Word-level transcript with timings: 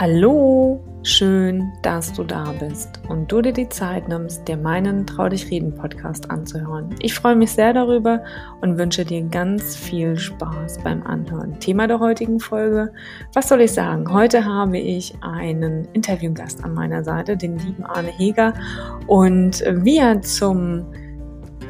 Hallo, 0.00 0.78
schön, 1.02 1.72
dass 1.82 2.12
du 2.12 2.22
da 2.22 2.54
bist 2.60 3.00
und 3.08 3.32
du 3.32 3.42
dir 3.42 3.52
die 3.52 3.68
Zeit 3.68 4.06
nimmst, 4.06 4.46
dir 4.46 4.56
meinen 4.56 5.04
Trau 5.08 5.28
dich 5.28 5.50
reden 5.50 5.74
Podcast 5.74 6.30
anzuhören. 6.30 6.94
Ich 7.00 7.14
freue 7.14 7.34
mich 7.34 7.50
sehr 7.50 7.72
darüber 7.72 8.22
und 8.60 8.78
wünsche 8.78 9.04
dir 9.04 9.22
ganz 9.22 9.74
viel 9.74 10.16
Spaß 10.16 10.84
beim 10.84 11.02
Anhören. 11.02 11.58
Thema 11.58 11.88
der 11.88 11.98
heutigen 11.98 12.38
Folge, 12.38 12.92
was 13.34 13.48
soll 13.48 13.62
ich 13.62 13.72
sagen? 13.72 14.08
Heute 14.12 14.44
habe 14.44 14.78
ich 14.78 15.16
einen 15.20 15.88
Interviewgast 15.94 16.62
an 16.62 16.74
meiner 16.74 17.02
Seite, 17.02 17.36
den 17.36 17.58
lieben 17.58 17.84
Arne 17.84 18.12
Heger 18.16 18.54
und 19.08 19.64
wie 19.68 19.98
er 19.98 20.22
zum 20.22 20.86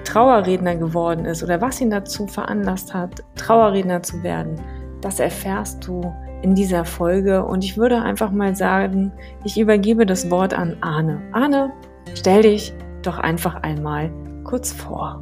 Trauerredner 0.05 0.77
geworden 0.77 1.25
ist 1.25 1.43
oder 1.43 1.63
was 1.63 1.81
ihn 1.81 1.89
dazu 1.89 2.27
veranlasst 2.27 2.93
hat, 2.93 3.25
Trauerredner 3.37 4.03
zu 4.03 4.23
werden, 4.23 4.61
das 5.01 5.19
erfährst 5.19 5.87
du 5.87 6.13
in 6.43 6.55
dieser 6.55 6.85
Folge 6.85 7.45
und 7.45 7.65
ich 7.65 7.77
würde 7.77 8.01
einfach 8.01 8.31
mal 8.31 8.55
sagen, 8.55 9.13
ich 9.45 9.59
übergebe 9.59 10.07
das 10.07 10.31
Wort 10.31 10.55
an 10.55 10.77
Arne. 10.83 11.21
Arne, 11.33 11.73
stell 12.15 12.43
dich 12.43 12.73
doch 13.03 13.19
einfach 13.19 13.57
einmal 13.57 14.13
kurz 14.45 14.73
vor. 14.73 15.21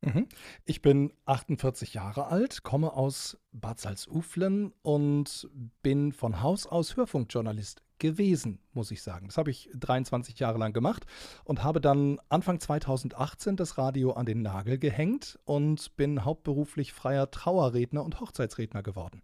Mhm. 0.00 0.26
Ich 0.64 0.82
bin 0.82 1.12
48 1.26 1.94
Jahre 1.94 2.28
alt, 2.28 2.62
komme 2.62 2.92
aus 2.92 3.38
Bad 3.52 3.80
Salzuflen 3.80 4.72
und 4.82 5.48
bin 5.82 6.12
von 6.12 6.42
Haus 6.42 6.66
aus 6.66 6.96
Hörfunkjournalist 6.96 7.82
gewesen, 7.98 8.58
muss 8.72 8.90
ich 8.90 9.02
sagen. 9.02 9.26
Das 9.26 9.38
habe 9.38 9.50
ich 9.50 9.70
23 9.74 10.38
Jahre 10.38 10.58
lang 10.58 10.72
gemacht 10.72 11.06
und 11.44 11.62
habe 11.62 11.80
dann 11.80 12.20
Anfang 12.28 12.60
2018 12.60 13.56
das 13.56 13.78
Radio 13.78 14.12
an 14.12 14.26
den 14.26 14.42
Nagel 14.42 14.78
gehängt 14.78 15.38
und 15.44 15.96
bin 15.96 16.24
hauptberuflich 16.24 16.92
freier 16.92 17.30
Trauerredner 17.30 18.04
und 18.04 18.20
Hochzeitsredner 18.20 18.82
geworden. 18.82 19.22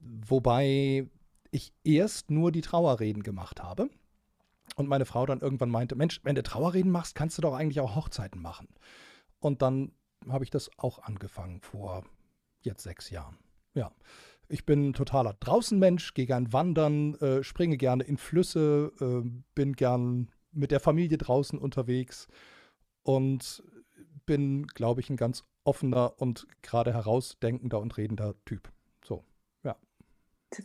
Wobei 0.00 1.08
ich 1.50 1.72
erst 1.84 2.30
nur 2.30 2.52
die 2.52 2.60
Trauerreden 2.60 3.22
gemacht 3.22 3.62
habe 3.62 3.88
und 4.76 4.88
meine 4.88 5.06
Frau 5.06 5.26
dann 5.26 5.40
irgendwann 5.40 5.70
meinte, 5.70 5.96
Mensch, 5.96 6.20
wenn 6.24 6.34
du 6.34 6.42
Trauerreden 6.42 6.90
machst, 6.90 7.14
kannst 7.14 7.38
du 7.38 7.42
doch 7.42 7.54
eigentlich 7.54 7.80
auch 7.80 7.96
Hochzeiten 7.96 8.40
machen. 8.40 8.68
Und 9.40 9.62
dann 9.62 9.92
habe 10.28 10.44
ich 10.44 10.50
das 10.50 10.70
auch 10.76 10.98
angefangen 11.00 11.60
vor 11.60 12.04
jetzt 12.60 12.82
sechs 12.82 13.10
Jahren. 13.10 13.38
Ja. 13.74 13.92
Ich 14.48 14.64
bin 14.64 14.88
ein 14.88 14.92
totaler 14.94 15.34
Draußenmensch, 15.40 16.14
gehe 16.14 16.26
gern 16.26 16.52
wandern, 16.52 17.14
äh, 17.16 17.42
springe 17.42 17.76
gerne 17.76 18.04
in 18.04 18.16
Flüsse, 18.16 18.92
äh, 19.00 19.28
bin 19.54 19.74
gern 19.74 20.30
mit 20.52 20.70
der 20.70 20.80
Familie 20.80 21.18
draußen 21.18 21.58
unterwegs 21.58 22.28
und 23.02 23.62
bin, 24.24 24.66
glaube 24.66 25.00
ich, 25.00 25.10
ein 25.10 25.16
ganz 25.16 25.44
offener 25.64 26.14
und 26.18 26.46
gerade 26.62 26.94
herausdenkender 26.94 27.78
und 27.78 27.96
redender 27.98 28.34
Typ. 28.46 28.70
So, 29.04 29.22
ja. 29.64 29.76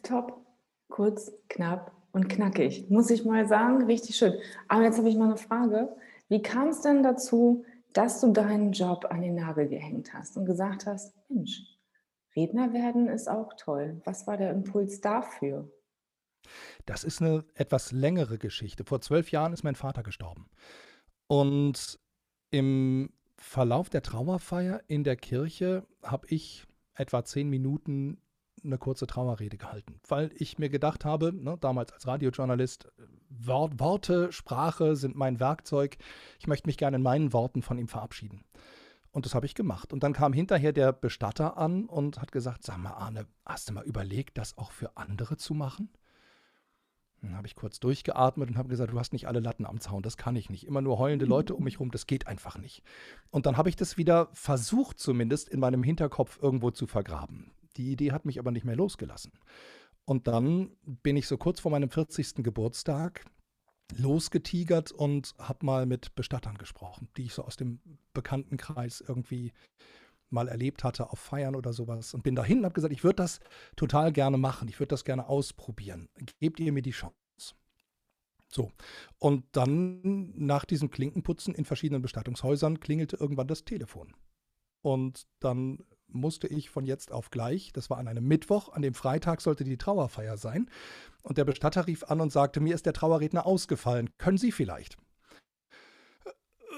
Top, 0.02 0.46
kurz, 0.88 1.34
knapp 1.50 1.92
und 2.14 2.30
knackig, 2.30 2.90
muss 2.90 3.10
ich 3.10 3.26
mal 3.26 3.48
sagen, 3.48 3.84
richtig 3.84 4.16
schön. 4.16 4.34
Aber 4.70 4.84
jetzt 4.84 4.98
habe 4.98 5.10
ich 5.10 5.18
mal 5.18 5.26
eine 5.26 5.38
Frage. 5.38 5.96
Wie 6.30 6.42
kam 6.42 6.70
es 6.70 6.82
denn 6.82 7.04
dazu, 7.04 7.66
dass 7.92 8.22
du 8.22 8.32
deinen 8.32 8.72
Job 8.72 9.06
an 9.10 9.22
den 9.22 9.36
Nagel 9.36 9.68
gehängt 9.68 10.14
hast 10.14 10.38
und 10.38 10.46
gesagt 10.46 10.86
hast, 10.86 11.14
Mensch, 11.30 11.73
Redner 12.36 12.74
werden 12.74 13.08
ist 13.08 13.30
auch 13.30 13.54
toll. 13.58 14.02
Was 14.06 14.28
war 14.28 14.38
der 14.38 14.52
Impuls 14.52 15.02
dafür? 15.02 15.72
Das 16.86 17.04
ist 17.04 17.22
eine 17.22 17.46
etwas 17.54 17.92
längere 17.92 18.38
Geschichte. 18.38 18.84
Vor 18.84 19.02
zwölf 19.02 19.32
Jahren 19.32 19.54
ist 19.54 19.64
mein 19.64 19.76
Vater 19.76 20.04
gestorben. 20.04 20.50
Und 21.28 22.00
im 22.52 23.12
Verlauf 23.38 23.90
der 23.90 24.02
Trauerfeier 24.02 24.82
in 24.88 25.04
der 25.04 25.16
Kirche 25.16 25.86
habe 26.04 26.28
ich 26.30 26.66
etwa 26.96 27.24
zehn 27.24 27.50
Minuten 27.50 28.22
eine 28.64 28.78
kurze 28.78 29.08
Trauerrede 29.08 29.58
gehalten, 29.58 30.00
weil 30.08 30.32
ich 30.36 30.58
mir 30.58 30.70
gedacht 30.70 31.04
habe, 31.04 31.34
ne, 31.34 31.58
damals 31.60 31.92
als 31.92 32.08
Radiojournalist, 32.08 32.88
Wort, 33.30 33.80
Worte, 33.80 34.32
Sprache 34.32 34.96
sind 34.96 35.16
mein 35.16 35.40
Werkzeug. 35.40 35.98
Ich 36.40 36.48
möchte 36.48 36.68
mich 36.68 36.78
gerne 36.78 36.98
in 36.98 37.04
meinen 37.04 37.34
Worten 37.34 37.62
von 37.62 37.78
ihm 37.78 37.88
verabschieden. 37.88 38.46
Und 39.14 39.28
das 39.28 39.36
habe 39.36 39.46
ich 39.46 39.54
gemacht. 39.54 39.94
Und 39.94 40.04
dann 40.04 40.12
kam 40.12 40.34
hinterher 40.34 40.74
der 40.74 40.92
Bestatter 40.92 41.56
an 41.56 41.86
und 41.86 42.20
hat 42.20 42.32
gesagt, 42.32 42.64
sag 42.64 42.78
mal, 42.78 42.94
Arne, 42.94 43.28
hast 43.46 43.70
du 43.70 43.74
mal 43.74 43.86
überlegt, 43.86 44.38
das 44.40 44.58
auch 44.58 44.72
für 44.72 44.98
andere 44.98 45.38
zu 45.38 45.54
machen? 45.54 45.90
Dann 47.22 47.38
habe 47.38 47.48
ich 47.48 47.56
kurz 47.56 47.80
durchgeatmet 47.80 48.50
und 48.50 48.58
habe 48.58 48.68
gesagt, 48.68 48.92
du 48.92 49.00
hast 49.00 49.14
nicht 49.14 49.28
alle 49.28 49.40
Latten 49.40 49.66
am 49.66 49.80
Zaun, 49.80 50.02
das 50.02 50.18
kann 50.18 50.36
ich 50.36 50.50
nicht. 50.50 50.66
Immer 50.66 50.82
nur 50.82 50.98
heulende 50.98 51.26
Leute 51.26 51.56
um 51.56 51.64
mich 51.64 51.80
rum, 51.80 51.92
das 51.92 52.08
geht 52.08 52.28
einfach 52.28 52.58
nicht. 52.58 52.84
Und 53.30 53.46
dann 53.46 53.56
habe 53.56 53.70
ich 53.70 53.78
das 53.78 53.98
wieder 53.98 54.30
versucht, 54.34 55.00
zumindest 55.00 55.48
in 55.48 55.60
meinem 55.60 55.84
Hinterkopf 55.84 56.40
irgendwo 56.42 56.72
zu 56.72 56.86
vergraben. 56.88 57.52
Die 57.78 57.92
Idee 57.92 58.12
hat 58.12 58.26
mich 58.26 58.40
aber 58.40 58.52
nicht 58.52 58.66
mehr 58.66 58.76
losgelassen. 58.76 59.32
Und 60.06 60.28
dann 60.28 60.72
bin 60.84 61.16
ich 61.16 61.28
so 61.28 61.38
kurz 61.38 61.62
vor 61.62 61.72
meinem 61.72 61.90
40. 61.90 62.44
Geburtstag 62.44 63.24
losgetigert 63.96 64.92
und 64.92 65.34
habe 65.38 65.66
mal 65.66 65.86
mit 65.86 66.16
Bestattern 66.16 66.58
gesprochen, 66.58 67.10
die 67.18 67.24
ich 67.24 67.34
so 67.34 67.44
aus 67.44 67.58
dem 67.58 67.80
Bekanntenkreis 68.14 69.04
irgendwie 69.06 69.54
mal 70.30 70.48
erlebt 70.48 70.84
hatte 70.84 71.12
auf 71.12 71.20
Feiern 71.20 71.56
oder 71.56 71.74
sowas 71.74 72.14
und 72.14 72.24
bin 72.24 72.36
dahin 72.36 72.60
und 72.60 72.66
habe 72.66 72.74
gesagt, 72.74 72.94
ich 72.94 73.04
würde 73.04 73.18
das 73.18 73.40
total 73.76 74.12
gerne 74.12 74.38
machen, 74.38 74.68
ich 74.68 74.80
würde 74.80 74.90
das 74.90 75.06
gerne 75.06 75.28
ausprobieren. 75.28 76.10
Gebt 76.40 76.60
ihr 76.60 76.72
mir 76.72 76.82
die 76.82 76.92
Chance? 76.92 77.14
So. 78.50 78.72
Und 79.20 79.46
dann 79.52 80.32
nach 80.36 80.66
diesem 80.66 80.90
Klinkenputzen 80.90 81.56
in 81.56 81.66
verschiedenen 81.66 82.02
Bestattungshäusern 82.02 82.80
klingelte 82.80 83.18
irgendwann 83.18 83.48
das 83.48 83.64
Telefon. 83.64 84.14
Und 84.82 85.28
dann 85.40 85.84
musste 86.14 86.48
ich 86.48 86.70
von 86.70 86.86
jetzt 86.86 87.12
auf 87.12 87.30
gleich, 87.30 87.72
das 87.74 87.90
war 87.90 87.98
an 87.98 88.08
einem 88.08 88.28
Mittwoch, 88.28 88.74
an 88.74 88.82
dem 88.82 88.94
Freitag 88.94 89.42
sollte 89.42 89.64
die 89.64 89.78
Trauerfeier 89.78 90.38
sein, 90.38 90.70
und 91.22 91.38
der 91.38 91.46
Bestatter 91.46 91.88
rief 91.88 92.04
an 92.04 92.22
und 92.22 92.32
sagte, 92.32 92.60
mir 92.60 92.76
ist 92.76 92.86
der 92.86 92.94
Trauerredner 92.94 93.46
ausgefallen, 93.46 94.10
können 94.18 94.38
Sie 94.38 94.52
vielleicht? 94.52 94.98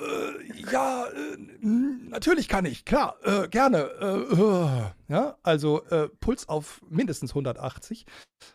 Äh, 0.01 0.71
ja, 0.71 1.05
äh, 1.05 1.37
natürlich 1.61 2.47
kann 2.47 2.65
ich, 2.65 2.85
klar, 2.85 3.17
äh, 3.23 3.47
gerne. 3.47 3.89
Äh, 3.99 4.41
äh. 4.41 5.13
ja, 5.13 5.37
also 5.43 5.83
äh, 5.85 6.09
Puls 6.19 6.49
auf 6.49 6.81
mindestens 6.89 7.31
180, 7.31 8.05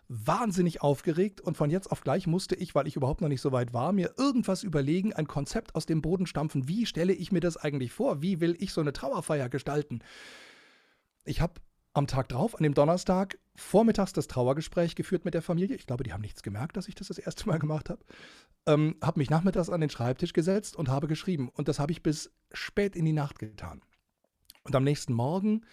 wahnsinnig 0.08 0.82
aufgeregt 0.82 1.40
und 1.40 1.56
von 1.56 1.70
jetzt 1.70 1.90
auf 1.90 2.02
gleich 2.02 2.26
musste 2.26 2.54
ich, 2.56 2.74
weil 2.74 2.86
ich 2.86 2.96
überhaupt 2.96 3.20
noch 3.20 3.28
nicht 3.28 3.40
so 3.40 3.52
weit 3.52 3.72
war, 3.72 3.92
mir 3.92 4.14
irgendwas 4.18 4.62
überlegen, 4.62 5.12
ein 5.12 5.26
Konzept 5.26 5.74
aus 5.74 5.86
dem 5.86 6.02
Boden 6.02 6.26
stampfen. 6.26 6.68
Wie 6.68 6.86
stelle 6.86 7.12
ich 7.12 7.32
mir 7.32 7.40
das 7.40 7.56
eigentlich 7.56 7.92
vor? 7.92 8.22
Wie 8.22 8.40
will 8.40 8.56
ich 8.58 8.72
so 8.72 8.80
eine 8.80 8.92
Trauerfeier 8.92 9.48
gestalten? 9.48 10.00
Ich 11.24 11.40
habe 11.40 11.60
am 11.92 12.06
Tag 12.06 12.28
drauf, 12.28 12.54
an 12.54 12.62
dem 12.62 12.74
Donnerstag, 12.74 13.38
vormittags 13.56 14.12
das 14.12 14.28
Trauergespräch 14.28 14.94
geführt 14.94 15.24
mit 15.24 15.34
der 15.34 15.42
Familie. 15.42 15.76
Ich 15.76 15.86
glaube, 15.86 16.04
die 16.04 16.12
haben 16.12 16.20
nichts 16.20 16.42
gemerkt, 16.42 16.76
dass 16.76 16.88
ich 16.88 16.94
das 16.94 17.08
das 17.08 17.18
erste 17.18 17.48
Mal 17.48 17.58
gemacht 17.58 17.90
habe. 17.90 18.04
Ähm, 18.66 18.96
habe 19.02 19.18
mich 19.18 19.30
nachmittags 19.30 19.70
an 19.70 19.80
den 19.80 19.90
Schreibtisch 19.90 20.32
gesetzt 20.32 20.76
und 20.76 20.88
habe 20.88 21.08
geschrieben. 21.08 21.48
Und 21.48 21.68
das 21.68 21.78
habe 21.78 21.92
ich 21.92 22.02
bis 22.02 22.30
spät 22.52 22.94
in 22.94 23.04
die 23.04 23.12
Nacht 23.12 23.38
getan. 23.38 23.82
Und 24.62 24.76
am 24.76 24.84
nächsten 24.84 25.12
Morgen 25.12 25.66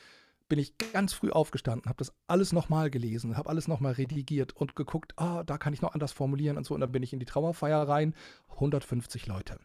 bin 0.50 0.60
ich 0.60 0.78
ganz 0.78 1.14
früh 1.14 1.30
aufgestanden, 1.30 1.90
habe 1.90 1.98
das 1.98 2.14
alles 2.28 2.54
nochmal 2.54 2.90
gelesen, 2.90 3.36
habe 3.36 3.50
alles 3.50 3.68
nochmal 3.68 3.94
redigiert 3.94 4.56
und 4.56 4.76
geguckt, 4.76 5.14
ah, 5.18 5.44
da 5.44 5.58
kann 5.58 5.74
ich 5.74 5.82
noch 5.82 5.94
anders 5.94 6.14
formulieren 6.14 6.58
und 6.58 6.66
so. 6.66 6.74
Und 6.74 6.82
dann 6.82 6.92
bin 6.92 7.04
ich 7.04 7.14
in 7.14 7.20
die 7.20 7.26
Trauerfeier 7.26 7.88
rein. 7.88 8.16
150 8.50 9.28
Leute. 9.28 9.60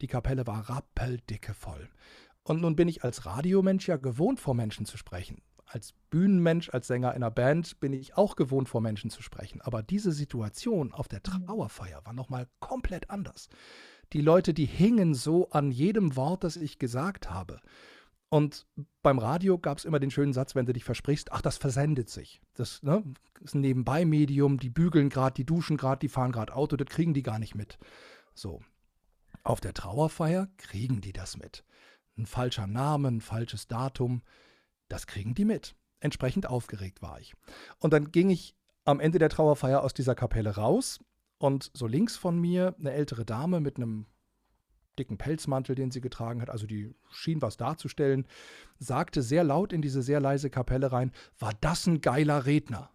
Die 0.00 0.06
Kapelle 0.06 0.46
war 0.46 0.70
rappeldicke 0.70 1.52
voll. 1.52 1.90
Und 2.50 2.62
nun 2.62 2.74
bin 2.74 2.88
ich 2.88 3.04
als 3.04 3.26
Radiomensch 3.26 3.86
ja 3.86 3.96
gewohnt, 3.96 4.40
vor 4.40 4.54
Menschen 4.54 4.84
zu 4.84 4.96
sprechen. 4.96 5.40
Als 5.66 5.94
Bühnenmensch, 6.10 6.68
als 6.70 6.88
Sänger 6.88 7.12
einer 7.12 7.30
Band 7.30 7.78
bin 7.78 7.92
ich 7.92 8.16
auch 8.16 8.34
gewohnt, 8.34 8.68
vor 8.68 8.80
Menschen 8.80 9.08
zu 9.08 9.22
sprechen. 9.22 9.60
Aber 9.60 9.84
diese 9.84 10.10
Situation 10.10 10.92
auf 10.92 11.06
der 11.06 11.20
mhm. 11.20 11.46
Trauerfeier 11.46 12.04
war 12.04 12.12
nochmal 12.12 12.48
komplett 12.58 13.08
anders. 13.08 13.50
Die 14.12 14.20
Leute, 14.20 14.52
die 14.52 14.64
hingen 14.64 15.14
so 15.14 15.48
an 15.50 15.70
jedem 15.70 16.16
Wort, 16.16 16.42
das 16.42 16.56
ich 16.56 16.80
gesagt 16.80 17.30
habe. 17.30 17.60
Und 18.30 18.66
beim 19.00 19.20
Radio 19.20 19.56
gab 19.56 19.78
es 19.78 19.84
immer 19.84 20.00
den 20.00 20.10
schönen 20.10 20.32
Satz, 20.32 20.56
wenn 20.56 20.66
du 20.66 20.72
dich 20.72 20.82
versprichst, 20.82 21.30
ach, 21.30 21.42
das 21.42 21.56
versendet 21.56 22.10
sich. 22.10 22.42
Das 22.54 22.82
ne, 22.82 23.04
ist 23.44 23.54
ein 23.54 23.60
Nebenbei-Medium, 23.60 24.58
die 24.58 24.70
bügeln 24.70 25.08
gerade, 25.08 25.34
die 25.34 25.46
duschen 25.46 25.76
gerade, 25.76 26.00
die 26.00 26.08
fahren 26.08 26.32
gerade 26.32 26.56
Auto, 26.56 26.76
das 26.76 26.88
kriegen 26.88 27.14
die 27.14 27.22
gar 27.22 27.38
nicht 27.38 27.54
mit. 27.54 27.78
So. 28.34 28.60
Auf 29.44 29.60
der 29.60 29.72
Trauerfeier 29.72 30.48
kriegen 30.56 31.00
die 31.00 31.12
das 31.12 31.36
mit 31.36 31.62
ein 32.20 32.26
falscher 32.26 32.66
Name, 32.66 33.08
ein 33.08 33.20
falsches 33.20 33.66
Datum, 33.66 34.22
das 34.88 35.06
kriegen 35.06 35.34
die 35.34 35.44
mit. 35.44 35.74
Entsprechend 36.00 36.46
aufgeregt 36.48 37.02
war 37.02 37.20
ich. 37.20 37.34
Und 37.78 37.92
dann 37.92 38.10
ging 38.10 38.30
ich 38.30 38.54
am 38.84 39.00
Ende 39.00 39.18
der 39.18 39.28
Trauerfeier 39.28 39.82
aus 39.82 39.94
dieser 39.94 40.14
Kapelle 40.14 40.56
raus 40.56 41.00
und 41.38 41.70
so 41.74 41.86
links 41.86 42.16
von 42.16 42.38
mir 42.38 42.74
eine 42.78 42.92
ältere 42.92 43.24
Dame 43.24 43.60
mit 43.60 43.76
einem 43.76 44.06
dicken 44.98 45.18
Pelzmantel, 45.18 45.74
den 45.74 45.90
sie 45.90 46.00
getragen 46.00 46.42
hat, 46.42 46.50
also 46.50 46.66
die 46.66 46.94
schien 47.10 47.40
was 47.40 47.56
darzustellen, 47.56 48.26
sagte 48.78 49.22
sehr 49.22 49.44
laut 49.44 49.72
in 49.72 49.82
diese 49.82 50.02
sehr 50.02 50.20
leise 50.20 50.50
Kapelle 50.50 50.92
rein, 50.92 51.12
war 51.38 51.52
das 51.60 51.86
ein 51.86 52.00
geiler 52.00 52.44
Redner. 52.46 52.90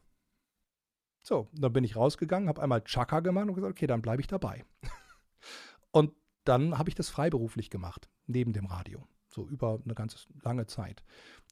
So, 1.22 1.48
dann 1.54 1.74
bin 1.74 1.83
ich 1.83 1.95
rausgegangen, 1.95 2.50
habe 2.50 2.62
einmal 2.62 2.83
Chaka 2.83 3.22
gemacht 3.22 3.48
und 3.48 3.56
gesagt, 3.56 3.72
okay, 3.72 3.88
dann 3.88 4.04
bleibe 4.04 4.22
ich 4.22 4.27
dabei. 4.27 4.66
und 5.92 6.13
dann 6.44 6.77
habe 6.77 6.89
ich 6.89 6.95
das 6.95 7.10
freiberuflich 7.10 7.72
gemacht, 7.72 8.10
neben 8.27 8.54
dem 8.54 8.68
Radio 8.68 9.07
so 9.35 9.47
über 9.47 9.79
eine 9.83 9.93
ganz 9.93 10.27
lange 10.41 10.65
Zeit. 10.65 11.03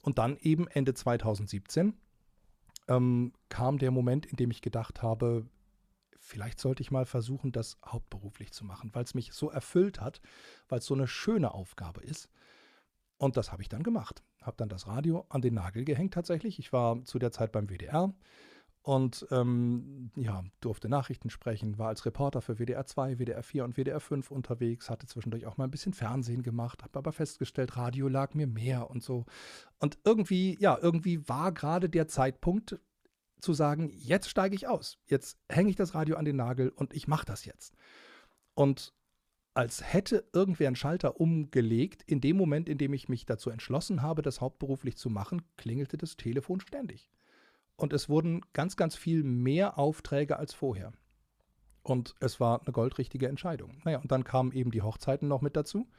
Und 0.01 0.17
dann 0.17 0.37
eben 0.37 0.67
Ende 0.67 0.93
2017 0.93 1.93
ähm, 2.87 3.33
kam 3.49 3.77
der 3.77 3.91
Moment, 3.91 4.25
in 4.25 4.37
dem 4.37 4.51
ich 4.51 4.61
gedacht 4.61 5.01
habe, 5.01 5.45
vielleicht 6.17 6.59
sollte 6.59 6.81
ich 6.81 6.91
mal 6.91 7.05
versuchen, 7.05 7.51
das 7.51 7.77
hauptberuflich 7.85 8.51
zu 8.51 8.65
machen, 8.65 8.89
weil 8.93 9.03
es 9.03 9.13
mich 9.13 9.33
so 9.33 9.51
erfüllt 9.51 10.01
hat, 10.01 10.21
weil 10.69 10.79
es 10.79 10.85
so 10.85 10.93
eine 10.93 11.07
schöne 11.07 11.53
Aufgabe 11.53 12.01
ist. 12.01 12.29
Und 13.17 13.37
das 13.37 13.51
habe 13.51 13.61
ich 13.61 13.69
dann 13.69 13.83
gemacht. 13.83 14.23
Habe 14.41 14.57
dann 14.57 14.69
das 14.69 14.87
Radio 14.87 15.25
an 15.29 15.41
den 15.41 15.53
Nagel 15.53 15.85
gehängt 15.85 16.13
tatsächlich. 16.13 16.59
Ich 16.59 16.73
war 16.73 17.03
zu 17.05 17.19
der 17.19 17.31
Zeit 17.31 17.51
beim 17.51 17.67
WDR 17.67 18.13
und 18.83 19.25
ähm, 19.31 20.11
ja, 20.15 20.43
durfte 20.59 20.89
Nachrichten 20.89 21.29
sprechen, 21.29 21.77
war 21.77 21.87
als 21.87 22.05
Reporter 22.05 22.41
für 22.41 22.59
WDR 22.59 22.85
2, 22.85 23.17
WDR 23.17 23.41
4 23.41 23.63
und 23.63 23.77
WDR 23.77 24.01
5 24.01 24.29
unterwegs, 24.29 24.89
hatte 24.89 25.07
zwischendurch 25.07 25.45
auch 25.45 25.55
mal 25.55 25.63
ein 25.63 25.71
bisschen 25.71 25.93
Fernsehen 25.93 26.43
gemacht, 26.43 26.83
habe 26.83 26.99
aber 26.99 27.13
festgestellt, 27.13 27.77
Radio 27.77 28.09
lag 28.09 28.33
mir 28.33 28.45
mehr 28.45 28.89
und 28.89 29.01
so. 29.01 29.25
Und 29.79 29.97
irgendwie, 30.03 30.57
ja, 30.59 30.77
irgendwie 30.81 31.27
war 31.29 31.53
gerade 31.53 31.89
der 31.89 32.07
Zeitpunkt, 32.09 32.77
zu 33.39 33.53
sagen, 33.53 33.89
jetzt 33.93 34.29
steige 34.29 34.55
ich 34.55 34.67
aus, 34.67 34.97
jetzt 35.05 35.37
hänge 35.49 35.69
ich 35.69 35.75
das 35.75 35.93
Radio 35.93 36.15
an 36.15 36.25
den 36.25 36.37
Nagel 36.37 36.69
und 36.69 36.93
ich 36.93 37.07
mache 37.07 37.25
das 37.25 37.45
jetzt. 37.45 37.75
Und 38.53 38.93
als 39.53 39.93
hätte 39.93 40.25
irgendwer 40.33 40.67
einen 40.67 40.75
Schalter 40.75 41.19
umgelegt, 41.19 42.03
in 42.03 42.21
dem 42.21 42.37
Moment, 42.37 42.69
in 42.69 42.77
dem 42.77 42.93
ich 42.93 43.09
mich 43.09 43.25
dazu 43.25 43.49
entschlossen 43.49 44.01
habe, 44.01 44.21
das 44.21 44.41
hauptberuflich 44.41 44.97
zu 44.97 45.09
machen, 45.09 45.43
klingelte 45.57 45.97
das 45.97 46.15
Telefon 46.17 46.59
ständig. 46.59 47.11
Und 47.75 47.93
es 47.93 48.09
wurden 48.09 48.41
ganz, 48.53 48.75
ganz 48.75 48.95
viel 48.95 49.23
mehr 49.23 49.77
Aufträge 49.77 50.37
als 50.37 50.53
vorher. 50.53 50.93
Und 51.81 52.15
es 52.19 52.39
war 52.39 52.61
eine 52.61 52.71
goldrichtige 52.71 53.27
Entscheidung. 53.27 53.81
Naja, 53.83 53.99
und 53.99 54.11
dann 54.11 54.23
kamen 54.23 54.51
eben 54.53 54.71
die 54.71 54.81
Hochzeiten 54.81 55.27
noch 55.27 55.41
mit 55.41 55.55
dazu. 55.55 55.89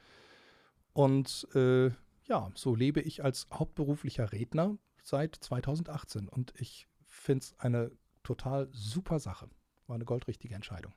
Und 0.93 1.47
äh, 1.53 1.91
ja, 2.23 2.51
so 2.55 2.73
lebe 2.73 3.01
ich 3.01 3.23
als 3.23 3.47
hauptberuflicher 3.53 4.31
Redner 4.31 4.77
seit 5.03 5.35
2018. 5.35 6.27
Und 6.27 6.53
ich 6.57 6.87
finde 7.05 7.43
es 7.43 7.59
eine 7.59 7.91
total 8.23 8.67
super 8.71 9.19
Sache. 9.19 9.49
War 9.87 9.95
eine 9.95 10.05
goldrichtige 10.05 10.55
Entscheidung. 10.55 10.93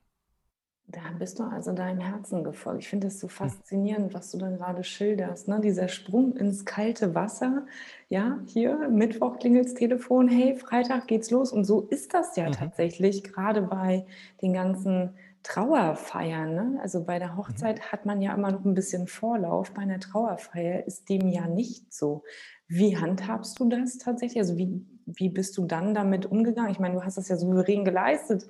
Da 0.91 1.01
bist 1.19 1.39
du 1.39 1.45
also 1.45 1.73
deinem 1.73 2.01
Herzen 2.01 2.45
gefolgt. 2.45 2.81
Ich 2.81 2.89
finde 2.89 3.09
es 3.09 3.21
so 3.21 3.29
faszinierend, 3.29 4.15
was 4.15 4.31
du 4.31 4.39
dann 4.39 4.57
gerade 4.57 4.83
schilderst. 4.83 5.47
Ne? 5.47 5.61
Dieser 5.61 5.89
Sprung 5.89 6.35
ins 6.35 6.65
kalte 6.65 7.15
Wasser. 7.15 7.67
Ja, 8.09 8.39
hier, 8.47 8.89
Mittwoch 8.89 9.39
klingelt's 9.39 9.75
Telefon, 9.75 10.29
hey, 10.29 10.57
Freitag 10.57 11.07
geht's 11.07 11.31
los. 11.31 11.53
Und 11.53 11.67
so 11.67 11.83
ist 11.83 12.15
das 12.15 12.37
ja 12.37 12.49
mhm. 12.49 12.53
tatsächlich, 12.53 13.23
gerade 13.23 13.61
bei 13.61 14.07
den 14.41 14.55
ganzen 14.55 15.11
Trauerfeiern. 15.43 16.55
Ne? 16.55 16.79
Also 16.81 17.05
bei 17.05 17.19
der 17.19 17.37
Hochzeit 17.37 17.79
mhm. 17.81 17.93
hat 17.93 18.07
man 18.07 18.23
ja 18.23 18.33
immer 18.33 18.51
noch 18.51 18.65
ein 18.65 18.75
bisschen 18.75 19.09
Vorlauf. 19.09 19.73
Bei 19.73 19.83
einer 19.83 20.01
Trauerfeier 20.01 20.87
ist 20.87 21.11
dem 21.11 21.29
ja 21.29 21.47
nicht 21.47 21.93
so. 21.93 22.23
Wie 22.67 22.97
handhabst 22.97 23.61
du 23.61 23.69
das 23.69 23.99
tatsächlich? 23.99 24.41
Also 24.41 24.57
wie, 24.57 24.87
wie 25.05 25.29
bist 25.29 25.59
du 25.59 25.67
dann 25.67 25.93
damit 25.93 26.25
umgegangen? 26.25 26.71
Ich 26.71 26.79
meine, 26.79 26.95
du 26.95 27.05
hast 27.05 27.19
das 27.19 27.29
ja 27.29 27.37
souverän 27.37 27.85
geleistet, 27.85 28.49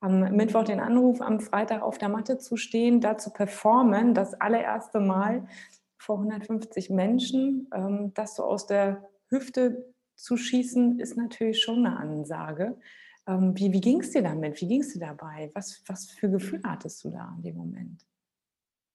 am 0.00 0.20
Mittwoch 0.36 0.64
den 0.64 0.80
Anruf, 0.80 1.20
am 1.20 1.40
Freitag 1.40 1.82
auf 1.82 1.98
der 1.98 2.08
Matte 2.08 2.38
zu 2.38 2.56
stehen, 2.56 3.00
da 3.00 3.18
zu 3.18 3.30
performen, 3.30 4.14
das 4.14 4.34
allererste 4.34 5.00
Mal 5.00 5.46
vor 5.98 6.18
150 6.18 6.90
Menschen, 6.90 7.68
ähm, 7.74 8.12
das 8.14 8.36
so 8.36 8.44
aus 8.44 8.66
der 8.66 9.08
Hüfte 9.28 9.92
zu 10.14 10.36
schießen, 10.36 11.00
ist 11.00 11.16
natürlich 11.16 11.60
schon 11.60 11.84
eine 11.84 11.96
Ansage. 11.96 12.78
Ähm, 13.26 13.56
wie 13.56 13.72
wie 13.72 13.80
ging 13.80 14.00
es 14.00 14.12
dir 14.12 14.22
damit? 14.22 14.60
Wie 14.60 14.68
ging 14.68 14.80
es 14.80 14.92
dir 14.92 15.00
dabei? 15.00 15.50
Was, 15.54 15.82
was 15.86 16.06
für 16.10 16.30
Gefühle 16.30 16.62
hattest 16.64 17.04
du 17.04 17.10
da 17.10 17.34
in 17.36 17.42
dem 17.42 17.56
Moment? 17.56 18.06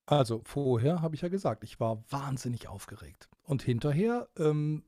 Also 0.06 0.42
vorher 0.44 1.00
habe 1.00 1.14
ich 1.14 1.22
ja 1.22 1.28
gesagt, 1.28 1.64
ich 1.64 1.80
war 1.80 2.02
wahnsinnig 2.10 2.68
aufgeregt. 2.68 3.28
Und 3.42 3.62
hinterher 3.62 4.28
ähm, 4.38 4.84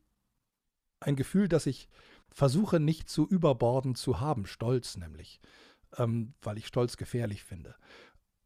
ein 1.00 1.16
Gefühl, 1.16 1.48
dass 1.48 1.66
ich 1.66 1.88
versuche 2.30 2.80
nicht 2.80 3.08
zu 3.08 3.26
überborden 3.26 3.94
zu 3.94 4.20
haben, 4.20 4.46
Stolz 4.46 4.96
nämlich, 4.96 5.40
ähm, 5.98 6.34
weil 6.42 6.58
ich 6.58 6.66
Stolz 6.66 6.96
gefährlich 6.96 7.44
finde. 7.44 7.74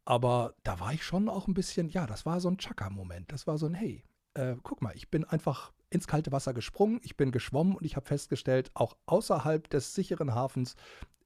Aber 0.05 0.55
da 0.63 0.79
war 0.79 0.93
ich 0.93 1.03
schon 1.03 1.29
auch 1.29 1.47
ein 1.47 1.53
bisschen, 1.53 1.89
ja, 1.89 2.07
das 2.07 2.25
war 2.25 2.39
so 2.39 2.49
ein 2.49 2.57
Chaka-Moment. 2.57 3.31
Das 3.31 3.47
war 3.47 3.57
so 3.57 3.67
ein, 3.67 3.73
hey, 3.73 4.03
äh, 4.33 4.55
guck 4.63 4.81
mal, 4.81 4.95
ich 4.95 5.09
bin 5.09 5.23
einfach 5.25 5.71
ins 5.89 6.07
kalte 6.07 6.31
Wasser 6.31 6.53
gesprungen, 6.53 6.99
ich 7.03 7.17
bin 7.17 7.31
geschwommen 7.31 7.75
und 7.75 7.85
ich 7.85 7.95
habe 7.95 8.07
festgestellt, 8.07 8.71
auch 8.73 8.95
außerhalb 9.05 9.69
des 9.69 9.93
sicheren 9.93 10.33
Hafens 10.33 10.75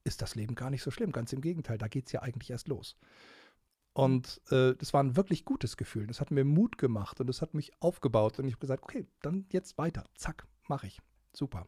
ist 0.04 0.22
das 0.22 0.34
Leben 0.34 0.54
gar 0.54 0.70
nicht 0.70 0.82
so 0.82 0.90
schlimm. 0.90 1.12
Ganz 1.12 1.32
im 1.32 1.40
Gegenteil, 1.40 1.78
da 1.78 1.88
geht 1.88 2.06
es 2.06 2.12
ja 2.12 2.22
eigentlich 2.22 2.50
erst 2.50 2.68
los. 2.68 2.96
Und 3.92 4.42
äh, 4.50 4.74
das 4.74 4.92
war 4.92 5.02
ein 5.02 5.16
wirklich 5.16 5.44
gutes 5.44 5.76
Gefühl. 5.76 6.06
Das 6.06 6.20
hat 6.20 6.30
mir 6.30 6.44
Mut 6.44 6.76
gemacht 6.76 7.18
und 7.20 7.28
das 7.28 7.40
hat 7.40 7.54
mich 7.54 7.72
aufgebaut. 7.80 8.38
Und 8.38 8.46
ich 8.46 8.52
habe 8.52 8.60
gesagt, 8.60 8.82
okay, 8.82 9.06
dann 9.22 9.46
jetzt 9.50 9.78
weiter. 9.78 10.04
Zack, 10.16 10.46
mache 10.68 10.86
ich. 10.86 11.00
Super. 11.32 11.66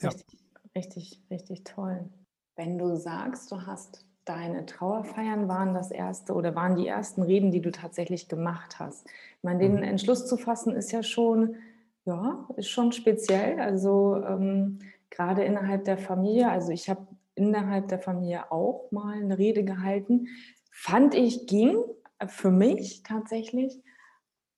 Ja. 0.00 0.08
Richtig, 0.08 0.40
richtig, 0.74 1.22
richtig 1.30 1.64
toll. 1.64 2.10
Wenn 2.58 2.76
du 2.76 2.96
sagst, 2.96 3.52
du 3.52 3.66
hast 3.66 4.04
deine 4.24 4.66
Trauerfeiern 4.66 5.46
waren 5.46 5.74
das 5.74 5.92
erste 5.92 6.34
oder 6.34 6.56
waren 6.56 6.74
die 6.74 6.88
ersten 6.88 7.22
Reden, 7.22 7.52
die 7.52 7.60
du 7.60 7.70
tatsächlich 7.70 8.28
gemacht 8.28 8.80
hast. 8.80 9.06
Ich 9.06 9.44
meine, 9.44 9.60
den 9.60 9.76
mhm. 9.76 9.84
Entschluss 9.84 10.26
zu 10.26 10.36
fassen 10.36 10.74
ist 10.74 10.90
ja 10.90 11.04
schon, 11.04 11.54
ja, 12.04 12.48
ist 12.56 12.68
schon 12.68 12.90
speziell. 12.90 13.60
Also 13.60 14.16
ähm, 14.16 14.80
gerade 15.08 15.44
innerhalb 15.44 15.84
der 15.84 15.98
Familie. 15.98 16.50
Also 16.50 16.72
ich 16.72 16.90
habe 16.90 17.06
innerhalb 17.36 17.86
der 17.86 18.00
Familie 18.00 18.50
auch 18.50 18.90
mal 18.90 19.14
eine 19.14 19.38
Rede 19.38 19.62
gehalten. 19.62 20.26
Fand 20.72 21.14
ich 21.14 21.46
ging 21.46 21.78
für 22.26 22.50
mich 22.50 23.04
tatsächlich. 23.04 23.80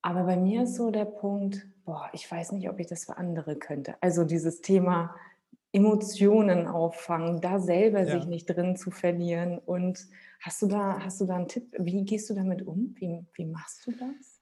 Aber 0.01 0.23
bei 0.23 0.37
mir 0.37 0.63
ist 0.63 0.73
so 0.73 0.89
der 0.89 1.05
Punkt, 1.05 1.67
boah, 1.85 2.09
ich 2.13 2.29
weiß 2.29 2.53
nicht, 2.53 2.67
ob 2.67 2.79
ich 2.79 2.87
das 2.87 3.05
für 3.05 3.17
andere 3.17 3.55
könnte. 3.57 3.93
Also 4.01 4.23
dieses 4.23 4.61
Thema 4.61 5.15
Emotionen 5.73 6.67
auffangen, 6.67 7.39
da 7.39 7.59
selber 7.59 8.03
ja. 8.03 8.17
sich 8.17 8.25
nicht 8.25 8.45
drin 8.45 8.75
zu 8.75 8.91
verlieren. 8.91 9.57
Und 9.57 10.07
hast 10.39 10.61
du 10.61 10.67
da, 10.67 10.99
hast 10.99 11.21
du 11.21 11.25
da 11.25 11.35
einen 11.35 11.47
Tipp? 11.47 11.73
Wie 11.77 12.03
gehst 12.03 12.29
du 12.29 12.33
damit 12.33 12.61
um? 12.67 12.95
Wie, 12.97 13.25
wie 13.33 13.45
machst 13.45 13.87
du 13.87 13.91
das? 13.91 14.41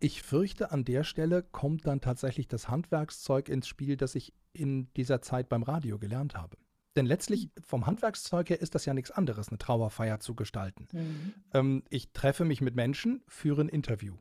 Ich 0.00 0.22
fürchte, 0.22 0.72
an 0.72 0.84
der 0.84 1.04
Stelle 1.04 1.42
kommt 1.42 1.86
dann 1.86 2.00
tatsächlich 2.00 2.48
das 2.48 2.68
Handwerkszeug 2.68 3.48
ins 3.48 3.68
Spiel, 3.68 3.96
das 3.96 4.14
ich 4.14 4.32
in 4.52 4.92
dieser 4.94 5.22
Zeit 5.22 5.48
beim 5.48 5.62
Radio 5.62 5.98
gelernt 5.98 6.34
habe. 6.34 6.56
Denn 6.96 7.06
letztlich 7.06 7.42
hm. 7.42 7.50
vom 7.62 7.86
Handwerkszeug 7.86 8.50
her 8.50 8.60
ist 8.60 8.74
das 8.74 8.84
ja 8.84 8.94
nichts 8.94 9.10
anderes, 9.10 9.48
eine 9.48 9.58
Trauerfeier 9.58 10.20
zu 10.20 10.34
gestalten. 10.34 10.88
Mhm. 10.92 11.34
Ähm, 11.54 11.82
ich 11.88 12.12
treffe 12.12 12.44
mich 12.44 12.60
mit 12.60 12.74
Menschen, 12.74 13.22
führe 13.28 13.62
ein 13.62 13.68
Interview. 13.68 14.16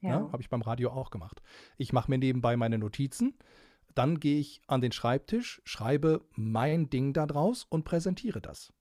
Ja. 0.00 0.10
ja 0.10 0.32
Habe 0.32 0.42
ich 0.42 0.50
beim 0.50 0.62
Radio 0.62 0.90
auch 0.90 1.10
gemacht. 1.10 1.42
Ich 1.78 1.92
mache 1.92 2.10
mir 2.10 2.18
nebenbei 2.18 2.56
meine 2.56 2.78
Notizen. 2.78 3.34
Dann 3.96 4.20
gehe 4.20 4.38
ich 4.38 4.60
an 4.66 4.80
den 4.80 4.92
Schreibtisch, 4.92 5.60
schreibe 5.64 6.24
mein 6.34 6.90
Ding 6.90 7.12
da 7.12 7.26
draus 7.26 7.66
und 7.68 7.84
präsentiere 7.84 8.40
das. 8.40 8.72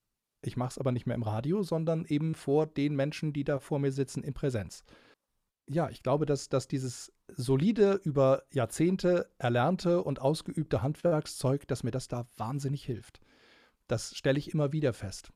Ich 0.41 0.57
mache 0.57 0.69
es 0.69 0.77
aber 0.77 0.91
nicht 0.91 1.07
mehr 1.07 1.15
im 1.15 1.23
Radio, 1.23 1.63
sondern 1.63 2.05
eben 2.05 2.35
vor 2.35 2.67
den 2.67 2.95
Menschen, 2.95 3.33
die 3.33 3.43
da 3.43 3.59
vor 3.59 3.79
mir 3.79 3.91
sitzen, 3.91 4.23
in 4.23 4.33
Präsenz. 4.33 4.83
Ja, 5.67 5.89
ich 5.89 6.03
glaube, 6.03 6.27
dass, 6.27 6.49
dass 6.49 6.67
dieses 6.67 7.11
solide, 7.27 7.99
über 8.03 8.43
Jahrzehnte 8.53 9.31
erlernte 9.39 10.03
und 10.03 10.21
ausgeübte 10.21 10.83
Handwerkszeug, 10.83 11.67
dass 11.67 11.83
mir 11.83 11.91
das 11.91 12.07
da 12.07 12.27
wahnsinnig 12.37 12.85
hilft. 12.85 13.19
Das 13.87 14.15
stelle 14.15 14.37
ich 14.37 14.53
immer 14.53 14.71
wieder 14.71 14.93
fest 14.93 15.31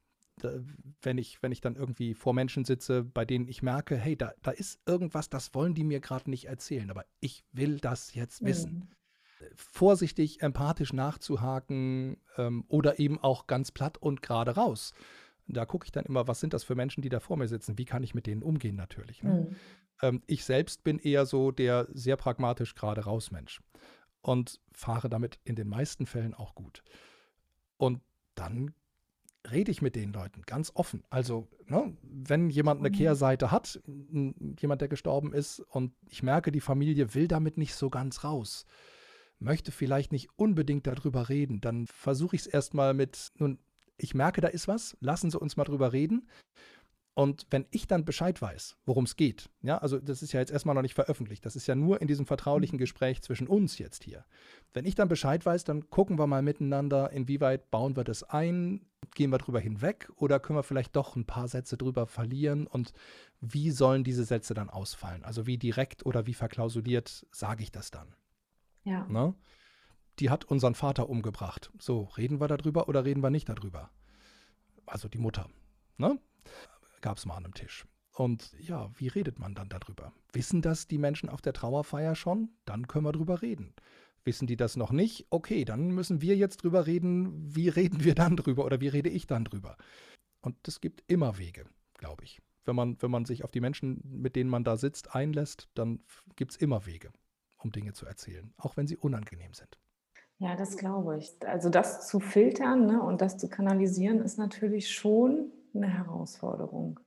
wenn 1.01 1.17
ich, 1.17 1.41
wenn 1.41 1.51
ich 1.51 1.61
dann 1.61 1.75
irgendwie 1.75 2.13
vor 2.13 2.33
Menschen 2.33 2.65
sitze, 2.65 3.03
bei 3.03 3.25
denen 3.25 3.47
ich 3.47 3.61
merke, 3.61 3.97
hey, 3.97 4.15
da, 4.15 4.33
da 4.41 4.51
ist 4.51 4.79
irgendwas, 4.85 5.29
das 5.29 5.53
wollen 5.53 5.73
die 5.73 5.83
mir 5.83 5.99
gerade 5.99 6.29
nicht 6.29 6.45
erzählen, 6.45 6.89
aber 6.89 7.05
ich 7.19 7.43
will 7.51 7.79
das 7.79 8.13
jetzt 8.13 8.43
wissen. 8.43 8.73
Mhm. 8.73 8.87
Vorsichtig, 9.55 10.41
empathisch 10.41 10.93
nachzuhaken 10.93 12.17
ähm, 12.37 12.65
oder 12.67 12.99
eben 12.99 13.19
auch 13.19 13.47
ganz 13.47 13.71
platt 13.71 13.97
und 13.97 14.21
gerade 14.21 14.55
raus. 14.55 14.93
Da 15.47 15.65
gucke 15.65 15.85
ich 15.85 15.91
dann 15.91 16.05
immer, 16.05 16.27
was 16.27 16.39
sind 16.39 16.53
das 16.53 16.63
für 16.63 16.75
Menschen, 16.75 17.01
die 17.01 17.09
da 17.09 17.19
vor 17.19 17.37
mir 17.37 17.47
sitzen? 17.47 17.77
Wie 17.77 17.85
kann 17.85 18.03
ich 18.03 18.13
mit 18.13 18.27
denen 18.27 18.43
umgehen 18.43 18.75
natürlich? 18.75 19.23
Ne? 19.23 19.47
Mhm. 19.49 19.55
Ähm, 20.01 20.23
ich 20.27 20.45
selbst 20.45 20.83
bin 20.83 20.99
eher 20.99 21.25
so 21.25 21.51
der 21.51 21.87
sehr 21.91 22.17
pragmatisch 22.17 22.75
gerade 22.75 23.05
raus 23.05 23.31
Mensch 23.31 23.61
und 24.21 24.59
fahre 24.73 25.09
damit 25.09 25.39
in 25.43 25.55
den 25.55 25.67
meisten 25.67 26.05
Fällen 26.05 26.33
auch 26.33 26.55
gut. 26.55 26.83
Und 27.77 28.01
dann 28.35 28.73
rede 29.49 29.71
ich 29.71 29.81
mit 29.81 29.95
den 29.95 30.11
Leuten 30.11 30.41
ganz 30.43 30.71
offen. 30.75 31.03
Also, 31.09 31.47
ne, 31.65 31.95
wenn 32.03 32.49
jemand 32.49 32.79
eine 32.79 32.89
mhm. 32.89 32.93
Kehrseite 32.93 33.51
hat, 33.51 33.81
jemand, 33.87 34.81
der 34.81 34.87
gestorben 34.87 35.33
ist, 35.33 35.59
und 35.59 35.93
ich 36.09 36.23
merke, 36.23 36.51
die 36.51 36.61
Familie 36.61 37.13
will 37.15 37.27
damit 37.27 37.57
nicht 37.57 37.75
so 37.75 37.89
ganz 37.89 38.23
raus, 38.23 38.65
möchte 39.39 39.71
vielleicht 39.71 40.11
nicht 40.11 40.29
unbedingt 40.35 40.87
darüber 40.87 41.29
reden, 41.29 41.61
dann 41.61 41.87
versuche 41.87 42.35
ich 42.35 42.43
es 42.43 42.47
erstmal 42.47 42.93
mit, 42.93 43.31
nun, 43.37 43.59
ich 43.97 44.13
merke, 44.13 44.41
da 44.41 44.47
ist 44.47 44.67
was, 44.67 44.97
lassen 45.01 45.31
Sie 45.31 45.39
uns 45.39 45.57
mal 45.57 45.65
drüber 45.65 45.93
reden. 45.93 46.27
Und 47.15 47.47
wenn 47.49 47.65
ich 47.71 47.85
dann 47.85 48.05
Bescheid 48.05 48.41
weiß, 48.41 48.77
worum 48.85 49.03
es 49.03 49.17
geht, 49.17 49.49
ja, 49.61 49.77
also 49.79 49.99
das 49.99 50.21
ist 50.21 50.31
ja 50.31 50.39
jetzt 50.39 50.51
erstmal 50.51 50.73
noch 50.73 50.81
nicht 50.81 50.93
veröffentlicht, 50.93 51.45
das 51.45 51.57
ist 51.57 51.67
ja 51.67 51.75
nur 51.75 52.01
in 52.01 52.07
diesem 52.07 52.25
vertraulichen 52.25 52.77
mhm. 52.77 52.79
Gespräch 52.79 53.21
zwischen 53.21 53.47
uns 53.47 53.77
jetzt 53.77 54.05
hier. 54.05 54.23
Wenn 54.71 54.85
ich 54.85 54.95
dann 54.95 55.09
Bescheid 55.09 55.45
weiß, 55.45 55.65
dann 55.65 55.89
gucken 55.89 56.17
wir 56.17 56.27
mal 56.27 56.41
miteinander, 56.41 57.11
inwieweit 57.11 57.71
bauen 57.71 57.97
wir 57.97 58.05
das 58.05 58.23
ein, 58.23 58.85
gehen 59.15 59.31
wir 59.31 59.37
drüber 59.37 59.59
hinweg 59.59 60.09
oder 60.15 60.39
können 60.39 60.59
wir 60.59 60.63
vielleicht 60.63 60.95
doch 60.95 61.17
ein 61.17 61.25
paar 61.25 61.49
Sätze 61.49 61.75
drüber 61.75 62.07
verlieren 62.07 62.67
und 62.67 62.93
wie 63.41 63.71
sollen 63.71 64.05
diese 64.05 64.23
Sätze 64.23 64.53
dann 64.53 64.69
ausfallen? 64.69 65.25
Also 65.25 65.45
wie 65.45 65.57
direkt 65.57 66.05
oder 66.05 66.25
wie 66.25 66.33
verklausuliert 66.33 67.25
sage 67.31 67.63
ich 67.63 67.71
das 67.73 67.91
dann? 67.91 68.15
Ja. 68.89 69.05
Ne? 69.07 69.35
die 70.19 70.29
hat 70.29 70.45
unseren 70.45 70.75
Vater 70.75 71.09
umgebracht. 71.09 71.71
So, 71.79 72.03
reden 72.17 72.39
wir 72.39 72.47
darüber 72.47 72.87
oder 72.89 73.05
reden 73.05 73.23
wir 73.23 73.29
nicht 73.29 73.49
darüber? 73.49 73.89
Also 74.85 75.07
die 75.07 75.17
Mutter. 75.17 75.49
Ne? 75.97 76.19
Gab 77.01 77.17
es 77.17 77.25
mal 77.25 77.35
an 77.35 77.45
einem 77.45 77.53
Tisch. 77.53 77.85
Und 78.13 78.53
ja, 78.59 78.89
wie 78.97 79.07
redet 79.07 79.39
man 79.39 79.55
dann 79.55 79.69
darüber? 79.69 80.11
Wissen 80.33 80.61
das 80.61 80.87
die 80.87 80.97
Menschen 80.97 81.29
auf 81.29 81.41
der 81.41 81.53
Trauerfeier 81.53 82.15
schon? 82.15 82.49
Dann 82.65 82.87
können 82.87 83.05
wir 83.05 83.13
drüber 83.13 83.41
reden. 83.41 83.73
Wissen 84.25 84.47
die 84.47 84.57
das 84.57 84.75
noch 84.75 84.91
nicht? 84.91 85.27
Okay, 85.29 85.63
dann 85.63 85.91
müssen 85.91 86.21
wir 86.21 86.35
jetzt 86.35 86.63
drüber 86.63 86.85
reden. 86.85 87.55
Wie 87.55 87.69
reden 87.69 88.03
wir 88.03 88.15
dann 88.15 88.35
drüber 88.35 88.65
oder 88.65 88.81
wie 88.81 88.89
rede 88.89 89.09
ich 89.09 89.25
dann 89.25 89.45
drüber? 89.45 89.77
Und 90.41 90.67
es 90.67 90.81
gibt 90.81 91.03
immer 91.07 91.37
Wege, 91.37 91.65
glaube 91.97 92.25
ich. 92.25 92.41
Wenn 92.65 92.75
man, 92.75 93.01
wenn 93.01 93.09
man 93.09 93.23
sich 93.23 93.45
auf 93.45 93.51
die 93.51 93.61
Menschen, 93.61 94.01
mit 94.03 94.35
denen 94.35 94.49
man 94.49 94.65
da 94.65 94.75
sitzt, 94.75 95.15
einlässt, 95.15 95.69
dann 95.75 96.01
gibt 96.35 96.51
es 96.51 96.57
immer 96.57 96.85
Wege, 96.85 97.11
um 97.59 97.71
Dinge 97.71 97.93
zu 97.93 98.05
erzählen, 98.05 98.53
auch 98.57 98.77
wenn 98.77 98.87
sie 98.87 98.97
unangenehm 98.97 99.53
sind. 99.53 99.77
Ja, 100.39 100.55
das 100.55 100.77
glaube 100.77 101.17
ich. 101.17 101.35
Also 101.45 101.69
das 101.69 102.07
zu 102.07 102.19
filtern 102.19 102.85
ne, 102.85 103.01
und 103.01 103.21
das 103.21 103.37
zu 103.37 103.49
kanalisieren, 103.49 104.21
ist 104.21 104.37
natürlich 104.37 104.89
schon 104.89 105.51
eine 105.73 105.87
Herausforderung. 105.87 106.99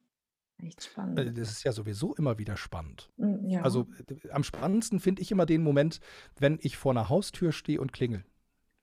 Echt 0.58 0.84
spannend. 0.84 1.18
Äh, 1.18 1.32
das 1.32 1.50
ist 1.50 1.64
ja 1.64 1.72
sowieso 1.72 2.14
immer 2.14 2.38
wieder 2.38 2.56
spannend. 2.56 3.10
Mm, 3.16 3.48
ja. 3.48 3.62
Also 3.62 3.86
am 4.30 4.44
spannendsten 4.44 5.00
finde 5.00 5.22
ich 5.22 5.32
immer 5.32 5.46
den 5.46 5.62
Moment, 5.62 6.00
wenn 6.38 6.58
ich 6.62 6.76
vor 6.76 6.92
einer 6.92 7.08
Haustür 7.08 7.52
stehe 7.52 7.80
und 7.80 7.92
klingel. 7.92 8.24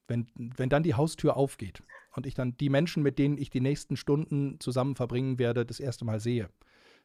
Wenn, 0.08 0.28
wenn 0.36 0.70
dann 0.70 0.82
die 0.82 0.96
Haustür 0.96 1.38
aufgeht 1.38 1.84
und 2.16 2.26
ich 2.26 2.34
dann 2.34 2.58
die 2.58 2.70
Menschen, 2.70 3.04
mit 3.04 3.20
denen 3.20 3.38
ich 3.38 3.52
die 3.52 3.62
nächsten 3.62 3.96
Stunden 3.96 4.60
zusammen 4.60 4.96
verbringen 4.96 5.38
werde, 5.38 5.66
das 5.66 5.80
erste 5.80 6.04
Mal 6.04 6.20
sehe. 6.20 6.50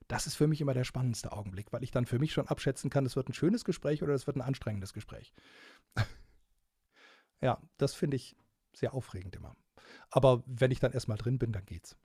Das 0.08 0.26
ist 0.26 0.34
für 0.36 0.46
mich 0.46 0.60
immer 0.60 0.74
der 0.74 0.84
spannendste 0.84 1.32
Augenblick, 1.32 1.72
weil 1.72 1.82
ich 1.82 1.90
dann 1.90 2.06
für 2.06 2.18
mich 2.18 2.32
schon 2.32 2.46
abschätzen 2.46 2.90
kann, 2.90 3.06
es 3.06 3.16
wird 3.16 3.28
ein 3.28 3.34
schönes 3.34 3.64
Gespräch 3.64 4.02
oder 4.02 4.14
es 4.14 4.26
wird 4.26 4.36
ein 4.36 4.42
anstrengendes 4.42 4.92
Gespräch. 4.92 5.32
ja, 7.40 7.60
das 7.78 7.94
finde 7.94 8.16
ich 8.16 8.36
sehr 8.74 8.94
aufregend 8.94 9.36
immer. 9.36 9.56
Aber 10.10 10.42
wenn 10.46 10.70
ich 10.70 10.80
dann 10.80 10.92
erstmal 10.92 11.18
drin 11.18 11.38
bin, 11.38 11.52
dann 11.52 11.64
geht's. 11.64 11.96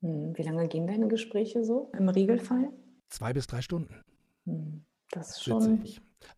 Hm, 0.00 0.36
wie 0.36 0.42
lange 0.42 0.68
gehen 0.68 0.86
deine 0.86 1.08
Gespräche 1.08 1.64
so 1.64 1.90
im 1.96 2.08
Regelfall? 2.08 2.72
Zwei 3.08 3.32
bis 3.32 3.46
drei 3.46 3.62
Stunden. 3.62 4.04
Hm, 4.44 4.84
das 5.10 5.30
ist 5.30 5.44
schon. 5.44 5.84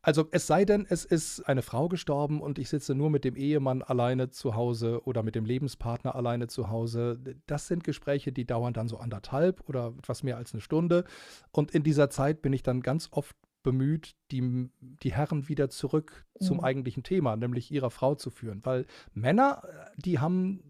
Also 0.02 0.26
es 0.30 0.46
sei 0.46 0.64
denn, 0.64 0.86
es 0.88 1.04
ist 1.04 1.42
eine 1.42 1.62
Frau 1.62 1.88
gestorben 1.88 2.40
und 2.40 2.58
ich 2.58 2.68
sitze 2.68 2.94
nur 2.94 3.10
mit 3.10 3.24
dem 3.24 3.36
Ehemann 3.36 3.82
alleine 3.82 4.30
zu 4.30 4.54
Hause 4.54 5.02
oder 5.04 5.22
mit 5.22 5.34
dem 5.34 5.44
Lebenspartner 5.44 6.14
alleine 6.14 6.46
zu 6.48 6.70
Hause. 6.70 7.20
Das 7.46 7.66
sind 7.66 7.84
Gespräche, 7.84 8.32
die 8.32 8.46
dauern 8.46 8.74
dann 8.74 8.88
so 8.88 8.98
anderthalb 8.98 9.68
oder 9.68 9.94
etwas 9.98 10.22
mehr 10.22 10.36
als 10.36 10.52
eine 10.52 10.60
Stunde. 10.60 11.04
Und 11.50 11.72
in 11.72 11.82
dieser 11.82 12.10
Zeit 12.10 12.42
bin 12.42 12.52
ich 12.52 12.62
dann 12.62 12.80
ganz 12.80 13.08
oft 13.10 13.36
bemüht, 13.62 14.14
die, 14.30 14.70
die 14.80 15.12
Herren 15.12 15.48
wieder 15.48 15.68
zurück 15.68 16.26
zum 16.40 16.58
mhm. 16.58 16.64
eigentlichen 16.64 17.02
Thema, 17.02 17.36
nämlich 17.36 17.70
ihrer 17.70 17.90
Frau 17.90 18.14
zu 18.14 18.30
führen. 18.30 18.64
Weil 18.64 18.86
Männer, 19.12 19.62
die 19.96 20.18
haben 20.18 20.62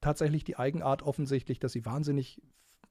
tatsächlich 0.00 0.44
die 0.44 0.56
Eigenart 0.56 1.02
offensichtlich, 1.02 1.60
dass 1.60 1.72
sie 1.72 1.86
wahnsinnig 1.86 2.42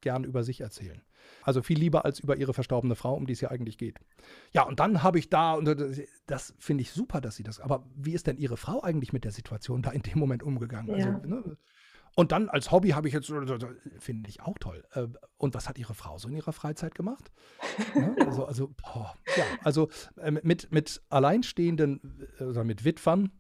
gern 0.02 0.24
über 0.24 0.44
sich 0.44 0.62
erzählen. 0.62 1.02
Also 1.44 1.62
viel 1.62 1.78
lieber 1.78 2.06
als 2.06 2.20
über 2.20 2.36
ihre 2.36 2.54
verstorbene 2.54 2.96
Frau, 2.96 3.14
um 3.16 3.26
die 3.28 3.34
es 3.34 3.42
ja 3.42 3.52
eigentlich 3.52 3.78
geht. 3.78 4.00
Ja, 4.54 4.64
und 4.64 4.80
dann 4.80 5.04
habe 5.04 5.20
ich 5.20 5.30
da, 5.30 5.54
und 5.54 5.70
das 6.26 6.54
finde 6.60 6.82
ich 6.82 6.92
super, 6.92 7.22
dass 7.22 7.36
sie 7.36 7.44
das, 7.44 7.60
aber 7.60 7.86
wie 7.96 8.14
ist 8.14 8.28
denn 8.28 8.38
ihre 8.38 8.58
Frau 8.58 8.82
eigentlich 8.82 9.14
mit 9.14 9.24
der 9.24 9.32
Situation 9.32 9.82
da 9.82 9.92
in 9.92 10.02
dem 10.02 10.20
Moment 10.20 10.44
umgegangen? 10.44 10.92
Also, 10.92 11.08
ja. 11.08 11.16
Also, 11.16 11.28
ne? 11.28 11.58
Und 12.16 12.34
dann 12.34 12.50
als 12.50 12.72
Hobby 12.72 12.90
habe 12.90 13.08
ich 13.08 13.14
jetzt, 13.14 13.32
finde 14.00 14.30
ich 14.30 14.42
auch 14.42 14.58
toll. 14.60 14.84
Äh, 14.94 15.08
und 15.38 15.54
was 15.54 15.70
hat 15.70 15.78
Ihre 15.78 15.94
Frau 15.94 16.18
so 16.18 16.28
in 16.28 16.36
ihrer 16.36 16.52
Freizeit 16.52 16.94
gemacht? 16.94 17.32
Ne? 17.96 18.16
also, 18.26 18.46
also, 18.46 18.68
boah, 18.68 19.16
ja, 19.38 19.46
also 19.64 19.90
äh, 20.18 20.32
mit, 20.32 20.72
mit 20.72 21.02
Alleinstehenden, 21.10 22.28
also 22.38 22.64
mit 22.66 22.84
Witwern, 22.84 23.32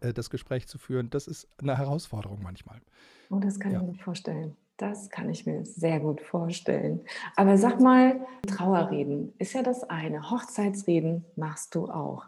äh, 0.00 0.14
das 0.14 0.30
Gespräch 0.30 0.66
zu 0.66 0.78
führen, 0.78 1.10
das 1.10 1.26
ist 1.26 1.46
eine 1.58 1.76
Herausforderung 1.76 2.42
manchmal. 2.42 2.80
Oh, 3.28 3.38
das 3.38 3.60
kann 3.60 3.72
ja. 3.72 3.80
ich 3.80 3.86
mir 3.86 3.94
vorstellen. 3.94 4.56
Das 4.80 5.10
kann 5.10 5.28
ich 5.28 5.44
mir 5.44 5.66
sehr 5.66 6.00
gut 6.00 6.22
vorstellen. 6.22 7.04
Aber 7.36 7.58
sag 7.58 7.80
mal, 7.80 8.26
Trauerreden 8.46 9.34
ist 9.36 9.52
ja 9.52 9.62
das 9.62 9.84
eine. 9.84 10.30
Hochzeitsreden 10.30 11.26
machst 11.36 11.74
du 11.74 11.90
auch. 11.90 12.24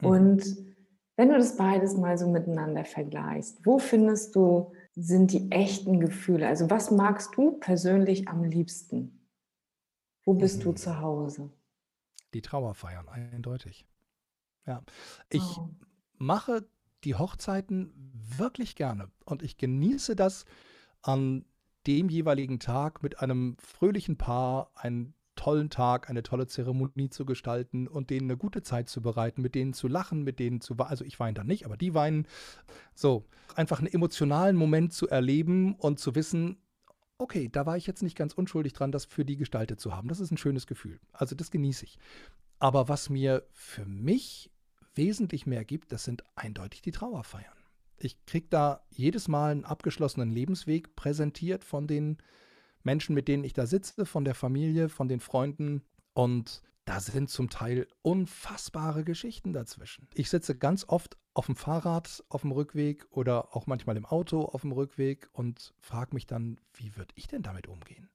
Mhm. 0.00 0.08
Und 0.08 0.56
wenn 1.16 1.30
du 1.30 1.36
das 1.36 1.56
beides 1.56 1.96
mal 1.96 2.16
so 2.16 2.30
miteinander 2.30 2.84
vergleichst, 2.84 3.66
wo 3.66 3.80
findest 3.80 4.36
du, 4.36 4.72
sind 4.94 5.32
die 5.32 5.50
echten 5.50 5.98
Gefühle? 5.98 6.46
Also 6.46 6.70
was 6.70 6.92
magst 6.92 7.30
du 7.34 7.58
persönlich 7.58 8.28
am 8.28 8.44
liebsten? 8.44 9.26
Wo 10.24 10.34
bist 10.34 10.60
mhm. 10.60 10.62
du 10.62 10.72
zu 10.74 11.00
Hause? 11.00 11.50
Die 12.32 12.42
Trauerfeiern, 12.42 13.08
eindeutig. 13.08 13.88
Ja, 14.66 14.84
ich 15.30 15.58
oh. 15.58 15.68
mache 16.16 16.64
die 17.02 17.16
Hochzeiten 17.16 17.92
wirklich 18.36 18.76
gerne 18.76 19.10
und 19.24 19.42
ich 19.42 19.56
genieße 19.56 20.14
das, 20.14 20.44
an 21.02 21.44
dem 21.88 22.10
jeweiligen 22.10 22.60
Tag 22.60 23.02
mit 23.02 23.20
einem 23.20 23.56
fröhlichen 23.58 24.18
Paar 24.18 24.70
einen 24.74 25.14
tollen 25.36 25.70
Tag, 25.70 26.10
eine 26.10 26.22
tolle 26.22 26.46
Zeremonie 26.46 27.08
zu 27.10 27.24
gestalten 27.24 27.88
und 27.88 28.10
denen 28.10 28.30
eine 28.30 28.36
gute 28.36 28.62
Zeit 28.62 28.88
zu 28.88 29.00
bereiten, 29.00 29.40
mit 29.40 29.54
denen 29.54 29.72
zu 29.72 29.88
lachen, 29.88 30.22
mit 30.22 30.38
denen 30.38 30.60
zu. 30.60 30.76
Also 30.76 31.04
ich 31.04 31.18
weine 31.18 31.34
da 31.34 31.44
nicht, 31.44 31.64
aber 31.64 31.76
die 31.76 31.94
weinen. 31.94 32.26
So, 32.94 33.24
einfach 33.54 33.78
einen 33.78 33.92
emotionalen 33.92 34.56
Moment 34.56 34.92
zu 34.92 35.08
erleben 35.08 35.74
und 35.76 35.98
zu 35.98 36.14
wissen, 36.14 36.58
okay, 37.18 37.48
da 37.48 37.66
war 37.66 37.76
ich 37.76 37.86
jetzt 37.86 38.02
nicht 38.02 38.16
ganz 38.16 38.34
unschuldig 38.34 38.72
dran, 38.72 38.92
das 38.92 39.04
für 39.04 39.24
die 39.24 39.36
gestaltet 39.36 39.80
zu 39.80 39.96
haben. 39.96 40.08
Das 40.08 40.20
ist 40.20 40.30
ein 40.30 40.38
schönes 40.38 40.66
Gefühl. 40.66 41.00
Also 41.12 41.34
das 41.34 41.50
genieße 41.50 41.84
ich. 41.84 41.98
Aber 42.58 42.88
was 42.88 43.08
mir 43.08 43.46
für 43.52 43.86
mich 43.86 44.50
wesentlich 44.94 45.46
mehr 45.46 45.64
gibt, 45.64 45.92
das 45.92 46.04
sind 46.04 46.24
eindeutig 46.34 46.82
die 46.82 46.92
Trauerfeiern. 46.92 47.57
Ich 47.98 48.24
kriege 48.26 48.46
da 48.48 48.82
jedes 48.90 49.28
Mal 49.28 49.52
einen 49.52 49.64
abgeschlossenen 49.64 50.30
Lebensweg 50.30 50.94
präsentiert 50.96 51.64
von 51.64 51.86
den 51.86 52.18
Menschen, 52.82 53.14
mit 53.14 53.28
denen 53.28 53.44
ich 53.44 53.52
da 53.52 53.66
sitze, 53.66 54.06
von 54.06 54.24
der 54.24 54.34
Familie, 54.34 54.88
von 54.88 55.08
den 55.08 55.20
Freunden. 55.20 55.82
Und 56.14 56.62
da 56.84 57.00
sind 57.00 57.28
zum 57.28 57.50
Teil 57.50 57.86
unfassbare 58.02 59.04
Geschichten 59.04 59.52
dazwischen. 59.52 60.08
Ich 60.14 60.30
sitze 60.30 60.56
ganz 60.56 60.84
oft 60.88 61.18
auf 61.34 61.46
dem 61.46 61.56
Fahrrad 61.56 62.24
auf 62.28 62.40
dem 62.42 62.52
Rückweg 62.52 63.06
oder 63.10 63.54
auch 63.54 63.66
manchmal 63.66 63.96
im 63.96 64.06
Auto 64.06 64.40
auf 64.42 64.62
dem 64.62 64.72
Rückweg 64.72 65.28
und 65.32 65.74
frage 65.78 66.14
mich 66.14 66.26
dann, 66.26 66.58
wie 66.72 66.96
würde 66.96 67.12
ich 67.16 67.26
denn 67.26 67.42
damit 67.42 67.68
umgehen? 67.68 68.08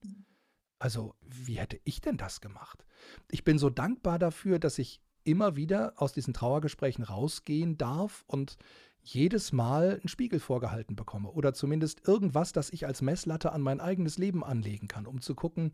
Also, 0.79 1.15
wie 1.21 1.59
hätte 1.59 1.79
ich 1.83 2.01
denn 2.01 2.17
das 2.17 2.41
gemacht? 2.41 2.83
Ich 3.31 3.43
bin 3.43 3.57
so 3.57 3.69
dankbar 3.69 4.19
dafür, 4.19 4.59
dass 4.59 4.79
ich 4.79 5.01
immer 5.23 5.55
wieder 5.55 5.93
aus 5.95 6.11
diesen 6.11 6.33
Trauergesprächen 6.33 7.03
rausgehen 7.03 7.77
darf 7.77 8.25
und 8.27 8.57
jedes 9.03 9.51
Mal 9.51 9.99
einen 9.99 10.07
Spiegel 10.07 10.39
vorgehalten 10.39 10.95
bekomme 10.95 11.29
oder 11.31 11.53
zumindest 11.53 12.07
irgendwas, 12.07 12.53
das 12.53 12.69
ich 12.69 12.85
als 12.85 13.01
Messlatte 13.01 13.51
an 13.51 13.61
mein 13.61 13.79
eigenes 13.79 14.17
Leben 14.17 14.43
anlegen 14.43 14.87
kann, 14.87 15.05
um 15.05 15.21
zu 15.21 15.35
gucken, 15.35 15.71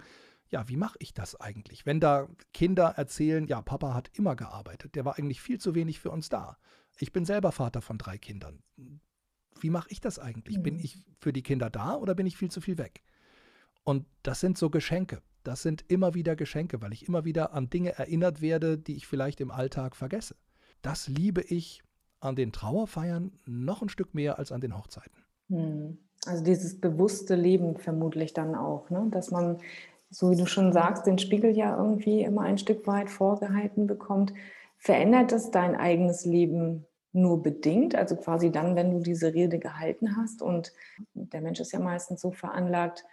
ja, 0.50 0.68
wie 0.68 0.78
mache 0.78 0.98
ich 1.00 1.14
das 1.14 1.40
eigentlich? 1.40 1.86
Wenn 1.86 2.00
da 2.00 2.28
Kinder 2.54 2.96
erzählen, 2.98 3.46
ja, 3.48 3.62
Papa 3.62 3.94
hat 3.94 4.10
immer 4.14 4.36
gearbeitet, 4.36 4.96
der 4.96 5.06
war 5.06 5.18
eigentlich 5.18 5.42
viel 5.42 5.60
zu 5.60 5.76
wenig 5.76 6.00
für 6.00 6.10
uns 6.10 6.30
da. 6.30 6.58
Ich 6.98 7.12
bin 7.14 7.24
selber 7.24 7.52
Vater 7.52 7.82
von 7.82 8.00
drei 8.00 8.18
Kindern. 8.18 8.64
Wie 9.60 9.70
mache 9.70 9.90
ich 9.92 10.02
das 10.02 10.18
eigentlich? 10.18 10.58
Mhm. 10.58 10.64
Bin 10.64 10.80
ich 10.80 11.04
für 11.20 11.32
die 11.32 11.44
Kinder 11.44 11.70
da 11.70 11.96
oder 11.96 12.16
bin 12.16 12.26
ich 12.26 12.36
viel 12.36 12.50
zu 12.50 12.62
viel 12.62 12.80
weg? 12.80 13.04
Und 13.84 14.08
das 14.24 14.40
sind 14.40 14.58
so 14.58 14.70
Geschenke 14.70 15.22
das 15.44 15.62
sind 15.62 15.86
immer 15.88 16.14
wieder 16.14 16.36
Geschenke, 16.36 16.82
weil 16.82 16.94
ich 16.94 17.08
immer 17.08 17.26
wieder 17.26 17.54
an 17.54 17.70
Dinge 17.70 17.98
erinnert 17.98 18.42
werde, 18.42 18.78
die 18.78 18.96
ich 18.96 19.08
vielleicht 19.08 19.42
im 19.42 19.52
Alltag 19.52 19.96
vergesse. 19.96 20.36
Das 20.82 21.08
liebe 21.08 21.42
ich 21.42 21.82
an 22.20 22.36
den 22.36 22.52
Trauerfeiern 22.52 23.32
noch 23.46 23.82
ein 23.82 23.90
Stück 23.90 24.14
mehr 24.14 24.40
als 24.40 24.52
an 24.52 24.62
den 24.62 24.78
Hochzeiten. 24.78 25.24
Hm. 25.50 25.98
Also 26.26 26.44
dieses 26.44 26.80
bewusste 26.80 27.36
Leben 27.36 27.78
vermutlich 27.78 28.34
dann 28.34 28.56
auch, 28.56 28.90
ne? 28.90 29.08
dass 29.10 29.32
man, 29.32 29.60
so 30.10 30.32
wie 30.32 30.36
du 30.36 30.46
schon 30.46 30.74
sagst, 30.74 31.06
den 31.06 31.18
Spiegel 31.18 31.56
ja 31.56 31.78
irgendwie 31.78 32.24
immer 32.24 32.42
ein 32.42 32.58
Stück 32.58 32.86
weit 32.88 33.10
vorgehalten 33.10 33.88
bekommt. 33.88 34.34
Verändert 34.78 35.32
das 35.32 35.52
dein 35.52 35.76
eigenes 35.76 36.26
Leben 36.26 36.86
nur 37.12 37.42
bedingt, 37.42 37.96
also 37.96 38.16
quasi 38.16 38.52
dann, 38.52 38.76
wenn 38.76 38.92
du 38.92 39.00
diese 39.00 39.34
Rede 39.34 39.60
gehalten 39.60 40.16
hast 40.18 40.42
und 40.42 40.74
der 41.14 41.42
Mensch 41.42 41.60
ist 41.60 41.72
ja 41.72 41.80
meistens 41.80 42.22
so 42.22 42.32
veranlagt, 42.32 43.04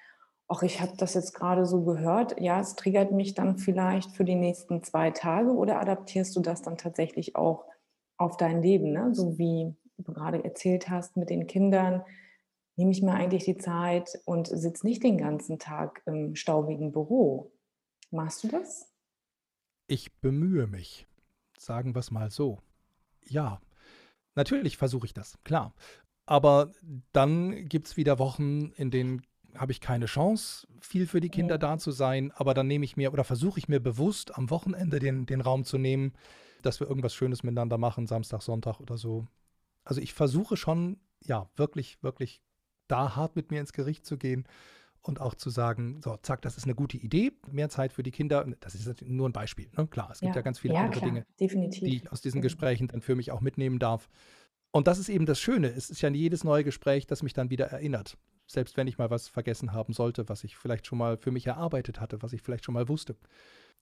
ach, 0.48 0.62
ich 0.62 0.80
habe 0.80 0.92
das 0.96 1.14
jetzt 1.14 1.32
gerade 1.32 1.66
so 1.66 1.82
gehört, 1.82 2.40
ja, 2.40 2.60
es 2.60 2.76
triggert 2.76 3.12
mich 3.12 3.34
dann 3.34 3.58
vielleicht 3.58 4.12
für 4.12 4.24
die 4.24 4.34
nächsten 4.34 4.82
zwei 4.82 5.10
Tage 5.10 5.50
oder 5.50 5.80
adaptierst 5.80 6.36
du 6.36 6.40
das 6.40 6.62
dann 6.62 6.76
tatsächlich 6.76 7.36
auch 7.36 7.64
auf 8.16 8.36
dein 8.36 8.62
Leben, 8.62 8.92
ne? 8.92 9.14
so 9.14 9.38
wie 9.38 9.74
du 9.98 10.12
gerade 10.12 10.44
erzählt 10.44 10.88
hast 10.88 11.16
mit 11.16 11.30
den 11.30 11.46
Kindern, 11.46 12.02
nehme 12.76 12.90
ich 12.90 13.02
mir 13.02 13.12
eigentlich 13.12 13.44
die 13.44 13.56
Zeit 13.56 14.20
und 14.24 14.46
sitze 14.46 14.86
nicht 14.86 15.02
den 15.02 15.18
ganzen 15.18 15.58
Tag 15.58 16.02
im 16.06 16.34
staubigen 16.34 16.92
Büro. 16.92 17.52
Machst 18.10 18.44
du 18.44 18.48
das? 18.48 18.92
Ich 19.88 20.14
bemühe 20.20 20.66
mich, 20.66 21.06
sagen 21.58 21.94
wir 21.94 22.00
es 22.00 22.10
mal 22.10 22.30
so. 22.30 22.60
Ja, 23.24 23.60
natürlich 24.34 24.76
versuche 24.76 25.06
ich 25.06 25.14
das, 25.14 25.38
klar. 25.44 25.74
Aber 26.26 26.72
dann 27.12 27.68
gibt 27.68 27.86
es 27.86 27.96
wieder 27.96 28.18
Wochen, 28.18 28.72
in 28.76 28.90
denen 28.90 29.22
habe 29.54 29.72
ich 29.72 29.80
keine 29.80 30.06
Chance, 30.06 30.66
viel 30.80 31.06
für 31.06 31.20
die 31.20 31.30
Kinder 31.30 31.56
da 31.56 31.78
zu 31.78 31.92
sein, 31.92 32.30
aber 32.34 32.52
dann 32.52 32.66
nehme 32.66 32.84
ich 32.84 32.96
mir 32.96 33.12
oder 33.12 33.24
versuche 33.24 33.58
ich 33.58 33.68
mir 33.68 33.80
bewusst 33.80 34.36
am 34.36 34.50
Wochenende 34.50 34.98
den, 34.98 35.24
den 35.24 35.40
Raum 35.40 35.64
zu 35.64 35.78
nehmen, 35.78 36.12
dass 36.62 36.80
wir 36.80 36.88
irgendwas 36.88 37.14
Schönes 37.14 37.42
miteinander 37.42 37.78
machen, 37.78 38.06
Samstag, 38.06 38.42
Sonntag 38.42 38.80
oder 38.80 38.96
so. 38.96 39.26
Also 39.84 40.00
ich 40.00 40.14
versuche 40.14 40.56
schon, 40.56 40.98
ja, 41.22 41.48
wirklich, 41.56 42.02
wirklich 42.02 42.42
da 42.88 43.16
hart 43.16 43.36
mit 43.36 43.50
mir 43.50 43.60
ins 43.60 43.72
Gericht 43.72 44.04
zu 44.04 44.16
gehen 44.16 44.46
und 45.02 45.20
auch 45.20 45.34
zu 45.34 45.50
sagen, 45.50 46.00
so, 46.02 46.16
zack, 46.22 46.42
das 46.42 46.56
ist 46.56 46.64
eine 46.64 46.74
gute 46.74 46.96
Idee, 46.96 47.32
mehr 47.50 47.68
Zeit 47.68 47.92
für 47.92 48.02
die 48.02 48.10
Kinder. 48.10 48.46
Das 48.60 48.74
ist 48.74 49.02
nur 49.02 49.28
ein 49.28 49.32
Beispiel. 49.32 49.70
Ne? 49.76 49.86
Klar, 49.86 50.10
es 50.10 50.20
gibt 50.20 50.34
ja, 50.34 50.36
ja 50.36 50.42
ganz 50.42 50.58
viele 50.58 50.74
ja, 50.74 50.80
andere 50.80 51.00
klar, 51.00 51.10
Dinge, 51.10 51.26
definitiv. 51.38 51.84
die 51.84 51.96
ich 51.96 52.12
aus 52.12 52.20
diesen 52.20 52.42
Gesprächen 52.42 52.88
dann 52.88 53.00
für 53.00 53.14
mich 53.14 53.30
auch 53.30 53.40
mitnehmen 53.40 53.78
darf. 53.78 54.08
Und 54.72 54.88
das 54.88 54.98
ist 54.98 55.08
eben 55.08 55.26
das 55.26 55.40
Schöne. 55.40 55.68
Es 55.68 55.90
ist 55.90 56.02
ja 56.02 56.10
jedes 56.10 56.44
neue 56.44 56.64
Gespräch, 56.64 57.06
das 57.06 57.22
mich 57.22 57.32
dann 57.32 57.50
wieder 57.50 57.66
erinnert. 57.66 58.18
Selbst 58.46 58.76
wenn 58.76 58.86
ich 58.86 58.98
mal 58.98 59.10
was 59.10 59.28
vergessen 59.28 59.72
haben 59.72 59.92
sollte, 59.92 60.28
was 60.28 60.44
ich 60.44 60.56
vielleicht 60.56 60.86
schon 60.86 60.98
mal 60.98 61.16
für 61.16 61.30
mich 61.30 61.46
erarbeitet 61.46 62.00
hatte, 62.00 62.22
was 62.22 62.32
ich 62.32 62.42
vielleicht 62.42 62.64
schon 62.64 62.74
mal 62.74 62.88
wusste. 62.88 63.16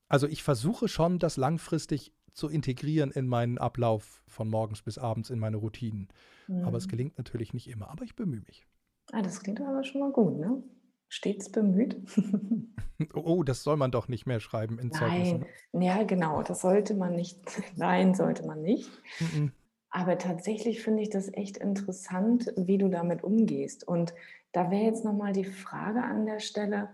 Also 0.08 0.26
ich 0.26 0.42
versuche 0.42 0.88
schon, 0.88 1.18
das 1.18 1.36
langfristig 1.36 2.12
zu 2.34 2.48
integrieren 2.48 3.10
in 3.10 3.26
meinen 3.26 3.58
Ablauf 3.58 4.22
von 4.26 4.50
morgens 4.50 4.82
bis 4.82 4.98
abends 4.98 5.30
in 5.30 5.38
meine 5.38 5.56
Routinen. 5.56 6.08
Mhm. 6.48 6.64
Aber 6.64 6.76
es 6.76 6.86
mhm. 6.86 6.90
gelingt 6.90 7.18
natürlich 7.18 7.54
nicht 7.54 7.68
immer, 7.68 7.88
aber 7.88 8.04
ich 8.04 8.14
bemühe 8.14 8.42
mich. 8.46 8.66
Ah, 9.12 9.22
das 9.22 9.40
klingt 9.40 9.60
aber 9.60 9.84
schon 9.84 10.00
mal 10.00 10.12
gut, 10.12 10.38
ne? 10.38 10.62
Stets 11.08 11.50
bemüht. 11.50 11.96
oh, 13.14 13.44
das 13.44 13.62
soll 13.62 13.76
man 13.76 13.92
doch 13.92 14.08
nicht 14.08 14.26
mehr 14.26 14.40
schreiben 14.40 14.78
in 14.78 14.90
Zeugnissen. 14.90 15.46
Nein, 15.72 15.82
ja, 15.82 16.02
genau, 16.02 16.42
das 16.42 16.60
sollte 16.60 16.94
man 16.94 17.14
nicht. 17.14 17.38
Nein, 17.76 18.14
sollte 18.14 18.44
man 18.46 18.62
nicht. 18.62 18.90
Mhm. 19.20 19.52
Aber 19.90 20.18
tatsächlich 20.18 20.82
finde 20.82 21.02
ich 21.02 21.10
das 21.10 21.32
echt 21.32 21.58
interessant, 21.58 22.52
wie 22.56 22.78
du 22.78 22.88
damit 22.88 23.22
umgehst. 23.22 23.86
Und 23.86 24.12
da 24.50 24.72
wäre 24.72 24.82
jetzt 24.82 25.04
nochmal 25.04 25.32
die 25.32 25.44
Frage 25.44 26.02
an 26.02 26.26
der 26.26 26.40
Stelle, 26.40 26.88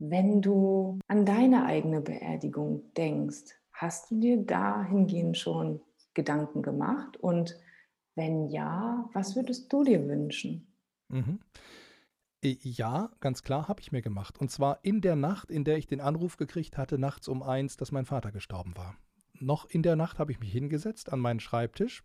wenn 0.00 0.42
du 0.42 0.98
an 1.06 1.24
deine 1.24 1.64
eigene 1.64 2.00
Beerdigung 2.00 2.82
denkst, 2.96 3.61
hast 3.82 4.10
du 4.10 4.20
dir 4.20 4.36
dahingehend 4.38 5.36
schon 5.36 5.80
Gedanken 6.14 6.62
gemacht? 6.62 7.16
Und 7.16 7.58
wenn 8.14 8.48
ja, 8.48 9.08
was 9.12 9.34
würdest 9.34 9.72
du 9.72 9.82
dir 9.82 10.06
wünschen? 10.06 10.72
Mhm. 11.08 11.40
Ja, 12.44 13.10
ganz 13.20 13.42
klar 13.42 13.68
habe 13.68 13.80
ich 13.80 13.92
mir 13.92 14.02
gemacht. 14.02 14.38
Und 14.38 14.50
zwar 14.50 14.80
in 14.82 15.00
der 15.00 15.16
Nacht, 15.16 15.50
in 15.50 15.64
der 15.64 15.78
ich 15.78 15.86
den 15.86 16.00
Anruf 16.00 16.36
gekriegt 16.36 16.78
hatte, 16.78 16.98
nachts 16.98 17.28
um 17.28 17.42
eins, 17.42 17.76
dass 17.76 17.92
mein 17.92 18.04
Vater 18.04 18.32
gestorben 18.32 18.76
war. 18.76 18.96
Noch 19.34 19.68
in 19.68 19.82
der 19.82 19.96
Nacht 19.96 20.18
habe 20.18 20.32
ich 20.32 20.40
mich 20.40 20.52
hingesetzt 20.52 21.12
an 21.12 21.20
meinen 21.20 21.40
Schreibtisch, 21.40 22.02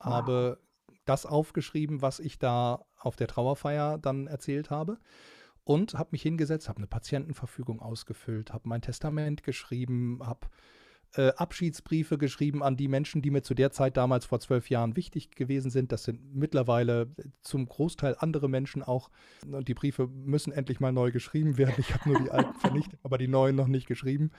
wow. 0.00 0.12
habe 0.12 0.60
das 1.04 1.26
aufgeschrieben, 1.26 2.02
was 2.02 2.18
ich 2.18 2.38
da 2.38 2.86
auf 2.98 3.16
der 3.16 3.28
Trauerfeier 3.28 3.98
dann 3.98 4.26
erzählt 4.26 4.70
habe 4.70 4.98
und 5.64 5.94
habe 5.94 6.10
mich 6.12 6.22
hingesetzt, 6.22 6.68
habe 6.68 6.78
eine 6.78 6.86
Patientenverfügung 6.86 7.80
ausgefüllt, 7.80 8.52
habe 8.52 8.68
mein 8.68 8.82
Testament 8.82 9.42
geschrieben, 9.42 10.20
habe 10.22 10.48
äh, 11.16 11.32
Abschiedsbriefe 11.36 12.18
geschrieben 12.18 12.62
an 12.62 12.76
die 12.76 12.88
Menschen, 12.88 13.22
die 13.22 13.30
mir 13.30 13.42
zu 13.42 13.54
der 13.54 13.70
Zeit 13.70 13.96
damals 13.96 14.24
vor 14.24 14.40
zwölf 14.40 14.70
Jahren 14.70 14.96
wichtig 14.96 15.30
gewesen 15.32 15.70
sind. 15.70 15.92
Das 15.92 16.04
sind 16.04 16.34
mittlerweile 16.34 17.08
zum 17.42 17.66
Großteil 17.66 18.16
andere 18.18 18.48
Menschen 18.48 18.82
auch. 18.82 19.10
Und 19.46 19.68
die 19.68 19.74
Briefe 19.74 20.06
müssen 20.08 20.52
endlich 20.52 20.80
mal 20.80 20.92
neu 20.92 21.10
geschrieben 21.10 21.58
werden. 21.58 21.74
Ich 21.78 21.94
habe 21.94 22.08
nur 22.10 22.20
die 22.20 22.30
alten 22.30 22.54
vernichtet, 22.54 23.00
aber 23.02 23.18
die 23.18 23.28
neuen 23.28 23.56
noch 23.56 23.68
nicht 23.68 23.86
geschrieben. 23.86 24.30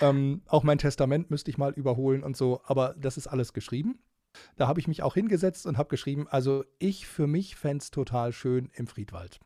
Ähm, 0.00 0.42
auch 0.46 0.62
mein 0.62 0.78
Testament 0.78 1.30
müsste 1.30 1.50
ich 1.50 1.58
mal 1.58 1.72
überholen 1.72 2.22
und 2.22 2.36
so, 2.36 2.60
aber 2.64 2.94
das 2.98 3.16
ist 3.16 3.26
alles 3.26 3.52
geschrieben. 3.52 3.98
Da 4.56 4.68
habe 4.68 4.78
ich 4.78 4.86
mich 4.86 5.02
auch 5.02 5.14
hingesetzt 5.14 5.66
und 5.66 5.76
habe 5.76 5.88
geschrieben, 5.88 6.28
also 6.28 6.64
ich 6.78 7.06
für 7.06 7.26
mich 7.26 7.56
fände 7.56 7.82
es 7.82 7.90
total 7.90 8.32
schön 8.32 8.70
im 8.74 8.86
Friedwald 8.86 9.40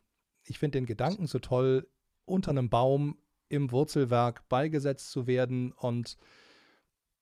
ich 0.45 0.59
finde 0.59 0.77
den 0.77 0.85
Gedanken 0.85 1.27
so 1.27 1.39
toll, 1.39 1.87
unter 2.25 2.51
einem 2.51 2.69
Baum 2.69 3.17
im 3.49 3.71
Wurzelwerk 3.71 4.47
beigesetzt 4.49 5.11
zu 5.11 5.27
werden 5.27 5.71
und 5.73 6.17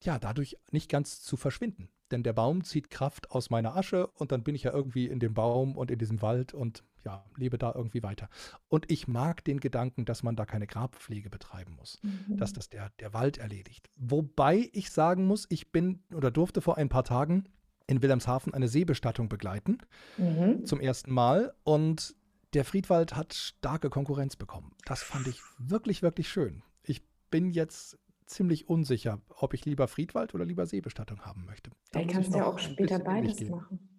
ja, 0.05 0.19
dadurch 0.19 0.57
nicht 0.71 0.89
ganz 0.89 1.21
zu 1.21 1.37
verschwinden. 1.37 1.89
Denn 2.11 2.23
der 2.23 2.33
Baum 2.33 2.63
zieht 2.63 2.89
Kraft 2.89 3.31
aus 3.31 3.49
meiner 3.49 3.75
Asche 3.75 4.07
und 4.07 4.31
dann 4.31 4.43
bin 4.43 4.53
ich 4.53 4.63
ja 4.63 4.71
irgendwie 4.71 5.07
in 5.07 5.19
dem 5.19 5.33
Baum 5.33 5.75
und 5.75 5.89
in 5.89 5.97
diesem 5.97 6.21
Wald 6.21 6.53
und 6.53 6.83
ja, 7.03 7.25
lebe 7.37 7.57
da 7.57 7.73
irgendwie 7.73 8.03
weiter. 8.03 8.29
Und 8.69 8.91
ich 8.91 9.07
mag 9.07 9.43
den 9.43 9.59
Gedanken, 9.59 10.05
dass 10.05 10.23
man 10.23 10.35
da 10.35 10.45
keine 10.45 10.67
Grabpflege 10.67 11.29
betreiben 11.29 11.75
muss, 11.75 11.99
mhm. 12.03 12.37
dass 12.37 12.53
das 12.53 12.69
der, 12.69 12.91
der 12.99 13.13
Wald 13.13 13.37
erledigt. 13.37 13.89
Wobei 13.95 14.69
ich 14.73 14.91
sagen 14.91 15.25
muss, 15.25 15.47
ich 15.49 15.71
bin 15.71 16.03
oder 16.13 16.31
durfte 16.31 16.61
vor 16.61 16.77
ein 16.77 16.89
paar 16.89 17.03
Tagen 17.03 17.45
in 17.87 18.01
Wilhelmshaven 18.01 18.53
eine 18.53 18.67
Seebestattung 18.67 19.27
begleiten, 19.27 19.79
mhm. 20.17 20.65
zum 20.65 20.79
ersten 20.79 21.11
Mal. 21.11 21.53
Und 21.63 22.15
der 22.53 22.65
Friedwald 22.65 23.15
hat 23.15 23.33
starke 23.33 23.89
Konkurrenz 23.89 24.35
bekommen. 24.35 24.73
Das 24.85 25.01
fand 25.03 25.27
ich 25.27 25.41
wirklich, 25.57 26.01
wirklich 26.01 26.29
schön. 26.29 26.61
Ich 26.83 27.01
bin 27.29 27.49
jetzt 27.49 27.97
ziemlich 28.25 28.69
unsicher, 28.69 29.21
ob 29.29 29.53
ich 29.53 29.65
lieber 29.65 29.87
Friedwald 29.87 30.33
oder 30.33 30.45
lieber 30.45 30.65
Seebestattung 30.65 31.21
haben 31.21 31.45
möchte. 31.45 31.71
Da 31.91 31.99
Dann 31.99 32.07
kannst 32.07 32.33
du 32.33 32.37
ja 32.37 32.45
auch 32.45 32.59
später 32.59 32.99
beides 32.99 33.41
machen. 33.49 33.89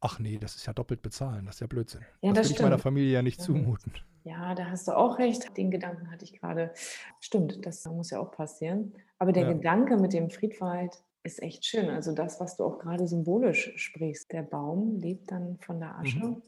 Ach 0.00 0.18
nee, 0.18 0.38
das 0.38 0.56
ist 0.56 0.66
ja 0.66 0.74
doppelt 0.74 1.00
bezahlen. 1.00 1.46
Das 1.46 1.56
ist 1.56 1.60
ja 1.60 1.66
Blödsinn. 1.66 2.02
Ja, 2.20 2.32
das, 2.32 2.42
das 2.42 2.50
will 2.50 2.56
ich 2.56 2.62
meiner 2.62 2.78
Familie 2.78 3.12
ja 3.12 3.22
nicht 3.22 3.38
ja. 3.38 3.46
zumuten. 3.46 3.92
Ja, 4.24 4.54
da 4.54 4.66
hast 4.66 4.86
du 4.86 4.92
auch 4.92 5.18
recht. 5.18 5.56
Den 5.56 5.70
Gedanken 5.70 6.10
hatte 6.10 6.24
ich 6.24 6.38
gerade. 6.38 6.72
Stimmt, 7.20 7.64
das 7.64 7.84
muss 7.86 8.10
ja 8.10 8.20
auch 8.20 8.30
passieren. 8.30 8.92
Aber 9.18 9.32
der 9.32 9.44
ja. 9.44 9.52
Gedanke 9.54 9.96
mit 9.96 10.12
dem 10.12 10.28
Friedwald 10.30 11.02
ist 11.22 11.42
echt 11.42 11.64
schön. 11.64 11.88
Also 11.88 12.12
das, 12.12 12.38
was 12.38 12.56
du 12.56 12.64
auch 12.64 12.78
gerade 12.78 13.06
symbolisch 13.06 13.72
sprichst. 13.76 14.30
Der 14.32 14.42
Baum 14.42 14.98
lebt 14.98 15.30
dann 15.30 15.58
von 15.60 15.80
der 15.80 15.98
Asche. 15.98 16.18
Mhm. 16.18 16.42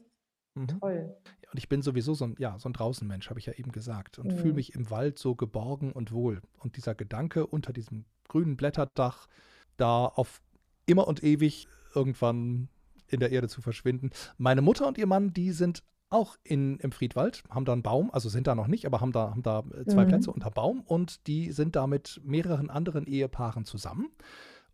Mhm. 0.53 0.67
Toll. 0.79 1.17
Und 1.57 1.63
ich 1.63 1.69
bin 1.69 1.81
sowieso 1.81 2.13
so 2.13 2.25
ein, 2.25 2.35
ja, 2.37 2.59
so 2.59 2.69
ein 2.69 2.73
Draußenmensch, 2.73 3.31
habe 3.31 3.39
ich 3.39 3.47
ja 3.47 3.53
eben 3.53 3.71
gesagt. 3.71 4.19
Und 4.19 4.31
mhm. 4.31 4.37
fühle 4.37 4.53
mich 4.53 4.75
im 4.75 4.91
Wald 4.91 5.17
so 5.17 5.33
geborgen 5.33 5.91
und 5.91 6.11
wohl. 6.11 6.43
Und 6.59 6.77
dieser 6.77 6.93
Gedanke 6.93 7.47
unter 7.47 7.73
diesem 7.73 8.05
grünen 8.27 8.57
Blätterdach, 8.57 9.27
da 9.75 10.05
auf 10.05 10.43
immer 10.85 11.07
und 11.07 11.23
ewig 11.23 11.67
irgendwann 11.95 12.69
in 13.07 13.19
der 13.19 13.31
Erde 13.31 13.47
zu 13.47 13.63
verschwinden. 13.63 14.11
Meine 14.37 14.61
Mutter 14.61 14.87
und 14.87 14.99
ihr 14.99 15.07
Mann, 15.07 15.33
die 15.33 15.51
sind 15.51 15.81
auch 16.11 16.37
in, 16.43 16.77
im 16.77 16.91
Friedwald, 16.91 17.41
haben 17.49 17.65
da 17.65 17.73
einen 17.73 17.81
Baum, 17.81 18.11
also 18.11 18.29
sind 18.29 18.45
da 18.45 18.53
noch 18.53 18.67
nicht, 18.67 18.85
aber 18.85 19.01
haben 19.01 19.11
da, 19.11 19.31
haben 19.31 19.41
da 19.41 19.63
äh, 19.73 19.85
zwei 19.85 20.05
mhm. 20.05 20.09
Plätze 20.09 20.31
unter 20.31 20.51
Baum 20.51 20.81
und 20.81 21.25
die 21.25 21.51
sind 21.51 21.75
da 21.75 21.87
mit 21.87 22.21
mehreren 22.23 22.69
anderen 22.69 23.07
Ehepaaren 23.07 23.65
zusammen. 23.65 24.11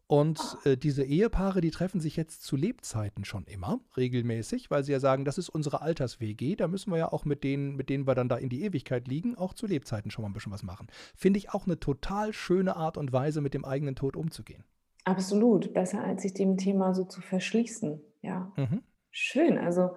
Und 0.08 0.39
äh, 0.66 0.78
diese 0.78 1.04
Ehepaare, 1.04 1.62
die 1.62 1.72
treffen 1.72 2.02
sich 2.02 2.18
jetzt 2.18 2.44
zu 2.44 2.56
Lebzeiten 2.56 3.24
schon 3.24 3.46
immer 3.46 3.80
regelmäßig, 3.96 4.70
weil 4.70 4.84
sie 4.84 4.92
ja 4.92 5.00
sagen, 5.00 5.24
das 5.24 5.38
ist 5.38 5.50
unsere 5.50 5.82
Alters-WG, 5.82 6.56
da 6.56 6.68
müssen 6.68 6.92
wir 6.92 6.98
ja 6.98 7.12
auch 7.12 7.26
mit 7.26 7.44
denen, 7.44 7.76
mit 7.76 7.89
denen 7.89 8.06
wir 8.06 8.13
dann 8.13 8.30
da 8.30 8.36
in 8.36 8.50
die 8.50 8.63
Ewigkeit 8.63 9.08
liegen, 9.08 9.36
auch 9.36 9.54
zu 9.54 9.66
Lebzeiten 9.66 10.12
schon 10.12 10.24
mal 10.24 10.30
ein 10.30 10.34
bisschen 10.34 10.52
was 10.52 10.63
machen. 10.63 10.88
Finde 11.16 11.38
ich 11.38 11.52
auch 11.52 11.66
eine 11.66 11.80
total 11.80 12.34
schöne 12.34 12.76
Art 12.76 12.98
und 12.98 13.13
Weise, 13.13 13.42
mit 13.42 13.54
dem 13.54 13.66
eigenen 13.66 13.96
Tod 13.96 14.16
umzugehen. 14.16 14.66
Absolut, 15.06 15.74
besser 15.74 16.04
als 16.04 16.22
sich 16.22 16.34
dem 16.34 16.58
Thema 16.58 16.94
so 16.94 17.06
zu 17.06 17.22
verschließen. 17.22 18.02
Ja. 18.22 18.52
Mhm. 18.56 18.84
Schön, 19.10 19.58
also 19.58 19.96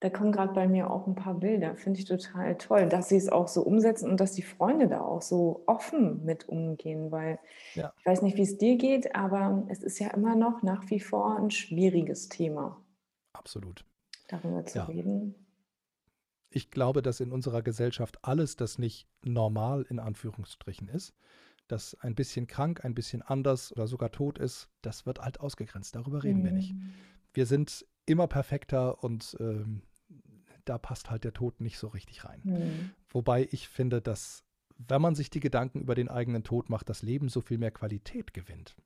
da 0.00 0.08
kommen 0.08 0.32
gerade 0.32 0.54
bei 0.54 0.66
mir 0.66 0.90
auch 0.90 1.06
ein 1.06 1.14
paar 1.14 1.34
Bilder. 1.34 1.76
Finde 1.76 2.00
ich 2.00 2.06
total 2.06 2.56
toll, 2.56 2.88
dass 2.88 3.10
sie 3.10 3.16
es 3.16 3.28
auch 3.28 3.48
so 3.48 3.62
umsetzen 3.62 4.10
und 4.10 4.18
dass 4.18 4.32
die 4.32 4.42
Freunde 4.42 4.88
da 4.88 5.02
auch 5.02 5.20
so 5.20 5.62
offen 5.66 6.24
mit 6.24 6.48
umgehen, 6.48 7.10
weil 7.10 7.38
ja. 7.74 7.92
ich 7.98 8.06
weiß 8.06 8.22
nicht, 8.22 8.38
wie 8.38 8.42
es 8.42 8.56
dir 8.56 8.76
geht, 8.76 9.14
aber 9.14 9.66
es 9.68 9.82
ist 9.82 9.98
ja 9.98 10.08
immer 10.08 10.36
noch 10.36 10.62
nach 10.62 10.88
wie 10.88 11.00
vor 11.00 11.36
ein 11.36 11.50
schwieriges 11.50 12.30
Thema. 12.30 12.82
Absolut. 13.34 13.84
Darüber 14.28 14.64
zu 14.64 14.78
ja. 14.78 14.84
reden. 14.84 15.34
Ich 16.48 16.70
glaube, 16.70 17.02
dass 17.02 17.20
in 17.20 17.30
unserer 17.30 17.62
Gesellschaft 17.62 18.18
alles, 18.22 18.56
das 18.56 18.78
nicht 18.78 19.06
normal 19.22 19.86
in 19.88 19.98
Anführungsstrichen 19.98 20.88
ist, 20.88 21.14
das 21.68 21.94
ein 22.00 22.14
bisschen 22.14 22.46
krank, 22.46 22.84
ein 22.84 22.94
bisschen 22.94 23.20
anders 23.22 23.70
oder 23.70 23.86
sogar 23.86 24.10
tot 24.10 24.38
ist, 24.38 24.70
das 24.80 25.04
wird 25.04 25.20
halt 25.20 25.40
ausgegrenzt. 25.40 25.94
Darüber 25.94 26.24
reden 26.24 26.40
mhm. 26.40 26.44
wir 26.44 26.52
nicht. 26.52 26.72
Mhm. 26.72 26.94
Wir 27.34 27.46
sind 27.46 27.86
immer 28.06 28.26
perfekter 28.26 29.04
und 29.04 29.36
ähm, 29.38 29.82
da 30.64 30.78
passt 30.78 31.10
halt 31.10 31.24
der 31.24 31.32
Tod 31.32 31.60
nicht 31.60 31.78
so 31.78 31.88
richtig 31.88 32.24
rein. 32.24 32.40
Mhm. 32.44 32.90
Wobei 33.10 33.48
ich 33.50 33.68
finde, 33.68 34.00
dass 34.00 34.44
wenn 34.88 35.02
man 35.02 35.14
sich 35.14 35.30
die 35.30 35.40
Gedanken 35.40 35.80
über 35.80 35.94
den 35.94 36.08
eigenen 36.08 36.42
Tod 36.42 36.70
macht, 36.70 36.88
das 36.88 37.02
Leben 37.02 37.28
so 37.28 37.40
viel 37.40 37.58
mehr 37.58 37.70
Qualität 37.70 38.32
gewinnt. 38.32 38.76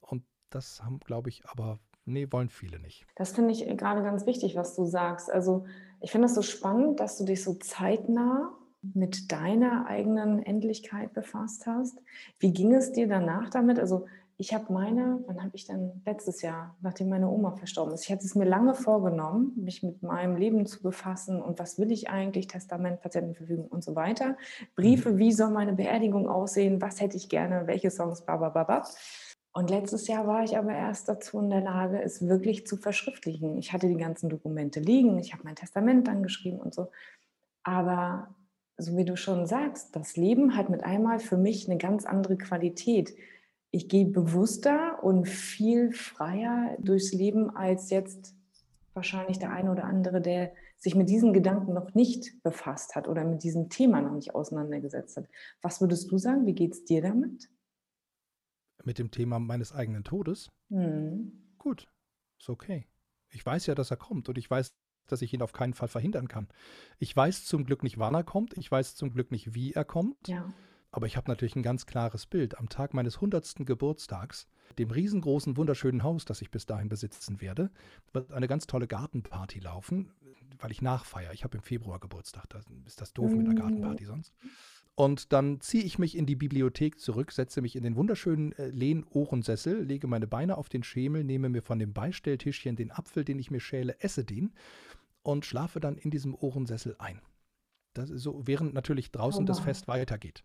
Und 0.00 0.24
das 0.50 0.82
haben, 0.82 0.98
glaube 1.00 1.28
ich, 1.28 1.46
aber 1.46 1.78
nee, 2.04 2.26
wollen 2.30 2.48
viele 2.48 2.78
nicht. 2.78 3.06
Das 3.16 3.32
finde 3.32 3.52
ich 3.52 3.66
gerade 3.76 4.02
ganz 4.02 4.26
wichtig, 4.26 4.56
was 4.56 4.74
du 4.74 4.86
sagst. 4.86 5.30
Also 5.30 5.66
ich 6.00 6.10
finde 6.10 6.26
es 6.26 6.34
so 6.34 6.42
spannend, 6.42 7.00
dass 7.00 7.18
du 7.18 7.24
dich 7.24 7.42
so 7.42 7.54
zeitnah 7.54 8.56
mit 8.94 9.30
deiner 9.30 9.86
eigenen 9.86 10.42
Endlichkeit 10.42 11.12
befasst 11.12 11.66
hast. 11.66 12.00
Wie 12.40 12.52
ging 12.52 12.74
es 12.74 12.92
dir 12.92 13.06
danach 13.06 13.48
damit? 13.50 13.78
Also 13.78 14.06
ich 14.42 14.52
habe 14.52 14.72
meine, 14.72 15.22
wann 15.28 15.40
habe 15.40 15.54
ich 15.54 15.66
dann 15.66 16.02
letztes 16.04 16.42
Jahr, 16.42 16.74
nachdem 16.80 17.10
meine 17.10 17.28
Oma 17.28 17.52
verstorben 17.52 17.94
ist, 17.94 18.06
ich 18.06 18.10
hatte 18.10 18.24
es 18.24 18.34
mir 18.34 18.44
lange 18.44 18.74
vorgenommen, 18.74 19.52
mich 19.54 19.84
mit 19.84 20.02
meinem 20.02 20.34
Leben 20.34 20.66
zu 20.66 20.82
befassen 20.82 21.40
und 21.40 21.60
was 21.60 21.78
will 21.78 21.92
ich 21.92 22.10
eigentlich, 22.10 22.48
Testament, 22.48 23.00
Patientenverfügung 23.00 23.68
und 23.68 23.84
so 23.84 23.94
weiter. 23.94 24.36
Briefe, 24.74 25.12
mhm. 25.12 25.18
wie 25.18 25.30
soll 25.30 25.50
meine 25.50 25.74
Beerdigung 25.74 26.28
aussehen, 26.28 26.82
was 26.82 27.00
hätte 27.00 27.16
ich 27.16 27.28
gerne, 27.28 27.68
welche 27.68 27.92
Songs, 27.92 28.26
babababab. 28.26 28.88
Und 29.52 29.70
letztes 29.70 30.08
Jahr 30.08 30.26
war 30.26 30.42
ich 30.42 30.58
aber 30.58 30.72
erst 30.72 31.08
dazu 31.08 31.38
in 31.38 31.48
der 31.48 31.60
Lage, 31.60 32.02
es 32.02 32.26
wirklich 32.26 32.66
zu 32.66 32.76
verschriftlichen. 32.76 33.56
Ich 33.58 33.72
hatte 33.72 33.86
die 33.86 33.96
ganzen 33.96 34.28
Dokumente 34.28 34.80
liegen, 34.80 35.20
ich 35.20 35.32
habe 35.34 35.44
mein 35.44 35.54
Testament 35.54 36.08
dann 36.08 36.24
geschrieben 36.24 36.58
und 36.58 36.74
so. 36.74 36.88
Aber 37.62 38.34
so 38.76 38.96
wie 38.96 39.04
du 39.04 39.16
schon 39.16 39.46
sagst, 39.46 39.94
das 39.94 40.16
Leben 40.16 40.56
hat 40.56 40.68
mit 40.68 40.82
einmal 40.82 41.20
für 41.20 41.36
mich 41.36 41.68
eine 41.68 41.78
ganz 41.78 42.06
andere 42.06 42.36
Qualität 42.36 43.14
ich 43.72 43.88
gehe 43.88 44.04
bewusster 44.04 45.02
und 45.02 45.26
viel 45.26 45.92
freier 45.92 46.76
durchs 46.78 47.12
Leben 47.12 47.50
als 47.56 47.90
jetzt 47.90 48.36
wahrscheinlich 48.92 49.38
der 49.38 49.50
eine 49.50 49.72
oder 49.72 49.84
andere, 49.84 50.20
der 50.20 50.52
sich 50.76 50.94
mit 50.94 51.08
diesen 51.08 51.32
Gedanken 51.32 51.72
noch 51.72 51.94
nicht 51.94 52.42
befasst 52.42 52.94
hat 52.94 53.08
oder 53.08 53.24
mit 53.24 53.42
diesem 53.42 53.70
Thema 53.70 54.02
noch 54.02 54.12
nicht 54.12 54.34
auseinandergesetzt 54.34 55.16
hat. 55.16 55.28
Was 55.62 55.80
würdest 55.80 56.10
du 56.10 56.18
sagen? 56.18 56.44
Wie 56.44 56.54
geht 56.54 56.72
es 56.72 56.84
dir 56.84 57.00
damit? 57.00 57.50
Mit 58.84 58.98
dem 58.98 59.10
Thema 59.10 59.38
meines 59.38 59.72
eigenen 59.72 60.04
Todes? 60.04 60.50
Hm. 60.68 61.32
Gut, 61.56 61.88
ist 62.38 62.50
okay. 62.50 62.86
Ich 63.30 63.46
weiß 63.46 63.66
ja, 63.66 63.74
dass 63.74 63.90
er 63.90 63.96
kommt 63.96 64.28
und 64.28 64.36
ich 64.36 64.50
weiß, 64.50 64.74
dass 65.06 65.22
ich 65.22 65.32
ihn 65.32 65.40
auf 65.40 65.52
keinen 65.52 65.72
Fall 65.72 65.88
verhindern 65.88 66.28
kann. 66.28 66.48
Ich 66.98 67.16
weiß 67.16 67.46
zum 67.46 67.64
Glück 67.64 67.82
nicht, 67.82 67.98
wann 67.98 68.14
er 68.14 68.24
kommt. 68.24 68.58
Ich 68.58 68.70
weiß 68.70 68.96
zum 68.96 69.14
Glück 69.14 69.30
nicht, 69.30 69.54
wie 69.54 69.72
er 69.72 69.86
kommt. 69.86 70.28
Ja. 70.28 70.52
Aber 70.92 71.06
ich 71.06 71.16
habe 71.16 71.30
natürlich 71.30 71.56
ein 71.56 71.62
ganz 71.62 71.86
klares 71.86 72.26
Bild. 72.26 72.58
Am 72.58 72.68
Tag 72.68 72.92
meines 72.92 73.16
100. 73.16 73.66
Geburtstags, 73.66 74.46
dem 74.78 74.90
riesengroßen, 74.90 75.56
wunderschönen 75.56 76.02
Haus, 76.02 76.26
das 76.26 76.42
ich 76.42 76.50
bis 76.50 76.66
dahin 76.66 76.90
besitzen 76.90 77.40
werde, 77.40 77.70
wird 78.12 78.30
eine 78.32 78.46
ganz 78.46 78.66
tolle 78.66 78.86
Gartenparty 78.86 79.58
laufen, 79.60 80.12
weil 80.58 80.70
ich 80.70 80.82
nachfeiere. 80.82 81.32
Ich 81.32 81.44
habe 81.44 81.56
im 81.56 81.62
Februar 81.62 81.98
Geburtstag. 81.98 82.46
Da 82.50 82.60
ist 82.86 83.00
das 83.00 83.14
doof 83.14 83.32
mit 83.32 83.46
einer 83.46 83.54
Gartenparty 83.54 84.04
sonst. 84.04 84.34
Und 84.94 85.32
dann 85.32 85.62
ziehe 85.62 85.82
ich 85.82 85.98
mich 85.98 86.14
in 86.14 86.26
die 86.26 86.36
Bibliothek 86.36 87.00
zurück, 87.00 87.32
setze 87.32 87.62
mich 87.62 87.74
in 87.74 87.82
den 87.82 87.96
wunderschönen 87.96 88.52
äh, 88.52 88.68
Lehnohrensessel, 88.68 89.82
lege 89.82 90.06
meine 90.06 90.26
Beine 90.26 90.58
auf 90.58 90.68
den 90.68 90.82
Schemel, 90.82 91.24
nehme 91.24 91.48
mir 91.48 91.62
von 91.62 91.78
dem 91.78 91.94
Beistelltischchen 91.94 92.76
den 92.76 92.90
Apfel, 92.90 93.24
den 93.24 93.38
ich 93.38 93.50
mir 93.50 93.60
schäle, 93.60 93.98
esse 94.00 94.22
den 94.22 94.52
und 95.22 95.46
schlafe 95.46 95.80
dann 95.80 95.96
in 95.96 96.10
diesem 96.10 96.34
Ohrensessel 96.34 96.96
ein. 96.98 97.22
Das 97.94 98.10
ist 98.10 98.22
so, 98.22 98.42
während 98.46 98.74
natürlich 98.74 99.10
draußen 99.10 99.44
oh 99.44 99.46
das 99.46 99.60
Fest 99.60 99.88
weitergeht 99.88 100.44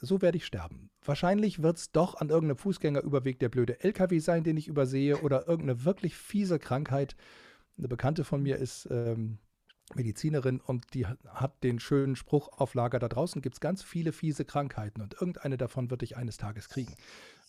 so 0.00 0.22
werde 0.22 0.38
ich 0.38 0.46
sterben. 0.46 0.90
Wahrscheinlich 1.04 1.62
wird 1.62 1.76
es 1.76 1.92
doch 1.92 2.14
an 2.14 2.30
irgendeinem 2.30 2.56
Fußgängerüberweg 2.56 3.38
der 3.38 3.48
blöde 3.48 3.82
LKW 3.82 4.18
sein, 4.18 4.44
den 4.44 4.56
ich 4.56 4.68
übersehe, 4.68 5.18
oder 5.18 5.48
irgendeine 5.48 5.84
wirklich 5.84 6.16
fiese 6.16 6.58
Krankheit. 6.58 7.16
Eine 7.78 7.88
Bekannte 7.88 8.24
von 8.24 8.42
mir 8.42 8.56
ist 8.56 8.88
ähm, 8.90 9.38
Medizinerin 9.94 10.60
und 10.60 10.94
die 10.94 11.06
hat 11.06 11.62
den 11.62 11.80
schönen 11.80 12.16
Spruch 12.16 12.48
auf 12.52 12.74
Lager, 12.74 12.98
da 12.98 13.08
draußen 13.08 13.42
gibt 13.42 13.56
es 13.56 13.60
ganz 13.60 13.82
viele 13.82 14.12
fiese 14.12 14.44
Krankheiten 14.44 15.00
und 15.00 15.14
irgendeine 15.14 15.56
davon 15.56 15.90
wird 15.90 16.02
ich 16.02 16.16
eines 16.16 16.36
Tages 16.36 16.68
kriegen. 16.68 16.94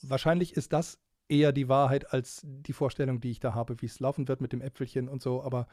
Wahrscheinlich 0.02 0.54
ist 0.56 0.74
das 0.74 1.00
eher 1.28 1.52
die 1.52 1.70
Wahrheit 1.70 2.14
als 2.14 2.42
die 2.44 2.74
Vorstellung, 2.74 3.22
die 3.22 3.32
ich 3.32 3.40
da 3.40 3.54
habe, 3.54 3.82
wie 3.82 3.86
es 3.86 4.00
laufen 4.00 4.28
wird 4.28 4.42
mit 4.42 4.54
dem 4.54 4.62
Äpfelchen 4.62 5.08
und 5.08 5.22
so, 5.22 5.44
aber 5.44 5.68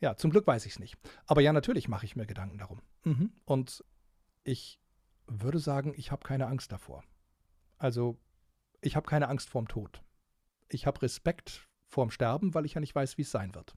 ja, 0.00 0.16
zum 0.16 0.30
Glück 0.30 0.46
weiß 0.46 0.64
ich 0.66 0.72
es 0.72 0.78
nicht. 0.78 0.96
Aber 1.26 1.40
ja, 1.40 1.52
natürlich 1.52 1.88
mache 1.88 2.04
ich 2.04 2.14
mir 2.14 2.26
Gedanken 2.26 2.58
darum. 2.58 2.80
Mhm. 3.04 3.32
Und 3.44 3.84
ich 4.44 4.78
würde 5.28 5.58
sagen, 5.58 5.92
ich 5.96 6.10
habe 6.10 6.22
keine 6.22 6.46
Angst 6.46 6.72
davor. 6.72 7.04
Also, 7.76 8.18
ich 8.80 8.96
habe 8.96 9.06
keine 9.06 9.28
Angst 9.28 9.50
vorm 9.50 9.68
Tod. 9.68 10.02
Ich 10.68 10.86
habe 10.86 11.02
Respekt 11.02 11.68
vorm 11.86 12.10
Sterben, 12.10 12.54
weil 12.54 12.64
ich 12.64 12.74
ja 12.74 12.80
nicht 12.80 12.94
weiß, 12.94 13.18
wie 13.18 13.22
es 13.22 13.30
sein 13.30 13.54
wird. 13.54 13.74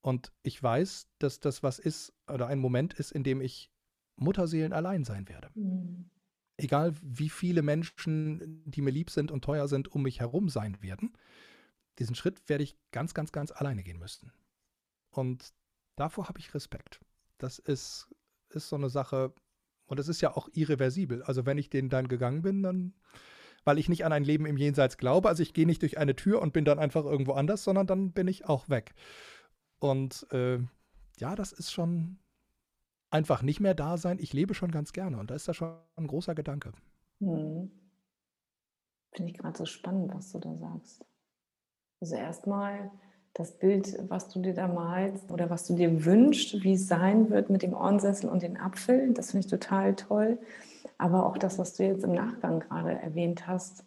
Und 0.00 0.32
ich 0.42 0.60
weiß, 0.60 1.08
dass 1.18 1.40
das 1.40 1.62
was 1.62 1.78
ist 1.78 2.12
oder 2.28 2.48
ein 2.48 2.58
Moment 2.58 2.94
ist, 2.94 3.12
in 3.12 3.22
dem 3.22 3.40
ich 3.40 3.70
Mutterseelen 4.16 4.72
allein 4.72 5.04
sein 5.04 5.28
werde. 5.28 5.50
Mhm. 5.54 6.10
Egal 6.56 6.94
wie 7.02 7.30
viele 7.30 7.62
Menschen, 7.62 8.62
die 8.66 8.82
mir 8.82 8.90
lieb 8.90 9.10
sind 9.10 9.30
und 9.30 9.44
teuer 9.44 9.68
sind, 9.68 9.88
um 9.88 10.02
mich 10.02 10.20
herum 10.20 10.48
sein 10.48 10.82
werden, 10.82 11.16
diesen 11.98 12.14
Schritt 12.14 12.48
werde 12.48 12.64
ich 12.64 12.76
ganz, 12.90 13.14
ganz, 13.14 13.32
ganz 13.32 13.52
alleine 13.52 13.82
gehen 13.82 13.98
müssen. 13.98 14.32
Und 15.10 15.54
davor 15.96 16.28
habe 16.28 16.38
ich 16.38 16.54
Respekt. 16.54 17.00
Das 17.38 17.58
ist, 17.58 18.08
ist 18.50 18.68
so 18.68 18.76
eine 18.76 18.90
Sache, 18.90 19.32
und 19.92 20.00
es 20.00 20.08
ist 20.08 20.22
ja 20.22 20.34
auch 20.34 20.48
irreversibel. 20.54 21.22
Also 21.22 21.44
wenn 21.44 21.58
ich 21.58 21.68
den 21.68 21.90
dann 21.90 22.08
gegangen 22.08 22.40
bin, 22.40 22.62
dann, 22.62 22.94
weil 23.62 23.78
ich 23.78 23.90
nicht 23.90 24.06
an 24.06 24.12
ein 24.14 24.24
Leben 24.24 24.46
im 24.46 24.56
Jenseits 24.56 24.96
glaube, 24.96 25.28
also 25.28 25.42
ich 25.42 25.52
gehe 25.52 25.66
nicht 25.66 25.82
durch 25.82 25.98
eine 25.98 26.16
Tür 26.16 26.40
und 26.40 26.54
bin 26.54 26.64
dann 26.64 26.78
einfach 26.78 27.04
irgendwo 27.04 27.32
anders, 27.32 27.62
sondern 27.62 27.86
dann 27.86 28.12
bin 28.12 28.26
ich 28.26 28.46
auch 28.48 28.70
weg. 28.70 28.94
Und 29.80 30.26
äh, 30.32 30.60
ja, 31.18 31.34
das 31.34 31.52
ist 31.52 31.72
schon 31.72 32.16
einfach 33.10 33.42
nicht 33.42 33.60
mehr 33.60 33.74
da 33.74 33.98
sein. 33.98 34.18
Ich 34.18 34.32
lebe 34.32 34.54
schon 34.54 34.70
ganz 34.70 34.94
gerne 34.94 35.18
und 35.18 35.30
da 35.30 35.34
ist 35.34 35.46
da 35.46 35.52
schon 35.52 35.76
ein 35.96 36.06
großer 36.06 36.34
Gedanke. 36.34 36.72
Hm. 37.20 37.70
Finde 39.14 39.30
ich 39.30 39.36
gerade 39.36 39.58
so 39.58 39.66
spannend, 39.66 40.14
was 40.14 40.32
du 40.32 40.38
da 40.38 40.56
sagst. 40.56 41.04
Also 42.00 42.14
erstmal 42.16 42.90
das 43.34 43.58
Bild, 43.58 43.98
was 44.08 44.28
du 44.28 44.40
dir 44.40 44.54
da 44.54 44.68
malst 44.68 45.32
oder 45.32 45.48
was 45.48 45.66
du 45.66 45.74
dir 45.74 46.04
wünschst, 46.04 46.62
wie 46.62 46.74
es 46.74 46.86
sein 46.86 47.30
wird 47.30 47.48
mit 47.48 47.62
dem 47.62 47.72
Ohrensessel 47.72 48.28
und 48.28 48.42
den 48.42 48.58
Apfel, 48.58 49.12
das 49.14 49.30
finde 49.30 49.46
ich 49.46 49.50
total 49.50 49.94
toll. 49.94 50.38
Aber 50.98 51.26
auch 51.26 51.38
das, 51.38 51.58
was 51.58 51.74
du 51.74 51.84
jetzt 51.84 52.04
im 52.04 52.12
Nachgang 52.12 52.60
gerade 52.60 52.92
erwähnt 52.92 53.46
hast, 53.46 53.84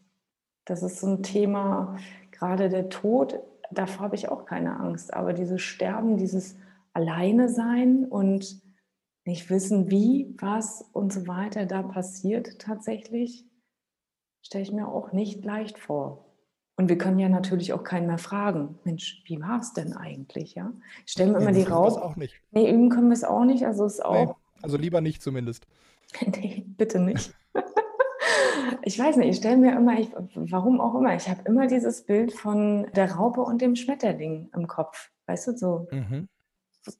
das 0.65 0.81
ist 0.81 0.99
so 0.99 1.07
ein 1.07 1.23
Thema, 1.23 1.97
gerade 2.31 2.69
der 2.69 2.89
Tod, 2.89 3.39
davor 3.71 4.05
habe 4.05 4.15
ich 4.15 4.29
auch 4.29 4.45
keine 4.45 4.79
Angst. 4.79 5.13
Aber 5.13 5.33
dieses 5.33 5.61
Sterben, 5.61 6.17
dieses 6.17 6.57
Alleine 6.93 7.49
sein 7.49 8.05
und 8.05 8.61
nicht 9.25 9.49
wissen, 9.49 9.91
wie, 9.91 10.35
was 10.39 10.81
und 10.93 11.13
so 11.13 11.27
weiter 11.27 11.65
da 11.65 11.83
passiert 11.83 12.59
tatsächlich, 12.59 13.45
stelle 14.41 14.63
ich 14.63 14.71
mir 14.71 14.87
auch 14.87 15.11
nicht 15.11 15.43
leicht 15.43 15.77
vor. 15.77 16.24
Und 16.77 16.89
wir 16.89 16.97
können 16.97 17.19
ja 17.19 17.29
natürlich 17.29 17.71
auch 17.71 17.83
keinen 17.83 18.07
mehr 18.07 18.17
fragen, 18.17 18.77
Mensch, 18.83 19.23
wie 19.25 19.39
war 19.39 19.59
es 19.61 19.73
denn 19.73 19.93
eigentlich? 19.93 20.55
Ja? 20.55 20.73
Stellen 21.05 21.33
wir 21.33 21.39
immer 21.39 21.53
die 21.53 21.63
Rauch. 21.63 21.97
auch 22.01 22.15
nicht. 22.17 22.35
Nee, 22.51 22.69
üben 22.69 22.89
können 22.89 23.07
wir 23.07 23.13
es 23.13 23.23
auch 23.23 23.45
nicht. 23.45 23.65
Also 23.65 23.85
ist 23.85 24.03
auch. 24.03 24.27
Nee, 24.27 24.33
also 24.61 24.77
lieber 24.77 24.99
nicht 24.99 25.21
zumindest. 25.21 25.67
nee, 26.25 26.65
bitte 26.67 26.99
nicht. 26.99 27.33
ich 28.83 28.99
weiß 28.99 29.15
nicht, 29.17 29.29
ich 29.29 29.37
stelle 29.37 29.57
mir 29.57 29.75
immer, 29.75 29.97
ich, 29.97 30.09
warum 30.35 30.81
auch 30.81 30.95
immer, 30.95 31.15
ich 31.15 31.29
habe 31.29 31.41
immer 31.45 31.67
dieses 31.67 32.05
Bild 32.05 32.33
von 32.33 32.87
der 32.93 33.11
Raupe 33.13 33.41
und 33.41 33.61
dem 33.61 33.77
Schmetterling 33.77 34.49
im 34.53 34.67
Kopf. 34.67 35.11
Weißt 35.27 35.47
du, 35.47 35.57
so. 35.57 35.87
Mhm. 35.91 36.27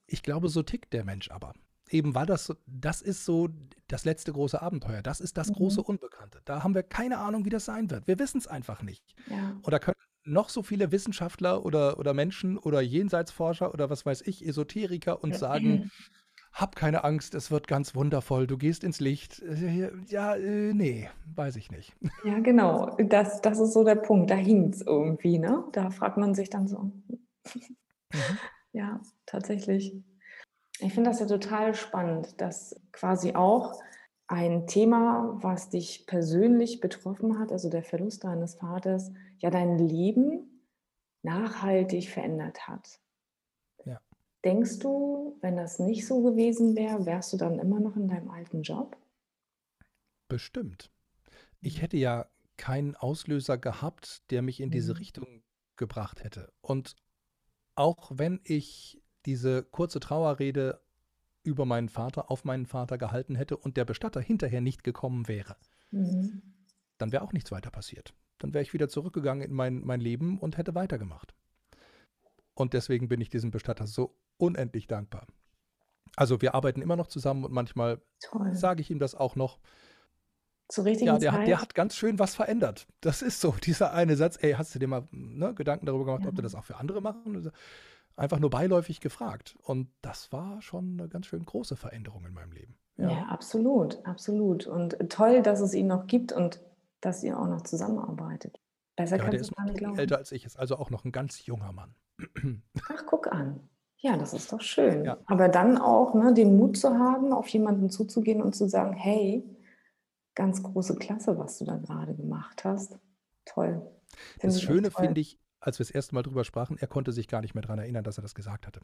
Ich 0.08 0.24
glaube, 0.24 0.48
so 0.48 0.64
tickt 0.64 0.94
der 0.94 1.04
Mensch 1.04 1.30
aber 1.32 1.54
eben 1.90 2.16
weil 2.16 2.26
das 2.26 2.46
so, 2.46 2.56
das 2.66 3.02
ist 3.02 3.26
so 3.26 3.50
das 3.88 4.06
letzte 4.06 4.34
große 4.34 4.62
Abenteuer. 4.62 5.02
Das 5.02 5.20
ist 5.20 5.38
das 5.38 5.50
mhm. 5.50 5.56
große 5.56 5.82
Unbekannte. 5.84 6.42
Da 6.46 6.64
haben 6.64 6.74
wir 6.74 6.84
keine 6.84 7.20
Ahnung, 7.20 7.46
wie 7.46 7.50
das 7.50 7.66
sein 7.66 7.90
wird. 7.90 8.08
Wir 8.08 8.20
wissen 8.20 8.38
es 8.38 8.48
einfach 8.48 8.82
nicht. 8.82 9.16
Ja. 9.30 9.58
Und 9.62 9.72
da 9.72 9.80
können 9.80 9.98
noch 10.24 10.50
so 10.50 10.64
viele 10.64 10.92
Wissenschaftler 10.92 11.66
oder, 11.66 12.00
oder 12.00 12.14
Menschen 12.14 12.58
oder 12.58 12.82
Jenseitsforscher 12.82 13.74
oder 13.74 13.90
was 13.90 14.06
weiß 14.06 14.22
ich, 14.22 14.46
Esoteriker 14.46 15.24
und 15.24 15.36
sagen, 15.36 15.92
hab 16.52 16.76
keine 16.76 17.04
Angst, 17.04 17.36
es 17.36 17.52
wird 17.52 17.68
ganz 17.68 17.96
wundervoll, 17.96 18.48
du 18.48 18.58
gehst 18.58 18.84
ins 18.84 19.00
Licht. 19.00 19.44
Ja, 20.08 20.36
äh, 20.36 20.74
nee, 20.74 21.10
weiß 21.36 21.58
ich 21.58 21.70
nicht. 21.70 21.94
Ja, 22.24 22.40
genau. 22.40 22.96
Das, 22.98 23.42
das 23.42 23.60
ist 23.60 23.74
so 23.74 23.84
der 23.84 23.96
Punkt. 23.96 24.32
Da 24.32 24.36
hinkt 24.36 24.76
es 24.76 24.82
irgendwie, 24.82 25.38
ne? 25.38 25.66
Da 25.74 25.90
fragt 25.90 26.18
man 26.18 26.34
sich 26.34 26.50
dann 26.50 26.68
so. 26.68 26.80
Mhm. 26.80 28.38
Ja, 28.72 29.02
tatsächlich. 29.26 29.94
Ich 30.80 30.94
finde 30.94 31.10
das 31.10 31.20
ja 31.20 31.26
total 31.26 31.74
spannend, 31.74 32.40
dass 32.42 32.80
quasi 32.92 33.34
auch 33.34 33.82
ein 34.28 34.68
Thema, 34.68 35.38
was 35.42 35.70
dich 35.70 36.06
persönlich 36.08 36.80
betroffen 36.80 37.40
hat, 37.40 37.52
also 37.52 37.70
der 37.70 37.84
Verlust 37.84 38.24
deines 38.24 38.56
Vaters, 38.56 39.12
ja 39.38 39.50
dein 39.50 39.78
Leben 39.78 40.64
nachhaltig 41.22 42.10
verändert 42.10 42.68
hat. 42.68 43.00
Ja. 43.86 44.02
Denkst 44.44 44.80
du, 44.80 45.38
wenn 45.42 45.56
das 45.56 45.80
nicht 45.80 46.06
so 46.08 46.24
gewesen 46.24 46.76
wäre, 46.76 47.06
wärst 47.06 47.34
du 47.34 47.38
dann 47.38 47.60
immer 47.60 47.80
noch 47.80 47.96
in 47.96 48.08
deinem 48.08 48.30
alten 48.30 48.64
Job? 48.64 48.98
Bestimmt. 50.28 50.92
Ich 51.62 51.82
hätte 51.82 51.98
ja 51.98 52.28
keinen 52.58 52.96
Auslöser 52.96 53.58
gehabt, 53.58 54.30
der 54.32 54.42
mich 54.42 54.60
in 54.60 54.72
diese 54.72 54.94
mhm. 54.94 54.98
Richtung 54.98 55.44
gebracht 55.76 56.24
hätte. 56.24 56.52
Und 56.62 56.96
auch 57.76 58.12
wenn 58.16 58.40
ich 58.44 59.02
diese 59.26 59.64
kurze 59.64 60.00
Trauerrede 60.00 60.80
über 61.44 61.66
meinen 61.66 61.90
Vater, 61.90 62.32
auf 62.32 62.44
meinen 62.44 62.66
Vater 62.66 62.98
gehalten 62.98 63.36
hätte 63.36 63.58
und 63.58 63.78
der 63.78 63.86
Bestatter 63.86 64.20
hinterher 64.20 64.62
nicht 64.62 64.84
gekommen 64.84 65.28
wäre, 65.28 65.56
mhm. 65.92 66.42
dann 66.98 67.12
wäre 67.12 67.24
auch 67.24 67.34
nichts 67.34 67.52
weiter 67.52 67.70
passiert. 67.70 68.14
Dann 68.40 68.54
wäre 68.54 68.64
ich 68.64 68.74
wieder 68.74 68.90
zurückgegangen 68.90 69.48
in 69.48 69.54
mein, 69.54 69.86
mein 69.86 70.02
Leben 70.02 70.40
und 70.40 70.58
hätte 70.58 70.76
weitergemacht. 70.76 71.34
Und 72.54 72.74
deswegen 72.74 73.08
bin 73.08 73.22
ich 73.22 73.30
diesem 73.30 73.52
Bestatter 73.52 73.86
so 73.86 74.18
unendlich 74.38 74.88
dankbar. 74.88 75.28
Also 76.16 76.42
wir 76.42 76.56
arbeiten 76.56 76.82
immer 76.82 76.96
noch 76.96 77.08
zusammen 77.08 77.44
und 77.44 77.52
manchmal 77.52 78.02
sage 78.52 78.82
ich 78.82 78.90
ihm 78.90 79.00
das 79.00 79.16
auch 79.16 79.36
noch. 79.36 79.60
Zur 80.68 80.86
richtigen 80.86 81.08
ja, 81.08 81.18
der, 81.20 81.32
Zeit. 81.32 81.48
der 81.48 81.62
hat 81.62 81.76
ganz 81.76 81.96
schön 81.96 82.18
was 82.18 82.34
verändert. 82.34 82.88
Das 83.02 83.22
ist 83.22 83.40
so, 83.40 83.52
dieser 83.64 83.94
eine 83.94 84.16
Satz, 84.16 84.38
ey, 84.42 84.54
hast 84.54 84.74
du 84.74 84.80
dir 84.80 84.88
mal 84.88 85.08
ne, 85.12 85.54
Gedanken 85.54 85.86
darüber 85.86 86.06
gemacht, 86.06 86.24
ja. 86.24 86.30
ob 86.30 86.36
du 86.36 86.42
das 86.42 86.56
auch 86.56 86.64
für 86.64 86.78
andere 86.78 87.02
machen? 87.02 87.52
Einfach 88.16 88.40
nur 88.40 88.50
beiläufig 88.50 89.02
gefragt. 89.02 89.58
Und 89.62 89.90
das 90.02 90.32
war 90.32 90.62
schon 90.62 91.00
eine 91.00 91.10
ganz 91.10 91.28
schön 91.28 91.46
große 91.46 91.76
Veränderung 91.76 92.26
in 92.26 92.34
meinem 92.34 92.52
Leben. 92.52 92.78
Ja. 92.98 93.10
ja, 93.10 93.24
absolut, 93.24 94.06
absolut. 94.06 94.68
Und 94.68 94.98
toll, 95.10 95.42
dass 95.42 95.60
es 95.60 95.74
ihn 95.74 95.88
noch 95.88 96.08
gibt 96.08 96.32
und 96.32 96.62
dass 97.02 97.24
ihr 97.24 97.38
auch 97.38 97.48
noch 97.48 97.62
zusammenarbeitet. 97.62 98.60
Besser 98.96 99.18
ja, 99.18 99.24
kannst 99.24 99.34
der 99.34 99.42
ist 99.42 99.56
gar 99.56 99.66
nicht 99.66 99.78
glauben. 99.78 100.00
älter 100.00 100.18
als 100.18 100.32
ich, 100.32 100.46
ist 100.46 100.58
also 100.58 100.78
auch 100.78 100.90
noch 100.90 101.04
ein 101.04 101.12
ganz 101.12 101.46
junger 101.46 101.74
Mann. 101.74 101.96
Ach, 102.90 103.04
guck 103.06 103.32
an. 103.32 103.60
Ja, 103.98 104.18
das 104.18 104.34
ist 104.34 104.54
doch 104.54 104.62
schön. 104.62 105.04
Ja. 105.04 105.18
Aber 105.26 105.50
dann 105.50 105.78
auch 105.78 106.14
ne, 106.14 106.34
den 106.34 106.58
Mut 106.58 106.78
zu 106.78 106.98
haben, 106.98 107.34
auf 107.34 107.48
jemanden 107.50 107.90
zuzugehen 107.90 108.42
und 108.42 108.56
zu 108.56 108.70
sagen, 108.70 108.94
hey, 108.94 109.44
ganz 110.36 110.64
große 110.64 110.96
Klasse, 110.96 111.38
was 111.38 111.58
du 111.58 111.66
da 111.66 111.78
gerade 111.78 112.14
gemacht 112.14 112.64
hast. 112.64 112.98
Toll. 113.46 113.82
Find 114.40 114.54
das 114.54 114.62
Schöne 114.62 114.92
finde 114.92 115.20
ich, 115.20 115.40
als 115.66 115.80
wir 115.80 115.86
das 115.86 115.92
erste 115.92 116.14
Mal 116.14 116.22
drüber 116.22 116.44
sprachen, 116.44 116.78
er 116.80 116.88
konnte 116.88 117.12
sich 117.12 117.28
gar 117.28 117.42
nicht 117.42 117.56
mehr 117.56 117.64
daran 117.64 117.80
erinnern, 117.80 118.04
dass 118.04 118.20
er 118.20 118.22
das 118.22 118.36
gesagt 118.36 118.68
hatte. 118.68 118.82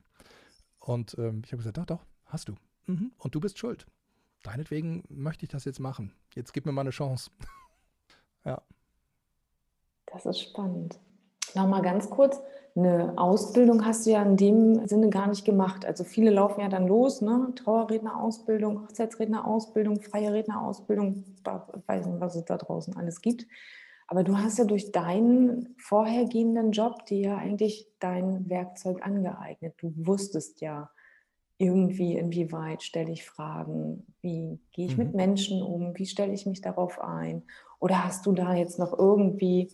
Und 0.80 1.16
ähm, 1.20 1.44
ich 1.46 1.52
habe 1.52 1.58
gesagt, 1.58 1.78
doch, 1.78 1.86
doch, 1.86 2.06
hast 2.26 2.50
du. 2.50 2.56
Mhm. 2.88 3.12
Und 3.20 3.36
du 3.36 3.40
bist 3.40 3.60
schuld. 3.60 3.86
Deinetwegen 4.42 5.04
möchte 5.10 5.46
ich 5.46 5.52
das 5.52 5.66
jetzt 5.66 5.80
machen. 5.80 6.12
Jetzt 6.34 6.54
gib 6.54 6.66
mir 6.66 6.72
mal 6.72 6.82
eine 6.82 6.90
Chance. 6.90 7.30
ja. 8.46 8.62
Das 10.08 10.26
ist 10.26 10.40
spannend. 10.40 11.00
Nochmal 11.54 11.84
ganz 11.84 12.10
kurz, 12.10 12.42
eine 12.76 13.14
Ausbildung 13.18 13.86
hast 13.86 14.06
du 14.06 14.12
ja 14.12 14.24
in 14.24 14.38
dem 14.38 14.88
Sinne 14.88 15.10
gar 15.10 15.28
nicht 15.28 15.46
gemacht. 15.46 15.86
Also 15.86 16.04
viele 16.04 16.32
laufen 16.32 16.62
ja 16.62 16.70
dann 16.70 16.88
los, 16.88 17.22
ne? 17.22 17.54
Trauerrednerausbildung, 17.56 18.84
Hochzeitsrednerausbildung, 18.84 20.02
freie 20.02 20.34
Rednerausbildung, 20.34 21.26
weiß 21.86 22.08
nicht, 22.08 22.22
was 22.22 22.36
es 22.36 22.46
da 22.46 22.58
draußen 22.58 22.96
alles 22.96 23.22
gibt. 23.22 23.46
Aber 24.12 24.26
du 24.26 24.38
hast 24.38 24.58
ja 24.58 24.66
durch 24.66 24.92
deinen 24.92 25.74
vorhergehenden 25.78 26.74
Job 26.74 27.06
dir 27.06 27.20
ja 27.22 27.38
eigentlich 27.38 27.88
dein 28.00 28.50
Werkzeug 28.50 29.06
angeeignet. 29.06 29.76
Du 29.78 29.94
wusstest 29.96 30.60
ja 30.60 30.92
irgendwie, 31.58 32.18
inwieweit 32.18 32.84
stelle 32.84 33.10
ich 33.10 33.24
Fragen, 33.24 34.06
wie 34.20 34.60
gehe 34.74 34.88
ich 34.88 34.98
mhm. 34.98 35.04
mit 35.06 35.14
Menschen 35.14 35.64
um, 35.64 35.98
wie 35.98 36.06
stelle 36.06 36.34
ich 36.34 36.46
mich 36.46 36.60
darauf 36.60 37.00
ein? 37.00 37.44
Oder 37.80 38.04
hast 38.04 38.26
du 38.26 38.34
da 38.34 38.54
jetzt 38.54 38.80
noch 38.80 38.92
irgendwie 39.00 39.72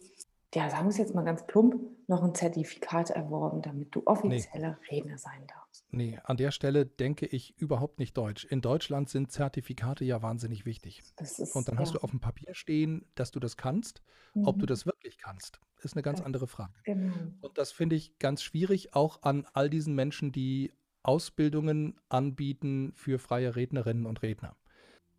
ja, 0.55 0.69
sagen 0.69 0.85
wir 0.85 0.89
es 0.89 0.97
jetzt 0.97 1.13
mal 1.13 1.23
ganz 1.23 1.45
plump, 1.45 1.75
noch 2.07 2.23
ein 2.23 2.33
Zertifikat 2.33 3.09
erworben, 3.09 3.61
damit 3.61 3.93
du 3.93 4.01
offizieller 4.05 4.77
nee. 4.81 4.95
Redner 4.95 5.17
sein 5.17 5.45
darfst. 5.47 5.85
Nee, 5.91 6.19
an 6.23 6.37
der 6.37 6.51
Stelle 6.51 6.85
denke 6.85 7.25
ich 7.25 7.57
überhaupt 7.57 7.99
nicht 7.99 8.15
deutsch. 8.15 8.45
In 8.45 8.61
Deutschland 8.61 9.09
sind 9.09 9.31
Zertifikate 9.31 10.05
ja 10.05 10.21
wahnsinnig 10.21 10.65
wichtig. 10.65 11.03
Ist, 11.19 11.55
Und 11.55 11.67
dann 11.67 11.75
ja. 11.75 11.81
hast 11.81 11.95
du 11.95 11.99
auf 11.99 12.11
dem 12.11 12.21
Papier 12.21 12.53
stehen, 12.53 13.05
dass 13.15 13.31
du 13.31 13.39
das 13.39 13.57
kannst. 13.57 14.01
Mhm. 14.33 14.47
Ob 14.47 14.57
du 14.57 14.63
mhm. 14.63 14.67
das 14.67 14.85
wirklich 14.85 15.17
kannst, 15.17 15.59
ist 15.81 15.95
eine 15.95 16.01
ganz 16.01 16.19
ja. 16.19 16.25
andere 16.25 16.47
Frage. 16.47 16.73
Genau. 16.83 17.13
Und 17.41 17.57
das 17.57 17.71
finde 17.71 17.97
ich 17.97 18.17
ganz 18.17 18.41
schwierig, 18.41 18.95
auch 18.95 19.23
an 19.23 19.45
all 19.53 19.69
diesen 19.69 19.95
Menschen, 19.95 20.31
die 20.31 20.73
Ausbildungen 21.03 21.99
anbieten 22.09 22.93
für 22.95 23.19
freie 23.19 23.55
Rednerinnen 23.55 24.05
und 24.05 24.21
Redner. 24.21 24.55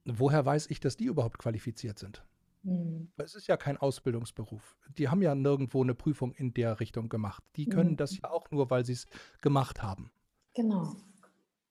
Woher 0.05 0.45
weiß 0.45 0.69
ich, 0.71 0.81
dass 0.81 0.97
die 0.97 1.05
überhaupt 1.05 1.39
qualifiziert 1.39 1.99
sind? 1.99 2.25
Mhm. 2.63 3.11
Es 3.17 3.35
ist 3.35 3.47
ja 3.47 3.57
kein 3.57 3.77
Ausbildungsberuf. 3.77 4.77
Die 4.97 5.09
haben 5.09 5.23
ja 5.23 5.35
nirgendwo 5.35 5.83
eine 5.83 5.95
Prüfung 5.95 6.33
in 6.33 6.55
der 6.55 6.81
Richtung 6.81 7.09
gemacht. 7.09 7.43
Die 7.57 7.67
können 7.67 7.93
mhm. 7.93 7.97
das 7.97 8.19
ja 8.19 8.31
auch 8.31 8.51
nur, 8.51 8.71
weil 8.71 8.85
sie 8.85 8.93
es 8.95 9.07
gemacht 9.41 9.83
haben. 9.83 10.11
Genau. 10.55 10.97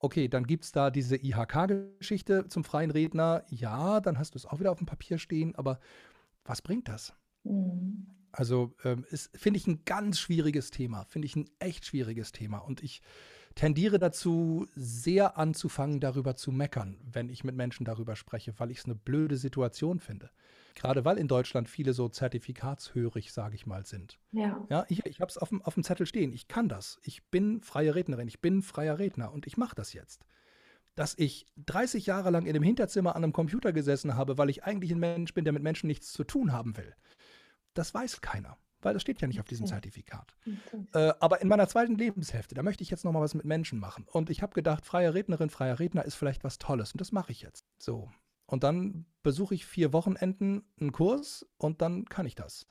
Okay, 0.00 0.28
dann 0.28 0.46
gibt 0.46 0.64
es 0.64 0.72
da 0.72 0.90
diese 0.90 1.16
IHK-Geschichte 1.16 2.46
zum 2.48 2.62
freien 2.62 2.90
Redner. 2.90 3.44
Ja, 3.48 4.00
dann 4.00 4.18
hast 4.18 4.34
du 4.34 4.38
es 4.38 4.46
auch 4.46 4.60
wieder 4.60 4.70
auf 4.70 4.78
dem 4.78 4.86
Papier 4.86 5.18
stehen, 5.18 5.56
aber 5.56 5.80
was 6.44 6.62
bringt 6.62 6.88
das? 6.88 7.14
Mhm. 7.42 8.06
Also 8.30 8.74
ähm, 8.84 9.04
finde 9.34 9.58
ich 9.58 9.66
ein 9.66 9.84
ganz 9.84 10.18
schwieriges 10.18 10.70
Thema, 10.70 11.04
finde 11.04 11.26
ich 11.26 11.34
ein 11.34 11.50
echt 11.58 11.86
schwieriges 11.86 12.30
Thema. 12.30 12.58
Und 12.58 12.82
ich 12.82 13.02
tendiere 13.54 13.98
dazu, 13.98 14.66
sehr 14.76 15.36
anzufangen, 15.36 15.98
darüber 15.98 16.36
zu 16.36 16.52
meckern, 16.52 16.98
wenn 17.10 17.28
ich 17.28 17.42
mit 17.42 17.56
Menschen 17.56 17.84
darüber 17.84 18.14
spreche, 18.14 18.54
weil 18.58 18.70
ich 18.70 18.78
es 18.78 18.84
eine 18.84 18.94
blöde 18.94 19.36
Situation 19.36 19.98
finde. 19.98 20.30
Gerade 20.78 21.04
weil 21.04 21.18
in 21.18 21.26
Deutschland 21.26 21.68
viele 21.68 21.92
so 21.92 22.08
zertifikatshörig, 22.08 23.32
sage 23.32 23.56
ich 23.56 23.66
mal, 23.66 23.84
sind. 23.84 24.20
Ja. 24.30 24.64
Ja, 24.70 24.84
ich, 24.88 25.04
ich 25.06 25.20
habe 25.20 25.28
es 25.28 25.36
auf 25.36 25.48
dem, 25.48 25.60
auf 25.62 25.74
dem 25.74 25.82
Zettel 25.82 26.06
stehen. 26.06 26.32
Ich 26.32 26.46
kann 26.46 26.68
das. 26.68 27.00
Ich 27.02 27.26
bin 27.30 27.62
freie 27.62 27.96
Rednerin. 27.96 28.28
Ich 28.28 28.40
bin 28.40 28.62
freier 28.62 29.00
Redner 29.00 29.32
und 29.32 29.48
ich 29.48 29.56
mache 29.56 29.74
das 29.74 29.92
jetzt. 29.92 30.24
Dass 30.94 31.18
ich 31.18 31.46
30 31.56 32.06
Jahre 32.06 32.30
lang 32.30 32.46
in 32.46 32.54
dem 32.54 32.62
Hinterzimmer 32.62 33.16
an 33.16 33.24
einem 33.24 33.32
Computer 33.32 33.72
gesessen 33.72 34.14
habe, 34.14 34.38
weil 34.38 34.50
ich 34.50 34.62
eigentlich 34.62 34.92
ein 34.92 35.00
Mensch 35.00 35.34
bin, 35.34 35.42
der 35.42 35.52
mit 35.52 35.64
Menschen 35.64 35.88
nichts 35.88 36.12
zu 36.12 36.22
tun 36.22 36.52
haben 36.52 36.76
will, 36.76 36.94
das 37.74 37.92
weiß 37.92 38.20
keiner 38.20 38.56
weil 38.80 38.94
das 38.94 39.02
steht 39.02 39.20
ja 39.20 39.26
nicht 39.26 39.40
auf 39.40 39.46
diesem 39.48 39.66
Zertifikat. 39.66 40.36
Äh, 40.92 41.12
aber 41.18 41.42
in 41.42 41.48
meiner 41.48 41.66
zweiten 41.66 41.96
Lebenshälfte, 41.96 42.54
da 42.54 42.62
möchte 42.62 42.84
ich 42.84 42.90
jetzt 42.90 43.04
noch 43.04 43.10
mal 43.10 43.20
was 43.20 43.34
mit 43.34 43.44
Menschen 43.44 43.80
machen. 43.80 44.06
Und 44.08 44.30
ich 44.30 44.40
habe 44.40 44.54
gedacht, 44.54 44.86
freie 44.86 45.14
Rednerin, 45.14 45.50
freier 45.50 45.80
Redner 45.80 46.04
ist 46.04 46.14
vielleicht 46.14 46.44
was 46.44 46.58
Tolles. 46.58 46.92
Und 46.92 47.00
das 47.00 47.10
mache 47.10 47.32
ich 47.32 47.42
jetzt. 47.42 47.66
So. 47.78 48.08
Und 48.48 48.64
dann 48.64 49.04
besuche 49.22 49.54
ich 49.54 49.66
vier 49.66 49.92
Wochenenden 49.92 50.64
einen 50.80 50.90
Kurs 50.90 51.46
und 51.58 51.82
dann 51.82 52.06
kann 52.06 52.24
ich 52.24 52.34
das. 52.34 52.66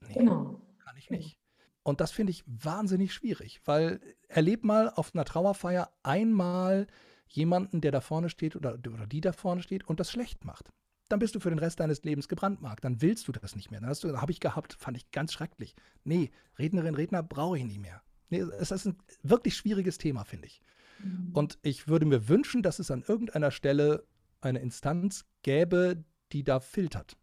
Nee, 0.00 0.14
genau. 0.14 0.60
Kann 0.80 0.96
ich 0.96 1.10
nicht. 1.10 1.38
Und 1.84 2.00
das 2.00 2.10
finde 2.10 2.32
ich 2.32 2.42
wahnsinnig 2.46 3.14
schwierig, 3.14 3.60
weil 3.64 4.00
erleb 4.26 4.64
mal 4.64 4.90
auf 4.90 5.14
einer 5.14 5.24
Trauerfeier 5.24 5.92
einmal 6.02 6.88
jemanden, 7.28 7.80
der 7.80 7.92
da 7.92 8.00
vorne 8.00 8.28
steht 8.28 8.56
oder, 8.56 8.74
oder 8.74 9.06
die 9.06 9.20
da 9.20 9.32
vorne 9.32 9.62
steht 9.62 9.86
und 9.86 10.00
das 10.00 10.10
schlecht 10.10 10.44
macht. 10.44 10.70
Dann 11.08 11.20
bist 11.20 11.36
du 11.36 11.40
für 11.40 11.50
den 11.50 11.60
Rest 11.60 11.78
deines 11.78 12.02
Lebens 12.02 12.26
gebrandmarkt. 12.26 12.84
Dann 12.84 13.00
willst 13.00 13.28
du 13.28 13.32
das 13.32 13.54
nicht 13.54 13.70
mehr. 13.70 13.80
Dann 13.80 13.88
hast 13.88 14.02
du, 14.02 14.20
habe 14.20 14.32
ich 14.32 14.40
gehabt, 14.40 14.74
fand 14.74 14.96
ich 14.96 15.12
ganz 15.12 15.32
schrecklich. 15.32 15.76
Nee, 16.02 16.32
Rednerin, 16.58 16.96
Redner 16.96 17.22
brauche 17.22 17.58
ich 17.58 17.64
nicht 17.64 17.80
mehr. 17.80 18.02
Nee, 18.28 18.40
es 18.40 18.72
ist 18.72 18.86
ein 18.86 18.98
wirklich 19.22 19.54
schwieriges 19.54 19.98
Thema, 19.98 20.24
finde 20.24 20.48
ich. 20.48 20.60
Mhm. 20.98 21.30
Und 21.32 21.58
ich 21.62 21.86
würde 21.86 22.06
mir 22.06 22.28
wünschen, 22.28 22.64
dass 22.64 22.80
es 22.80 22.90
an 22.90 23.04
irgendeiner 23.06 23.52
Stelle 23.52 24.04
eine 24.46 24.60
Instanz 24.60 25.24
gäbe, 25.42 26.04
die 26.32 26.44
da 26.44 26.60
filtert. 26.60 27.16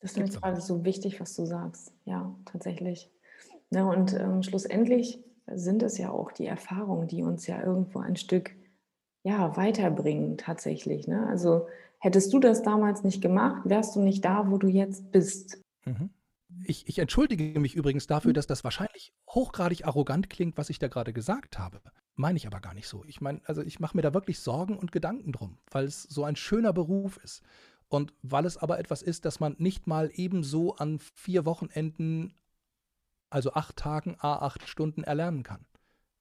Das 0.00 0.12
ist 0.12 0.18
mir 0.18 0.28
gerade 0.28 0.60
so 0.60 0.84
wichtig, 0.84 1.20
was 1.20 1.34
du 1.34 1.44
sagst. 1.44 1.92
Ja, 2.04 2.34
tatsächlich. 2.44 3.10
Ja, 3.70 3.84
und 3.84 4.14
ähm, 4.14 4.42
schlussendlich 4.42 5.22
sind 5.46 5.82
es 5.82 5.98
ja 5.98 6.10
auch 6.10 6.32
die 6.32 6.46
Erfahrungen, 6.46 7.08
die 7.08 7.22
uns 7.22 7.46
ja 7.46 7.62
irgendwo 7.62 7.98
ein 8.00 8.16
Stück 8.16 8.54
ja, 9.22 9.56
weiterbringen, 9.56 10.38
tatsächlich. 10.38 11.06
Ne? 11.08 11.26
Also 11.26 11.66
hättest 11.98 12.32
du 12.32 12.38
das 12.38 12.62
damals 12.62 13.02
nicht 13.02 13.20
gemacht, 13.20 13.62
wärst 13.64 13.96
du 13.96 14.00
nicht 14.00 14.24
da, 14.24 14.50
wo 14.50 14.58
du 14.58 14.68
jetzt 14.68 15.10
bist. 15.10 15.62
Mhm. 15.84 16.10
Ich, 16.64 16.88
ich, 16.88 16.98
entschuldige 16.98 17.60
mich 17.60 17.74
übrigens 17.74 18.06
dafür, 18.06 18.30
mhm. 18.30 18.34
dass 18.34 18.46
das 18.46 18.64
wahrscheinlich 18.64 19.12
hochgradig 19.28 19.86
arrogant 19.86 20.30
klingt, 20.30 20.56
was 20.56 20.70
ich 20.70 20.78
da 20.78 20.88
gerade 20.88 21.12
gesagt 21.12 21.58
habe. 21.58 21.80
Meine 22.18 22.36
ich 22.36 22.48
aber 22.48 22.58
gar 22.58 22.74
nicht 22.74 22.88
so. 22.88 23.04
Ich 23.06 23.20
meine, 23.20 23.40
also 23.44 23.62
ich 23.62 23.78
mache 23.78 23.96
mir 23.96 24.02
da 24.02 24.12
wirklich 24.12 24.40
Sorgen 24.40 24.76
und 24.76 24.90
Gedanken 24.90 25.30
drum, 25.30 25.56
weil 25.70 25.84
es 25.84 26.02
so 26.02 26.24
ein 26.24 26.34
schöner 26.34 26.72
Beruf 26.72 27.16
ist. 27.18 27.44
Und 27.86 28.12
weil 28.22 28.44
es 28.44 28.56
aber 28.56 28.80
etwas 28.80 29.02
ist, 29.02 29.24
dass 29.24 29.38
man 29.38 29.54
nicht 29.58 29.86
mal 29.86 30.10
ebenso 30.12 30.74
an 30.74 30.98
vier 30.98 31.44
Wochenenden, 31.44 32.34
also 33.30 33.52
acht 33.52 33.76
Tagen, 33.76 34.16
a 34.18 34.34
acht 34.40 34.68
Stunden 34.68 35.04
erlernen 35.04 35.44
kann. 35.44 35.64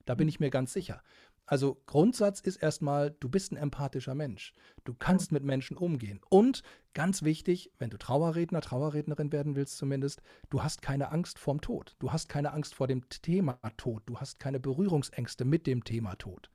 Da 0.05 0.13
bin 0.13 0.27
ich 0.27 0.39
mir 0.39 0.51
ganz 0.51 0.71
sicher. 0.71 1.01
Also 1.47 1.81
Grundsatz 1.85 2.41
ist 2.41 2.57
erstmal, 2.57 3.11
du 3.11 3.29
bist 3.29 3.53
ein 3.53 3.57
empathischer 3.57 4.13
Mensch. 4.13 4.53
Du 4.83 4.93
kannst 4.93 5.31
mit 5.31 5.43
Menschen 5.43 5.77
umgehen. 5.77 6.19
Und 6.29 6.61
ganz 6.93 7.23
wichtig, 7.23 7.71
wenn 7.79 7.89
du 7.89 7.97
Trauerredner, 7.97 8.59
Trauerrednerin 8.59 9.31
werden 9.31 9.55
willst 9.55 9.77
zumindest, 9.77 10.21
du 10.49 10.61
hast 10.61 10.81
keine 10.81 11.09
Angst 11.11 11.39
vorm 11.39 11.61
Tod. 11.61 11.95
Du 11.99 12.11
hast 12.11 12.27
keine 12.27 12.51
Angst 12.51 12.75
vor 12.75 12.87
dem 12.87 13.07
Thema 13.07 13.59
Tod. 13.77 14.03
Du 14.07 14.17
hast 14.17 14.39
keine 14.39 14.59
Berührungsängste 14.59 15.45
mit 15.45 15.67
dem 15.67 15.85
Thema 15.85 16.15
Tod. 16.15 16.51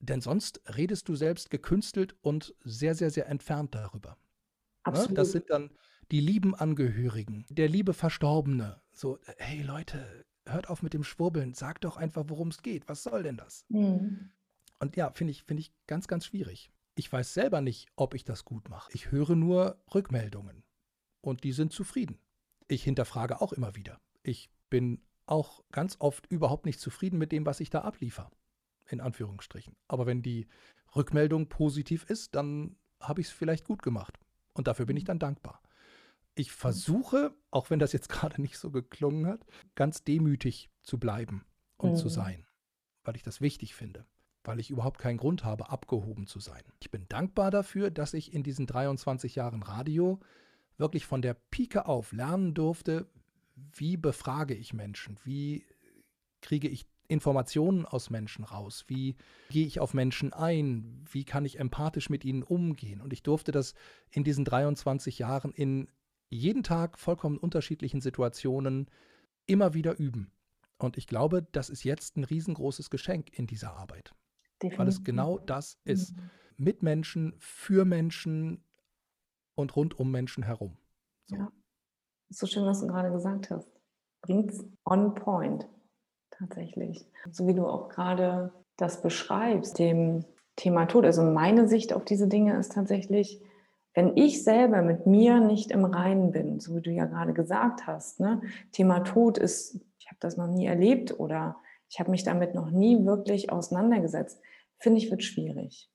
Denn 0.00 0.20
sonst 0.20 0.60
redest 0.76 1.08
du 1.08 1.14
selbst 1.14 1.50
gekünstelt 1.50 2.16
und 2.20 2.52
sehr, 2.64 2.96
sehr, 2.96 3.10
sehr 3.10 3.28
entfernt 3.28 3.76
darüber. 3.76 4.10
Ne? 4.10 4.16
Absolut. 4.82 5.18
Das 5.18 5.30
sind 5.30 5.48
dann 5.50 5.70
die 6.10 6.20
lieben 6.20 6.54
Angehörigen, 6.54 7.46
der 7.48 7.68
liebe 7.68 7.94
Verstorbene. 7.94 8.82
So, 8.92 9.18
hey 9.38 9.62
Leute, 9.62 10.26
hört 10.46 10.68
auf 10.68 10.82
mit 10.82 10.94
dem 10.94 11.04
Schwurbeln, 11.04 11.54
sagt 11.54 11.84
doch 11.84 11.96
einfach, 11.96 12.24
worum 12.28 12.48
es 12.48 12.62
geht. 12.62 12.88
Was 12.88 13.02
soll 13.02 13.22
denn 13.22 13.36
das? 13.36 13.64
Mhm. 13.68 14.30
Und 14.78 14.96
ja, 14.96 15.10
finde 15.12 15.30
ich, 15.30 15.44
find 15.44 15.60
ich 15.60 15.72
ganz, 15.86 16.08
ganz 16.08 16.26
schwierig. 16.26 16.70
Ich 16.96 17.12
weiß 17.12 17.34
selber 17.34 17.60
nicht, 17.60 17.88
ob 17.96 18.14
ich 18.14 18.24
das 18.24 18.44
gut 18.44 18.68
mache. 18.68 18.90
Ich 18.92 19.10
höre 19.10 19.34
nur 19.34 19.82
Rückmeldungen 19.92 20.62
und 21.20 21.44
die 21.44 21.52
sind 21.52 21.72
zufrieden. 21.72 22.18
Ich 22.68 22.84
hinterfrage 22.84 23.40
auch 23.40 23.52
immer 23.52 23.74
wieder. 23.74 24.00
Ich 24.22 24.50
bin 24.70 25.02
auch 25.26 25.64
ganz 25.72 25.96
oft 25.98 26.26
überhaupt 26.26 26.66
nicht 26.66 26.80
zufrieden 26.80 27.18
mit 27.18 27.32
dem, 27.32 27.46
was 27.46 27.60
ich 27.60 27.70
da 27.70 27.80
abliefere. 27.80 28.30
In 28.88 29.00
Anführungsstrichen. 29.00 29.76
Aber 29.88 30.06
wenn 30.06 30.22
die 30.22 30.46
Rückmeldung 30.94 31.48
positiv 31.48 32.04
ist, 32.04 32.34
dann 32.34 32.76
habe 33.00 33.22
ich 33.22 33.28
es 33.28 33.32
vielleicht 33.32 33.64
gut 33.64 33.82
gemacht. 33.82 34.18
Und 34.52 34.68
dafür 34.68 34.86
bin 34.86 34.96
ich 34.96 35.04
dann 35.04 35.18
dankbar. 35.18 35.62
Ich 36.34 36.52
versuche, 36.52 37.34
auch 37.50 37.70
wenn 37.70 37.78
das 37.78 37.92
jetzt 37.92 38.08
gerade 38.10 38.40
nicht 38.40 38.58
so 38.58 38.70
geklungen 38.70 39.26
hat, 39.26 39.44
ganz 39.74 40.04
demütig 40.04 40.70
zu 40.82 40.98
bleiben 40.98 41.44
und 41.76 41.92
mhm. 41.92 41.96
zu 41.96 42.08
sein, 42.08 42.46
weil 43.04 43.16
ich 43.16 43.22
das 43.22 43.40
wichtig 43.40 43.74
finde, 43.74 44.06
weil 44.42 44.60
ich 44.60 44.70
überhaupt 44.70 44.98
keinen 44.98 45.18
Grund 45.18 45.44
habe, 45.44 45.70
abgehoben 45.70 46.26
zu 46.26 46.40
sein. 46.40 46.62
Ich 46.80 46.90
bin 46.90 47.06
dankbar 47.08 47.50
dafür, 47.50 47.90
dass 47.90 48.14
ich 48.14 48.32
in 48.32 48.42
diesen 48.42 48.66
23 48.66 49.34
Jahren 49.34 49.62
Radio 49.62 50.20
wirklich 50.76 51.06
von 51.06 51.22
der 51.22 51.34
Pike 51.34 51.86
auf 51.86 52.12
lernen 52.12 52.54
durfte, 52.54 53.08
wie 53.54 53.96
befrage 53.96 54.54
ich 54.54 54.74
Menschen, 54.74 55.18
wie 55.22 55.64
kriege 56.40 56.68
ich 56.68 56.86
Informationen 57.06 57.84
aus 57.84 58.10
Menschen 58.10 58.44
raus? 58.44 58.84
Wie 58.88 59.16
gehe 59.50 59.66
ich 59.66 59.80
auf 59.80 59.94
Menschen 59.94 60.32
ein? 60.32 61.04
Wie 61.10 61.24
kann 61.24 61.44
ich 61.44 61.58
empathisch 61.58 62.08
mit 62.08 62.24
ihnen 62.24 62.42
umgehen? 62.42 63.00
Und 63.00 63.12
ich 63.12 63.22
durfte 63.22 63.52
das 63.52 63.74
in 64.10 64.24
diesen 64.24 64.44
23 64.44 65.18
Jahren 65.18 65.52
in 65.52 65.88
jeden 66.30 66.62
Tag 66.62 66.98
vollkommen 66.98 67.38
unterschiedlichen 67.38 68.00
Situationen 68.00 68.90
immer 69.46 69.74
wieder 69.74 69.98
üben. 69.98 70.30
Und 70.78 70.96
ich 70.96 71.06
glaube, 71.06 71.46
das 71.52 71.70
ist 71.70 71.84
jetzt 71.84 72.16
ein 72.16 72.24
riesengroßes 72.24 72.90
Geschenk 72.90 73.38
in 73.38 73.46
dieser 73.46 73.76
Arbeit. 73.76 74.14
Definitiv. 74.62 74.78
Weil 74.78 74.88
es 74.88 75.04
genau 75.04 75.38
das 75.38 75.78
ist. 75.84 76.16
Mhm. 76.16 76.30
Mit 76.56 76.82
Menschen, 76.84 77.34
für 77.38 77.84
Menschen, 77.84 78.62
und 79.54 79.76
rund 79.76 79.98
um 79.98 80.10
Menschen 80.10 80.44
herum. 80.44 80.76
So. 81.26 81.36
Ja, 81.36 81.52
ist 82.30 82.40
so 82.40 82.46
schön, 82.46 82.64
was 82.64 82.80
du 82.80 82.86
gerade 82.86 83.10
gesagt 83.10 83.50
hast. 83.50 83.68
Bringt's 84.22 84.64
on 84.84 85.14
point, 85.14 85.66
tatsächlich. 86.30 87.06
So 87.30 87.46
wie 87.46 87.54
du 87.54 87.66
auch 87.66 87.88
gerade 87.88 88.52
das 88.76 89.02
beschreibst, 89.02 89.78
dem 89.78 90.24
Thema 90.56 90.86
Tod. 90.86 91.04
Also 91.04 91.22
meine 91.22 91.68
Sicht 91.68 91.92
auf 91.92 92.04
diese 92.04 92.28
Dinge 92.28 92.56
ist 92.58 92.72
tatsächlich, 92.72 93.40
wenn 93.94 94.16
ich 94.16 94.42
selber 94.42 94.82
mit 94.82 95.06
mir 95.06 95.40
nicht 95.40 95.70
im 95.70 95.84
Reinen 95.84 96.32
bin, 96.32 96.60
so 96.60 96.74
wie 96.76 96.80
du 96.80 96.90
ja 96.90 97.06
gerade 97.06 97.32
gesagt 97.32 97.86
hast, 97.86 98.20
ne? 98.20 98.42
Thema 98.72 99.00
Tod 99.00 99.38
ist, 99.38 99.80
ich 99.98 100.06
habe 100.08 100.16
das 100.20 100.36
noch 100.36 100.48
nie 100.48 100.66
erlebt 100.66 101.18
oder 101.18 101.56
ich 101.88 102.00
habe 102.00 102.10
mich 102.10 102.24
damit 102.24 102.54
noch 102.54 102.70
nie 102.70 103.04
wirklich 103.04 103.52
auseinandergesetzt, 103.52 104.40
finde 104.78 104.98
ich, 104.98 105.10
wird 105.10 105.22
schwierig. 105.22 105.90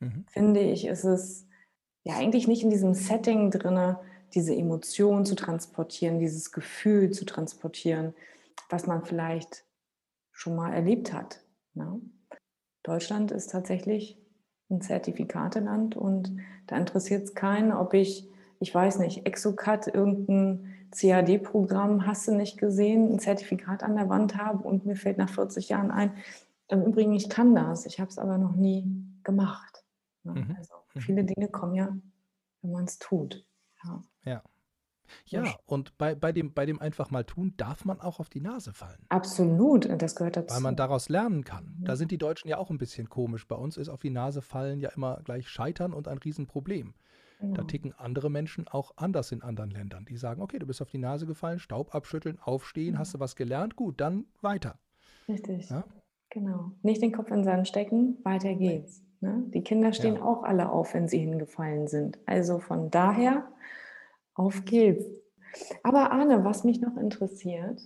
Mhm. 0.00 0.24
Finde 0.28 0.60
ich, 0.60 0.86
ist 0.86 1.04
es 1.04 1.46
ja 2.02 2.16
eigentlich 2.16 2.48
nicht 2.48 2.62
in 2.62 2.70
diesem 2.70 2.94
Setting 2.94 3.50
drin, 3.50 3.96
diese 4.32 4.54
Emotion 4.54 5.24
zu 5.24 5.34
transportieren, 5.34 6.18
dieses 6.18 6.50
Gefühl 6.50 7.10
zu 7.10 7.24
transportieren, 7.24 8.14
was 8.70 8.86
man 8.86 9.04
vielleicht 9.04 9.64
schon 10.32 10.56
mal 10.56 10.72
erlebt 10.72 11.12
hat. 11.12 11.44
Ne? 11.74 12.00
Deutschland 12.82 13.30
ist 13.30 13.50
tatsächlich 13.50 14.18
ein 14.74 14.80
Zertifikateland 14.80 15.96
und 15.96 16.36
da 16.66 16.76
interessiert 16.76 17.24
es 17.24 17.34
keinen, 17.34 17.72
ob 17.72 17.94
ich, 17.94 18.28
ich 18.60 18.74
weiß 18.74 18.98
nicht, 18.98 19.26
Exocat, 19.26 19.88
irgendein 19.88 20.74
CAD-Programm, 20.90 22.06
hast 22.06 22.28
du 22.28 22.34
nicht 22.34 22.58
gesehen, 22.58 23.12
ein 23.12 23.18
Zertifikat 23.18 23.82
an 23.82 23.96
der 23.96 24.08
Wand 24.08 24.36
habe 24.36 24.66
und 24.66 24.86
mir 24.86 24.96
fällt 24.96 25.18
nach 25.18 25.28
40 25.28 25.68
Jahren 25.68 25.90
ein, 25.90 26.12
im 26.68 26.82
Übrigen, 26.82 27.12
ich 27.12 27.28
kann 27.28 27.54
das, 27.54 27.86
ich 27.86 28.00
habe 28.00 28.10
es 28.10 28.18
aber 28.18 28.38
noch 28.38 28.54
nie 28.54 28.84
gemacht. 29.22 29.84
Ne? 30.22 30.32
Mhm. 30.32 30.56
Also 30.56 30.74
mhm. 30.94 31.00
viele 31.00 31.24
Dinge 31.24 31.48
kommen 31.48 31.74
ja, 31.74 31.94
wenn 32.62 32.72
man 32.72 32.84
es 32.84 32.98
tut. 32.98 33.44
Ja. 33.84 34.02
ja. 34.24 34.42
Ja, 35.26 35.54
und 35.66 35.96
bei, 35.98 36.14
bei, 36.14 36.32
dem, 36.32 36.52
bei 36.52 36.66
dem 36.66 36.80
einfach 36.80 37.10
mal 37.10 37.24
tun, 37.24 37.54
darf 37.56 37.84
man 37.84 38.00
auch 38.00 38.20
auf 38.20 38.28
die 38.28 38.40
Nase 38.40 38.72
fallen. 38.72 39.04
Absolut, 39.08 39.88
das 40.00 40.16
gehört 40.16 40.36
dazu. 40.36 40.54
Weil 40.54 40.62
man 40.62 40.76
daraus 40.76 41.08
lernen 41.08 41.44
kann. 41.44 41.76
Da 41.80 41.96
sind 41.96 42.10
die 42.10 42.18
Deutschen 42.18 42.48
ja 42.48 42.58
auch 42.58 42.70
ein 42.70 42.78
bisschen 42.78 43.08
komisch. 43.08 43.46
Bei 43.46 43.56
uns 43.56 43.76
ist 43.76 43.88
auf 43.88 44.00
die 44.00 44.10
Nase 44.10 44.42
fallen 44.42 44.80
ja 44.80 44.90
immer 44.90 45.20
gleich 45.24 45.48
Scheitern 45.48 45.92
und 45.92 46.08
ein 46.08 46.18
Riesenproblem. 46.18 46.94
Genau. 47.40 47.54
Da 47.54 47.64
ticken 47.64 47.92
andere 47.98 48.30
Menschen 48.30 48.68
auch 48.68 48.92
anders 48.96 49.32
in 49.32 49.42
anderen 49.42 49.70
Ländern. 49.70 50.04
Die 50.04 50.16
sagen, 50.16 50.40
okay, 50.40 50.58
du 50.58 50.66
bist 50.66 50.80
auf 50.80 50.90
die 50.90 50.98
Nase 50.98 51.26
gefallen, 51.26 51.58
Staub 51.58 51.94
abschütteln, 51.94 52.38
aufstehen, 52.40 52.94
ja. 52.94 53.00
hast 53.00 53.14
du 53.14 53.20
was 53.20 53.36
gelernt, 53.36 53.76
gut, 53.76 54.00
dann 54.00 54.26
weiter. 54.40 54.78
Richtig. 55.28 55.68
Ja? 55.70 55.84
Genau. 56.30 56.72
Nicht 56.82 57.02
den 57.02 57.12
Kopf 57.12 57.28
in 57.28 57.36
den 57.36 57.44
Sand 57.44 57.68
stecken, 57.68 58.18
weiter 58.24 58.54
geht's. 58.54 59.02
Ne? 59.20 59.44
Die 59.48 59.62
Kinder 59.62 59.92
stehen 59.92 60.16
ja. 60.16 60.22
auch 60.22 60.42
alle 60.42 60.70
auf, 60.70 60.94
wenn 60.94 61.08
sie 61.08 61.18
hingefallen 61.18 61.86
sind. 61.86 62.18
Also 62.26 62.58
von 62.58 62.90
daher, 62.90 63.46
auf 64.34 64.64
geht's. 64.64 65.06
Aber 65.82 66.12
Arne, 66.12 66.44
was 66.44 66.64
mich 66.64 66.80
noch 66.80 66.96
interessiert, 66.96 67.80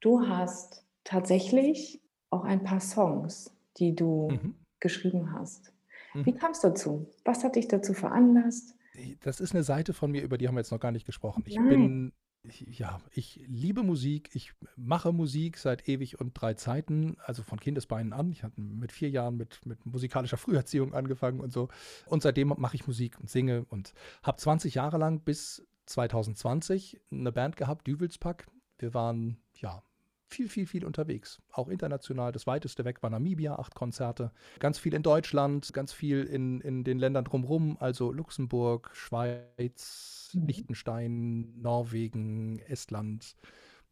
du 0.00 0.26
hast 0.28 0.84
tatsächlich 1.04 2.00
auch 2.30 2.44
ein 2.44 2.64
paar 2.64 2.80
Songs, 2.80 3.54
die 3.78 3.94
du 3.94 4.30
mhm. 4.30 4.54
geschrieben 4.80 5.32
hast. 5.32 5.72
Wie 6.14 6.32
mhm. 6.32 6.36
kam 6.36 6.52
es 6.52 6.60
dazu? 6.60 7.08
Was 7.24 7.44
hat 7.44 7.56
dich 7.56 7.68
dazu 7.68 7.94
veranlasst? 7.94 8.74
Das 9.20 9.40
ist 9.40 9.54
eine 9.54 9.62
Seite 9.62 9.92
von 9.92 10.10
mir, 10.10 10.22
über 10.22 10.38
die 10.38 10.48
haben 10.48 10.54
wir 10.54 10.60
jetzt 10.60 10.72
noch 10.72 10.80
gar 10.80 10.92
nicht 10.92 11.06
gesprochen. 11.06 11.44
Ich 11.46 11.56
Nein. 11.56 11.68
bin, 11.68 12.12
ja, 12.44 13.00
ich 13.12 13.44
liebe 13.46 13.82
Musik. 13.82 14.30
Ich 14.34 14.52
mache 14.76 15.12
Musik 15.12 15.58
seit 15.58 15.88
ewig 15.88 16.20
und 16.20 16.32
drei 16.34 16.54
Zeiten, 16.54 17.16
also 17.24 17.42
von 17.42 17.60
Kindesbeinen 17.60 18.12
an. 18.12 18.30
Ich 18.30 18.42
hatte 18.42 18.60
mit 18.60 18.92
vier 18.92 19.10
Jahren 19.10 19.36
mit, 19.36 19.64
mit 19.66 19.84
musikalischer 19.86 20.36
Früherziehung 20.38 20.94
angefangen 20.94 21.40
und 21.40 21.52
so. 21.52 21.68
Und 22.06 22.22
seitdem 22.22 22.48
mache 22.56 22.76
ich 22.76 22.86
Musik 22.86 23.18
und 23.20 23.28
singe 23.28 23.64
und 23.68 23.92
habe 24.22 24.38
20 24.38 24.74
Jahre 24.74 24.98
lang 24.98 25.20
bis 25.20 25.66
2020 25.86 27.00
eine 27.10 27.32
Band 27.32 27.56
gehabt, 27.56 27.86
Düvelspack. 27.86 28.46
Wir 28.78 28.94
waren, 28.94 29.38
ja, 29.54 29.82
viel, 30.28 30.48
viel, 30.48 30.66
viel 30.66 30.84
unterwegs. 30.84 31.40
Auch 31.50 31.68
international. 31.68 32.32
Das 32.32 32.46
weiteste 32.46 32.84
weg 32.84 33.02
war 33.02 33.10
Namibia, 33.10 33.58
acht 33.58 33.74
Konzerte. 33.74 34.30
Ganz 34.58 34.78
viel 34.78 34.94
in 34.94 35.02
Deutschland, 35.02 35.72
ganz 35.72 35.92
viel 35.92 36.22
in, 36.24 36.60
in 36.60 36.84
den 36.84 36.98
Ländern 36.98 37.24
drumherum, 37.24 37.76
also 37.80 38.12
Luxemburg, 38.12 38.90
Schweiz, 38.92 40.30
mhm. 40.34 40.46
Liechtenstein, 40.46 41.60
Norwegen, 41.60 42.58
Estland 42.60 43.36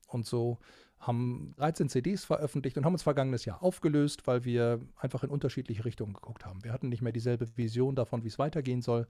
und 0.09 0.27
so. 0.27 0.59
Haben 0.99 1.55
13 1.57 1.89
CDs 1.89 2.25
veröffentlicht 2.25 2.77
und 2.77 2.85
haben 2.85 2.95
uns 2.95 3.03
vergangenes 3.03 3.45
Jahr 3.45 3.63
aufgelöst, 3.63 4.27
weil 4.27 4.45
wir 4.45 4.81
einfach 4.97 5.25
in 5.25 5.31
unterschiedliche 5.31 5.85
Richtungen 5.85 6.15
geguckt 6.15 6.45
haben. 6.45 6.65
Wir 6.65 6.73
hatten 6.73 6.89
nicht 6.89 7.03
mehr 7.03 7.13
dieselbe 7.13 7.47
Vision 7.57 7.95
davon, 7.95 8.25
wie 8.25 8.29
es 8.29 8.39
weitergehen 8.39 8.83
soll. 8.83 9.07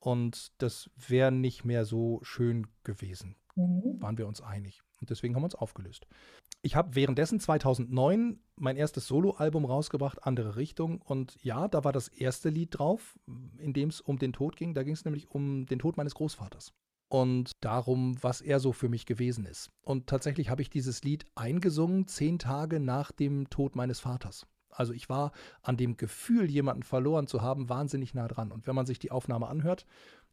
Und 0.00 0.52
das 0.62 0.90
wäre 0.96 1.32
nicht 1.32 1.64
mehr 1.64 1.84
so 1.84 2.20
schön 2.22 2.66
gewesen. 2.84 3.36
Mhm. 3.56 4.00
Waren 4.00 4.18
wir 4.18 4.28
uns 4.28 4.40
einig. 4.40 4.82
Und 5.00 5.10
deswegen 5.10 5.34
haben 5.34 5.42
wir 5.42 5.46
uns 5.46 5.54
aufgelöst. 5.54 6.06
Ich 6.62 6.76
habe 6.76 6.94
währenddessen 6.94 7.40
2009 7.40 8.40
mein 8.56 8.76
erstes 8.76 9.06
Soloalbum 9.06 9.64
rausgebracht, 9.64 10.24
Andere 10.24 10.56
Richtung. 10.56 11.00
Und 11.02 11.36
ja, 11.42 11.68
da 11.68 11.84
war 11.84 11.92
das 11.92 12.08
erste 12.08 12.48
Lied 12.48 12.78
drauf, 12.78 13.18
in 13.58 13.72
dem 13.72 13.88
es 13.90 14.00
um 14.00 14.18
den 14.18 14.32
Tod 14.32 14.56
ging. 14.56 14.74
Da 14.74 14.82
ging 14.82 14.94
es 14.94 15.04
nämlich 15.04 15.30
um 15.30 15.66
den 15.66 15.78
Tod 15.78 15.96
meines 15.96 16.14
Großvaters 16.14 16.72
und 17.08 17.52
darum, 17.64 18.22
was 18.22 18.40
er 18.40 18.60
so 18.60 18.72
für 18.72 18.88
mich 18.88 19.06
gewesen 19.06 19.46
ist. 19.46 19.70
Und 19.82 20.06
tatsächlich 20.06 20.50
habe 20.50 20.62
ich 20.62 20.70
dieses 20.70 21.02
Lied 21.02 21.26
eingesungen, 21.34 22.06
zehn 22.06 22.38
Tage 22.38 22.80
nach 22.80 23.12
dem 23.12 23.48
Tod 23.50 23.76
meines 23.76 24.00
Vaters. 24.00 24.46
Also 24.70 24.92
ich 24.92 25.08
war 25.08 25.32
an 25.62 25.76
dem 25.76 25.96
Gefühl, 25.96 26.50
jemanden 26.50 26.82
verloren 26.82 27.26
zu 27.26 27.42
haben, 27.42 27.68
wahnsinnig 27.68 28.14
nah 28.14 28.28
dran. 28.28 28.52
Und 28.52 28.66
wenn 28.66 28.74
man 28.74 28.86
sich 28.86 28.98
die 28.98 29.10
Aufnahme 29.10 29.48
anhört, 29.48 29.86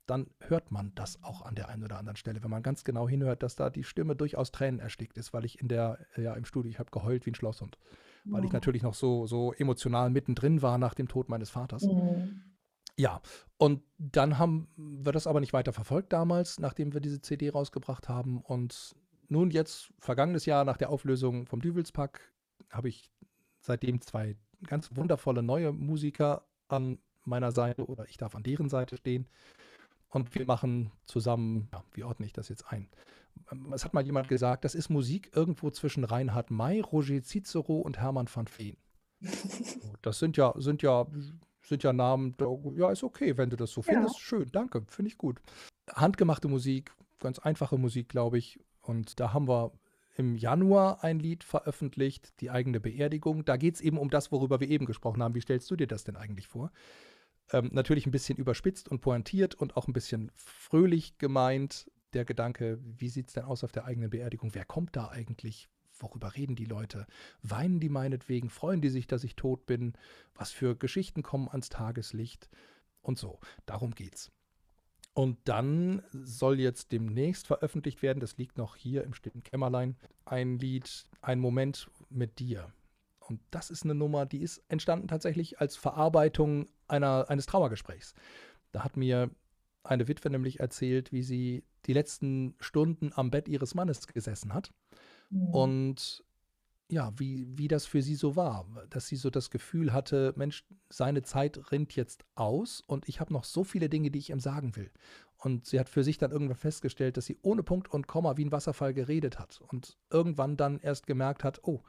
dann 0.06 0.28
hört 0.40 0.72
man 0.72 0.94
das 0.96 1.24
auch 1.24 1.42
an 1.42 1.56
der 1.56 1.70
einen 1.70 1.84
oder 1.84 1.98
anderen 1.98 2.18
Stelle, 2.18 2.44
wenn 2.44 2.50
man 2.50 2.64
ganz 2.64 2.84
genau 2.84 3.08
hinhört, 3.08 3.44
dass 3.44 3.56
da 3.56 3.70
die 3.70 3.84
Stimme 3.84 4.16
durchaus 4.16 4.52
Tränen 4.52 4.80
erstickt 4.80 5.18
ist, 5.18 5.34
weil 5.34 5.46
ich 5.46 5.60
in 5.60 5.68
der, 5.68 6.00
ja, 6.16 6.34
im 6.34 6.46
Studio, 6.46 6.70
ich 6.70 6.80
habe 6.80 6.92
geheult 6.92 7.26
wie 7.26 7.32
ein 7.32 7.36
Schlosshund, 7.36 7.78
weil 8.26 8.42
ja. 8.42 8.48
ich 8.48 8.54
natürlich 8.54 8.84
noch 8.84 8.94
so, 8.94 9.26
so 9.26 9.54
emotional 9.54 10.10
mittendrin 10.10 10.62
war 10.62 10.78
nach 10.78 10.94
dem 10.94 11.08
Tod 11.08 11.30
meines 11.30 11.50
Vaters. 11.50 11.84
Mhm. 11.84 12.42
Ja, 12.98 13.22
und 13.58 13.82
dann 13.98 14.38
haben 14.38 14.70
wir 14.78 15.12
das 15.12 15.28
aber 15.28 15.42
nicht 15.42 15.54
weiter 15.54 15.74
verfolgt 15.74 16.14
damals, 16.14 16.60
nachdem 16.60 16.94
wir 16.94 17.02
diese 17.02 17.20
CD 17.20 17.50
rausgebracht 17.50 18.08
haben. 18.08 18.40
Und 18.42 18.96
nun 19.28 19.52
jetzt, 19.52 19.92
vergangenes 20.00 20.46
Jahr 20.46 20.64
nach 20.64 20.78
der 20.78 20.90
Auflösung 20.90 21.46
vom 21.46 21.62
Düvelspack, 21.62 22.22
habe 22.70 22.88
ich 22.88 23.12
seitdem 23.60 24.00
zwei 24.02 24.38
ganz 24.66 24.96
wundervolle 24.96 25.44
neue 25.44 25.74
Musiker 25.74 26.48
an 26.68 27.00
meiner 27.26 27.52
Seite 27.52 27.86
oder 27.86 28.08
ich 28.08 28.18
darf 28.18 28.36
an 28.36 28.44
deren 28.44 28.70
Seite 28.70 28.98
stehen. 28.98 29.28
Und 30.16 30.34
wir 30.34 30.46
machen 30.46 30.92
zusammen, 31.04 31.68
ja, 31.74 31.84
wie 31.92 32.06
ordne 32.06 32.26
ich 32.26 32.32
das 32.32 32.48
jetzt 32.48 32.72
ein? 32.72 32.88
Es 33.74 33.84
hat 33.84 33.94
mal 33.94 34.06
jemand 34.06 34.30
gesagt, 34.30 34.64
das 34.64 34.74
ist 34.74 34.88
Musik 34.88 35.30
irgendwo 35.36 35.70
zwischen 35.72 36.06
Reinhard 36.06 36.52
May, 36.52 36.80
Roger 36.80 37.22
Cicero 37.22 37.80
und 37.80 37.98
Hermann 38.00 38.30
van 38.34 38.46
Veen. 38.48 38.78
das 40.02 40.20
sind 40.20 40.38
ja, 40.38 40.54
sind 40.56 40.82
ja, 40.84 41.06
sind 41.64 41.84
ja 41.84 41.92
Namen, 41.92 42.34
ja, 42.78 42.92
ist 42.92 43.04
okay, 43.04 43.36
wenn 43.36 43.50
du 43.50 43.58
das 43.58 43.72
so 43.72 43.82
findest. 43.82 44.16
Ja. 44.16 44.22
Schön, 44.22 44.50
danke, 44.54 44.86
finde 44.88 45.10
ich 45.10 45.18
gut. 45.18 45.42
Handgemachte 45.92 46.48
Musik, 46.48 46.94
ganz 47.20 47.40
einfache 47.40 47.78
Musik, 47.78 48.08
glaube 48.08 48.38
ich. 48.38 48.62
Und 48.80 49.20
da 49.20 49.34
haben 49.34 49.50
wir 49.50 49.74
im 50.16 50.38
Januar 50.38 51.04
ein 51.04 51.20
Lied 51.20 51.44
veröffentlicht, 51.44 52.40
die 52.40 52.52
eigene 52.52 52.80
Beerdigung. 52.80 53.44
Da 53.44 53.58
geht 53.58 53.76
es 53.76 53.82
eben 53.82 53.98
um 53.98 54.10
das, 54.10 54.32
worüber 54.32 54.62
wir 54.62 54.70
eben 54.70 54.86
gesprochen 54.86 55.22
haben. 55.22 55.36
Wie 55.36 55.42
stellst 55.42 55.70
du 55.70 55.76
dir 55.76 55.88
das 55.88 56.06
denn 56.06 56.16
eigentlich 56.16 56.48
vor? 56.48 56.72
Ähm, 57.52 57.70
natürlich 57.72 58.06
ein 58.06 58.12
bisschen 58.12 58.38
überspitzt 58.38 58.90
und 58.90 59.02
pointiert 59.02 59.56
und 59.56 59.78
auch 59.78 59.88
ein 59.88 59.94
bisschen 59.94 60.32
fröhlich 60.36 61.18
gemeint. 61.18 61.90
Der 62.14 62.26
Gedanke, 62.26 62.80
wie 62.82 63.10
sieht 63.10 63.28
es 63.28 63.34
denn 63.34 63.44
aus 63.44 63.64
auf 63.64 63.72
der 63.72 63.86
eigenen 63.86 64.10
Beerdigung? 64.10 64.54
Wer 64.54 64.66
kommt 64.66 64.96
da 64.96 65.10
eigentlich? 65.10 65.70
Worüber 65.98 66.36
reden 66.36 66.56
die 66.56 66.66
Leute? 66.66 67.08
Weinen 67.42 67.80
die 67.80 67.90
meinetwegen? 67.90 68.50
Freuen 68.50 68.82
die 68.82 68.90
sich, 68.90 69.08
dass 69.08 69.24
ich 69.24 69.36
tot 69.36 69.66
bin? 69.66 69.94
Was 70.34 70.52
für 70.52 70.76
Geschichten 70.76 71.24
kommen 71.24 71.48
ans 71.50 71.70
Tageslicht? 71.70 72.50
Und 73.02 73.18
so. 73.18 73.40
Darum 73.66 73.92
geht's. 73.92 74.32
Und 75.14 75.38
dann 75.46 76.04
soll 76.12 76.60
jetzt 76.60 76.92
demnächst 76.92 77.48
veröffentlicht 77.48 78.02
werden, 78.02 78.20
das 78.20 78.38
liegt 78.38 78.58
noch 78.58 78.76
hier 78.76 79.06
im 79.06 79.14
stillen 79.14 79.44
Kämmerlein, 79.44 79.96
ein 80.26 80.60
Lied, 80.60 81.06
ein 81.22 81.40
Moment 81.40 81.90
mit 82.10 82.40
dir. 82.40 82.74
Und 83.28 83.42
das 83.52 83.70
ist 83.70 83.84
eine 83.84 83.96
Nummer, 83.96 84.26
die 84.26 84.42
ist 84.42 84.64
entstanden 84.68 85.08
tatsächlich 85.08 85.60
als 85.60 85.76
Verarbeitung 85.76 86.68
einer, 86.88 87.26
eines 87.30 87.46
Trauergesprächs. 87.46 88.14
Da 88.72 88.84
hat 88.84 88.98
mir 88.98 89.32
eine 89.84 90.08
Witwe 90.08 90.30
nämlich 90.30 90.60
erzählt, 90.60 91.12
wie 91.12 91.24
sie 91.24 91.64
die 91.86 91.94
letzten 91.94 92.56
Stunden 92.60 93.12
am 93.14 93.32
Bett 93.32 93.48
ihres 93.48 93.76
Mannes 93.76 94.08
gesessen 94.08 94.54
hat. 94.54 94.72
Mhm. 95.30 95.48
Und 95.50 96.24
ja, 96.88 97.12
wie, 97.18 97.48
wie 97.58 97.68
das 97.68 97.86
für 97.86 98.02
sie 98.02 98.16
so 98.16 98.36
war, 98.36 98.68
dass 98.90 99.08
sie 99.08 99.16
so 99.16 99.32
das 99.32 99.50
Gefühl 99.50 99.92
hatte, 99.92 100.34
Mensch, 100.36 100.66
seine 100.90 101.24
Zeit 101.24 101.72
rinnt 101.72 101.96
jetzt 101.96 102.26
aus 102.36 102.82
und 102.86 103.10
ich 103.10 103.20
habe 103.20 103.34
noch 103.34 103.44
so 103.44 103.64
viele 103.64 103.90
Dinge, 103.90 104.12
die 104.12 104.20
ich 104.20 104.30
ihm 104.30 104.40
sagen 104.40 104.76
will. 104.76 104.92
Und 105.38 105.66
sie 105.66 105.80
hat 105.80 105.90
für 105.90 106.04
sich 106.04 106.18
dann 106.18 106.32
irgendwann 106.32 106.58
festgestellt, 106.58 107.18
dass 107.18 107.26
sie 107.26 107.38
ohne 107.42 107.64
Punkt 107.64 107.92
und 107.92 108.08
Komma 108.08 108.38
wie 108.38 108.46
ein 108.46 108.52
Wasserfall 108.52 108.94
geredet 108.94 109.40
hat 109.40 109.62
und 109.62 109.98
irgendwann 110.12 110.58
dann 110.58 110.80
erst 110.80 111.08
gemerkt 111.08 111.44
hat, 111.44 111.64
oh, 111.64 111.82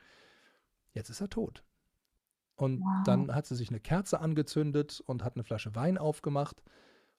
jetzt 0.96 1.10
ist 1.10 1.20
er 1.20 1.28
tot. 1.28 1.62
Und 2.56 2.80
wow. 2.80 3.04
dann 3.04 3.34
hat 3.34 3.46
sie 3.46 3.54
sich 3.54 3.68
eine 3.68 3.80
Kerze 3.80 4.20
angezündet 4.20 5.02
und 5.06 5.22
hat 5.22 5.36
eine 5.36 5.44
Flasche 5.44 5.74
Wein 5.74 5.98
aufgemacht 5.98 6.62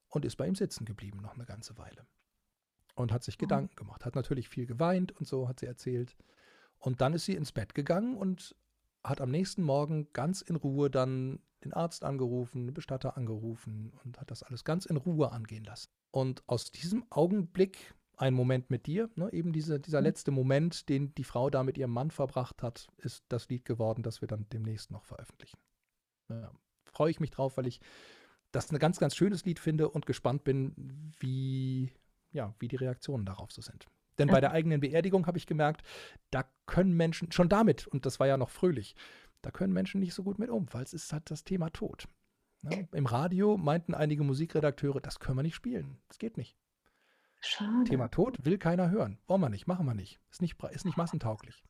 und 0.10 0.26
ist 0.26 0.36
bei 0.36 0.48
ihm 0.48 0.56
sitzen 0.56 0.86
geblieben 0.86 1.20
noch 1.22 1.36
eine 1.36 1.46
ganze 1.46 1.78
Weile. 1.78 2.06
Und 2.96 3.12
hat 3.12 3.24
sich 3.24 3.38
Gedanken 3.38 3.76
gemacht, 3.76 4.06
hat 4.06 4.16
natürlich 4.16 4.50
viel 4.50 4.66
geweint 4.66 5.12
und 5.12 5.28
so, 5.28 5.48
hat 5.48 5.60
sie 5.60 5.68
erzählt. 5.68 6.18
Und 6.80 7.02
dann 7.02 7.14
ist 7.14 7.26
sie 7.26 7.36
ins 7.36 7.52
Bett 7.52 7.76
gegangen 7.76 8.18
und 8.18 8.56
hat 9.04 9.22
am 9.22 9.30
nächsten 9.30 9.62
Morgen 9.62 10.12
ganz 10.14 10.42
in 10.42 10.56
Ruhe 10.56 10.90
dann 10.90 11.40
den 11.64 11.74
Arzt 11.74 12.04
angerufen, 12.04 12.66
den 12.66 12.74
Bestatter 12.74 13.18
angerufen 13.18 13.94
und 14.04 14.20
hat 14.20 14.32
das 14.32 14.44
alles 14.44 14.64
ganz 14.64 14.86
in 14.86 14.98
Ruhe 14.98 15.32
angehen 15.32 15.64
lassen. 15.64 15.90
Und 16.12 16.44
aus 16.48 16.72
diesem 16.72 17.06
Augenblick, 17.12 17.94
ein 18.18 18.34
Moment 18.34 18.70
mit 18.70 18.88
dir, 18.88 19.10
ne, 19.16 19.32
eben 19.32 19.54
diese, 19.54 19.80
dieser 19.80 20.00
mhm. 20.00 20.06
letzte 20.06 20.32
Moment, 20.32 20.90
den 20.90 21.14
die 21.16 21.24
Frau 21.24 21.50
da 21.50 21.64
mit 21.64 21.78
ihrem 21.78 21.92
Mann 21.92 22.12
verbracht 22.12 22.64
hat, 22.64 22.88
ist 22.98 23.24
das 23.30 23.48
Lied 23.48 23.64
geworden, 23.64 24.04
das 24.04 24.22
wir 24.22 24.28
dann 24.28 24.48
demnächst 24.52 24.92
noch 24.92 25.06
veröffentlichen. 25.06 25.58
Ja, 26.30 26.52
Freue 26.86 27.12
ich 27.12 27.20
mich 27.20 27.32
drauf, 27.32 27.58
weil 27.58 27.68
ich 27.68 27.80
das 28.52 28.72
ein 28.72 28.80
ganz, 28.80 29.00
ganz 29.00 29.16
schönes 29.16 29.46
Lied 29.46 29.60
finde 29.60 29.90
und 29.90 30.06
gespannt 30.06 30.44
bin, 30.44 31.14
wie, 31.20 31.92
ja, 32.32 32.56
wie 32.60 32.68
die 32.68 32.76
Reaktionen 32.76 33.26
darauf 33.26 33.52
so 33.52 33.62
sind. 33.62 33.86
Denn 34.18 34.30
bei 34.30 34.42
der 34.42 34.52
eigenen 34.52 34.80
Beerdigung 34.80 35.28
habe 35.28 35.38
ich 35.38 35.46
gemerkt, 35.46 35.84
da 36.32 36.44
können 36.66 36.98
Menschen, 36.98 37.32
schon 37.32 37.50
damit, 37.50 37.86
und 37.86 38.08
das 38.08 38.20
war 38.20 38.26
ja 38.26 38.38
noch 38.38 38.50
fröhlich, 38.50 38.96
da 39.44 39.52
können 39.52 39.74
Menschen 39.74 40.00
nicht 40.00 40.16
so 40.16 40.24
gut 40.24 40.40
mit 40.40 40.50
um, 40.50 40.68
weil 40.74 40.84
es 40.84 40.94
ist 40.94 41.14
halt 41.14 41.30
das 41.30 41.44
Thema 41.44 41.70
Tod. 41.70 42.08
Ja, 42.64 42.80
Im 42.94 43.06
Radio 43.06 43.58
meinten 43.58 43.94
einige 43.94 44.24
Musikredakteure, 44.24 45.02
das 45.02 45.20
können 45.20 45.38
wir 45.38 45.44
nicht 45.44 45.54
spielen. 45.54 46.00
Das 46.08 46.18
geht 46.18 46.38
nicht. 46.38 46.58
Schade. 47.40 47.84
Thema 47.86 48.08
Tod 48.08 48.46
will 48.46 48.58
keiner 48.58 48.90
hören. 48.90 49.20
Wollen 49.28 49.42
wir 49.42 49.50
nicht, 49.50 49.68
machen 49.68 49.86
wir 49.86 49.94
nicht. 49.94 50.20
Ist 50.32 50.42
nicht, 50.42 50.62
ist 50.72 50.86
nicht 50.86 50.98
massentauglich. 50.98 51.64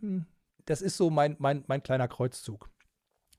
Hm, 0.00 0.26
das 0.64 0.82
ist 0.82 0.96
so 0.96 1.10
mein, 1.10 1.36
mein, 1.38 1.64
mein 1.66 1.82
kleiner 1.82 2.08
Kreuzzug. 2.08 2.70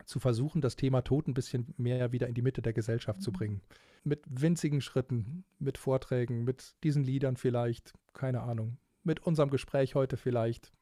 Zu 0.05 0.19
versuchen, 0.19 0.61
das 0.61 0.75
Thema 0.75 1.01
Tod 1.01 1.27
ein 1.27 1.33
bisschen 1.33 1.73
mehr 1.77 2.11
wieder 2.11 2.27
in 2.27 2.33
die 2.33 2.41
Mitte 2.41 2.61
der 2.61 2.73
Gesellschaft 2.73 3.21
zu 3.21 3.31
mhm. 3.31 3.35
bringen 3.35 3.61
mit 4.03 4.23
winzigen 4.27 4.81
Schritten, 4.81 5.45
mit 5.59 5.77
Vorträgen, 5.77 6.43
mit 6.43 6.75
diesen 6.83 7.03
Liedern 7.03 7.37
vielleicht, 7.37 7.93
keine 8.13 8.41
Ahnung, 8.41 8.77
mit 9.03 9.21
unserem 9.21 9.49
Gespräch 9.49 9.95
heute 9.95 10.17
vielleicht, 10.17 10.73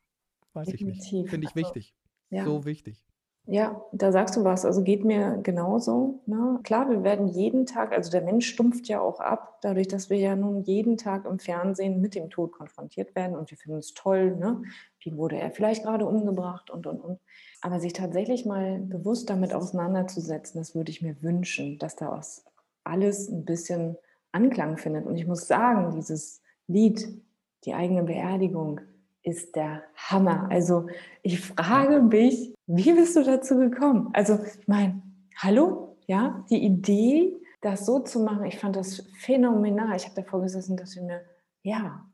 weiß 0.54 0.70
Definitiv. 0.70 1.06
ich 1.06 1.12
nicht. 1.12 1.30
Finde 1.30 1.48
ich 1.48 1.56
also, 1.56 1.68
wichtig. 1.68 1.96
Ja. 2.30 2.46
So 2.46 2.66
wichtig. 2.66 3.06
Ja, 3.48 3.84
da 3.92 4.12
sagst 4.12 4.36
du 4.38 4.44
was. 4.44 4.66
Also 4.66 4.84
geht 4.84 5.04
mir 5.04 5.40
genauso. 5.42 6.22
Ne? 6.28 6.60
Klar, 6.64 6.90
wir 6.90 7.04
werden 7.04 7.28
jeden 7.28 7.66
Tag, 7.66 7.92
also 7.92 8.12
der 8.12 8.22
Mensch 8.22 8.48
stumpft 8.48 8.88
ja 8.88 9.02
auch 9.02 9.20
ab, 9.20 9.58
dadurch, 9.62 9.88
dass 9.88 10.10
wir 10.10 10.18
ja 10.18 10.36
nun 10.36 10.62
jeden 10.62 10.96
Tag 10.98 11.26
im 11.26 11.40
Fernsehen 11.40 12.02
mit 12.02 12.14
dem 12.14 12.30
Tod 12.30 12.52
konfrontiert 12.52 13.16
werden 13.16 13.36
und 13.36 13.50
wir 13.50 13.58
finden 13.58 13.80
es 13.80 13.94
toll. 13.94 14.36
Ne? 14.38 14.62
Wie 15.00 15.18
wurde 15.18 15.38
er 15.38 15.52
vielleicht 15.52 15.84
gerade 15.84 16.06
umgebracht 16.06 16.70
und 16.70 16.86
und 16.86 17.00
und. 17.02 17.20
Aber 17.62 17.80
sich 17.80 17.94
tatsächlich 17.94 18.46
mal 18.46 18.80
bewusst 18.80 19.30
damit 19.30 19.54
auseinanderzusetzen, 19.54 20.62
das 20.62 20.76
würde 20.76 20.92
ich 20.92 21.02
mir 21.02 21.22
wünschen, 21.22 21.80
dass 21.80 21.96
da 21.96 22.12
was 22.12 22.46
alles 22.84 23.28
ein 23.28 23.46
bisschen 23.46 23.98
Anklang 24.32 24.78
findet. 24.78 25.06
Und 25.06 25.18
ich 25.18 25.28
muss 25.28 25.48
sagen, 25.48 25.92
dieses 25.96 26.42
Lied, 26.68 27.22
die 27.66 27.74
eigene 27.74 28.04
Beerdigung, 28.04 28.82
ist 29.24 29.56
der 29.56 29.84
Hammer. 29.96 30.48
Also 30.50 30.88
ich 31.22 31.40
frage 31.40 32.02
mich, 32.02 32.54
wie 32.68 32.94
bist 32.94 33.16
du 33.16 33.24
dazu 33.24 33.58
gekommen? 33.58 34.10
Also 34.14 34.40
ich 34.60 34.68
meine, 34.68 35.02
hallo, 35.38 35.98
ja, 36.08 36.44
die 36.50 36.64
Idee, 36.64 37.36
das 37.62 37.86
so 37.86 38.00
zu 38.00 38.22
machen, 38.22 38.46
ich 38.46 38.58
fand 38.58 38.76
das 38.76 39.08
phänomenal. 39.20 39.96
Ich 39.96 40.06
habe 40.06 40.16
davor 40.16 40.42
gesessen, 40.42 40.78
dass 40.78 40.96
wir 40.96 41.04
mir, 41.04 41.22
ja, 41.64 42.06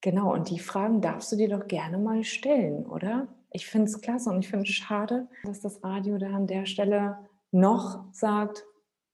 genau, 0.00 0.32
und 0.32 0.50
die 0.50 0.58
Fragen 0.58 1.00
darfst 1.00 1.30
du 1.32 1.36
dir 1.36 1.48
doch 1.48 1.66
gerne 1.66 1.98
mal 1.98 2.24
stellen, 2.24 2.86
oder? 2.86 3.28
Ich 3.50 3.66
finde 3.66 3.86
es 3.86 4.00
klasse 4.00 4.30
und 4.30 4.40
ich 4.40 4.48
finde 4.48 4.64
es 4.64 4.74
schade, 4.74 5.28
dass 5.44 5.60
das 5.60 5.82
Radio 5.82 6.18
da 6.18 6.28
an 6.28 6.46
der 6.46 6.66
Stelle 6.66 7.18
noch 7.50 8.04
sagt, 8.12 8.64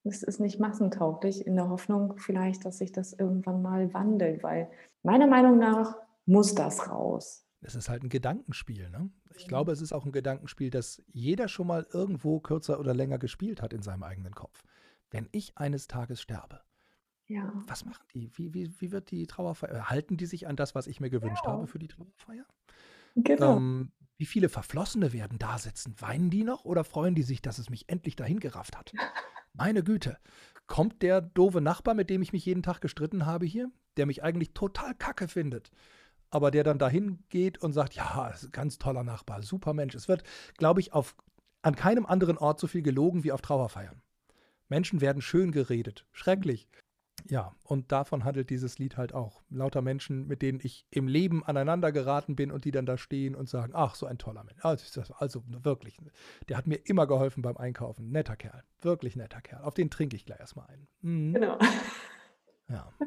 es 0.05 0.23
ist 0.23 0.39
nicht 0.39 0.61
massentauglich, 0.61 1.47
in 1.47 1.57
der 1.57 1.71
Hoffnung 1.71 2.15
vielleicht, 2.19 2.65
dass 2.65 2.79
sich 2.79 2.93
das 2.93 3.13
irgendwann 3.13 3.63
mal 3.63 3.93
wandelt, 3.95 4.43
weil 4.43 4.69
meiner 5.03 5.27
Meinung 5.27 5.59
nach 5.59 5.97
muss 6.27 6.55
das 6.55 6.89
raus. 6.89 7.47
Es 7.61 7.75
ist 7.75 7.89
halt 7.89 8.03
ein 8.03 8.11
Gedankenspiel. 8.11 8.91
Ne? 8.91 9.11
Ich 9.37 9.49
glaube, 9.49 9.73
es 9.73 9.81
ist 9.81 9.93
auch 9.93 10.05
ein 10.05 10.13
Gedankenspiel, 10.13 10.71
das 10.71 11.03
jeder 11.13 11.49
schon 11.49 11.67
mal 11.67 11.87
irgendwo 11.93 12.41
kürzer 12.41 12.79
oder 12.79 12.95
länger 12.95 13.19
gespielt 13.19 13.63
hat 13.63 13.73
in 13.73 13.83
seinem 13.83 14.03
eigenen 14.03 14.35
Kopf. 14.35 14.63
Wenn 15.11 15.29
ich 15.33 15.57
eines 15.57 15.87
Tages 15.87 16.21
sterbe, 16.21 16.61
ja. 17.27 17.51
was 17.67 17.85
machen 17.85 18.07
die? 18.13 18.31
Wie, 18.35 18.53
wie, 18.53 18.81
wie 18.81 18.93
wird 18.93 19.11
die 19.11 19.27
Trauerfeier? 19.27 19.89
Halten 19.89 20.17
die 20.17 20.27
sich 20.27 20.47
an 20.47 20.57
das, 20.57 20.75
was 20.75 20.87
ich 20.87 21.01
mir 21.01 21.11
gewünscht 21.11 21.45
ja. 21.47 21.53
habe 21.53 21.67
für 21.67 21.79
die 21.79 21.89
Trauerfeier? 21.89 22.45
Genau. 23.17 23.57
Ähm, 23.57 23.93
wie 24.17 24.27
viele 24.27 24.49
Verflossene 24.49 25.13
werden 25.13 25.39
da 25.39 25.59
sitzen? 25.59 25.95
Weinen 26.01 26.31
die 26.31 26.45
noch 26.45 26.65
oder 26.65 26.85
freuen 26.85 27.15
die 27.15 27.23
sich, 27.23 27.43
dass 27.43 27.59
es 27.59 27.71
mich 27.71 27.89
endlich 27.89 28.17
dahin 28.17 28.41
gerafft 28.41 28.77
hat? 28.77 28.93
Meine 29.55 29.83
Güte. 29.83 30.19
Kommt 30.67 31.03
der 31.03 31.21
doofe 31.21 31.61
Nachbar, 31.61 31.95
mit 31.95 32.11
dem 32.11 32.23
ich 32.23 32.33
mich 32.33 32.45
jeden 32.45 32.63
Tag 32.63 32.81
gestritten 32.81 33.27
habe 33.27 33.47
hier, 33.47 33.71
der 33.97 34.07
mich 34.07 34.23
eigentlich 34.23 34.55
total 34.55 34.95
kacke 34.95 35.29
findet, 35.29 35.71
aber 36.35 36.51
der 36.51 36.65
dann 36.65 36.79
dahin 36.79 37.21
geht 37.29 37.59
und 37.59 37.73
sagt, 37.73 37.95
ja, 37.95 38.35
ganz 38.51 38.79
toller 38.79 39.05
Nachbar, 39.05 39.43
super 39.43 39.73
Mensch. 39.73 39.95
Es 39.95 40.09
wird, 40.09 40.25
glaube 40.59 40.81
ich, 40.81 40.93
auf, 40.93 41.15
an 41.63 41.77
keinem 41.77 42.07
anderen 42.07 42.39
Ort 42.39 42.59
so 42.59 42.67
viel 42.67 42.83
gelogen 42.83 43.23
wie 43.23 43.31
auf 43.31 43.41
Trauerfeiern. 43.41 44.03
Menschen 44.69 45.01
werden 45.01 45.23
schön 45.23 45.53
geredet. 45.53 46.07
Schrecklich. 46.11 46.69
Ja, 47.29 47.55
und 47.63 47.93
davon 47.93 48.25
handelt 48.25 48.51
dieses 48.51 48.79
Lied 48.81 48.97
halt 48.97 49.15
auch. 49.15 49.43
Lauter 49.49 49.81
Menschen, 49.81 50.27
mit 50.27 50.43
denen 50.43 50.59
ich 50.61 50.85
im 50.91 51.07
Leben 51.07 51.45
aneinander 51.45 51.93
geraten 51.93 52.35
bin 52.35 52.51
und 52.51 52.65
die 52.65 52.73
dann 52.73 52.85
da 52.85 52.99
stehen 52.99 53.37
und 53.37 53.49
sagen, 53.49 53.73
ach, 53.75 53.95
so 53.95 54.07
ein 54.07 54.19
toller 54.19 54.43
Mensch. 54.43 54.59
Also, 54.65 55.03
also 55.17 55.45
wirklich, 55.47 55.97
der 56.49 56.57
hat 56.57 56.67
mir 56.67 56.81
immer 56.85 57.07
geholfen 57.07 57.43
beim 57.43 57.57
Einkaufen. 57.57 58.11
Netter 58.11 58.35
Kerl, 58.35 58.65
wirklich 58.81 59.15
netter 59.15 59.41
Kerl. 59.41 59.63
Auf 59.63 59.75
den 59.75 59.89
trinke 59.89 60.17
ich 60.17 60.27
gleich 60.27 60.41
erstmal 60.41 60.67
ein. 60.67 60.89
Mhm. 61.01 61.35
Genau. 61.35 61.59
Ja. 62.69 62.93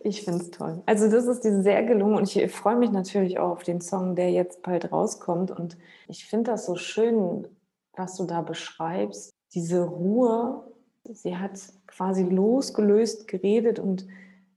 Ich 0.00 0.22
finde 0.22 0.42
es 0.42 0.50
toll. 0.50 0.82
Also 0.86 1.10
das 1.10 1.26
ist 1.26 1.44
dir 1.44 1.62
sehr 1.62 1.82
gelungen 1.82 2.16
und 2.16 2.36
ich 2.36 2.52
freue 2.52 2.76
mich 2.76 2.90
natürlich 2.90 3.38
auch 3.38 3.50
auf 3.50 3.62
den 3.62 3.80
Song, 3.80 4.16
der 4.16 4.30
jetzt 4.30 4.62
bald 4.62 4.90
rauskommt. 4.92 5.50
Und 5.50 5.76
ich 6.08 6.26
finde 6.26 6.52
das 6.52 6.66
so 6.66 6.76
schön, 6.76 7.46
was 7.94 8.16
du 8.16 8.24
da 8.24 8.42
beschreibst. 8.42 9.30
Diese 9.54 9.82
Ruhe 9.82 10.64
Sie 11.12 11.36
hat 11.36 11.60
quasi 11.86 12.22
losgelöst 12.22 13.28
geredet 13.28 13.78
und 13.78 14.06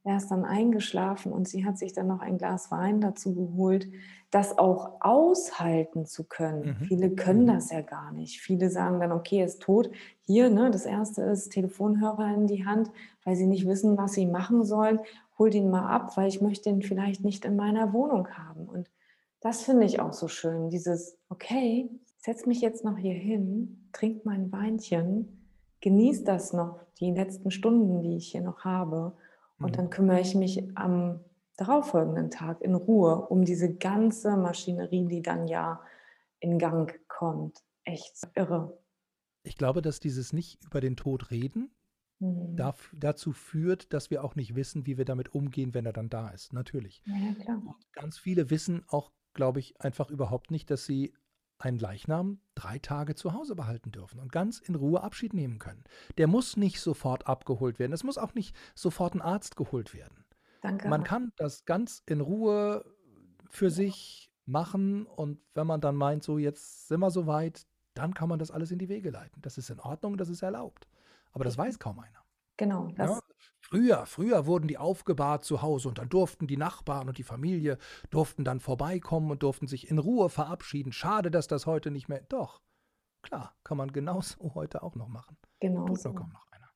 er 0.07 0.17
ist 0.17 0.29
dann 0.29 0.45
eingeschlafen 0.45 1.31
und 1.31 1.47
sie 1.47 1.65
hat 1.65 1.77
sich 1.77 1.93
dann 1.93 2.07
noch 2.07 2.21
ein 2.21 2.37
Glas 2.37 2.71
Wein 2.71 3.01
dazu 3.01 3.35
geholt, 3.35 3.87
das 4.31 4.57
auch 4.57 5.01
aushalten 5.01 6.05
zu 6.05 6.23
können. 6.23 6.77
Mhm. 6.79 6.85
Viele 6.85 7.09
können 7.11 7.43
mhm. 7.43 7.47
das 7.47 7.71
ja 7.71 7.81
gar 7.81 8.11
nicht. 8.11 8.39
Viele 8.39 8.69
sagen 8.69 8.99
dann, 8.99 9.11
okay, 9.11 9.39
er 9.39 9.45
ist 9.45 9.61
tot. 9.61 9.89
Hier, 10.25 10.49
ne, 10.49 10.71
das 10.71 10.85
erste 10.85 11.21
ist 11.23 11.49
Telefonhörer 11.49 12.33
in 12.33 12.47
die 12.47 12.65
Hand, 12.65 12.89
weil 13.23 13.35
sie 13.35 13.47
nicht 13.47 13.67
wissen, 13.67 13.97
was 13.97 14.13
sie 14.13 14.25
machen 14.25 14.63
sollen. 14.63 14.99
Hol 15.37 15.49
den 15.49 15.69
mal 15.69 15.87
ab, 15.87 16.17
weil 16.17 16.27
ich 16.27 16.41
möchte 16.41 16.69
ihn 16.69 16.81
vielleicht 16.81 17.23
nicht 17.23 17.45
in 17.45 17.55
meiner 17.55 17.93
Wohnung 17.93 18.27
haben. 18.29 18.65
Und 18.65 18.89
das 19.41 19.61
finde 19.61 19.85
ich 19.85 19.99
auch 19.99 20.13
so 20.13 20.27
schön. 20.27 20.69
Dieses, 20.69 21.17
okay, 21.29 21.89
setz 22.17 22.45
mich 22.45 22.61
jetzt 22.61 22.83
noch 22.83 22.97
hier 22.97 23.13
hin, 23.13 23.89
trink 23.91 24.25
mein 24.25 24.51
Weinchen 24.51 25.37
genieße 25.81 26.23
das 26.23 26.53
noch, 26.53 26.79
die 26.99 27.11
letzten 27.11 27.51
Stunden, 27.51 28.01
die 28.01 28.17
ich 28.17 28.31
hier 28.31 28.41
noch 28.41 28.63
habe. 28.63 29.13
Und 29.59 29.71
mhm. 29.71 29.75
dann 29.75 29.89
kümmere 29.89 30.21
ich 30.21 30.35
mich 30.35 30.63
am 30.77 31.19
darauffolgenden 31.57 32.29
Tag 32.29 32.61
in 32.61 32.75
Ruhe 32.75 33.27
um 33.27 33.43
diese 33.43 33.75
ganze 33.75 34.37
Maschinerie, 34.37 35.07
die 35.07 35.21
dann 35.21 35.47
ja 35.47 35.81
in 36.39 36.59
Gang 36.59 36.99
kommt. 37.07 37.63
Echt 37.83 38.15
irre. 38.35 38.79
Ich 39.43 39.57
glaube, 39.57 39.81
dass 39.81 39.99
dieses 39.99 40.33
nicht 40.33 40.63
über 40.65 40.81
den 40.81 40.95
Tod 40.95 41.31
reden 41.31 41.71
mhm. 42.19 42.55
darf, 42.55 42.93
dazu 42.95 43.31
führt, 43.31 43.93
dass 43.93 44.11
wir 44.11 44.23
auch 44.23 44.35
nicht 44.35 44.55
wissen, 44.55 44.85
wie 44.85 44.97
wir 44.97 45.05
damit 45.05 45.33
umgehen, 45.33 45.73
wenn 45.73 45.85
er 45.85 45.93
dann 45.93 46.09
da 46.09 46.29
ist. 46.29 46.53
Natürlich. 46.53 47.01
Ja, 47.05 47.61
ganz 47.93 48.17
viele 48.17 48.49
wissen 48.49 48.83
auch, 48.87 49.11
glaube 49.33 49.59
ich, 49.59 49.79
einfach 49.81 50.09
überhaupt 50.09 50.51
nicht, 50.51 50.69
dass 50.69 50.85
sie 50.85 51.13
einen 51.59 51.79
Leichnam 51.79 52.39
drei 52.55 52.79
Tage 52.79 53.15
zu 53.15 53.33
Hause 53.33 53.55
behalten 53.55 53.91
dürfen 53.91 54.19
und 54.19 54.31
ganz 54.31 54.59
in 54.59 54.75
Ruhe 54.75 55.01
Abschied 55.01 55.33
nehmen 55.33 55.59
können. 55.59 55.83
Der 56.17 56.27
muss 56.27 56.57
nicht 56.57 56.79
sofort 56.79 57.27
abgeholt 57.27 57.79
werden. 57.79 57.93
Es 57.93 58.03
muss 58.03 58.17
auch 58.17 58.33
nicht 58.33 58.55
sofort 58.75 59.15
ein 59.15 59.21
Arzt 59.21 59.55
geholt 59.55 59.93
werden. 59.93 60.25
Danke. 60.61 60.87
Man 60.87 61.03
kann 61.03 61.31
das 61.37 61.65
ganz 61.65 62.03
in 62.05 62.21
Ruhe 62.21 62.85
für 63.49 63.69
sich 63.69 64.31
machen 64.45 65.05
und 65.05 65.39
wenn 65.53 65.67
man 65.67 65.81
dann 65.81 65.95
meint, 65.95 66.23
so 66.23 66.37
jetzt 66.37 66.87
sind 66.87 66.99
wir 66.99 67.11
soweit, 67.11 67.65
dann 67.93 68.13
kann 68.13 68.29
man 68.29 68.39
das 68.39 68.51
alles 68.51 68.71
in 68.71 68.79
die 68.79 68.89
Wege 68.89 69.09
leiten. 69.09 69.41
Das 69.41 69.57
ist 69.57 69.69
in 69.69 69.79
Ordnung, 69.79 70.17
das 70.17 70.29
ist 70.29 70.41
erlaubt. 70.41 70.87
Aber 71.31 71.43
das 71.43 71.57
weiß 71.57 71.79
kaum 71.79 71.99
einer. 71.99 72.23
Genau. 72.57 72.91
Das, 72.95 73.09
ja, 73.09 73.19
Früher, 73.69 74.05
früher 74.05 74.45
wurden 74.45 74.69
die 74.69 74.77
aufgebahrt 74.77 75.43
zu 75.43 75.61
Hause 75.61 75.89
und 75.89 75.97
dann 75.97 76.07
durften 76.07 76.47
die 76.47 76.55
Nachbarn 76.55 77.09
und 77.09 77.17
die 77.17 77.23
Familie 77.23 77.77
durften 78.09 78.45
dann 78.45 78.61
vorbeikommen 78.61 79.29
und 79.29 79.43
durften 79.43 79.67
sich 79.67 79.91
in 79.91 79.99
Ruhe 79.99 80.29
verabschieden. 80.29 80.93
Schade, 80.93 81.29
dass 81.31 81.47
das 81.47 81.65
heute 81.65 81.91
nicht 81.91 82.07
mehr. 82.07 82.21
Doch, 82.29 82.61
klar, 83.23 83.53
kann 83.65 83.75
man 83.75 83.91
genauso 83.91 84.37
heute 84.55 84.83
auch 84.83 84.95
noch 84.95 85.09
machen. 85.09 85.35
Genau. 85.59 85.83
Tut 85.85 85.99
so. 85.99 86.13
kaum 86.13 86.29
noch 86.29 86.47
einer. 86.49 86.69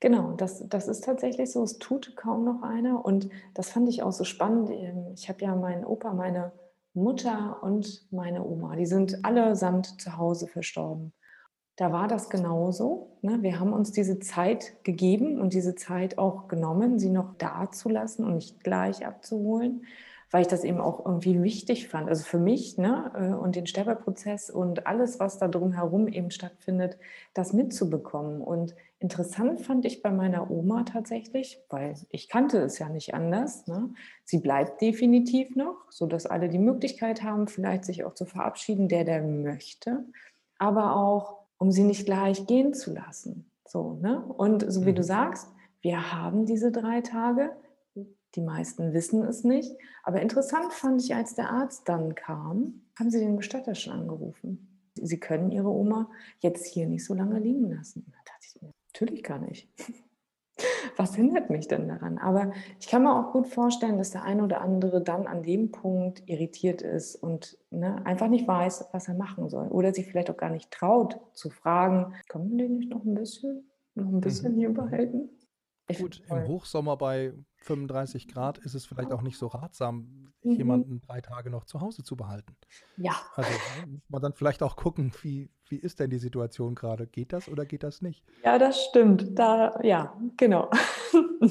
Genau, 0.00 0.32
das, 0.32 0.66
das 0.66 0.88
ist 0.88 1.04
tatsächlich 1.04 1.52
so. 1.52 1.62
Es 1.62 1.78
tut 1.78 2.16
kaum 2.16 2.46
noch 2.46 2.62
einer. 2.62 3.04
Und 3.04 3.28
das 3.52 3.70
fand 3.70 3.90
ich 3.90 4.02
auch 4.02 4.12
so 4.12 4.24
spannend. 4.24 4.70
Ähm, 4.70 5.12
ich 5.14 5.28
habe 5.28 5.44
ja 5.44 5.54
meinen 5.54 5.84
Opa, 5.84 6.14
meine 6.14 6.52
Mutter 6.94 7.62
und 7.62 8.10
meine 8.10 8.42
Oma, 8.46 8.76
die 8.76 8.86
sind 8.86 9.26
allesamt 9.26 10.00
zu 10.00 10.16
Hause 10.16 10.46
verstorben 10.46 11.12
da 11.80 11.92
war 11.92 12.08
das 12.08 12.28
genauso. 12.28 13.08
Ne? 13.22 13.38
Wir 13.40 13.58
haben 13.58 13.72
uns 13.72 13.90
diese 13.90 14.18
Zeit 14.20 14.74
gegeben 14.84 15.40
und 15.40 15.54
diese 15.54 15.76
Zeit 15.76 16.18
auch 16.18 16.46
genommen, 16.46 16.98
sie 16.98 17.08
noch 17.08 17.32
da 17.38 17.70
zu 17.70 17.88
lassen 17.88 18.22
und 18.22 18.34
nicht 18.34 18.62
gleich 18.62 19.06
abzuholen, 19.06 19.86
weil 20.30 20.42
ich 20.42 20.48
das 20.48 20.62
eben 20.62 20.78
auch 20.78 21.06
irgendwie 21.06 21.42
wichtig 21.42 21.88
fand. 21.88 22.10
Also 22.10 22.24
für 22.24 22.38
mich 22.38 22.76
ne? 22.76 23.10
Äh, 23.14 23.34
und 23.34 23.56
den 23.56 23.66
Sterbeprozess 23.66 24.50
und 24.50 24.86
alles, 24.86 25.20
was 25.20 25.38
da 25.38 25.48
drumherum 25.48 26.06
eben 26.06 26.30
stattfindet, 26.30 26.98
das 27.32 27.54
mitzubekommen. 27.54 28.42
Und 28.42 28.74
interessant 28.98 29.62
fand 29.62 29.86
ich 29.86 30.02
bei 30.02 30.10
meiner 30.10 30.50
Oma 30.50 30.82
tatsächlich, 30.82 31.62
weil 31.70 31.94
ich 32.10 32.28
kannte 32.28 32.58
es 32.58 32.78
ja 32.78 32.90
nicht 32.90 33.14
anders. 33.14 33.66
Ne? 33.68 33.88
Sie 34.24 34.40
bleibt 34.40 34.82
definitiv 34.82 35.56
noch, 35.56 35.76
sodass 35.88 36.26
alle 36.26 36.50
die 36.50 36.58
Möglichkeit 36.58 37.22
haben, 37.22 37.48
vielleicht 37.48 37.86
sich 37.86 38.04
auch 38.04 38.12
zu 38.12 38.26
verabschieden, 38.26 38.88
der, 38.88 39.04
der 39.04 39.22
möchte. 39.22 40.04
Aber 40.58 40.94
auch 40.94 41.39
um 41.60 41.70
sie 41.70 41.84
nicht 41.84 42.06
gleich 42.06 42.46
gehen 42.46 42.72
zu 42.72 42.92
lassen. 42.92 43.50
So, 43.68 43.92
ne? 44.00 44.24
Und 44.24 44.64
so 44.72 44.86
wie 44.86 44.94
du 44.94 45.02
mhm. 45.02 45.06
sagst, 45.06 45.48
wir 45.82 46.12
haben 46.12 46.46
diese 46.46 46.72
drei 46.72 47.02
Tage. 47.02 47.52
Die 48.34 48.40
meisten 48.40 48.92
wissen 48.92 49.22
es 49.24 49.44
nicht. 49.44 49.76
Aber 50.02 50.22
interessant 50.22 50.72
fand 50.72 51.02
ich, 51.02 51.14
als 51.14 51.34
der 51.34 51.50
Arzt 51.50 51.88
dann 51.88 52.14
kam, 52.14 52.82
haben 52.98 53.10
sie 53.10 53.20
den 53.20 53.36
Bestatter 53.36 53.74
schon 53.74 53.92
angerufen. 53.92 54.80
Sie 54.94 55.20
können 55.20 55.50
ihre 55.52 55.68
Oma 55.68 56.10
jetzt 56.40 56.66
hier 56.66 56.86
nicht 56.86 57.04
so 57.04 57.14
lange 57.14 57.38
liegen 57.38 57.70
lassen. 57.70 58.06
Da 58.06 58.18
dachte 58.24 58.46
ich 58.48 58.62
mir, 58.62 58.70
natürlich 58.92 59.22
kann 59.22 59.46
ich 59.48 59.68
was 61.00 61.14
hindert 61.14 61.48
mich 61.48 61.66
denn 61.66 61.88
daran? 61.88 62.18
Aber 62.18 62.52
ich 62.78 62.86
kann 62.86 63.02
mir 63.02 63.14
auch 63.18 63.32
gut 63.32 63.46
vorstellen, 63.46 63.96
dass 63.96 64.10
der 64.10 64.22
eine 64.24 64.44
oder 64.44 64.60
andere 64.60 65.00
dann 65.00 65.26
an 65.26 65.42
dem 65.42 65.70
Punkt 65.70 66.22
irritiert 66.26 66.82
ist 66.82 67.16
und 67.16 67.58
ne, 67.70 68.04
einfach 68.04 68.28
nicht 68.28 68.46
weiß, 68.46 68.90
was 68.92 69.08
er 69.08 69.14
machen 69.14 69.48
soll. 69.48 69.68
Oder 69.68 69.94
sich 69.94 70.06
vielleicht 70.06 70.30
auch 70.30 70.36
gar 70.36 70.50
nicht 70.50 70.70
traut 70.70 71.18
zu 71.32 71.48
fragen, 71.48 72.12
können 72.28 72.50
wir 72.50 72.58
den 72.58 72.76
nicht 72.76 72.90
noch 72.90 73.04
ein 73.04 73.14
bisschen, 73.14 73.70
noch 73.94 74.08
ein 74.08 74.20
bisschen 74.20 74.54
mhm. 74.54 74.58
hier 74.58 74.74
behalten? 74.74 75.30
Gut, 75.98 76.22
im 76.28 76.46
Hochsommer 76.46 76.96
bei 76.96 77.32
35 77.58 78.28
Grad 78.28 78.58
ist 78.58 78.74
es 78.74 78.86
vielleicht 78.86 79.12
auch 79.12 79.22
nicht 79.22 79.38
so 79.38 79.48
ratsam, 79.48 80.32
mhm. 80.42 80.52
jemanden 80.52 81.00
drei 81.00 81.20
Tage 81.20 81.50
noch 81.50 81.64
zu 81.64 81.80
Hause 81.80 82.02
zu 82.02 82.16
behalten. 82.16 82.56
Ja. 82.96 83.14
Also 83.34 83.50
muss 83.86 84.08
man 84.08 84.22
dann 84.22 84.32
vielleicht 84.32 84.62
auch 84.62 84.76
gucken, 84.76 85.12
wie, 85.22 85.50
wie 85.68 85.76
ist 85.76 86.00
denn 86.00 86.10
die 86.10 86.18
Situation 86.18 86.74
gerade? 86.74 87.06
Geht 87.06 87.32
das 87.32 87.48
oder 87.48 87.66
geht 87.66 87.82
das 87.82 88.02
nicht? 88.02 88.24
Ja, 88.44 88.58
das 88.58 88.82
stimmt. 88.84 89.38
Da, 89.38 89.78
ja, 89.82 90.16
genau. 90.36 90.70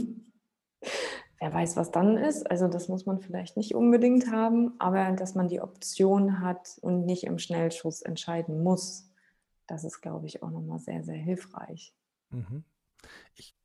Wer 1.41 1.53
weiß, 1.53 1.77
was 1.77 1.91
dann 1.91 2.17
ist. 2.17 2.49
Also 2.49 2.67
das 2.67 2.89
muss 2.89 3.05
man 3.05 3.19
vielleicht 3.21 3.55
nicht 3.55 3.73
unbedingt 3.73 4.29
haben, 4.31 4.73
aber 4.79 5.11
dass 5.13 5.35
man 5.35 5.47
die 5.47 5.61
Option 5.61 6.41
hat 6.41 6.77
und 6.81 7.05
nicht 7.05 7.23
im 7.23 7.39
Schnellschuss 7.39 8.01
entscheiden 8.01 8.61
muss, 8.61 9.09
das 9.67 9.83
ist, 9.83 10.01
glaube 10.01 10.25
ich, 10.25 10.43
auch 10.43 10.49
nochmal 10.49 10.79
sehr, 10.79 11.03
sehr 11.03 11.15
hilfreich. 11.15 11.93
Mhm. 12.31 12.63
Ich 13.35 13.55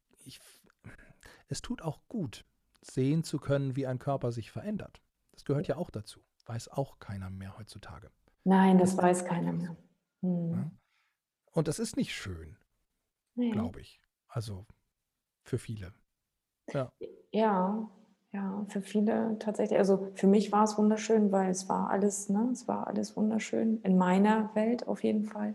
es 1.49 1.62
tut 1.62 1.82
auch 1.82 2.01
gut, 2.09 2.45
sehen 2.80 3.24
zu 3.24 3.38
können, 3.38 3.76
wie 3.76 3.86
ein 3.86 3.99
Körper 3.99 4.32
sich 4.32 4.51
verändert. 4.51 5.01
Das 5.32 5.45
gehört 5.45 5.68
ja 5.68 5.76
auch 5.76 5.90
dazu. 5.90 6.20
Weiß 6.47 6.68
auch 6.68 6.99
keiner 6.99 7.30
mehr 7.30 7.57
heutzutage. 7.59 8.11
Nein, 8.45 8.78
das 8.78 8.97
weiß 8.97 9.24
keiner 9.24 9.53
mehr. 9.53 9.76
Hm. 10.20 10.70
Und 11.53 11.68
das 11.68 11.78
ist 11.78 11.97
nicht 11.97 12.14
schön, 12.14 12.57
nee. 13.34 13.51
glaube 13.51 13.80
ich. 13.80 14.01
Also 14.28 14.66
für 15.45 15.59
viele. 15.59 15.92
Ja. 16.72 16.92
ja, 17.30 17.88
ja, 18.32 18.66
für 18.68 18.82
viele 18.82 19.38
tatsächlich. 19.38 19.78
Also 19.78 20.11
für 20.14 20.26
mich 20.26 20.51
war 20.51 20.64
es 20.64 20.76
wunderschön, 20.76 21.30
weil 21.30 21.51
es 21.51 21.68
war 21.68 21.90
alles, 21.90 22.28
ne, 22.28 22.51
es 22.53 22.66
war 22.66 22.86
alles 22.86 23.16
wunderschön 23.16 23.80
in 23.82 23.97
meiner 23.97 24.55
Welt 24.55 24.88
auf 24.88 25.05
jeden 25.05 25.24
Fall. 25.24 25.55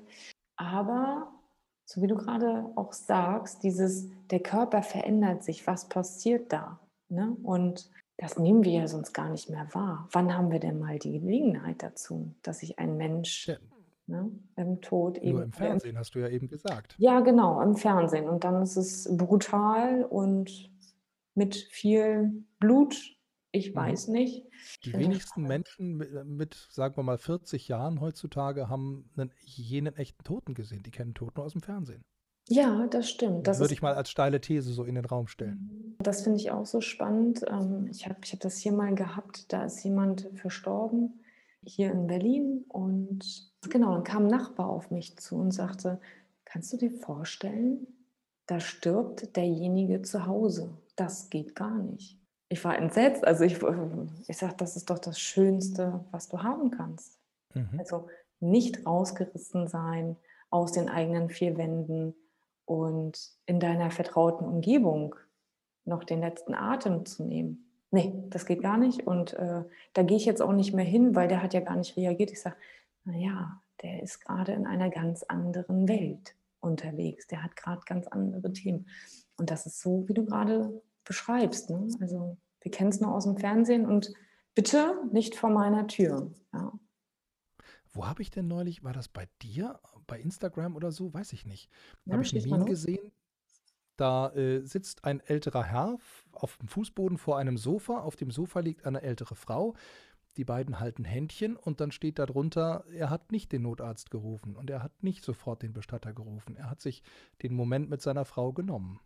Aber 0.55 1.31
so 1.89 2.03
wie 2.03 2.07
du 2.07 2.15
gerade 2.15 2.65
auch 2.75 2.93
sagst, 2.93 3.63
dieses, 3.63 4.09
der 4.29 4.41
Körper 4.41 4.83
verändert 4.83 5.43
sich, 5.43 5.65
was 5.65 5.89
passiert 5.89 6.53
da? 6.53 6.79
Ne? 7.09 7.35
Und 7.41 7.89
das 8.17 8.37
nehmen 8.37 8.63
wir 8.63 8.73
ja 8.73 8.87
sonst 8.87 9.11
gar 9.11 9.27
nicht 9.29 9.49
mehr 9.49 9.67
wahr. 9.73 10.07
Wann 10.11 10.37
haben 10.37 10.51
wir 10.51 10.59
denn 10.59 10.77
mal 10.77 10.99
die 10.99 11.19
Gelegenheit 11.19 11.81
dazu, 11.81 12.35
dass 12.43 12.59
sich 12.59 12.77
ein 12.77 12.95
Mensch 12.97 13.47
ja. 13.47 13.55
ne, 14.05 14.31
im 14.55 14.81
Tod 14.81 15.17
eben. 15.17 15.37
Nur 15.37 15.43
im 15.45 15.51
Fernsehen 15.51 15.97
hast 15.97 16.13
du 16.13 16.19
ja 16.19 16.29
eben 16.29 16.47
gesagt. 16.47 16.93
Ja, 16.99 17.21
genau, 17.21 17.59
im 17.59 17.75
Fernsehen. 17.75 18.29
Und 18.29 18.43
dann 18.43 18.61
ist 18.61 18.77
es 18.77 19.09
brutal 19.17 20.03
und 20.03 20.69
mit 21.33 21.55
viel 21.55 22.43
Blut 22.59 23.17
ich 23.51 23.71
mhm. 23.71 23.75
weiß 23.75 24.07
nicht. 24.09 24.45
Die 24.83 24.93
wenigsten 24.93 25.43
Menschen 25.43 25.97
mit, 25.97 26.11
äh, 26.13 26.23
mit, 26.23 26.67
sagen 26.71 26.95
wir 26.97 27.03
mal, 27.03 27.17
40 27.17 27.67
Jahren 27.67 27.99
heutzutage 27.99 28.69
haben 28.69 29.09
einen, 29.17 29.31
jenen 29.39 29.95
echten 29.95 30.23
Toten 30.23 30.53
gesehen. 30.53 30.83
Die 30.83 30.91
kennen 30.91 31.13
Toten 31.13 31.33
nur 31.35 31.45
aus 31.45 31.53
dem 31.53 31.61
Fernsehen. 31.61 32.03
Ja, 32.47 32.87
das 32.87 33.09
stimmt. 33.09 33.47
Das 33.47 33.59
würde 33.59 33.73
ich 33.73 33.81
mal 33.81 33.93
als 33.93 34.09
steile 34.09 34.41
These 34.41 34.73
so 34.73 34.83
in 34.83 34.95
den 34.95 35.05
Raum 35.05 35.27
stellen. 35.27 35.95
Mhm. 35.99 36.03
Das 36.03 36.21
finde 36.23 36.39
ich 36.39 36.51
auch 36.51 36.65
so 36.65 36.81
spannend. 36.81 37.43
Ähm, 37.47 37.87
ich 37.89 38.05
habe 38.05 38.17
ich 38.23 38.33
hab 38.33 38.39
das 38.39 38.57
hier 38.57 38.71
mal 38.71 38.93
gehabt, 38.93 39.51
da 39.51 39.65
ist 39.65 39.83
jemand 39.83 40.29
verstorben, 40.35 41.23
hier 41.63 41.91
in 41.91 42.07
Berlin. 42.07 42.65
Und 42.67 43.51
genau, 43.69 43.93
dann 43.93 44.03
kam 44.03 44.23
ein 44.23 44.31
Nachbar 44.31 44.69
auf 44.69 44.91
mich 44.91 45.17
zu 45.17 45.35
und 45.35 45.51
sagte, 45.51 45.99
kannst 46.45 46.73
du 46.73 46.77
dir 46.77 46.91
vorstellen, 46.91 47.87
da 48.47 48.59
stirbt 48.59 49.35
derjenige 49.35 50.01
zu 50.01 50.25
Hause. 50.25 50.77
Das 50.95 51.29
geht 51.29 51.55
gar 51.55 51.77
nicht 51.77 52.18
ich 52.49 52.63
war 52.65 52.77
entsetzt. 52.77 53.25
Also 53.25 53.43
ich, 53.43 53.59
ich 54.27 54.37
sage, 54.37 54.55
das 54.57 54.75
ist 54.75 54.89
doch 54.89 54.99
das 54.99 55.19
Schönste, 55.19 56.03
was 56.11 56.27
du 56.27 56.41
haben 56.43 56.71
kannst. 56.71 57.17
Mhm. 57.53 57.79
Also 57.79 58.07
nicht 58.39 58.85
rausgerissen 58.85 59.67
sein 59.67 60.17
aus 60.49 60.71
den 60.71 60.89
eigenen 60.89 61.29
vier 61.29 61.57
Wänden 61.57 62.15
und 62.65 63.31
in 63.45 63.59
deiner 63.59 63.91
vertrauten 63.91 64.45
Umgebung 64.45 65.15
noch 65.85 66.03
den 66.03 66.21
letzten 66.21 66.53
Atem 66.53 67.05
zu 67.05 67.23
nehmen. 67.23 67.65
Nee, 67.91 68.13
das 68.29 68.45
geht 68.45 68.61
gar 68.61 68.77
nicht. 68.77 69.05
Und 69.07 69.33
äh, 69.33 69.63
da 69.93 70.03
gehe 70.03 70.17
ich 70.17 70.25
jetzt 70.25 70.41
auch 70.41 70.51
nicht 70.53 70.73
mehr 70.73 70.85
hin, 70.85 71.15
weil 71.15 71.27
der 71.27 71.41
hat 71.41 71.53
ja 71.53 71.59
gar 71.59 71.75
nicht 71.75 71.97
reagiert. 71.97 72.31
Ich 72.31 72.41
sage, 72.41 72.55
naja, 73.03 73.61
der 73.81 74.03
ist 74.03 74.21
gerade 74.21 74.53
in 74.53 74.67
einer 74.67 74.89
ganz 74.89 75.23
anderen 75.23 75.87
Welt 75.87 76.35
unterwegs. 76.59 77.27
Der 77.27 77.43
hat 77.43 77.55
gerade 77.55 77.81
ganz 77.85 78.07
andere 78.07 78.53
Themen. 78.53 78.87
Und 79.37 79.49
das 79.49 79.65
ist 79.65 79.81
so, 79.81 80.07
wie 80.07 80.13
du 80.13 80.25
gerade 80.25 80.81
beschreibst. 81.09 81.71
Ne? 81.71 81.87
Also 81.99 82.37
wir 82.61 82.71
kennen 82.71 82.91
es 82.91 83.01
nur 83.01 83.13
aus 83.13 83.23
dem 83.23 83.35
Fernsehen 83.35 83.85
und 83.87 84.13
bitte 84.53 84.93
nicht 85.11 85.35
vor 85.35 85.49
meiner 85.49 85.87
Tür. 85.87 86.31
Ja. 86.53 86.71
Wo 87.91 88.05
habe 88.05 88.21
ich 88.21 88.29
denn 88.29 88.47
neulich, 88.47 88.83
war 88.83 88.93
das 88.93 89.07
bei 89.07 89.27
dir, 89.41 89.79
bei 90.05 90.19
Instagram 90.19 90.75
oder 90.75 90.91
so, 90.91 91.11
weiß 91.11 91.33
ich 91.33 91.47
nicht. 91.47 91.71
Ja, 92.05 92.13
habe 92.13 92.23
ich 92.23 92.33
ein 92.33 92.47
Meme 92.47 92.65
gesehen, 92.65 93.11
da 93.97 94.29
äh, 94.33 94.61
sitzt 94.61 95.03
ein 95.03 95.19
älterer 95.19 95.63
Herr 95.63 95.97
auf 96.31 96.57
dem 96.57 96.67
Fußboden 96.67 97.17
vor 97.17 97.39
einem 97.39 97.57
Sofa, 97.57 98.01
auf 98.01 98.15
dem 98.15 98.29
Sofa 98.29 98.59
liegt 98.59 98.85
eine 98.85 99.01
ältere 99.01 99.33
Frau, 99.33 99.73
die 100.37 100.45
beiden 100.45 100.79
halten 100.79 101.05
Händchen 101.05 101.55
und 101.55 101.81
dann 101.81 101.91
steht 101.91 102.19
da 102.19 102.27
drunter, 102.27 102.85
er 102.93 103.09
hat 103.09 103.31
nicht 103.31 103.51
den 103.51 103.63
Notarzt 103.63 104.11
gerufen 104.11 104.55
und 104.55 104.69
er 104.69 104.83
hat 104.83 105.01
nicht 105.01 105.25
sofort 105.25 105.63
den 105.63 105.73
Bestatter 105.73 106.13
gerufen. 106.13 106.55
Er 106.55 106.69
hat 106.69 106.81
sich 106.81 107.01
den 107.41 107.55
Moment 107.55 107.89
mit 107.89 108.03
seiner 108.03 108.25
Frau 108.25 108.53
genommen. 108.53 108.99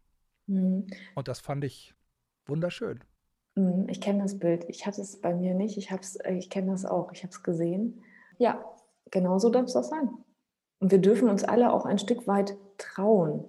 Mhm. 0.48 0.88
Und 1.16 1.28
das 1.28 1.40
fand 1.40 1.64
ich 1.64 1.94
wunderschön. 2.46 3.04
Mhm, 3.56 3.88
ich 3.90 4.02
kenne 4.02 4.24
das 4.24 4.40
Bild. 4.40 4.66
Ich 4.68 4.86
hatte 4.86 5.02
es 5.02 5.20
bei 5.20 5.34
mir 5.34 5.54
nicht. 5.54 5.78
Ich, 5.78 5.92
äh, 5.92 6.38
ich 6.38 6.50
kenne 6.50 6.72
das 6.72 6.86
auch. 6.86 7.12
Ich 7.12 7.24
habe 7.24 7.32
es 7.32 7.44
gesehen. 7.44 8.04
Ja, 8.38 8.64
genau 9.12 9.40
so 9.40 9.50
darf 9.50 9.66
es 9.66 9.76
auch 9.76 9.84
sein. 9.84 10.10
Und 10.80 10.92
wir 10.92 11.00
dürfen 11.00 11.30
uns 11.30 11.44
alle 11.44 11.72
auch 11.72 11.86
ein 11.86 12.00
Stück 12.00 12.28
weit 12.28 12.58
trauen. 12.78 13.46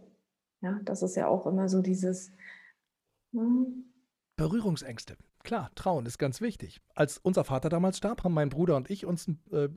Ja, 0.60 0.80
das 0.84 1.02
ist 1.02 1.16
ja 1.16 1.26
auch 1.26 1.46
immer 1.46 1.68
so 1.68 1.82
dieses. 1.82 2.32
Hm. 3.32 3.90
Berührungsängste. 4.36 5.16
Klar, 5.42 5.70
trauen 5.74 6.06
ist 6.06 6.18
ganz 6.18 6.40
wichtig. 6.40 6.80
Als 6.94 7.18
unser 7.18 7.44
Vater 7.44 7.68
damals 7.68 7.98
starb, 7.98 8.24
haben 8.24 8.34
mein 8.34 8.48
Bruder 8.48 8.76
und 8.76 8.90
ich 8.90 9.04
uns, 9.04 9.28
äh, 9.52 9.68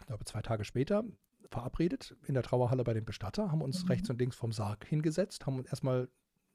ich 0.00 0.06
glaube, 0.06 0.24
zwei 0.24 0.40
Tage 0.40 0.64
später 0.64 1.04
verabredet 1.50 2.16
in 2.26 2.34
der 2.34 2.42
Trauerhalle 2.42 2.84
bei 2.84 2.94
dem 2.94 3.04
Bestatter, 3.04 3.50
haben 3.50 3.60
uns 3.60 3.84
mhm. 3.84 3.90
rechts 3.90 4.10
und 4.10 4.18
links 4.18 4.36
vom 4.36 4.52
Sarg 4.52 4.86
hingesetzt, 4.86 5.46
haben 5.46 5.58
uns 5.58 5.68
erstmal 5.68 6.08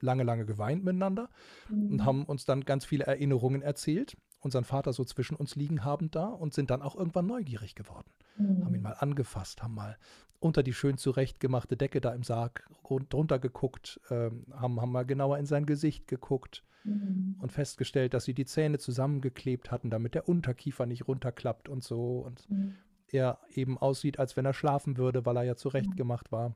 lange, 0.05 0.23
lange 0.23 0.45
geweint 0.45 0.83
miteinander 0.83 1.29
mhm. 1.69 1.91
und 1.91 2.05
haben 2.05 2.25
uns 2.25 2.45
dann 2.45 2.61
ganz 2.61 2.85
viele 2.85 3.05
Erinnerungen 3.05 3.61
erzählt, 3.61 4.15
unseren 4.39 4.63
Vater 4.63 4.93
so 4.93 5.03
zwischen 5.03 5.35
uns 5.35 5.55
liegen 5.55 5.83
haben 5.83 6.11
da 6.11 6.27
und 6.27 6.53
sind 6.53 6.69
dann 6.69 6.81
auch 6.81 6.95
irgendwann 6.95 7.25
neugierig 7.25 7.75
geworden. 7.75 8.09
Mhm. 8.37 8.63
Haben 8.63 8.75
ihn 8.75 8.81
mal 8.81 8.93
angefasst, 8.93 9.63
haben 9.63 9.73
mal 9.73 9.97
unter 10.39 10.63
die 10.63 10.73
schön 10.73 10.97
zurechtgemachte 10.97 11.75
Decke 11.75 11.99
da 11.99 12.13
im 12.13 12.23
Sarg 12.23 12.69
drunter 13.09 13.39
geguckt, 13.39 13.99
äh, 14.09 14.29
haben, 14.53 14.79
haben 14.79 14.91
mal 14.91 15.05
genauer 15.05 15.39
in 15.39 15.47
sein 15.47 15.65
Gesicht 15.65 16.07
geguckt 16.07 16.63
mhm. 16.83 17.35
und 17.39 17.51
festgestellt, 17.51 18.13
dass 18.13 18.25
sie 18.25 18.35
die 18.35 18.45
Zähne 18.45 18.77
zusammengeklebt 18.77 19.71
hatten, 19.71 19.89
damit 19.89 20.13
der 20.13 20.29
Unterkiefer 20.29 20.85
nicht 20.85 21.07
runterklappt 21.07 21.67
und 21.67 21.83
so. 21.83 22.19
Und 22.19 22.47
mhm. 22.49 22.75
er 23.07 23.39
eben 23.49 23.77
aussieht, 23.79 24.19
als 24.19 24.37
wenn 24.37 24.45
er 24.45 24.53
schlafen 24.53 24.97
würde, 24.97 25.25
weil 25.25 25.37
er 25.37 25.43
ja 25.43 25.55
zurechtgemacht 25.55 26.31
war 26.31 26.55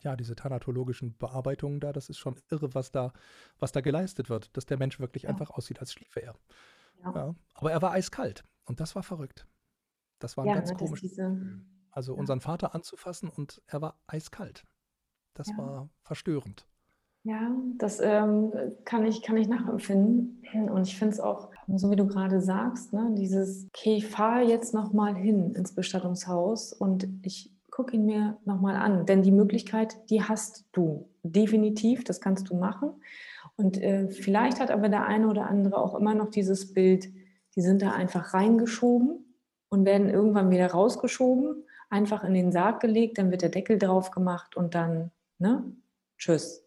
ja, 0.00 0.16
diese 0.16 0.34
thanatologischen 0.34 1.16
Bearbeitungen 1.16 1.80
da, 1.80 1.92
das 1.92 2.08
ist 2.08 2.18
schon 2.18 2.36
irre, 2.50 2.74
was 2.74 2.90
da, 2.90 3.12
was 3.58 3.72
da 3.72 3.80
geleistet 3.80 4.30
wird, 4.30 4.56
dass 4.56 4.66
der 4.66 4.78
Mensch 4.78 5.00
wirklich 5.00 5.24
ja. 5.24 5.30
einfach 5.30 5.50
aussieht, 5.50 5.80
als 5.80 5.92
schliefe 5.92 6.22
er. 6.22 6.34
Ja. 7.04 7.12
ja. 7.14 7.34
Aber 7.54 7.72
er 7.72 7.82
war 7.82 7.92
eiskalt 7.92 8.44
und 8.64 8.80
das 8.80 8.94
war 8.94 9.02
verrückt. 9.02 9.46
Das 10.18 10.36
war 10.36 10.44
ein 10.44 10.48
ja, 10.48 10.54
ganz 10.54 10.74
komisches 10.74 11.10
diese, 11.10 11.36
Also 11.90 12.14
unseren 12.14 12.40
Vater 12.40 12.74
anzufassen 12.74 13.28
und 13.28 13.60
er 13.66 13.82
war 13.82 14.00
eiskalt. 14.06 14.64
Das 15.34 15.48
war 15.56 15.88
verstörend. 16.02 16.66
Ja, 17.24 17.56
das 17.78 18.00
ähm, 18.00 18.52
kann 18.84 19.06
ich, 19.06 19.22
kann 19.22 19.36
ich 19.36 19.46
nachempfinden. 19.46 20.68
Und 20.68 20.88
ich 20.88 20.98
finde 20.98 21.14
es 21.14 21.20
auch, 21.20 21.50
so 21.68 21.90
wie 21.90 21.96
du 21.96 22.06
gerade 22.06 22.40
sagst, 22.40 22.92
ne, 22.92 23.14
dieses, 23.16 23.66
okay, 23.66 23.96
ich 23.96 24.08
fahre 24.08 24.42
jetzt 24.42 24.74
nochmal 24.74 25.14
hin 25.14 25.54
ins 25.54 25.74
Bestattungshaus 25.74 26.72
und 26.72 27.08
ich 27.22 27.54
gucke 27.72 27.96
ihn 27.96 28.04
mir 28.04 28.38
nochmal 28.44 28.76
an. 28.76 29.06
Denn 29.06 29.22
die 29.22 29.32
Möglichkeit, 29.32 29.96
die 30.10 30.22
hast 30.22 30.66
du. 30.72 31.08
Definitiv, 31.24 32.04
das 32.04 32.20
kannst 32.20 32.50
du 32.50 32.54
machen. 32.54 32.90
Und 33.56 33.82
äh, 33.82 34.08
vielleicht 34.10 34.60
hat 34.60 34.70
aber 34.70 34.88
der 34.88 35.06
eine 35.06 35.28
oder 35.28 35.48
andere 35.48 35.78
auch 35.78 35.96
immer 35.96 36.14
noch 36.14 36.30
dieses 36.30 36.72
Bild, 36.72 37.08
die 37.56 37.62
sind 37.62 37.82
da 37.82 37.92
einfach 37.92 38.34
reingeschoben 38.34 39.36
und 39.68 39.84
werden 39.84 40.08
irgendwann 40.08 40.50
wieder 40.50 40.70
rausgeschoben, 40.70 41.64
einfach 41.88 42.24
in 42.24 42.34
den 42.34 42.52
Sarg 42.52 42.80
gelegt, 42.80 43.18
dann 43.18 43.30
wird 43.30 43.42
der 43.42 43.48
Deckel 43.48 43.78
drauf 43.78 44.10
gemacht 44.10 44.56
und 44.56 44.74
dann, 44.74 45.10
ne, 45.38 45.64
tschüss. 46.18 46.64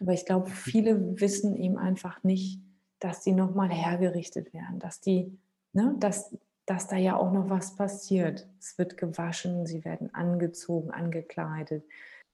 Aber 0.00 0.12
ich 0.12 0.24
glaube, 0.24 0.48
viele 0.50 1.20
wissen 1.20 1.56
eben 1.56 1.78
einfach 1.78 2.22
nicht, 2.22 2.60
dass 3.00 3.22
die 3.22 3.32
nochmal 3.32 3.70
hergerichtet 3.70 4.52
werden, 4.52 4.78
dass 4.78 5.00
die, 5.00 5.36
ne, 5.72 5.96
dass, 5.98 6.36
dass 6.68 6.86
da 6.86 6.96
ja 6.96 7.16
auch 7.16 7.32
noch 7.32 7.48
was 7.48 7.76
passiert. 7.76 8.46
Es 8.58 8.76
wird 8.78 8.96
gewaschen, 8.96 9.66
sie 9.66 9.84
werden 9.84 10.14
angezogen, 10.14 10.90
angekleidet. 10.90 11.84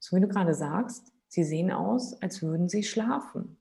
So 0.00 0.16
wie 0.16 0.20
du 0.20 0.28
gerade 0.28 0.54
sagst, 0.54 1.12
sie 1.28 1.44
sehen 1.44 1.70
aus, 1.70 2.20
als 2.20 2.42
würden 2.42 2.68
sie 2.68 2.82
schlafen. 2.82 3.56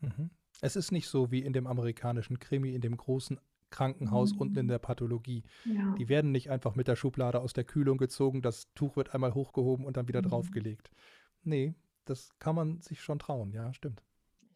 Mhm. 0.00 0.30
Es 0.60 0.76
ist 0.76 0.90
nicht 0.92 1.08
so 1.08 1.30
wie 1.30 1.40
in 1.40 1.52
dem 1.52 1.66
amerikanischen 1.66 2.38
Krimi, 2.38 2.74
in 2.74 2.80
dem 2.80 2.96
großen 2.96 3.38
Krankenhaus 3.70 4.34
Mhm. 4.34 4.40
unten 4.40 4.58
in 4.58 4.68
der 4.68 4.80
Pathologie. 4.80 5.44
Ja. 5.64 5.94
Die 5.96 6.08
werden 6.08 6.32
nicht 6.32 6.50
einfach 6.50 6.74
mit 6.74 6.88
der 6.88 6.96
Schublade 6.96 7.40
aus 7.40 7.52
der 7.52 7.64
Kühlung 7.64 7.98
gezogen, 7.98 8.42
das 8.42 8.72
Tuch 8.74 8.96
wird 8.96 9.14
einmal 9.14 9.34
hochgehoben 9.34 9.86
und 9.86 9.96
dann 9.96 10.08
wieder 10.08 10.22
Mhm. 10.22 10.26
draufgelegt. 10.28 10.90
Nee, 11.44 11.74
das 12.04 12.30
kann 12.40 12.56
man 12.56 12.80
sich 12.80 13.00
schon 13.00 13.20
trauen, 13.20 13.52
ja, 13.52 13.72
stimmt. 13.72 14.02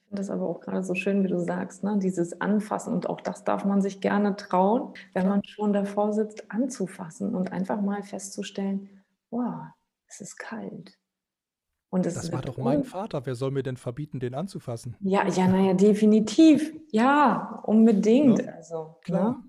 Ich 0.05 0.09
finde 0.11 0.20
das 0.20 0.30
aber 0.30 0.48
auch 0.48 0.61
gerade 0.61 0.84
so 0.84 0.94
schön, 0.94 1.24
wie 1.24 1.28
du 1.28 1.40
sagst, 1.40 1.82
ne? 1.82 1.98
dieses 1.98 2.40
Anfassen 2.40 2.92
und 2.92 3.09
auch 3.09 3.20
das 3.20 3.42
darf 3.42 3.64
man 3.64 3.80
sich 3.80 4.00
gerne 4.00 4.36
trauen, 4.36 4.92
wenn 5.14 5.28
man 5.28 5.42
schon 5.44 5.72
davor 5.72 6.12
sitzt, 6.12 6.50
anzufassen 6.50 7.34
und 7.34 7.52
einfach 7.52 7.80
mal 7.80 8.02
festzustellen, 8.02 9.02
wow, 9.30 9.64
es 10.07 10.20
ist 10.20 10.36
kalt. 10.38 10.98
Und 11.90 12.07
es 12.07 12.14
Das 12.14 12.32
war 12.32 12.42
doch 12.42 12.59
mein 12.59 12.84
Vater, 12.84 13.24
wer 13.24 13.34
soll 13.34 13.50
mir 13.50 13.62
denn 13.62 13.76
verbieten, 13.76 14.20
den 14.20 14.34
anzufassen? 14.34 14.96
Ja, 15.00 15.26
ja, 15.28 15.48
naja, 15.48 15.74
definitiv. 15.74 16.74
Ja, 16.90 17.61
unbedingt. 17.64 18.40
Ja, 18.40 18.52
Also, 18.52 18.96
klar. 19.02 19.30
ne? 19.30 19.44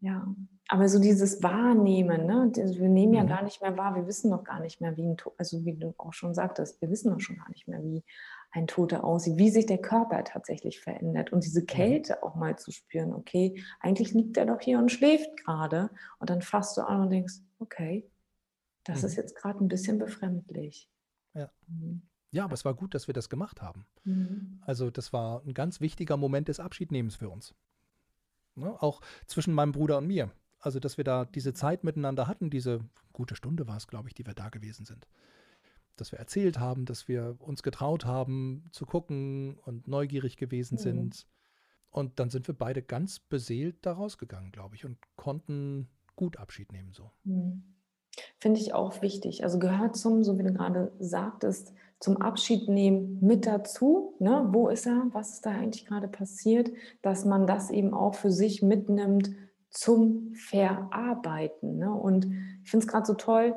Ja. 0.00 0.34
Aber 0.70 0.88
so 0.88 0.98
dieses 0.98 1.42
Wahrnehmen, 1.42 2.26
ne? 2.26 2.52
Wir 2.54 2.88
nehmen 2.88 3.14
ja 3.14 3.22
Mhm. 3.22 3.28
gar 3.28 3.42
nicht 3.42 3.62
mehr 3.62 3.76
wahr, 3.78 3.94
wir 3.94 4.06
wissen 4.06 4.30
noch 4.30 4.44
gar 4.44 4.60
nicht 4.60 4.80
mehr, 4.82 4.96
wie 4.98 5.06
ein 5.06 5.16
To- 5.16 5.32
also 5.38 5.64
wie 5.64 5.74
du 5.74 5.94
auch 5.96 6.12
schon 6.12 6.34
sagtest, 6.34 6.80
wir 6.82 6.90
wissen 6.90 7.10
doch 7.10 7.20
schon 7.20 7.36
gar 7.36 7.48
nicht 7.48 7.66
mehr, 7.68 7.82
wie 7.82 8.04
ein 8.50 8.66
Toter 8.66 9.02
aussieht, 9.04 9.38
wie 9.38 9.50
sich 9.50 9.66
der 9.66 9.78
Körper 9.78 10.22
tatsächlich 10.24 10.80
verändert 10.80 11.32
und 11.32 11.44
diese 11.44 11.64
Kälte 11.64 12.22
auch 12.22 12.34
mal 12.34 12.58
zu 12.58 12.70
spüren, 12.70 13.14
okay, 13.14 13.62
eigentlich 13.80 14.12
liegt 14.12 14.36
er 14.36 14.46
doch 14.46 14.60
hier 14.60 14.78
und 14.78 14.90
schläft 14.92 15.36
gerade 15.44 15.90
und 16.18 16.30
dann 16.30 16.42
fasst 16.42 16.76
du 16.76 16.82
an 16.82 17.00
und 17.02 17.10
denkst, 17.10 17.34
okay, 17.58 18.10
das 18.84 19.04
ist 19.04 19.16
Mhm. 19.16 19.22
jetzt 19.22 19.36
gerade 19.36 19.62
ein 19.64 19.68
bisschen 19.68 19.98
befremdlich. 19.98 20.90
Ja. 21.34 21.50
Mhm. 21.66 22.02
Ja, 22.30 22.44
aber 22.44 22.54
es 22.54 22.64
war 22.66 22.74
gut, 22.74 22.94
dass 22.94 23.06
wir 23.06 23.14
das 23.14 23.30
gemacht 23.30 23.62
haben. 23.62 23.86
Mhm. 24.04 24.60
Also 24.66 24.90
das 24.90 25.14
war 25.14 25.42
ein 25.46 25.54
ganz 25.54 25.80
wichtiger 25.80 26.18
Moment 26.18 26.48
des 26.48 26.60
Abschiednehmens 26.60 27.16
für 27.16 27.30
uns. 27.30 27.54
Ne? 28.54 28.70
Auch 28.82 29.00
zwischen 29.26 29.54
meinem 29.54 29.72
Bruder 29.72 29.98
und 29.98 30.06
mir. 30.06 30.30
Also, 30.60 30.80
dass 30.80 30.96
wir 30.96 31.04
da 31.04 31.24
diese 31.24 31.54
Zeit 31.54 31.84
miteinander 31.84 32.26
hatten, 32.26 32.50
diese 32.50 32.80
gute 33.12 33.36
Stunde 33.36 33.66
war 33.68 33.76
es, 33.76 33.86
glaube 33.86 34.08
ich, 34.08 34.14
die 34.14 34.26
wir 34.26 34.34
da 34.34 34.48
gewesen 34.48 34.84
sind. 34.84 35.06
Dass 35.96 36.12
wir 36.12 36.18
erzählt 36.18 36.58
haben, 36.58 36.84
dass 36.84 37.08
wir 37.08 37.36
uns 37.40 37.62
getraut 37.62 38.04
haben 38.04 38.68
zu 38.72 38.86
gucken 38.86 39.58
und 39.64 39.86
neugierig 39.88 40.36
gewesen 40.36 40.74
Mhm. 40.74 40.82
sind. 40.82 41.26
Und 41.90 42.20
dann 42.20 42.30
sind 42.30 42.46
wir 42.48 42.54
beide 42.54 42.82
ganz 42.82 43.18
beseelt 43.18 43.76
da 43.82 43.92
rausgegangen, 43.92 44.52
glaube 44.52 44.74
ich, 44.74 44.84
und 44.84 44.98
konnten 45.16 45.88
gut 46.16 46.36
Abschied 46.36 46.72
nehmen 46.72 46.92
so. 46.92 47.10
Mhm. 47.24 47.62
Finde 48.38 48.60
ich 48.60 48.74
auch 48.74 49.00
wichtig. 49.00 49.44
Also 49.44 49.58
gehört 49.58 49.96
zum, 49.96 50.24
so 50.24 50.38
wie 50.38 50.42
du 50.42 50.52
gerade 50.52 50.92
sagtest, 50.98 51.72
zum 52.00 52.16
Abschied 52.16 52.68
nehmen 52.68 53.18
mit 53.20 53.46
dazu. 53.46 54.14
Ne? 54.18 54.48
Wo 54.50 54.68
ist 54.68 54.86
er? 54.86 55.06
Was 55.12 55.34
ist 55.34 55.46
da 55.46 55.50
eigentlich 55.50 55.86
gerade 55.86 56.08
passiert? 56.08 56.70
Dass 57.02 57.24
man 57.24 57.46
das 57.46 57.70
eben 57.70 57.94
auch 57.94 58.14
für 58.14 58.30
sich 58.30 58.60
mitnimmt 58.62 59.30
zum 59.70 60.34
Verarbeiten. 60.34 61.78
Ne? 61.78 61.92
Und 61.92 62.26
ich 62.62 62.70
finde 62.70 62.86
es 62.86 62.90
gerade 62.90 63.06
so 63.06 63.14
toll, 63.14 63.54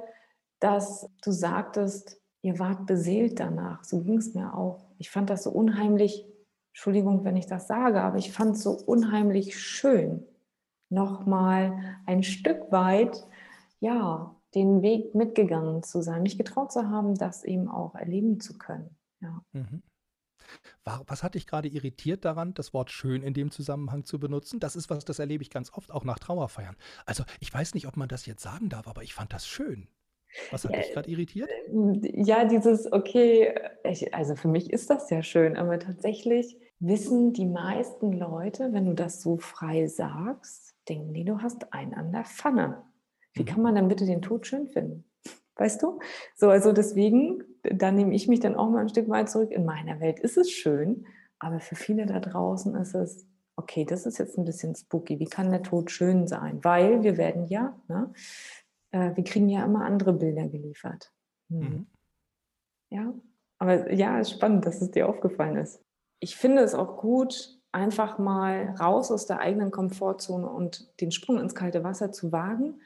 dass 0.60 1.10
du 1.24 1.32
sagtest, 1.32 2.22
ihr 2.42 2.60
wart 2.60 2.86
beseelt 2.86 3.40
danach. 3.40 3.84
So 3.84 4.02
ging 4.02 4.18
es 4.18 4.34
mir 4.34 4.54
auch. 4.56 4.86
Ich 4.98 5.10
fand 5.10 5.30
das 5.30 5.44
so 5.44 5.52
unheimlich, 5.52 6.26
Entschuldigung, 6.74 7.24
wenn 7.24 7.38
ich 7.38 7.48
das 7.48 7.68
sage, 7.68 8.02
aber 8.02 8.18
ich 8.18 8.32
fand 8.32 8.56
es 8.56 8.64
so 8.64 8.72
unheimlich 8.72 9.60
schön, 9.60 10.26
nochmal 10.90 11.98
ein 12.06 12.24
Stück 12.24 12.72
weit, 12.72 13.28
ja, 13.80 14.36
den 14.54 14.82
Weg 14.82 15.16
mitgegangen 15.16 15.82
zu 15.84 16.02
sein, 16.02 16.24
mich 16.24 16.38
getraut 16.38 16.72
zu 16.72 16.90
haben, 16.90 17.16
das 17.16 17.44
eben 17.44 17.70
auch 17.70 17.96
erleben 17.96 18.40
zu 18.40 18.58
können. 18.58 18.96
Ja. 19.22 19.42
Mhm. 19.54 19.82
War, 20.84 21.04
was 21.08 21.24
hat 21.24 21.36
dich 21.36 21.48
gerade 21.48 21.68
irritiert 21.70 22.26
daran, 22.26 22.54
das 22.54 22.74
Wort 22.74 22.92
schön 22.92 23.24
in 23.24 23.34
dem 23.34 23.52
Zusammenhang 23.52 24.06
zu 24.06 24.20
benutzen? 24.20 24.60
Das 24.60 24.76
ist 24.76 24.90
was, 24.90 25.06
das 25.06 25.20
erlebe 25.20 25.44
ich 25.44 25.50
ganz 25.50 25.72
oft, 25.74 25.92
auch 25.92 26.04
nach 26.06 26.20
Trauerfeiern. 26.20 26.76
Also 27.06 27.24
ich 27.40 27.54
weiß 27.54 27.74
nicht, 27.74 27.88
ob 27.88 27.98
man 27.98 28.10
das 28.10 28.26
jetzt 28.26 28.44
sagen 28.44 28.70
darf, 28.70 28.88
aber 28.88 29.04
ich 29.04 29.14
fand 29.14 29.34
das 29.34 29.48
schön. 29.48 29.88
Was 30.50 30.66
hat 30.66 30.76
Ja, 30.76 30.78
dich 30.78 30.92
gerade 30.92 31.10
irritiert? 31.10 31.58
Ja, 32.14 32.46
dieses, 32.46 32.92
okay, 32.92 33.54
ich, 33.84 34.14
also 34.14 34.36
für 34.36 34.48
mich 34.48 34.72
ist 34.72 34.90
das 34.90 35.10
ja 35.10 35.24
schön, 35.24 35.58
aber 35.58 35.80
tatsächlich 35.80 36.58
wissen 36.80 37.34
die 37.34 37.46
meisten 37.46 38.14
Leute, 38.14 38.74
wenn 38.74 38.86
du 38.86 38.94
das 38.94 39.22
so 39.22 39.38
frei 39.38 39.88
sagst, 39.88 40.76
denken 40.90 41.14
die, 41.14 41.26
du 41.26 41.42
hast 41.42 41.74
einen 41.74 41.94
an 41.94 42.12
der 42.12 42.26
Pfanne. 42.26 42.84
Wie 43.34 43.44
Mhm. 43.44 43.46
kann 43.46 43.62
man 43.62 43.76
dann 43.76 43.88
bitte 43.88 44.06
den 44.06 44.22
Tod 44.22 44.48
schön 44.48 44.68
finden? 44.68 45.06
Weißt 45.56 45.82
du? 45.84 46.00
So, 46.36 46.50
also 46.50 46.72
deswegen, 46.74 47.44
da 47.64 47.92
nehme 47.92 48.14
ich 48.16 48.28
mich 48.28 48.40
dann 48.40 48.56
auch 48.56 48.70
mal 48.70 48.82
ein 48.82 48.90
Stück 48.90 49.10
weit 49.10 49.30
zurück. 49.30 49.52
In 49.52 49.66
meiner 49.66 50.00
Welt 50.00 50.20
ist 50.20 50.38
es 50.38 50.52
schön, 50.52 51.06
aber 51.40 51.60
für 51.60 51.76
viele 51.76 52.06
da 52.06 52.20
draußen 52.20 52.76
ist 52.76 52.96
es, 52.96 53.28
okay, 53.56 53.86
das 53.86 54.06
ist 54.06 54.18
jetzt 54.18 54.38
ein 54.38 54.46
bisschen 54.46 54.76
spooky. 54.76 55.20
Wie 55.20 55.26
kann 55.26 55.52
der 55.52 55.64
Tod 55.64 55.92
schön 55.92 56.28
sein? 56.28 56.64
Weil 56.64 57.04
wir 57.04 57.18
werden 57.18 57.46
ja, 57.48 57.76
ne, 57.88 58.12
äh, 58.92 59.16
wir 59.16 59.24
kriegen 59.24 59.50
ja 59.50 59.64
immer 59.66 59.86
andere 59.86 60.14
Bilder 60.14 60.48
geliefert. 60.48 61.12
Hm. 61.50 61.60
Mhm. 61.60 61.88
Ja, 62.90 63.14
aber 63.58 63.94
ja, 63.94 64.20
ist 64.20 64.32
spannend, 64.32 64.66
dass 64.66 64.82
es 64.82 64.92
dir 64.92 65.08
aufgefallen 65.08 65.58
ist. 65.58 65.82
Ich 66.20 66.36
finde 66.36 66.62
es 66.62 66.74
auch 66.74 66.98
gut, 66.98 67.62
einfach 67.72 68.18
mal 68.18 68.76
raus 68.80 69.12
aus 69.12 69.28
der 69.28 69.40
eigenen 69.40 69.72
Komfortzone 69.72 70.48
und 70.50 71.00
den 71.00 71.12
Sprung 71.12 71.40
ins 71.40 71.56
kalte 71.56 71.84
Wasser 71.84 72.12
zu 72.12 72.32
wagen 72.32 72.82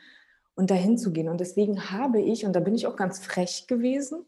und 0.56 0.70
dahin 0.70 0.98
zu 0.98 1.12
gehen. 1.12 1.28
Und 1.28 1.40
deswegen 1.40 1.92
habe 1.92 2.22
ich, 2.22 2.46
und 2.46 2.54
da 2.54 2.60
bin 2.60 2.76
ich 2.76 2.88
auch 2.88 2.96
ganz 2.96 3.20
frech 3.20 3.66
gewesen, 3.68 4.26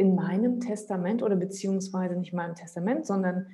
in 0.00 0.14
meinem 0.14 0.60
Testament 0.60 1.22
oder 1.22 1.36
beziehungsweise 1.36 2.16
nicht 2.16 2.32
meinem 2.32 2.54
Testament, 2.54 3.06
sondern 3.06 3.48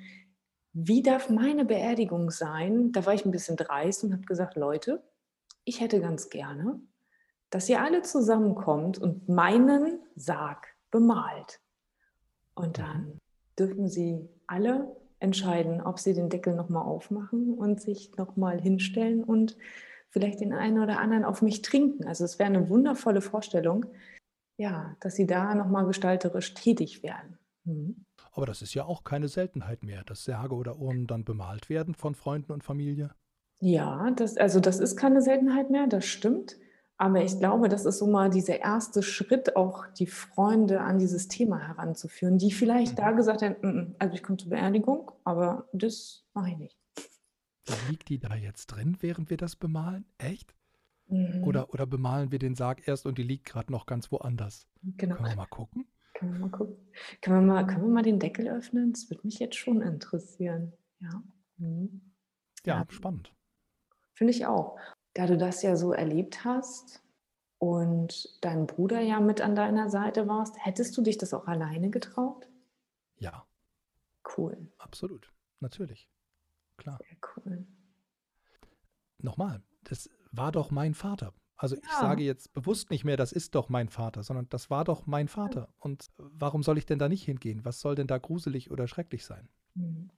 wie 0.71 1.01
darf 1.03 1.29
meine 1.29 1.65
Beerdigung 1.65 2.31
sein? 2.31 2.93
Da 2.93 3.05
war 3.05 3.13
ich 3.13 3.25
ein 3.25 3.31
bisschen 3.31 3.57
dreist 3.57 4.05
und 4.05 4.13
habe 4.13 4.23
gesagt, 4.23 4.55
Leute, 4.55 5.03
ich 5.65 5.81
hätte 5.81 5.99
ganz 5.99 6.29
gerne, 6.29 6.79
dass 7.49 7.67
ihr 7.67 7.81
alle 7.81 8.01
zusammenkommt 8.01 8.97
und 8.97 9.27
meinen 9.27 9.99
Sarg 10.15 10.67
bemalt. 10.89 11.59
Und 12.55 12.77
dann 12.77 13.19
dürfen 13.59 13.89
sie 13.89 14.29
alle 14.47 14.95
entscheiden, 15.19 15.81
ob 15.81 15.99
sie 15.99 16.13
den 16.13 16.29
Deckel 16.29 16.55
nochmal 16.55 16.85
aufmachen 16.85 17.55
und 17.55 17.81
sich 17.81 18.15
nochmal 18.15 18.61
hinstellen 18.61 19.21
und 19.21 19.57
vielleicht 20.11 20.39
den 20.39 20.53
einen 20.53 20.79
oder 20.79 20.99
anderen 20.99 21.25
auf 21.25 21.41
mich 21.41 21.61
trinken. 21.61 22.07
Also 22.07 22.23
es 22.23 22.39
wäre 22.39 22.47
eine 22.47 22.69
wundervolle 22.69 23.19
Vorstellung, 23.19 23.85
ja, 24.57 24.95
dass 24.99 25.15
sie 25.15 25.25
da 25.27 25.53
nochmal 25.55 25.85
gestalterisch 25.85 26.53
tätig 26.53 27.03
werden. 27.03 27.37
Mhm. 27.65 28.05
Aber 28.31 28.45
das 28.45 28.61
ist 28.61 28.73
ja 28.73 28.85
auch 28.85 29.03
keine 29.03 29.27
Seltenheit 29.27 29.83
mehr, 29.83 30.03
dass 30.03 30.23
Särge 30.23 30.55
oder 30.55 30.77
Urnen 30.77 31.07
dann 31.07 31.23
bemalt 31.25 31.69
werden 31.69 31.95
von 31.95 32.15
Freunden 32.15 32.51
und 32.51 32.63
Familie. 32.63 33.15
Ja, 33.59 34.11
das, 34.11 34.37
also 34.37 34.59
das 34.59 34.79
ist 34.79 34.95
keine 34.97 35.21
Seltenheit 35.21 35.69
mehr, 35.71 35.87
das 35.87 36.05
stimmt. 36.05 36.57
Aber 36.99 37.23
ich 37.23 37.37
glaube, 37.37 37.69
das 37.69 37.85
ist 37.85 37.99
so 37.99 38.07
mal 38.07 38.29
dieser 38.29 38.59
erste 38.59 39.03
Schritt, 39.03 39.55
auch 39.55 39.85
die 39.99 40.07
Freunde 40.07 40.81
an 40.81 40.97
dieses 40.97 41.27
Thema 41.27 41.59
heranzuführen, 41.59 42.37
die 42.39 42.51
vielleicht 42.51 42.93
Mhm. 42.93 42.95
da 42.97 43.11
gesagt 43.11 43.41
haben, 43.43 43.55
"Mm, 43.61 43.67
mm, 43.91 43.95
also 43.99 44.13
ich 44.15 44.23
komme 44.23 44.37
zur 44.37 44.49
Beerdigung, 44.49 45.11
aber 45.23 45.67
das 45.73 46.25
mache 46.33 46.49
ich 46.51 46.57
nicht. 46.57 46.77
Liegt 47.89 48.09
die 48.09 48.19
da 48.19 48.35
jetzt 48.35 48.67
drin, 48.67 48.97
während 49.01 49.29
wir 49.29 49.37
das 49.37 49.55
bemalen? 49.55 50.05
Echt? 50.17 50.55
Mhm. 51.07 51.43
Oder, 51.43 51.73
oder 51.73 51.85
bemalen 51.85 52.31
wir 52.31 52.39
den 52.39 52.55
Sarg 52.55 52.87
erst 52.87 53.05
und 53.05 53.17
die 53.17 53.23
liegt 53.23 53.45
gerade 53.45 53.71
noch 53.71 53.85
ganz 53.85 54.11
woanders? 54.11 54.67
Genau. 54.83 55.15
Können 55.15 55.29
wir 55.29 55.35
mal 55.35 55.45
gucken? 55.47 55.87
Können 56.13 56.33
wir 56.33 56.39
mal 56.39 56.49
gucken. 56.51 56.75
Können 57.21 57.47
wir 57.47 57.53
mal, 57.53 57.65
können 57.67 57.83
wir 57.83 57.89
mal 57.89 58.03
den 58.03 58.19
Deckel 58.19 58.47
öffnen? 58.49 58.91
Das 58.93 59.09
würde 59.09 59.25
mich 59.25 59.39
jetzt 59.39 59.55
schon 59.55 59.81
interessieren. 59.81 60.73
Ja. 60.99 61.23
Mhm. 61.57 62.01
Ja, 62.65 62.79
Ja. 62.79 62.85
spannend. 62.89 63.33
Finde 64.13 64.31
ich 64.31 64.45
auch. 64.45 64.77
Da 65.13 65.27
du 65.27 65.37
das 65.37 65.61
ja 65.61 65.75
so 65.75 65.93
erlebt 65.93 66.43
hast, 66.43 67.01
und 67.59 68.37
dein 68.41 68.67
Bruder 68.67 69.01
ja 69.01 69.19
mit 69.19 69.41
an 69.41 69.55
deiner 69.55 69.89
Seite 69.89 70.27
warst, 70.27 70.55
hättest 70.63 70.95
du 70.95 71.01
dich 71.01 71.17
das 71.17 71.33
auch 71.33 71.47
alleine 71.47 71.89
getraut? 71.89 72.47
Ja. 73.17 73.47
Cool. 74.37 74.71
Absolut. 74.77 75.33
Natürlich. 75.59 76.07
Klar. 76.77 76.99
Sehr 76.99 77.17
cool. 77.35 77.65
Nochmal, 79.19 79.63
das 79.85 80.09
war 80.31 80.51
doch 80.51 80.71
mein 80.71 80.93
Vater. 80.93 81.33
Also 81.55 81.75
ich 81.75 81.83
ja. 81.83 82.01
sage 82.01 82.23
jetzt 82.23 82.53
bewusst 82.53 82.91
nicht 82.91 83.03
mehr, 83.03 83.17
das 83.17 83.31
ist 83.31 83.55
doch 83.55 83.67
mein 83.67 83.89
Vater, 83.89 84.21
sondern 84.21 84.47
das 84.49 84.69
war 84.69 84.83
doch 84.83 85.07
mein 85.07 85.27
Vater. 85.27 85.69
Und 85.79 86.11
warum 86.17 86.61
soll 86.61 86.77
ich 86.77 86.85
denn 86.85 86.99
da 86.99 87.09
nicht 87.09 87.23
hingehen? 87.23 87.65
Was 87.65 87.81
soll 87.81 87.95
denn 87.95 88.05
da 88.05 88.19
gruselig 88.19 88.69
oder 88.69 88.87
schrecklich 88.87 89.25
sein? 89.25 89.49
Mhm. 89.73 90.11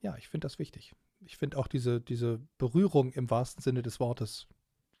Ja, 0.00 0.16
ich 0.16 0.28
finde 0.28 0.44
das 0.44 0.60
wichtig. 0.60 0.94
Ich 1.24 1.36
finde 1.36 1.58
auch 1.58 1.66
diese, 1.66 2.00
diese 2.00 2.40
Berührung 2.58 3.10
im 3.12 3.28
wahrsten 3.28 3.60
Sinne 3.60 3.82
des 3.82 3.98
Wortes, 3.98 4.46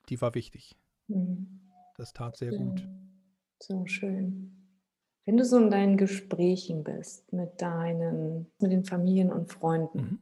die 0.08 0.20
war 0.20 0.34
wichtig. 0.34 0.76
Mhm. 1.06 1.60
Das 1.96 2.12
tat 2.12 2.36
sehr 2.36 2.52
schön. 2.52 2.70
gut. 2.70 2.88
So 3.60 3.86
schön. 3.86 4.58
Wenn 5.24 5.36
du 5.36 5.44
so 5.44 5.58
in 5.58 5.70
deinen 5.70 5.96
Gesprächen 5.96 6.82
bist 6.82 7.32
mit 7.32 7.60
deinen, 7.60 8.50
mit 8.60 8.72
den 8.72 8.84
Familien 8.84 9.30
und 9.30 9.52
Freunden, 9.52 9.98
mhm. 9.98 10.18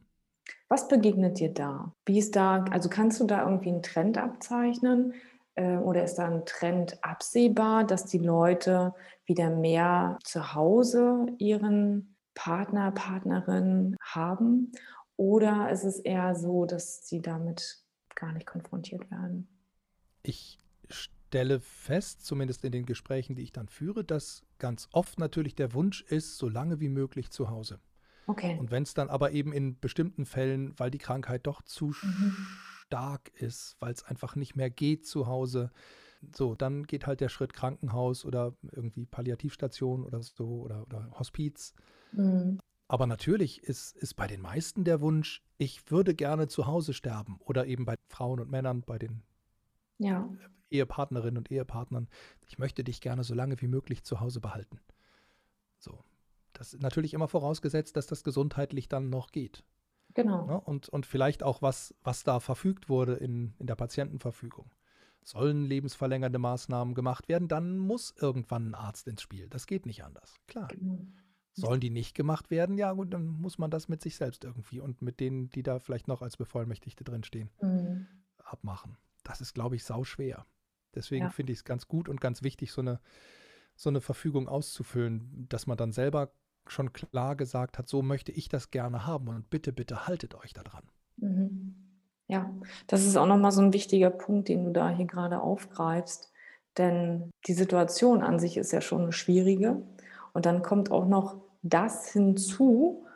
Was 0.69 0.87
begegnet 0.87 1.39
dir 1.39 1.53
da? 1.53 1.93
Wie 2.05 2.19
ist 2.19 2.35
da, 2.35 2.63
also 2.65 2.89
kannst 2.89 3.19
du 3.19 3.25
da 3.25 3.43
irgendwie 3.43 3.69
einen 3.69 3.83
Trend 3.83 4.17
abzeichnen? 4.17 5.13
Äh, 5.55 5.77
oder 5.77 6.03
ist 6.03 6.15
da 6.15 6.27
ein 6.27 6.45
Trend 6.45 7.03
absehbar, 7.03 7.85
dass 7.85 8.05
die 8.05 8.19
Leute 8.19 8.93
wieder 9.25 9.49
mehr 9.49 10.17
zu 10.23 10.53
Hause 10.53 11.27
ihren 11.37 12.15
Partner, 12.35 12.91
Partnerin 12.91 13.95
haben? 14.01 14.71
Oder 15.15 15.71
ist 15.71 15.83
es 15.83 15.99
eher 15.99 16.35
so, 16.35 16.65
dass 16.65 17.07
sie 17.07 17.21
damit 17.21 17.83
gar 18.15 18.31
nicht 18.33 18.45
konfrontiert 18.45 19.09
werden? 19.09 19.47
Ich 20.21 20.59
stelle 20.89 21.59
fest, 21.59 22.25
zumindest 22.25 22.63
in 22.63 22.71
den 22.71 22.85
Gesprächen, 22.85 23.35
die 23.35 23.41
ich 23.41 23.51
dann 23.51 23.67
führe, 23.67 24.03
dass 24.03 24.43
ganz 24.59 24.87
oft 24.91 25.19
natürlich 25.19 25.55
der 25.55 25.73
Wunsch 25.73 26.01
ist, 26.03 26.37
so 26.37 26.47
lange 26.47 26.79
wie 26.79 26.89
möglich 26.89 27.31
zu 27.31 27.49
Hause. 27.49 27.79
Okay. 28.27 28.57
Und 28.59 28.71
wenn 28.71 28.83
es 28.83 28.93
dann 28.93 29.09
aber 29.09 29.31
eben 29.31 29.53
in 29.53 29.79
bestimmten 29.79 30.25
Fällen, 30.25 30.77
weil 30.77 30.91
die 30.91 30.97
Krankheit 30.97 31.47
doch 31.47 31.61
zu 31.61 31.87
mhm. 31.87 32.35
stark 32.85 33.29
ist, 33.33 33.77
weil 33.79 33.93
es 33.93 34.03
einfach 34.03 34.35
nicht 34.35 34.55
mehr 34.55 34.69
geht 34.69 35.07
zu 35.07 35.27
Hause, 35.27 35.71
so, 36.35 36.53
dann 36.55 36.83
geht 36.83 37.07
halt 37.07 37.21
der 37.21 37.29
Schritt 37.29 37.53
Krankenhaus 37.53 38.25
oder 38.25 38.53
irgendwie 38.71 39.05
Palliativstation 39.05 40.03
oder 40.03 40.21
so 40.21 40.61
oder, 40.61 40.83
oder 40.83 41.09
Hospiz. 41.17 41.73
Mhm. 42.11 42.59
Aber 42.89 43.07
natürlich 43.07 43.63
ist, 43.63 43.95
ist 43.95 44.15
bei 44.15 44.27
den 44.27 44.41
meisten 44.41 44.83
der 44.83 45.01
Wunsch, 45.01 45.43
ich 45.57 45.91
würde 45.91 46.13
gerne 46.13 46.47
zu 46.47 46.67
Hause 46.67 46.93
sterben 46.93 47.37
oder 47.39 47.65
eben 47.65 47.85
bei 47.85 47.95
Frauen 48.09 48.39
und 48.39 48.49
Männern, 48.49 48.81
bei 48.81 48.97
den 48.97 49.23
ja. 49.99 50.29
Ehepartnerinnen 50.69 51.37
und 51.37 51.51
Ehepartnern, 51.51 52.07
ich 52.47 52.57
möchte 52.57 52.83
dich 52.83 53.01
gerne 53.01 53.23
so 53.23 53.33
lange 53.33 53.59
wie 53.61 53.67
möglich 53.67 54.03
zu 54.03 54.19
Hause 54.19 54.39
behalten. 54.39 54.79
So. 55.79 56.03
Das 56.57 56.73
ist 56.73 56.81
natürlich 56.81 57.13
immer 57.13 57.27
vorausgesetzt, 57.27 57.95
dass 57.95 58.07
das 58.07 58.23
gesundheitlich 58.23 58.87
dann 58.87 59.09
noch 59.09 59.31
geht. 59.31 59.63
Genau. 60.13 60.45
Ne? 60.45 60.59
Und, 60.59 60.89
und 60.89 61.05
vielleicht 61.05 61.43
auch, 61.43 61.61
was, 61.61 61.93
was 62.03 62.23
da 62.23 62.39
verfügt 62.39 62.89
wurde 62.89 63.13
in, 63.13 63.53
in 63.59 63.67
der 63.67 63.75
Patientenverfügung. 63.75 64.71
Sollen 65.23 65.65
lebensverlängernde 65.65 66.39
Maßnahmen 66.39 66.95
gemacht 66.95 67.27
werden, 67.27 67.47
dann 67.47 67.77
muss 67.77 68.13
irgendwann 68.17 68.69
ein 68.69 68.75
Arzt 68.75 69.07
ins 69.07 69.21
Spiel. 69.21 69.49
Das 69.49 69.67
geht 69.67 69.85
nicht 69.85 70.03
anders. 70.03 70.35
Klar. 70.47 70.69
Genau. 70.69 71.05
Sollen 71.53 71.81
die 71.81 71.89
nicht 71.89 72.15
gemacht 72.15 72.49
werden? 72.49 72.77
Ja, 72.77 72.93
gut, 72.93 73.13
dann 73.13 73.25
muss 73.25 73.57
man 73.57 73.71
das 73.71 73.89
mit 73.89 74.01
sich 74.01 74.15
selbst 74.15 74.43
irgendwie 74.43 74.79
und 74.79 75.01
mit 75.01 75.19
denen, 75.19 75.49
die 75.49 75.63
da 75.63 75.79
vielleicht 75.79 76.07
noch 76.07 76.21
als 76.21 76.37
Bevollmächtigte 76.37 77.03
drinstehen, 77.03 77.49
mhm. 77.61 78.07
abmachen 78.37 78.97
das 79.27 79.41
ist, 79.41 79.53
glaube 79.53 79.75
ich, 79.75 79.83
sau 79.83 80.03
schwer. 80.03 80.45
Deswegen 80.95 81.25
ja. 81.25 81.29
finde 81.29 81.51
ich 81.51 81.59
es 81.59 81.65
ganz 81.65 81.87
gut 81.87 82.09
und 82.09 82.21
ganz 82.21 82.43
wichtig, 82.43 82.71
so 82.71 82.81
eine, 82.81 82.99
so 83.75 83.89
eine 83.89 84.01
Verfügung 84.01 84.47
auszufüllen, 84.47 85.47
dass 85.49 85.67
man 85.67 85.77
dann 85.77 85.91
selber 85.91 86.31
schon 86.71 86.93
klar 86.93 87.35
gesagt 87.35 87.77
hat, 87.77 87.87
so 87.87 88.01
möchte 88.01 88.31
ich 88.31 88.49
das 88.49 88.71
gerne 88.71 89.05
haben 89.05 89.27
und 89.27 89.49
bitte, 89.49 89.71
bitte 89.71 90.07
haltet 90.07 90.35
euch 90.35 90.53
da 90.53 90.63
dran. 90.63 90.83
Mhm. 91.17 91.75
Ja, 92.27 92.49
das 92.87 93.05
ist 93.05 93.15
auch 93.15 93.25
nochmal 93.25 93.51
so 93.51 93.61
ein 93.61 93.73
wichtiger 93.73 94.09
Punkt, 94.09 94.49
den 94.49 94.65
du 94.65 94.71
da 94.71 94.89
hier 94.89 95.05
gerade 95.05 95.39
aufgreifst. 95.39 96.31
Denn 96.77 97.31
die 97.47 97.53
Situation 97.53 98.21
an 98.21 98.39
sich 98.39 98.57
ist 98.57 98.71
ja 98.71 98.81
schon 98.81 99.03
eine 99.03 99.13
schwierige. 99.13 99.81
Und 100.33 100.45
dann 100.45 100.61
kommt 100.61 100.91
auch 100.91 101.07
noch 101.07 101.37
das 101.63 102.11
hinzu, 102.11 103.07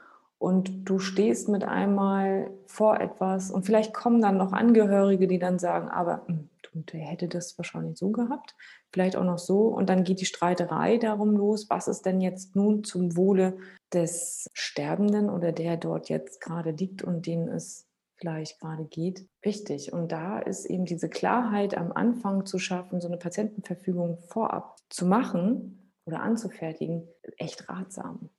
und 0.42 0.90
du 0.90 0.98
stehst 0.98 1.50
mit 1.50 1.64
einmal 1.64 2.50
vor 2.66 3.00
etwas 3.00 3.52
und 3.52 3.64
vielleicht 3.64 3.94
kommen 3.94 4.24
dann 4.24 4.38
noch 4.38 4.54
Angehörige, 4.54 5.28
die 5.28 5.38
dann 5.38 5.60
sagen, 5.60 5.88
aber 5.88 6.26
hm, 6.74 6.86
der 6.88 7.02
hätte 7.02 7.28
das 7.28 7.58
wahrscheinlich 7.58 7.98
so 7.98 8.12
gehabt, 8.12 8.56
vielleicht 8.92 9.16
auch 9.16 9.24
noch 9.24 9.40
so 9.40 9.68
und 9.68 9.90
dann 9.90 10.04
geht 10.04 10.22
die 10.22 10.26
Streiterei 10.26 10.98
darum 10.98 11.36
los, 11.36 11.70
was 11.70 11.88
ist 11.88 12.06
denn 12.06 12.22
jetzt 12.22 12.56
nun 12.56 12.84
zum 12.84 13.16
Wohle 13.16 13.58
des 13.94 14.50
Sterbenden 14.54 15.30
oder 15.30 15.52
der 15.52 15.78
dort 15.78 16.10
jetzt 16.10 16.42
gerade 16.42 16.72
liegt 16.72 17.04
und 17.04 17.26
den 17.26 17.48
es 17.48 17.88
vielleicht 18.22 18.60
gerade 18.60 18.86
geht, 18.86 19.28
wichtig. 19.42 19.92
Und 19.92 20.12
da 20.12 20.40
ist 20.40 20.66
eben 20.66 20.86
diese 20.86 21.10
Klarheit 21.10 21.76
am 21.76 21.92
Anfang 21.92 22.46
zu 22.46 22.60
schaffen, 22.60 23.02
so 23.02 23.08
eine 23.08 23.18
Patientenverfügung 23.18 24.20
vorab 24.20 24.78
zu 24.90 25.06
machen 25.06 25.92
oder 26.06 26.22
anzufertigen, 26.22 27.08
echt 27.38 27.68
ratsam. 27.68 28.30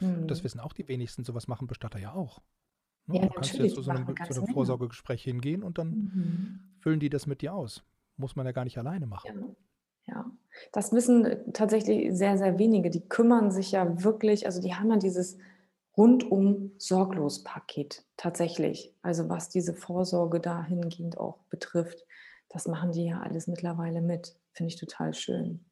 Mhm. 0.00 0.28
Das 0.28 0.44
wissen 0.44 0.60
auch 0.60 0.74
die 0.74 0.86
wenigsten. 0.86 1.24
Sowas 1.24 1.48
machen 1.48 1.66
Bestatter 1.66 1.98
ja 1.98 2.12
auch. 2.12 2.42
Ne? 3.06 3.16
Ja, 3.16 3.26
du 3.26 3.34
kannst 3.34 3.54
ja 3.54 3.68
zu 3.68 3.82
so 3.82 3.90
einem, 3.90 4.06
zu 4.06 4.40
einem 4.40 4.52
Vorsorgegespräch 4.52 5.22
hingehen 5.22 5.62
und 5.62 5.78
dann 5.78 5.88
mhm. 5.88 6.60
füllen 6.80 7.00
die 7.00 7.10
das 7.10 7.26
mit 7.26 7.42
dir 7.42 7.54
aus. 7.54 7.84
Muss 8.16 8.36
man 8.36 8.46
ja 8.46 8.52
gar 8.52 8.64
nicht 8.64 8.78
alleine 8.78 9.06
machen. 9.06 9.56
Ja. 10.06 10.14
ja. 10.14 10.30
das 10.72 10.92
wissen 10.92 11.52
tatsächlich 11.52 12.16
sehr, 12.16 12.38
sehr 12.38 12.58
wenige. 12.58 12.90
Die 12.90 13.08
kümmern 13.08 13.50
sich 13.50 13.72
ja 13.72 14.02
wirklich, 14.02 14.46
also 14.46 14.60
die 14.60 14.74
haben 14.74 14.90
ja 14.90 14.96
dieses 14.96 15.38
rundum 15.96 16.72
sorglos 16.78 17.42
Paket 17.42 18.04
tatsächlich. 18.16 18.94
Also 19.02 19.28
was 19.28 19.48
diese 19.48 19.74
Vorsorge 19.74 20.40
dahingehend 20.40 21.18
auch 21.18 21.38
betrifft, 21.50 22.06
das 22.48 22.66
machen 22.66 22.92
die 22.92 23.06
ja 23.06 23.20
alles 23.20 23.46
mittlerweile 23.46 24.02
mit. 24.02 24.36
Finde 24.52 24.68
ich 24.68 24.78
total 24.78 25.14
schön. 25.14 25.64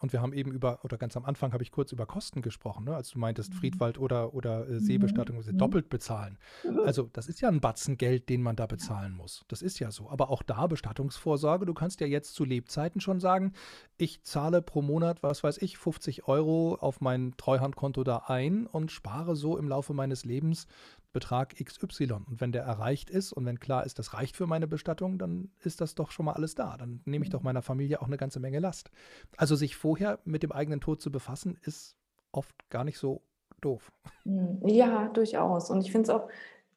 Und 0.00 0.14
wir 0.14 0.22
haben 0.22 0.32
eben 0.32 0.50
über, 0.50 0.82
oder 0.82 0.96
ganz 0.96 1.16
am 1.16 1.26
Anfang 1.26 1.52
habe 1.52 1.62
ich 1.62 1.70
kurz 1.70 1.92
über 1.92 2.06
Kosten 2.06 2.40
gesprochen, 2.40 2.84
ne? 2.84 2.96
als 2.96 3.10
du 3.10 3.18
meintest, 3.18 3.52
mhm. 3.52 3.58
Friedwald 3.58 3.98
oder, 3.98 4.32
oder 4.32 4.68
äh, 4.68 4.80
Seebestattung 4.80 5.36
mhm. 5.36 5.58
doppelt 5.58 5.90
bezahlen. 5.90 6.38
Also 6.84 7.10
das 7.12 7.28
ist 7.28 7.42
ja 7.42 7.48
ein 7.48 7.60
Batzen 7.60 7.98
Geld, 7.98 8.30
den 8.30 8.42
man 8.42 8.56
da 8.56 8.66
bezahlen 8.66 9.12
muss. 9.14 9.44
Das 9.48 9.60
ist 9.60 9.78
ja 9.78 9.90
so. 9.90 10.08
Aber 10.08 10.30
auch 10.30 10.42
da 10.42 10.66
Bestattungsvorsorge, 10.66 11.66
du 11.66 11.74
kannst 11.74 12.00
ja 12.00 12.06
jetzt 12.06 12.34
zu 12.34 12.44
Lebzeiten 12.44 13.00
schon 13.02 13.20
sagen, 13.20 13.52
ich 13.98 14.22
zahle 14.22 14.62
pro 14.62 14.80
Monat, 14.80 15.22
was 15.22 15.44
weiß 15.44 15.58
ich, 15.58 15.76
50 15.76 16.26
Euro 16.26 16.76
auf 16.80 17.02
mein 17.02 17.34
Treuhandkonto 17.36 18.02
da 18.02 18.24
ein 18.26 18.66
und 18.66 18.90
spare 18.90 19.36
so 19.36 19.58
im 19.58 19.68
Laufe 19.68 19.92
meines 19.92 20.24
Lebens 20.24 20.66
Betrag 21.12 21.54
XY. 21.56 22.12
Und 22.26 22.40
wenn 22.40 22.52
der 22.52 22.62
erreicht 22.62 23.10
ist 23.10 23.32
und 23.32 23.44
wenn 23.46 23.58
klar 23.58 23.84
ist, 23.84 23.98
das 23.98 24.14
reicht 24.14 24.36
für 24.36 24.46
meine 24.46 24.66
Bestattung, 24.66 25.18
dann 25.18 25.50
ist 25.62 25.80
das 25.80 25.94
doch 25.94 26.10
schon 26.10 26.26
mal 26.26 26.32
alles 26.32 26.54
da. 26.54 26.76
Dann 26.76 27.00
nehme 27.04 27.24
ich 27.24 27.30
doch 27.30 27.42
meiner 27.42 27.62
Familie 27.62 28.00
auch 28.00 28.06
eine 28.06 28.16
ganze 28.16 28.40
Menge 28.40 28.60
Last. 28.60 28.90
Also 29.36 29.56
sich 29.56 29.76
vorher 29.76 30.20
mit 30.24 30.42
dem 30.42 30.52
eigenen 30.52 30.80
Tod 30.80 31.00
zu 31.00 31.10
befassen, 31.10 31.58
ist 31.62 31.96
oft 32.32 32.54
gar 32.70 32.84
nicht 32.84 32.98
so 32.98 33.22
doof. 33.60 33.90
Hm, 34.22 34.60
ja, 34.66 35.08
durchaus. 35.08 35.70
Und 35.70 35.80
ich 35.80 35.92
finde 35.92 36.04
es 36.04 36.10
auch 36.10 36.28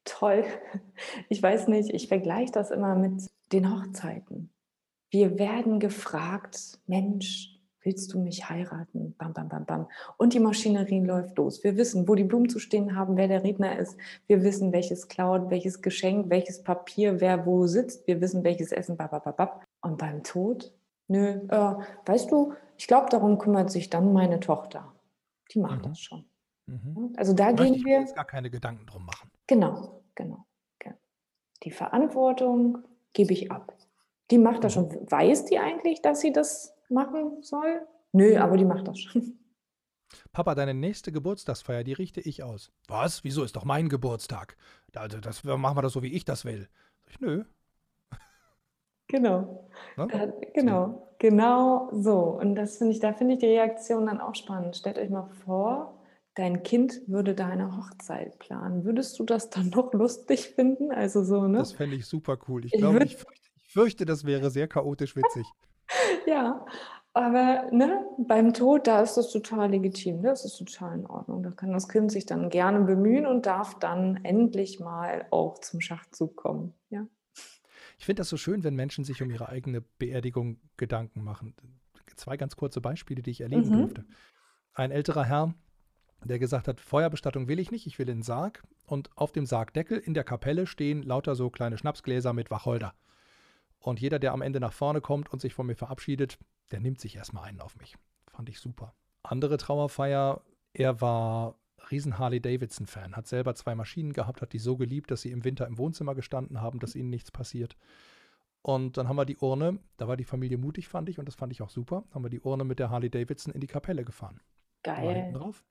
toll. 0.03 0.43
Ich 1.29 1.41
weiß 1.41 1.67
nicht, 1.67 1.89
ich 1.91 2.07
vergleiche 2.07 2.51
das 2.51 2.71
immer 2.71 2.95
mit 2.95 3.29
den 3.51 3.71
Hochzeiten. 3.71 4.49
Wir 5.09 5.37
werden 5.37 5.79
gefragt, 5.79 6.79
Mensch, 6.87 7.52
willst 7.83 8.13
du 8.13 8.19
mich 8.19 8.49
heiraten? 8.49 9.15
Bam, 9.17 9.33
bam, 9.33 9.49
bam, 9.49 9.65
bam. 9.65 9.87
Und 10.17 10.33
die 10.33 10.39
Maschinerie 10.39 11.01
läuft 11.01 11.37
los. 11.37 11.63
Wir 11.63 11.77
wissen, 11.77 12.07
wo 12.07 12.15
die 12.15 12.23
Blumen 12.23 12.49
zu 12.49 12.59
stehen 12.59 12.95
haben, 12.95 13.17
wer 13.17 13.27
der 13.27 13.43
Redner 13.43 13.77
ist. 13.77 13.97
Wir 14.27 14.43
wissen, 14.43 14.71
welches 14.71 15.07
Cloud, 15.07 15.49
welches 15.49 15.81
Geschenk, 15.81 16.29
welches 16.29 16.63
Papier, 16.63 17.21
wer 17.21 17.45
wo 17.45 17.67
sitzt. 17.67 18.07
Wir 18.07 18.21
wissen, 18.21 18.43
welches 18.43 18.71
Essen, 18.71 18.97
babababab. 18.97 19.63
Und 19.81 19.97
beim 19.97 20.23
Tod? 20.23 20.73
Nö, 21.07 21.41
äh, 21.49 21.75
weißt 22.05 22.31
du, 22.31 22.53
ich 22.77 22.87
glaube, 22.87 23.09
darum 23.09 23.37
kümmert 23.37 23.71
sich 23.71 23.89
dann 23.89 24.13
meine 24.13 24.39
Tochter. 24.39 24.93
Die 25.51 25.59
macht 25.59 25.85
mhm. 25.85 25.89
das 25.89 25.99
schon. 25.99 26.25
Mhm. 26.67 27.13
Also 27.17 27.33
da 27.33 27.51
Möchte 27.51 27.63
gehen 27.65 27.85
wir. 27.85 27.99
jetzt 27.99 28.15
gar 28.15 28.25
keine 28.25 28.49
Gedanken 28.49 28.85
drum 28.85 29.05
machen. 29.05 29.29
Genau, 29.47 30.01
genau, 30.15 30.45
genau. 30.79 30.95
Die 31.63 31.71
Verantwortung 31.71 32.79
gebe 33.13 33.33
ich 33.33 33.51
ab. 33.51 33.73
Die 34.31 34.37
macht 34.37 34.63
das 34.63 34.75
mhm. 34.75 34.91
schon. 34.91 35.11
Weiß 35.11 35.45
die 35.45 35.59
eigentlich, 35.59 36.01
dass 36.01 36.21
sie 36.21 36.31
das 36.31 36.72
machen 36.89 37.41
soll? 37.41 37.85
Nö, 38.11 38.37
aber 38.37 38.57
die 38.57 38.65
macht 38.65 38.87
das 38.87 38.99
schon. 38.99 39.39
Papa, 40.31 40.53
deine 40.55 40.73
nächste 40.73 41.11
Geburtstagsfeier, 41.11 41.83
die 41.83 41.93
richte 41.93 42.21
ich 42.21 42.43
aus. 42.43 42.71
Was? 42.87 43.23
Wieso 43.23 43.43
ist 43.43 43.55
doch 43.55 43.65
mein 43.65 43.89
Geburtstag? 43.89 44.57
Also 44.95 45.19
das 45.19 45.43
machen 45.43 45.77
wir 45.77 45.81
das 45.81 45.93
so, 45.93 46.03
wie 46.03 46.13
ich 46.13 46.23
das 46.23 46.45
will. 46.45 46.69
Ich, 47.07 47.19
nö. 47.19 47.43
Genau. 49.07 49.69
Ne? 49.97 50.07
Da, 50.07 50.25
genau, 50.53 51.15
genau 51.19 51.89
so. 51.93 52.39
Und 52.39 52.55
das 52.55 52.77
finde 52.77 52.93
ich, 52.93 52.99
da 52.99 53.13
finde 53.13 53.33
ich 53.33 53.39
die 53.39 53.47
Reaktion 53.47 54.05
dann 54.05 54.21
auch 54.21 54.35
spannend. 54.35 54.75
Stellt 54.75 54.97
euch 54.97 55.09
mal 55.09 55.29
vor, 55.45 55.99
dein 56.35 56.63
Kind 56.63 57.01
würde 57.07 57.35
deine 57.35 57.77
Hochzeit 57.77 58.39
planen. 58.39 58.85
Würdest 58.85 59.19
du 59.19 59.23
das 59.23 59.49
dann 59.49 59.69
noch 59.69 59.93
lustig 59.93 60.49
finden? 60.55 60.91
Also 60.91 61.23
so, 61.23 61.47
ne? 61.47 61.59
Das 61.59 61.73
fände 61.73 61.95
ich 61.95 62.05
super 62.05 62.37
cool. 62.47 62.65
Ich 62.65 62.71
glaube, 62.71 63.03
ich, 63.03 63.13
ich, 63.13 63.71
fürchte, 63.71 64.05
das 64.05 64.25
wäre 64.25 64.49
sehr 64.49 64.67
chaotisch 64.67 65.15
witzig. 65.15 65.45
ja, 66.27 66.65
aber 67.13 67.69
ne, 67.71 68.03
beim 68.17 68.53
Tod, 68.53 68.87
da 68.87 69.01
ist 69.01 69.15
das 69.15 69.31
total 69.31 69.69
legitim, 69.69 70.23
das 70.23 70.45
ist 70.45 70.57
total 70.57 70.97
in 70.97 71.05
Ordnung. 71.05 71.43
Da 71.43 71.51
kann 71.51 71.71
das 71.71 71.87
Kind 71.87 72.11
sich 72.11 72.25
dann 72.25 72.49
gerne 72.49 72.81
bemühen 72.81 73.27
und 73.27 73.45
darf 73.45 73.77
dann 73.77 74.23
endlich 74.23 74.79
mal 74.79 75.27
auch 75.29 75.59
zum 75.59 75.79
Schachzug 75.79 76.35
kommen. 76.35 76.73
Ja. 76.89 77.05
Ich 77.99 78.05
finde 78.05 78.21
das 78.21 78.29
so 78.29 78.37
schön, 78.37 78.63
wenn 78.63 78.75
Menschen 78.75 79.03
sich 79.03 79.21
um 79.21 79.29
ihre 79.29 79.49
eigene 79.49 79.81
Beerdigung 79.81 80.59
Gedanken 80.75 81.23
machen. 81.23 81.55
Zwei 82.15 82.35
ganz 82.35 82.55
kurze 82.55 82.81
Beispiele, 82.81 83.21
die 83.21 83.31
ich 83.31 83.41
erleben 83.41 83.69
mhm. 83.69 83.77
durfte. 83.77 84.05
Ein 84.73 84.89
älterer 84.89 85.23
Herr, 85.23 85.53
der 86.23 86.39
gesagt 86.39 86.67
hat, 86.67 86.81
Feuerbestattung 86.81 87.47
will 87.47 87.59
ich 87.59 87.69
nicht, 87.69 87.85
ich 87.85 87.99
will 87.99 88.07
den 88.07 88.23
Sarg. 88.23 88.63
Und 88.87 89.15
auf 89.15 89.31
dem 89.31 89.45
Sargdeckel 89.45 89.99
in 89.99 90.15
der 90.15 90.23
Kapelle 90.23 90.65
stehen 90.65 91.03
lauter 91.03 91.35
so 91.35 91.51
kleine 91.51 91.77
Schnapsgläser 91.77 92.33
mit 92.33 92.49
Wacholder. 92.49 92.95
Und 93.83 93.99
jeder, 93.99 94.17
der 94.17 94.31
am 94.31 94.41
Ende 94.41 94.61
nach 94.61 94.71
vorne 94.71 95.01
kommt 95.01 95.31
und 95.31 95.41
sich 95.41 95.53
von 95.53 95.67
mir 95.67 95.75
verabschiedet, 95.75 96.39
der 96.71 96.79
nimmt 96.79 97.01
sich 97.01 97.17
erstmal 97.17 97.43
einen 97.43 97.59
auf 97.59 97.75
mich. 97.75 97.97
Fand 98.27 98.47
ich 98.47 98.59
super. 98.59 98.95
Andere 99.23 99.57
Trauerfeier, 99.57 100.41
er 100.73 101.01
war 101.01 101.59
riesen 101.91 102.17
Harley 102.17 102.39
Davidson-Fan, 102.39 103.17
hat 103.17 103.27
selber 103.27 103.55
zwei 103.55 103.75
Maschinen 103.75 104.13
gehabt, 104.13 104.41
hat 104.41 104.53
die 104.53 104.59
so 104.59 104.77
geliebt, 104.77 105.11
dass 105.11 105.21
sie 105.21 105.31
im 105.31 105.43
Winter 105.43 105.67
im 105.67 105.77
Wohnzimmer 105.77 106.15
gestanden 106.15 106.61
haben, 106.61 106.79
dass 106.79 106.95
ihnen 106.95 107.09
nichts 107.09 107.29
passiert. 107.29 107.75
Und 108.61 108.95
dann 108.95 109.09
haben 109.09 109.17
wir 109.17 109.25
die 109.25 109.37
Urne, 109.37 109.79
da 109.97 110.07
war 110.07 110.15
die 110.15 110.23
Familie 110.23 110.57
mutig, 110.57 110.87
fand 110.87 111.09
ich, 111.09 111.19
und 111.19 111.25
das 111.25 111.35
fand 111.35 111.51
ich 111.51 111.61
auch 111.61 111.69
super, 111.69 112.05
haben 112.13 112.23
wir 112.23 112.29
die 112.29 112.39
Urne 112.39 112.63
mit 112.63 112.79
der 112.79 112.89
Harley 112.89 113.09
Davidson 113.09 113.53
in 113.53 113.59
die 113.59 113.67
Kapelle 113.67 114.05
gefahren. 114.05 114.39
Geil. 114.83 115.33
drauf. 115.33 115.65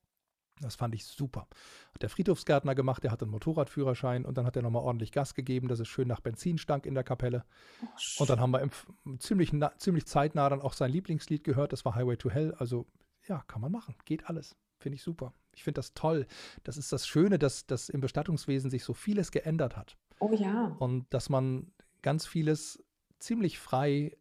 Das 0.63 0.77
fand 0.77 0.95
ich 0.95 1.05
super. 1.05 1.49
Hat 1.95 2.03
der 2.03 2.09
Friedhofsgärtner 2.09 2.75
gemacht, 2.75 3.03
der 3.03 3.11
hat 3.11 3.23
einen 3.23 3.31
Motorradführerschein 3.31 4.25
und 4.25 4.39
dann 4.39 4.47
hat 4.47 4.57
er 4.57 4.63
nochmal 4.63 4.83
ordentlich 4.83 5.13
Gas 5.13 5.35
gegeben, 5.35 5.69
dass 5.69 5.81
es 5.81 5.89
schön 5.89 6.09
nach 6.09 6.21
Benzin 6.21 6.59
stank 6.59 6.87
in 6.87 6.95
der 6.95 7.05
Kapelle. 7.05 7.45
Oh, 7.83 7.87
und 8.21 8.31
dann 8.31 8.41
haben 8.41 8.53
wir 8.53 8.61
im, 8.61 8.71
ziemlich, 9.19 9.53
ziemlich 9.79 10.07
zeitnah 10.07 10.49
dann 10.49 10.61
auch 10.61 10.73
sein 10.73 10.91
Lieblingslied 10.91 11.45
gehört, 11.45 11.73
das 11.73 11.85
war 11.85 11.95
Highway 11.95 12.17
to 12.17 12.31
Hell. 12.31 12.55
Also 12.55 12.87
ja, 13.29 13.45
kann 13.47 13.61
man 13.61 13.73
machen, 13.73 13.95
geht 14.05 14.29
alles. 14.29 14.57
Finde 14.79 14.97
ich 14.97 15.03
super. 15.03 15.33
Ich 15.55 15.65
finde 15.65 15.79
das 15.79 15.95
toll. 15.95 16.27
Das 16.65 16.77
ist 16.77 16.93
das 16.93 17.07
Schöne, 17.07 17.39
dass, 17.39 17.67
dass 17.67 17.89
im 17.89 18.01
Bestattungswesen 18.01 18.71
sich 18.71 18.85
so 18.85 18.95
vieles 18.95 19.31
geändert 19.31 19.77
hat. 19.77 19.97
Oh 20.19 20.33
ja. 20.33 20.77
Und 20.79 21.13
dass 21.15 21.29
man 21.29 21.73
ganz 22.03 22.27
vieles 22.27 22.83
ziemlich 23.19 23.59
frei 23.59 24.17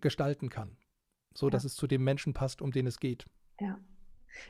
gestalten 0.00 0.50
kann, 0.50 0.76
so 1.34 1.46
ja. 1.46 1.50
dass 1.50 1.64
es 1.64 1.74
zu 1.74 1.86
dem 1.86 2.04
Menschen 2.04 2.34
passt, 2.34 2.60
um 2.60 2.72
den 2.72 2.86
es 2.86 2.98
geht. 2.98 3.24
Ja. 3.60 3.78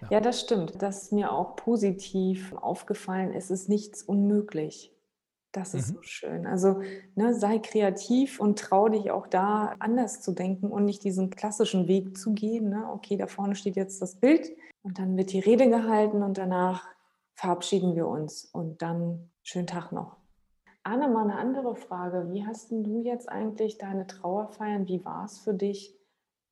Ja. 0.03 0.09
ja, 0.11 0.21
das 0.21 0.41
stimmt. 0.41 0.81
Das 0.81 1.05
ist 1.05 1.13
mir 1.13 1.33
auch 1.33 1.57
positiv 1.57 2.55
aufgefallen. 2.55 3.33
Es 3.35 3.51
ist 3.51 3.69
nichts 3.69 4.03
unmöglich. 4.03 4.93
Das 5.53 5.75
ist 5.75 5.91
mhm. 5.91 5.95
so 5.97 6.03
schön. 6.03 6.47
Also 6.47 6.81
ne, 7.15 7.35
sei 7.35 7.59
kreativ 7.59 8.41
und 8.41 8.59
trau 8.59 8.89
dich 8.89 9.11
auch 9.11 9.27
da 9.27 9.75
anders 9.79 10.23
zu 10.23 10.33
denken 10.33 10.71
und 10.71 10.87
nicht 10.87 11.05
diesen 11.05 11.29
klassischen 11.29 11.89
Weg 11.89 12.17
zu 12.17 12.33
gehen. 12.33 12.71
Ne? 12.71 12.89
Okay, 12.91 13.17
da 13.17 13.27
vorne 13.27 13.55
steht 13.55 13.77
jetzt 13.77 14.01
das 14.01 14.17
Bild 14.17 14.51
und 14.83 14.99
dann 14.99 15.17
wird 15.17 15.33
die 15.33 15.41
Rede 15.41 15.69
gehalten 15.69 16.23
und 16.23 16.39
danach 16.39 16.89
verabschieden 17.35 17.95
wir 17.95 18.09
uns 18.09 18.47
und 18.47 18.81
dann 18.81 19.31
schönen 19.43 19.67
Tag 19.67 19.93
noch. 19.93 20.17
Anne, 20.85 21.09
mal 21.09 21.25
eine 21.25 21.37
andere 21.37 21.77
Frage. 21.77 22.33
Wie 22.33 22.45
hast 22.47 22.73
du 22.73 23.03
jetzt 23.03 23.29
eigentlich 23.29 23.79
deine 23.79 24.07
Trauer 24.07 24.49
feiern? 24.49 24.89
Wie 24.89 25.05
war 25.05 25.27
es 25.27 25.39
für 25.39 25.55
dich? 25.55 25.95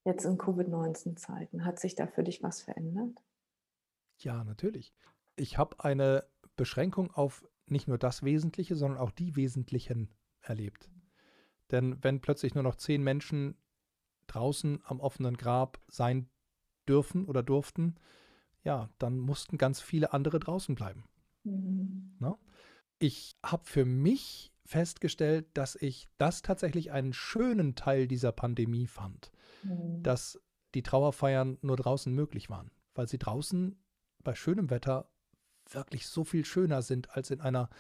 Jetzt 0.05 0.25
in 0.25 0.39
Covid-19-Zeiten? 0.39 1.65
Hat 1.65 1.79
sich 1.79 1.95
da 1.95 2.07
für 2.07 2.23
dich 2.25 2.43
was 2.43 2.63
verändert? 2.63 3.23
Ja, 4.19 4.45
natürlich. 4.45 4.95
Ich 5.37 5.59
habe 5.59 5.83
eine 5.83 6.25
Beschränkung 6.57 7.11
auf 7.13 7.45
nicht 7.67 7.89
nur 7.89 7.99
das 7.99 8.23
Wesentliche, 8.23 8.77
sondern 8.77 8.99
auch 8.99 9.11
die 9.11 9.37
Wesentlichen 9.37 10.13
erlebt. 10.43 10.91
Denn 11.71 12.03
wenn 12.03 12.21
plötzlich 12.21 12.55
nur 12.55 12.65
noch 12.65 12.77
zehn 12.77 13.03
Menschen 13.03 13.57
draußen 14.27 14.81
am 14.85 15.01
offenen 15.01 15.37
Grab 15.37 15.81
sein 15.89 16.29
dürfen 16.89 17.25
oder 17.25 17.43
durften, 17.43 17.97
ja, 18.63 18.91
dann 18.99 19.19
mussten 19.19 19.59
ganz 19.59 19.81
viele 19.81 20.13
andere 20.13 20.41
draußen 20.41 20.75
bleiben. 20.75 21.05
Mhm. 21.45 22.17
Ne? 22.19 22.37
Ich 22.99 23.37
habe 23.45 23.65
für 23.65 23.85
mich 23.85 24.53
festgestellt, 24.67 25.49
dass 25.55 25.75
ich 25.75 26.09
das 26.19 26.43
tatsächlich 26.43 26.93
einen 26.93 27.13
schönen 27.13 27.75
Teil 27.75 28.07
dieser 28.07 28.33
Pandemie 28.33 28.87
fand, 28.87 29.33
mhm. 29.63 30.03
dass 30.03 30.41
die 30.75 30.83
Trauerfeiern 30.83 31.59
nur 31.63 31.77
draußen 31.77 32.13
möglich 32.15 32.51
waren, 32.51 32.71
weil 32.95 33.09
sie 33.09 33.19
draußen 33.19 33.79
bei 34.23 34.35
schönem 34.35 34.71
Wetter 34.71 35.11
wirklich 35.69 36.07
so 36.07 36.25
viel 36.25 36.45
schöner 36.45 36.83
sind 36.83 37.17
als 37.17 37.31
in 37.31 37.41
einer 37.41 37.71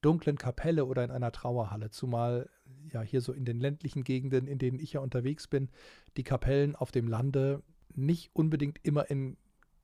dunklen 0.00 0.36
Kapelle 0.36 0.84
oder 0.84 1.04
in 1.04 1.10
einer 1.10 1.32
Trauerhalle, 1.32 1.90
zumal 1.90 2.50
ja 2.92 3.02
hier 3.02 3.20
so 3.20 3.32
in 3.32 3.44
den 3.44 3.58
ländlichen 3.58 4.04
Gegenden, 4.04 4.46
in 4.46 4.58
denen 4.58 4.78
ich 4.78 4.92
ja 4.92 5.00
unterwegs 5.00 5.48
bin, 5.48 5.70
die 6.16 6.24
Kapellen 6.24 6.76
auf 6.76 6.92
dem 6.92 7.08
Lande 7.08 7.62
nicht 7.94 8.30
unbedingt 8.34 8.78
immer 8.82 9.10
in 9.10 9.36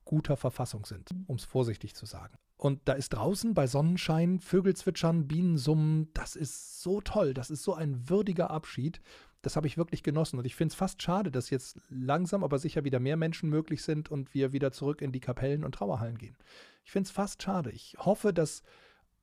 guter 0.05 0.37
Verfassung 0.37 0.85
sind, 0.85 1.11
um 1.27 1.37
es 1.37 1.45
vorsichtig 1.45 1.95
zu 1.95 2.07
sagen. 2.07 2.37
Und 2.57 2.81
da 2.85 2.93
ist 2.93 3.11
draußen 3.11 3.55
bei 3.55 3.67
Sonnenschein, 3.67 4.39
Vögel 4.39 4.77
zwitschern, 4.77 5.27
Bienen 5.27 5.59
summen, 5.59 6.11
das 6.15 6.37
ist 6.37 6.83
so 6.83 7.01
toll, 7.01 7.35
das 7.35 7.51
ist 7.51 7.65
so 7.65 7.75
ein 7.75 8.09
würdiger 8.09 8.51
Abschied. 8.51 9.01
Das 9.43 9.57
habe 9.57 9.67
ich 9.67 9.77
wirklich 9.77 10.03
genossen. 10.03 10.39
Und 10.39 10.45
ich 10.47 10.55
finde 10.55 10.73
es 10.73 10.77
fast 10.77 11.03
schade, 11.03 11.31
dass 11.31 11.51
jetzt 11.51 11.81
langsam, 11.89 12.45
aber 12.45 12.59
sicher 12.59 12.85
wieder 12.85 13.01
mehr 13.01 13.17
Menschen 13.17 13.51
möglich 13.51 13.83
sind 13.83 14.11
und 14.11 14.35
wir 14.35 14.53
wieder 14.53 14.73
zurück 14.73 15.03
in 15.03 15.13
die 15.13 15.21
Kapellen 15.21 15.65
und 15.65 15.75
Trauerhallen 15.75 16.17
gehen. 16.17 16.37
Ich 16.85 16.93
finde 16.93 17.09
es 17.09 17.13
fast 17.13 17.43
schade. 17.43 17.71
Ich 17.71 17.97
hoffe, 17.99 18.33
dass 18.33 18.63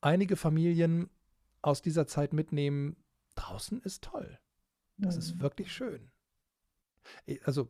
einige 0.02 0.36
Familien 0.36 1.10
aus 1.62 1.82
dieser 1.82 2.06
Zeit 2.06 2.34
mitnehmen, 2.34 2.98
draußen 3.36 3.82
ist 3.82 4.04
toll. 4.04 4.40
Das 4.98 5.16
mhm. 5.16 5.20
ist 5.20 5.40
wirklich 5.40 5.72
schön. 5.72 6.12
Also, 7.44 7.70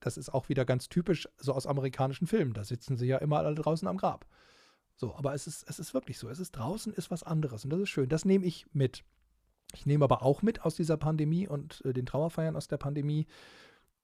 das 0.00 0.16
ist 0.16 0.30
auch 0.30 0.48
wieder 0.48 0.64
ganz 0.64 0.88
typisch 0.88 1.28
so 1.36 1.52
aus 1.52 1.66
amerikanischen 1.66 2.26
Filmen. 2.26 2.54
Da 2.54 2.64
sitzen 2.64 2.96
sie 2.96 3.06
ja 3.06 3.18
immer 3.18 3.38
alle 3.38 3.54
draußen 3.54 3.86
am 3.88 3.98
Grab. 3.98 4.26
So, 4.96 5.14
aber 5.14 5.34
es 5.34 5.46
ist, 5.46 5.68
es 5.68 5.78
ist 5.78 5.94
wirklich 5.94 6.18
so. 6.18 6.28
Es 6.28 6.38
ist 6.38 6.52
draußen 6.52 6.92
ist 6.92 7.10
was 7.10 7.22
anderes 7.22 7.64
und 7.64 7.70
das 7.70 7.80
ist 7.80 7.90
schön. 7.90 8.08
Das 8.08 8.24
nehme 8.24 8.44
ich 8.44 8.66
mit. 8.72 9.04
Ich 9.74 9.86
nehme 9.86 10.04
aber 10.04 10.22
auch 10.22 10.42
mit 10.42 10.62
aus 10.62 10.76
dieser 10.76 10.96
Pandemie 10.96 11.46
und 11.46 11.84
äh, 11.84 11.92
den 11.92 12.06
Trauerfeiern 12.06 12.56
aus 12.56 12.68
der 12.68 12.78
Pandemie, 12.78 13.26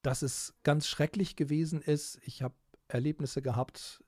dass 0.03 0.23
es 0.23 0.55
ganz 0.63 0.87
schrecklich 0.87 1.37
gewesen 1.37 1.81
ist. 1.81 2.19
Ich 2.25 2.43
habe 2.43 2.55
Erlebnisse 2.89 3.41
gehabt, 3.41 4.05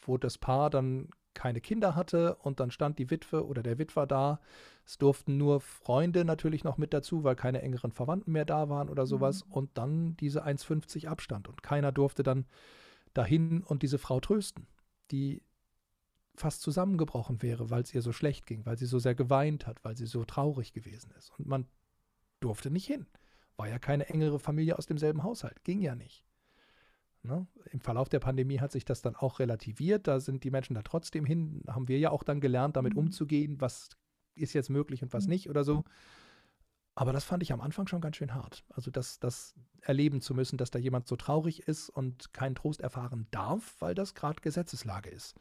wo 0.00 0.16
das 0.18 0.38
Paar 0.38 0.70
dann 0.70 1.08
keine 1.34 1.60
Kinder 1.60 1.96
hatte 1.96 2.36
und 2.36 2.60
dann 2.60 2.70
stand 2.70 2.98
die 2.98 3.10
Witwe 3.10 3.44
oder 3.44 3.62
der 3.62 3.78
Witwer 3.78 4.06
da. 4.06 4.40
Es 4.86 4.98
durften 4.98 5.36
nur 5.36 5.60
Freunde 5.60 6.24
natürlich 6.24 6.62
noch 6.62 6.78
mit 6.78 6.94
dazu, 6.94 7.24
weil 7.24 7.34
keine 7.34 7.60
engeren 7.60 7.90
Verwandten 7.90 8.32
mehr 8.32 8.44
da 8.44 8.68
waren 8.68 8.88
oder 8.88 9.06
sowas. 9.06 9.44
Mhm. 9.44 9.52
Und 9.52 9.70
dann 9.74 10.16
diese 10.18 10.46
1,50 10.46 11.08
Abstand 11.08 11.48
und 11.48 11.62
keiner 11.62 11.90
durfte 11.90 12.22
dann 12.22 12.46
dahin 13.12 13.62
und 13.62 13.82
diese 13.82 13.98
Frau 13.98 14.20
trösten, 14.20 14.66
die 15.10 15.42
fast 16.36 16.62
zusammengebrochen 16.62 17.42
wäre, 17.42 17.70
weil 17.70 17.82
es 17.82 17.94
ihr 17.94 18.02
so 18.02 18.12
schlecht 18.12 18.46
ging, 18.46 18.66
weil 18.66 18.76
sie 18.76 18.86
so 18.86 18.98
sehr 18.98 19.14
geweint 19.14 19.66
hat, 19.66 19.84
weil 19.84 19.96
sie 19.96 20.06
so 20.06 20.24
traurig 20.24 20.72
gewesen 20.72 21.12
ist. 21.16 21.32
Und 21.38 21.46
man 21.46 21.66
durfte 22.40 22.70
nicht 22.70 22.86
hin. 22.86 23.06
War 23.56 23.68
ja 23.68 23.78
keine 23.78 24.08
engere 24.08 24.38
Familie 24.38 24.76
aus 24.78 24.86
demselben 24.86 25.22
Haushalt. 25.22 25.62
Ging 25.64 25.80
ja 25.80 25.94
nicht. 25.94 26.24
Ne? 27.22 27.46
Im 27.70 27.80
Verlauf 27.80 28.08
der 28.08 28.18
Pandemie 28.18 28.58
hat 28.58 28.72
sich 28.72 28.84
das 28.84 29.00
dann 29.00 29.16
auch 29.16 29.38
relativiert. 29.38 30.06
Da 30.06 30.20
sind 30.20 30.44
die 30.44 30.50
Menschen 30.50 30.74
da 30.74 30.82
trotzdem 30.82 31.24
hin. 31.24 31.62
Haben 31.68 31.88
wir 31.88 31.98
ja 31.98 32.10
auch 32.10 32.22
dann 32.22 32.40
gelernt, 32.40 32.76
damit 32.76 32.94
mhm. 32.94 33.00
umzugehen, 33.00 33.60
was 33.60 33.90
ist 34.34 34.52
jetzt 34.52 34.70
möglich 34.70 35.02
und 35.02 35.12
was 35.12 35.24
mhm. 35.24 35.30
nicht 35.30 35.48
oder 35.48 35.64
so. 35.64 35.84
Aber 36.96 37.12
das 37.12 37.24
fand 37.24 37.42
ich 37.42 37.52
am 37.52 37.60
Anfang 37.60 37.86
schon 37.86 38.00
ganz 38.00 38.16
schön 38.16 38.34
hart. 38.34 38.64
Also 38.68 38.90
das, 38.90 39.18
das 39.18 39.54
erleben 39.80 40.20
zu 40.20 40.34
müssen, 40.34 40.58
dass 40.58 40.70
da 40.70 40.78
jemand 40.78 41.08
so 41.08 41.16
traurig 41.16 41.66
ist 41.66 41.88
und 41.88 42.32
keinen 42.32 42.54
Trost 42.54 42.80
erfahren 42.80 43.26
darf, 43.30 43.76
weil 43.80 43.94
das 43.94 44.14
gerade 44.14 44.40
Gesetzeslage 44.40 45.10
ist. 45.10 45.34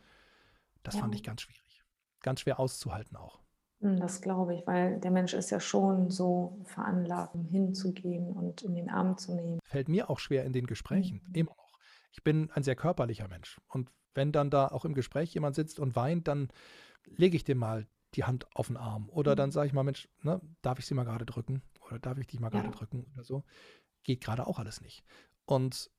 Das 0.84 0.95
ja. 0.95 1.01
fand 1.01 1.15
ich 1.15 1.23
ganz 1.23 1.41
schwierig. 1.41 1.84
Ganz 2.21 2.41
schwer 2.41 2.59
auszuhalten 2.59 3.15
auch. 3.17 3.41
Hm, 3.79 3.99
das 3.99 4.21
glaube 4.21 4.55
ich, 4.55 4.65
weil 4.65 4.99
der 4.99 5.11
Mensch 5.11 5.34
ist 5.34 5.49
ja 5.49 5.59
schon 5.59 6.09
so 6.09 6.59
veranlagt, 6.65 7.36
hinzugehen 7.49 8.31
und 8.31 8.61
in 8.61 8.75
den 8.75 8.89
Arm 8.89 9.17
zu 9.17 9.36
nehmen. 9.36 9.59
Fällt 9.63 9.89
mir 9.89 10.09
auch 10.09 10.19
schwer 10.19 10.45
in 10.45 10.53
den 10.53 10.67
Gesprächen, 10.67 11.21
mhm. 11.27 11.36
immer 11.36 11.51
noch. 11.51 11.79
Ich 12.11 12.23
bin 12.23 12.51
ein 12.51 12.63
sehr 12.63 12.75
körperlicher 12.75 13.27
Mensch. 13.27 13.59
Und 13.67 13.89
wenn 14.13 14.31
dann 14.31 14.49
da 14.49 14.67
auch 14.67 14.86
im 14.86 14.93
Gespräch 14.93 15.34
jemand 15.34 15.55
sitzt 15.55 15.79
und 15.79 15.95
weint, 15.95 16.27
dann 16.27 16.49
lege 17.05 17.36
ich 17.36 17.43
dem 17.43 17.57
mal 17.57 17.88
die 18.13 18.23
Hand 18.23 18.45
auf 18.55 18.67
den 18.67 18.77
Arm. 18.77 19.09
Oder 19.09 19.31
mhm. 19.31 19.38
dann 19.38 19.51
sage 19.51 19.67
ich 19.67 19.73
mal, 19.73 19.84
Mensch, 19.84 20.07
ne, 20.21 20.39
darf 20.61 20.79
ich 20.79 20.86
sie 20.86 20.93
mal 20.93 21.03
gerade 21.03 21.25
drücken? 21.25 21.61
Oder 21.88 21.99
darf 21.99 22.17
ich 22.17 22.27
dich 22.27 22.39
mal 22.39 22.49
gerade 22.49 22.67
ja. 22.67 22.71
drücken? 22.71 23.05
Oder 23.13 23.23
so. 23.23 23.43
Geht 24.03 24.21
gerade 24.21 24.47
auch 24.47 24.59
alles 24.59 24.81
nicht. 24.81 25.03
Und 25.45 25.89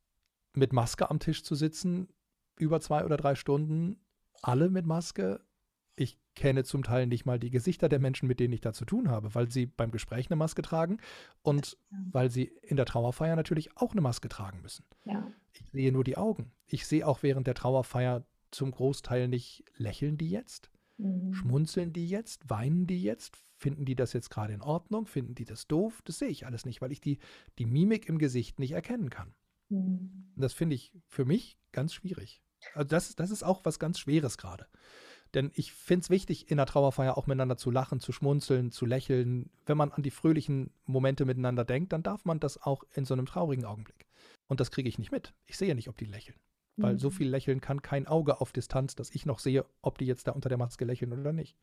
mit 0.55 0.73
Maske 0.73 1.11
am 1.11 1.19
Tisch 1.19 1.43
zu 1.43 1.55
sitzen, 1.55 2.09
über 2.57 2.81
zwei 2.81 3.05
oder 3.05 3.17
drei 3.17 3.35
Stunden, 3.35 4.04
alle 4.45 4.71
mit 4.71 4.87
Maske. 4.87 5.41
Ich 5.97 6.19
kenne 6.35 6.65
zum 6.65 6.83
Teil 6.83 7.07
nicht 7.07 7.25
mal 7.25 7.39
die 7.39 7.51
Gesichter 7.51 7.89
der 7.89 8.01
Menschen, 8.01 8.27
mit 8.27 8.41
denen 8.41 8.53
ich 8.53 8.61
da 8.61 8.73
zu 8.73 8.85
tun 8.85 9.09
habe, 9.09 9.35
weil 9.35 9.51
sie 9.51 9.67
beim 9.67 9.93
Gespräch 9.93 10.27
eine 10.29 10.37
Maske 10.37 10.63
tragen 10.63 10.99
und 11.43 11.79
weil 12.11 12.31
sie 12.31 12.45
in 12.63 12.77
der 12.77 12.87
Trauerfeier 12.87 13.37
natürlich 13.37 13.77
auch 13.77 13.93
eine 13.93 14.01
Maske 14.01 14.29
tragen 14.29 14.61
müssen. 14.61 14.85
Ja. 15.05 15.31
Ich 15.53 15.63
sehe 15.71 15.93
nur 15.93 16.03
die 16.03 16.17
Augen. 16.17 16.51
Ich 16.67 16.87
sehe 16.87 17.07
auch 17.07 17.23
während 17.23 17.47
der 17.47 17.55
Trauerfeier 17.55 18.27
zum 18.51 18.71
Großteil 18.73 19.29
nicht, 19.29 19.65
lächeln 19.77 20.19
die 20.19 20.31
jetzt? 20.31 20.71
Mhm. 20.97 21.33
Schmunzeln 21.33 21.93
die 21.93 22.09
jetzt? 22.09 22.49
Weinen 22.51 22.87
die 22.87 23.03
jetzt? 23.03 23.37
Finden 23.57 23.85
die 23.85 23.95
das 23.95 24.13
jetzt 24.13 24.31
gerade 24.31 24.53
in 24.53 24.63
Ordnung? 24.63 25.07
Finden 25.07 25.35
die 25.35 25.45
das 25.45 25.67
doof? 25.67 26.03
Das 26.05 26.19
sehe 26.19 26.29
ich 26.29 26.47
alles 26.47 26.65
nicht, 26.65 26.81
weil 26.81 26.93
ich 26.93 27.01
die, 27.01 27.19
die 27.59 27.67
Mimik 27.67 28.09
im 28.09 28.19
Gesicht 28.19 28.59
nicht 28.59 28.73
erkennen 28.73 29.11
kann. 29.11 29.35
Mhm. 29.69 30.33
Das 30.37 30.53
finde 30.53 30.75
ich 30.75 30.93
für 31.07 31.25
mich 31.25 31.59
ganz 31.73 31.95
schwierig. 31.95 32.44
Also 32.75 32.89
das, 32.89 33.15
das 33.17 33.31
ist 33.31 33.43
auch 33.43 33.65
was 33.65 33.79
ganz 33.79 33.99
Schweres 33.99 34.39
gerade. 34.39 34.67
Denn 35.35 35.51
ich 35.55 35.73
finde 35.73 36.05
es 36.05 36.11
wichtig, 36.11 36.51
in 36.51 36.59
der 36.59 36.67
Trauerfeier 36.67 37.19
auch 37.19 37.27
miteinander 37.27 37.57
zu 37.57 37.71
lachen, 37.71 37.99
zu 37.99 38.13
schmunzeln, 38.13 38.71
zu 38.71 38.87
lächeln. 38.87 39.51
Wenn 39.67 39.77
man 39.77 39.91
an 39.91 40.03
die 40.03 40.13
fröhlichen 40.13 40.71
Momente 40.87 41.25
miteinander 41.25 41.65
denkt, 41.65 41.93
dann 41.93 42.05
darf 42.05 42.25
man 42.25 42.39
das 42.39 42.63
auch 42.63 42.85
in 42.95 43.05
so 43.05 43.15
einem 43.15 43.27
traurigen 43.27 43.65
Augenblick. 43.65 44.07
Und 44.47 44.61
das 44.61 44.71
kriege 44.71 44.89
ich 44.89 44.99
nicht 44.99 45.11
mit. 45.11 45.35
Ich 45.47 45.57
sehe 45.57 45.75
nicht, 45.75 45.89
ob 45.89 45.97
die 45.97 46.05
lächeln. 46.05 46.39
Weil 46.77 46.95
mhm. 46.95 46.99
so 46.99 47.11
viel 47.11 47.29
lächeln 47.29 47.61
kann 47.61 47.83
kein 47.83 48.07
Auge 48.07 48.41
auf 48.41 48.53
Distanz, 48.53 48.95
dass 48.95 49.11
ich 49.11 49.27
noch 49.27 49.39
sehe, 49.39 49.65
ob 49.83 49.99
die 49.99 50.07
jetzt 50.07 50.27
da 50.27 50.33
unter 50.33 50.49
der 50.49 50.59
Maske 50.59 50.85
lächeln 50.85 51.13
oder 51.13 51.33
nicht. 51.33 51.57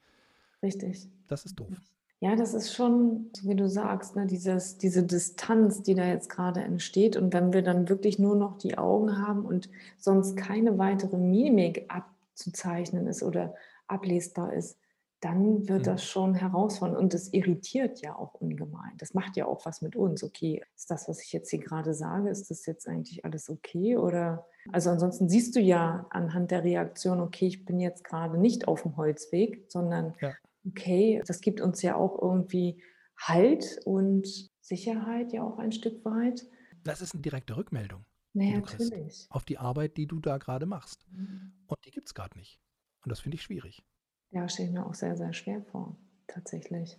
Richtig. 0.62 1.10
Das 1.28 1.46
ist 1.46 1.56
doof. 1.60 1.78
Ja, 2.24 2.36
das 2.36 2.54
ist 2.54 2.76
schon, 2.76 3.32
wie 3.42 3.56
du 3.56 3.68
sagst, 3.68 4.16
ne, 4.16 4.28
dieses, 4.28 4.78
diese 4.78 5.02
Distanz, 5.02 5.82
die 5.82 5.96
da 5.96 6.06
jetzt 6.06 6.30
gerade 6.30 6.62
entsteht. 6.62 7.18
Und 7.18 7.34
wenn 7.34 7.52
wir 7.52 7.64
dann 7.64 7.90
wirklich 7.90 8.20
nur 8.20 8.36
noch 8.36 8.60
die 8.60 8.78
Augen 8.78 9.18
haben 9.18 9.44
und 9.44 9.70
sonst 9.98 10.38
keine 10.38 10.78
weitere 10.78 11.18
Mimik 11.18 11.88
abzuzeichnen 11.90 13.08
ist 13.08 13.24
oder 13.24 13.56
ablesbar 13.88 14.54
ist, 14.54 14.78
dann 15.20 15.68
wird 15.68 15.82
mhm. 15.82 15.86
das 15.86 16.04
schon 16.04 16.36
herausfordernd 16.36 17.00
und 17.00 17.14
das 17.16 17.34
irritiert 17.34 18.02
ja 18.02 18.16
auch 18.16 18.36
ungemein. 18.36 18.92
Das 19.00 19.16
macht 19.16 19.36
ja 19.36 19.48
auch 19.48 19.66
was 19.66 19.82
mit 19.82 19.96
uns. 19.96 20.24
Okay, 20.24 20.64
ist 20.76 20.92
das, 20.92 21.10
was 21.10 21.24
ich 21.24 21.34
jetzt 21.34 21.50
hier 21.50 21.60
gerade 21.60 21.96
sage, 21.96 22.30
ist 22.30 22.52
das 22.52 22.68
jetzt 22.68 22.88
eigentlich 22.88 23.26
alles 23.26 23.50
okay? 23.50 23.98
Oder 23.98 24.46
also 24.72 24.92
ansonsten 24.92 25.28
siehst 25.28 25.56
du 25.56 25.60
ja 25.60 26.06
anhand 26.12 26.52
der 26.52 26.64
Reaktion, 26.64 27.20
okay, 27.20 27.48
ich 27.48 27.66
bin 27.66 27.80
jetzt 27.80 28.04
gerade 28.04 28.38
nicht 28.40 28.68
auf 28.68 28.84
dem 28.84 28.98
Holzweg, 28.98 29.66
sondern 29.70 30.14
ja. 30.22 30.34
Okay, 30.66 31.22
das 31.26 31.42
gibt 31.42 31.62
uns 31.62 31.82
ja 31.82 31.96
auch 31.96 32.22
irgendwie 32.22 32.82
Halt 33.18 33.80
und 33.86 34.28
Sicherheit 34.62 35.32
ja 35.32 35.44
auch 35.44 35.60
ein 35.60 35.72
Stück 35.72 36.04
weit. 36.06 36.46
Das 36.84 37.02
ist 37.02 37.14
eine 37.14 37.22
direkte 37.22 37.56
Rückmeldung. 37.56 38.06
Naja, 38.34 38.60
natürlich. 38.60 39.28
Auf 39.30 39.46
die 39.46 39.58
Arbeit, 39.58 39.98
die 39.98 40.08
du 40.08 40.20
da 40.20 40.38
gerade 40.38 40.66
machst. 40.66 41.06
Mhm. 41.12 41.52
Und 41.68 41.78
die 41.86 41.92
gibt 41.92 42.08
es 42.08 42.14
gerade 42.14 42.38
nicht. 42.38 42.60
Und 43.04 43.10
das 43.10 43.20
finde 43.20 43.36
ich 43.36 43.44
schwierig. 43.44 43.84
Ja, 44.32 44.48
stelle 44.48 44.70
ich 44.70 44.74
mir 44.74 44.86
auch 44.86 44.94
sehr, 44.94 45.18
sehr 45.18 45.34
schwer 45.34 45.62
vor, 45.62 45.98
tatsächlich. 46.28 46.98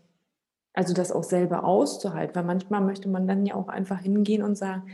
Also 0.75 0.95
das 0.95 1.13
auch 1.13 1.25
selber 1.25 1.65
auszuhalten, 1.65 2.35
weil 2.35 2.45
manchmal 2.45 2.83
möchte 2.83 3.09
man 3.09 3.27
dann 3.27 3.47
ja 3.47 3.55
auch 3.55 3.69
einfach 3.69 4.01
hingehen 4.01 4.43
und 4.43 4.57
sagen, 4.57 4.91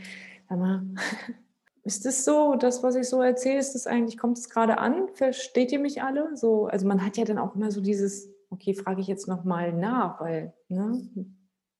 sag 0.47 0.59
mal, 0.59 0.83
ist 1.83 2.05
das 2.05 2.23
so, 2.25 2.55
das, 2.55 2.81
was 2.81 2.95
ich 2.95 3.07
so 3.09 3.21
erzähle, 3.21 3.59
ist 3.59 3.75
das 3.75 3.87
eigentlich, 3.87 4.17
kommt 4.17 4.37
es 4.37 4.49
gerade 4.49 4.77
an? 4.77 5.09
Versteht 5.13 5.71
ihr 5.71 5.79
mich 5.79 6.01
alle? 6.01 6.35
So, 6.35 6.67
also 6.67 6.87
man 6.87 7.05
hat 7.05 7.17
ja 7.17 7.25
dann 7.25 7.37
auch 7.37 7.55
immer 7.55 7.71
so 7.71 7.81
dieses, 7.81 8.29
okay, 8.49 8.73
frage 8.73 9.01
ich 9.01 9.07
jetzt 9.07 9.27
nochmal 9.27 9.73
nach, 9.73 10.19
weil 10.19 10.53
ne, 10.67 11.09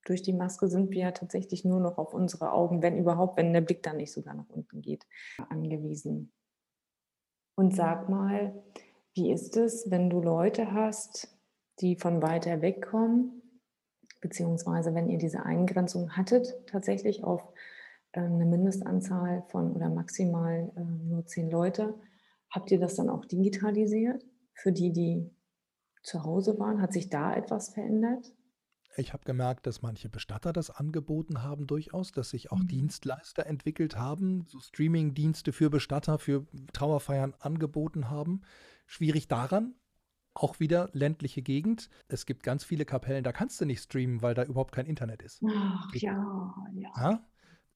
durch 0.04 0.22
die 0.22 0.32
Maske 0.32 0.68
sind 0.68 0.90
wir 0.90 1.02
ja 1.02 1.10
tatsächlich 1.12 1.64
nur 1.64 1.80
noch 1.80 1.98
auf 1.98 2.14
unsere 2.14 2.52
Augen, 2.52 2.82
wenn 2.82 2.96
überhaupt, 2.96 3.36
wenn 3.36 3.52
der 3.52 3.60
Blick 3.60 3.82
dann 3.82 3.96
nicht 3.96 4.12
sogar 4.12 4.34
nach 4.34 4.48
unten 4.48 4.80
geht, 4.80 5.06
angewiesen. 5.48 6.32
Und 7.56 7.74
sag 7.74 8.08
mal, 8.08 8.54
wie 9.14 9.30
ist 9.30 9.56
es, 9.56 9.90
wenn 9.90 10.08
du 10.08 10.20
Leute 10.20 10.72
hast, 10.72 11.36
die 11.80 11.96
von 11.96 12.22
weiter 12.22 12.62
weg 12.62 12.82
kommen, 12.82 13.42
beziehungsweise 14.20 14.94
wenn 14.94 15.08
ihr 15.08 15.18
diese 15.18 15.44
Eingrenzung 15.44 16.16
hattet, 16.16 16.54
tatsächlich 16.66 17.24
auf 17.24 17.42
äh, 18.12 18.20
eine 18.20 18.46
Mindestanzahl 18.46 19.44
von 19.48 19.72
oder 19.72 19.88
maximal 19.88 20.72
äh, 20.76 20.80
nur 20.80 21.26
zehn 21.26 21.50
Leute, 21.50 21.94
habt 22.50 22.70
ihr 22.70 22.78
das 22.78 22.96
dann 22.96 23.08
auch 23.08 23.24
digitalisiert 23.24 24.24
für 24.54 24.72
die, 24.72 24.92
die 24.92 25.30
zu 26.02 26.24
Hause 26.24 26.58
waren? 26.58 26.80
Hat 26.80 26.92
sich 26.92 27.08
da 27.08 27.34
etwas 27.34 27.74
verändert? 27.74 28.32
Ich 28.96 29.12
habe 29.12 29.24
gemerkt, 29.24 29.66
dass 29.66 29.82
manche 29.82 30.08
Bestatter 30.08 30.52
das 30.52 30.70
angeboten 30.70 31.42
haben 31.42 31.66
durchaus, 31.66 32.12
dass 32.12 32.30
sich 32.30 32.50
auch 32.50 32.58
mhm. 32.58 32.68
Dienstleister 32.68 33.46
entwickelt 33.46 33.96
haben, 33.96 34.44
so 34.48 34.58
Streaming-Dienste 34.58 35.52
für 35.52 35.70
Bestatter, 35.70 36.18
für 36.18 36.46
Trauerfeiern 36.72 37.34
angeboten 37.38 38.10
haben. 38.10 38.42
Schwierig 38.86 39.28
daran, 39.28 39.74
auch 40.34 40.58
wieder 40.58 40.90
ländliche 40.92 41.42
Gegend. 41.42 41.88
Es 42.08 42.26
gibt 42.26 42.42
ganz 42.42 42.64
viele 42.64 42.84
Kapellen, 42.84 43.22
da 43.22 43.32
kannst 43.32 43.60
du 43.60 43.64
nicht 43.64 43.82
streamen, 43.82 44.22
weil 44.22 44.34
da 44.34 44.44
überhaupt 44.44 44.72
kein 44.72 44.86
Internet 44.86 45.22
ist. 45.22 45.42
Ach 45.46 45.94
ja, 45.94 46.54
ja. 46.74 46.90
ja? 46.96 47.29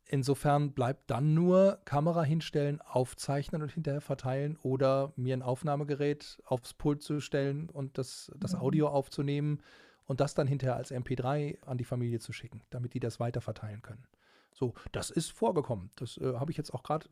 Insofern 0.07 0.73
bleibt 0.73 1.11
dann 1.11 1.33
nur 1.33 1.79
Kamera 1.87 2.23
hinstellen, 2.23 2.81
aufzeichnen 2.83 3.63
und 3.63 3.73
hinterher 3.73 4.03
verteilen 4.03 4.59
oder 4.63 5.13
mir 5.17 5.35
ein 5.35 5.43
Aufnahmegerät 5.43 6.43
aufs 6.45 6.75
Pult 6.75 7.03
zu 7.03 7.21
stellen 7.21 7.71
und 7.71 7.97
das, 7.97 8.31
das 8.37 8.53
mhm. 8.53 8.61
Audio 8.61 8.89
aufzunehmen 8.89 9.63
und 10.05 10.21
das 10.21 10.35
dann 10.35 10.47
hinterher 10.47 10.77
als 10.77 10.93
MP3 10.93 11.63
an 11.65 11.79
die 11.79 11.85
Familie 11.85 12.21
zu 12.21 12.33
schicken, 12.33 12.63
damit 12.69 12.93
die 12.93 13.01
das 13.01 13.19
weiter 13.19 13.41
verteilen 13.41 13.81
können. 13.81 14.07
So, 14.53 14.75
das 14.93 15.11
ist 15.11 15.33
vorgekommen. 15.33 15.91
Das 15.97 16.19
äh, 16.19 16.35
habe 16.35 16.51
ich 16.51 16.59
jetzt 16.59 16.75
auch 16.75 16.83
gerade, 16.83 17.09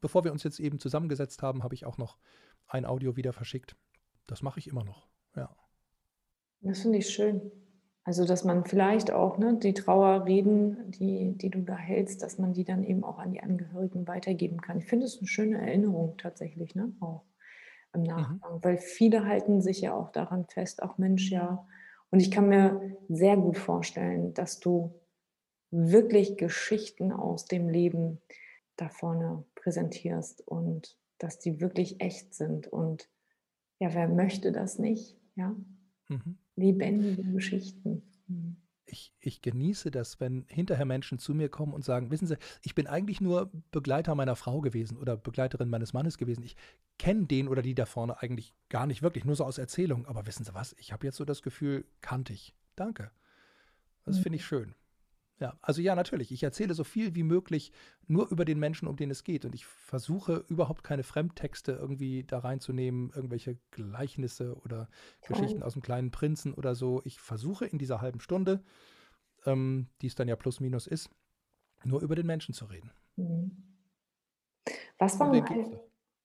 bevor 0.00 0.24
wir 0.24 0.32
uns 0.32 0.42
jetzt 0.42 0.58
eben 0.58 0.80
zusammengesetzt 0.80 1.42
haben, 1.42 1.62
habe 1.62 1.74
ich 1.74 1.84
auch 1.84 1.98
noch 1.98 2.16
ein 2.66 2.86
Audio 2.86 3.16
wieder 3.16 3.34
verschickt. 3.34 3.76
Das 4.26 4.40
mache 4.40 4.58
ich 4.58 4.68
immer 4.68 4.84
noch, 4.84 5.06
ja. 5.36 5.54
Das 6.62 6.80
finde 6.80 6.98
ich 6.98 7.10
schön. 7.10 7.50
Also, 8.04 8.24
dass 8.24 8.44
man 8.44 8.64
vielleicht 8.64 9.10
auch 9.10 9.36
ne, 9.36 9.58
die 9.58 9.74
Trauerreden, 9.74 10.90
die, 10.90 11.32
die 11.36 11.50
du 11.50 11.60
da 11.60 11.76
hältst, 11.76 12.22
dass 12.22 12.38
man 12.38 12.54
die 12.54 12.64
dann 12.64 12.82
eben 12.82 13.04
auch 13.04 13.18
an 13.18 13.32
die 13.32 13.42
Angehörigen 13.42 14.08
weitergeben 14.08 14.60
kann. 14.60 14.78
Ich 14.78 14.86
finde 14.86 15.06
es 15.06 15.18
eine 15.18 15.28
schöne 15.28 15.58
Erinnerung 15.58 16.16
tatsächlich, 16.16 16.74
ne? 16.74 16.92
Auch 17.00 17.24
im 17.92 18.00
mhm. 18.00 18.06
Nachgang, 18.06 18.54
mhm. 18.56 18.64
weil 18.64 18.78
viele 18.78 19.26
halten 19.26 19.60
sich 19.60 19.82
ja 19.82 19.94
auch 19.94 20.10
daran 20.10 20.46
fest, 20.46 20.82
auch 20.82 20.98
Mensch, 20.98 21.30
ja. 21.30 21.66
Und 22.10 22.20
ich 22.20 22.30
kann 22.30 22.48
mir 22.48 22.96
sehr 23.08 23.36
gut 23.36 23.58
vorstellen, 23.58 24.34
dass 24.34 24.58
du 24.58 24.94
wirklich 25.70 26.36
Geschichten 26.36 27.12
aus 27.12 27.44
dem 27.44 27.68
Leben 27.68 28.20
da 28.76 28.88
vorne 28.88 29.44
präsentierst 29.54 30.46
und 30.46 30.96
dass 31.18 31.38
die 31.38 31.60
wirklich 31.60 32.00
echt 32.00 32.34
sind. 32.34 32.66
Und 32.66 33.08
ja, 33.78 33.94
wer 33.94 34.08
möchte 34.08 34.52
das 34.52 34.78
nicht? 34.78 35.16
Ja, 35.36 35.54
mhm. 36.08 36.38
Lebendige 36.60 37.22
Geschichten. 37.32 38.02
Mhm. 38.26 38.56
Ich, 38.86 39.12
ich, 39.20 39.40
genieße 39.40 39.92
das, 39.92 40.18
wenn 40.18 40.46
hinterher 40.48 40.84
Menschen 40.84 41.20
zu 41.20 41.32
mir 41.32 41.48
kommen 41.48 41.72
und 41.72 41.84
sagen, 41.84 42.10
wissen 42.10 42.26
Sie, 42.26 42.36
ich 42.62 42.74
bin 42.74 42.88
eigentlich 42.88 43.20
nur 43.20 43.52
Begleiter 43.70 44.16
meiner 44.16 44.34
Frau 44.34 44.60
gewesen 44.60 44.96
oder 44.96 45.16
Begleiterin 45.16 45.68
meines 45.68 45.92
Mannes 45.92 46.18
gewesen. 46.18 46.42
Ich 46.42 46.56
kenne 46.98 47.26
den 47.26 47.46
oder 47.46 47.62
die 47.62 47.76
da 47.76 47.86
vorne 47.86 48.20
eigentlich 48.20 48.52
gar 48.68 48.86
nicht 48.88 49.00
wirklich, 49.00 49.24
nur 49.24 49.36
so 49.36 49.44
aus 49.44 49.58
Erzählung. 49.58 50.06
Aber 50.06 50.26
wissen 50.26 50.44
Sie 50.44 50.54
was, 50.54 50.74
ich 50.76 50.92
habe 50.92 51.06
jetzt 51.06 51.16
so 51.16 51.24
das 51.24 51.42
Gefühl, 51.42 51.84
kannte 52.00 52.32
ich. 52.32 52.52
Danke. 52.74 53.12
Das 54.04 54.18
mhm. 54.18 54.22
finde 54.22 54.36
ich 54.36 54.44
schön. 54.44 54.74
Ja, 55.40 55.56
also 55.62 55.80
ja, 55.80 55.94
natürlich. 55.94 56.32
Ich 56.32 56.42
erzähle 56.42 56.74
so 56.74 56.84
viel 56.84 57.14
wie 57.14 57.22
möglich 57.22 57.72
nur 58.06 58.30
über 58.30 58.44
den 58.44 58.58
Menschen, 58.58 58.86
um 58.86 58.96
den 58.96 59.10
es 59.10 59.24
geht. 59.24 59.46
Und 59.46 59.54
ich 59.54 59.64
versuche 59.64 60.44
überhaupt 60.48 60.84
keine 60.84 61.02
Fremdtexte 61.02 61.72
irgendwie 61.72 62.24
da 62.24 62.40
reinzunehmen, 62.40 63.10
irgendwelche 63.14 63.56
Gleichnisse 63.70 64.54
oder 64.56 64.88
Toll. 65.22 65.36
Geschichten 65.36 65.62
aus 65.62 65.72
dem 65.72 65.82
kleinen 65.82 66.10
Prinzen 66.10 66.52
oder 66.52 66.74
so. 66.74 67.00
Ich 67.04 67.20
versuche 67.20 67.64
in 67.64 67.78
dieser 67.78 68.02
halben 68.02 68.20
Stunde, 68.20 68.62
ähm, 69.46 69.88
die 70.02 70.08
es 70.08 70.14
dann 70.14 70.28
ja 70.28 70.36
plus 70.36 70.60
minus 70.60 70.86
ist, 70.86 71.08
nur 71.84 72.02
über 72.02 72.16
den 72.16 72.26
Menschen 72.26 72.52
zu 72.52 72.66
reden. 72.66 72.90
Mhm. 73.16 73.50
Was 74.98 75.18
war 75.18 75.28
mal, 75.28 75.42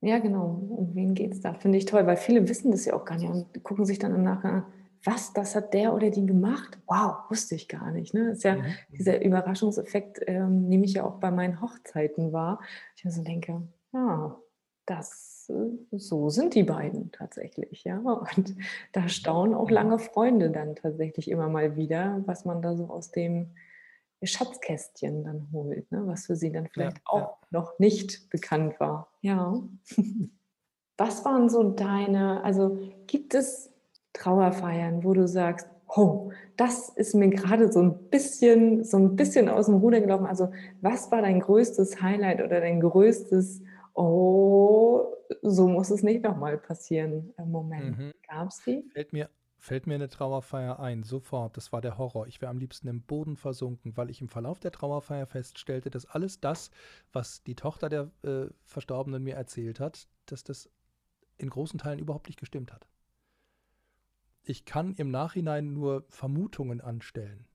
ja, 0.01 0.20
genau. 0.20 0.68
Um 0.70 0.93
wen 0.93 1.13
geht 1.16 1.32
es 1.32 1.39
da? 1.39 1.53
Finde 1.53 1.78
ich 1.78 1.86
toll, 1.86 2.05
weil 2.05 2.18
viele 2.18 2.47
wissen 2.49 2.72
das 2.72 2.84
ja 2.84 2.93
auch 2.93 3.05
gar 3.05 3.18
nicht 3.18 3.30
und 3.30 3.63
gucken 3.63 3.86
sich 3.86 3.97
dann 3.97 4.13
im 4.13 4.24
Nachgang 4.24 4.66
was, 5.06 5.34
das 5.34 5.56
hat 5.56 5.74
der 5.74 5.93
oder 5.93 6.10
die 6.10 6.26
gemacht? 6.26 6.78
Wow, 6.88 7.30
wusste 7.30 7.56
ich 7.56 7.68
gar 7.68 7.91
nicht. 7.91 8.14
Ne? 8.14 8.30
Das 8.30 8.38
ist 8.38 8.43
ja 8.43 8.56
mhm. 8.56 8.64
dieser 8.91 9.24
Überraschungseffekt, 9.24 10.22
ähm, 10.28 10.68
nehme 10.68 10.86
ich 10.86 10.95
ja 10.95 11.03
auch 11.03 11.20
bei 11.20 11.32
meinen 11.32 11.62
Hochzeiten 11.62 12.34
wahr. 12.34 12.60
Ich 12.95 13.06
mir 13.06 13.12
so 13.12 13.24
denke, 13.24 13.62
ja, 13.93 14.36
das, 14.86 15.49
äh, 15.49 15.97
so 15.97 16.30
sind 16.30 16.56
die 16.56 16.64
beiden 16.64 17.12
tatsächlich, 17.12 17.84
ja. 17.84 17.99
Und 17.99 18.56
da 18.93 19.08
staunen 19.08 19.53
auch 19.53 19.70
lange 19.70 19.99
Freunde 19.99 20.49
dann 20.49 20.76
tatsächlich 20.76 21.30
immer 21.30 21.49
mal 21.49 21.76
wieder, 21.76 22.24
was 22.26 22.45
man 22.45 22.62
da 22.62 22.76
so 22.76 22.88
aus 22.88 23.12
dem 23.12 23.51
Schatzkästchen 24.24 25.24
dann 25.24 25.47
holt, 25.51 25.91
ne? 25.91 26.08
was 26.08 26.26
für 26.26 26.36
sie 26.36 26.51
dann 26.51 26.68
vielleicht 26.68 26.97
ja, 26.97 27.03
auch 27.06 27.20
ja. 27.20 27.47
noch 27.51 27.78
nicht 27.80 28.30
bekannt 28.30 28.80
war. 28.80 29.10
Ja. 29.22 29.62
Was 30.97 31.26
waren 31.26 31.49
so 31.49 31.72
deine, 31.72 32.41
also 32.45 32.80
gibt 33.06 33.34
es 33.34 33.75
Trauerfeiern, 34.16 35.03
wo 35.03 35.13
du 35.13 35.28
sagst, 35.28 35.68
oh, 35.88 36.32
das 36.57 36.89
ist 36.89 37.13
mir 37.13 37.30
gerade 37.30 37.72
so 37.72 37.82
ein 37.82 38.09
bisschen, 38.09 38.84
so 38.84 38.97
ein 38.97 39.16
bisschen 39.16 39.49
aus 39.49 39.68
dem 39.68 39.76
Ruder 39.76 40.01
gelaufen. 40.01 40.26
Also, 40.26 40.51
was 40.82 41.11
war 41.11 41.22
dein 41.22 41.39
größtes 41.39 42.01
Highlight 42.01 42.41
oder 42.41 42.59
dein 42.59 42.80
größtes, 42.82 43.61
oh, 43.93 45.05
so 45.41 45.68
muss 45.68 45.89
es 45.89 46.03
nicht 46.03 46.24
nochmal 46.24 46.57
passieren 46.57 47.34
im 47.38 47.51
Moment? 47.51 47.97
Mhm. 47.97 48.13
Gab 48.28 48.49
es 48.49 48.61
die? 48.66 48.84
Fällt 48.93 49.13
mir, 49.13 49.30
fällt 49.57 49.88
mir 49.88 49.95
eine 49.95 50.09
Trauerfeier 50.09 50.80
ein, 50.80 51.03
sofort. 51.03 51.57
Das 51.57 51.72
war 51.72 51.82
der 51.82 51.97
Horror. 51.97 52.28
Ich 52.28 52.41
wäre 52.41 52.51
am 52.51 52.57
liebsten 52.57 52.88
im 52.88 53.01
Boden 53.01 53.36
versunken, 53.36 53.95
weil 53.95 54.09
ich 54.09 54.22
im 54.22 54.30
Verlauf 54.30 54.59
der 54.59 54.72
Trauerfeier 54.72 55.26
feststellte, 55.26 55.89
dass 55.89 56.05
alles 56.05 56.39
das, 56.39 56.72
was 57.13 57.43
die 57.43 57.55
Tochter 57.55 57.89
der 57.89 58.11
äh, 58.24 58.47
Verstorbenen 58.63 59.24
mir 59.24 59.36
erzählt 59.36 59.80
hat, 59.80 60.07
dass 60.26 60.43
das 60.43 60.70
in 61.38 61.49
großen 61.49 61.80
Teilen 61.80 61.99
überhaupt 61.99 62.28
nicht 62.28 62.39
gestimmt 62.39 62.72
hat. 62.74 62.88
Ich 64.48 64.66
kann 64.66 64.93
im 64.93 65.10
Nachhinein 65.10 65.74
nur 65.74 66.06
Vermutungen 66.08 66.80
anstellen, 66.80 67.48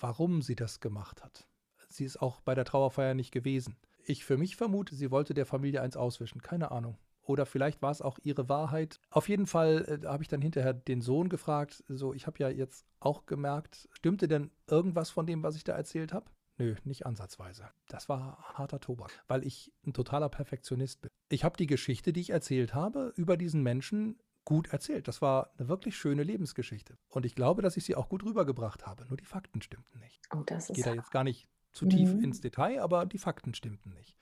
warum 0.00 0.40
sie 0.40 0.56
das 0.56 0.80
gemacht 0.80 1.22
hat. 1.22 1.46
Sie 1.90 2.04
ist 2.06 2.22
auch 2.22 2.40
bei 2.40 2.54
der 2.54 2.64
Trauerfeier 2.64 3.12
nicht 3.12 3.32
gewesen. 3.32 3.76
Ich 4.04 4.24
für 4.24 4.38
mich 4.38 4.56
vermute, 4.56 4.94
sie 4.94 5.10
wollte 5.10 5.34
der 5.34 5.44
Familie 5.44 5.82
eins 5.82 5.96
auswischen. 5.96 6.40
Keine 6.40 6.70
Ahnung. 6.70 6.96
Oder 7.24 7.44
vielleicht 7.44 7.82
war 7.82 7.90
es 7.90 8.00
auch 8.00 8.18
ihre 8.22 8.48
Wahrheit. 8.48 8.98
Auf 9.10 9.28
jeden 9.28 9.46
Fall 9.46 10.00
äh, 10.02 10.06
habe 10.06 10.22
ich 10.22 10.28
dann 10.28 10.40
hinterher 10.40 10.72
den 10.72 11.02
Sohn 11.02 11.28
gefragt, 11.28 11.84
so, 11.86 12.14
ich 12.14 12.26
habe 12.26 12.38
ja 12.38 12.48
jetzt 12.48 12.86
auch 12.98 13.26
gemerkt, 13.26 13.88
stimmte 13.92 14.26
denn 14.26 14.50
irgendwas 14.66 15.10
von 15.10 15.26
dem, 15.26 15.42
was 15.42 15.54
ich 15.54 15.64
da 15.64 15.74
erzählt 15.74 16.14
habe? 16.14 16.30
Nö, 16.58 16.74
nicht 16.84 17.06
ansatzweise. 17.06 17.68
Das 17.88 18.08
war 18.08 18.38
harter 18.54 18.80
Tobak, 18.80 19.10
weil 19.28 19.46
ich 19.46 19.72
ein 19.86 19.92
totaler 19.92 20.28
Perfektionist 20.28 21.02
bin. 21.02 21.10
Ich 21.28 21.44
habe 21.44 21.56
die 21.56 21.66
Geschichte, 21.66 22.12
die 22.12 22.20
ich 22.20 22.30
erzählt 22.30 22.74
habe, 22.74 23.12
über 23.16 23.36
diesen 23.36 23.62
Menschen 23.62 24.18
gut 24.44 24.72
erzählt. 24.72 25.08
Das 25.08 25.22
war 25.22 25.52
eine 25.56 25.68
wirklich 25.68 25.96
schöne 25.96 26.22
Lebensgeschichte. 26.22 26.98
Und 27.08 27.26
ich 27.26 27.34
glaube, 27.34 27.62
dass 27.62 27.76
ich 27.76 27.84
sie 27.84 27.94
auch 27.94 28.08
gut 28.08 28.24
rübergebracht 28.24 28.86
habe. 28.86 29.06
Nur 29.06 29.16
die 29.16 29.24
Fakten 29.24 29.62
stimmten 29.62 29.98
nicht. 30.00 30.20
Oh, 30.34 30.42
das 30.44 30.70
ich 30.70 30.76
gehe 30.76 30.84
da 30.84 30.94
jetzt 30.94 31.10
gar 31.10 31.24
nicht 31.24 31.48
zu 31.72 31.86
tief 31.86 32.12
mhm. 32.12 32.24
ins 32.24 32.40
Detail, 32.40 32.82
aber 32.82 33.06
die 33.06 33.18
Fakten 33.18 33.54
stimmten 33.54 33.92
nicht. 33.94 34.18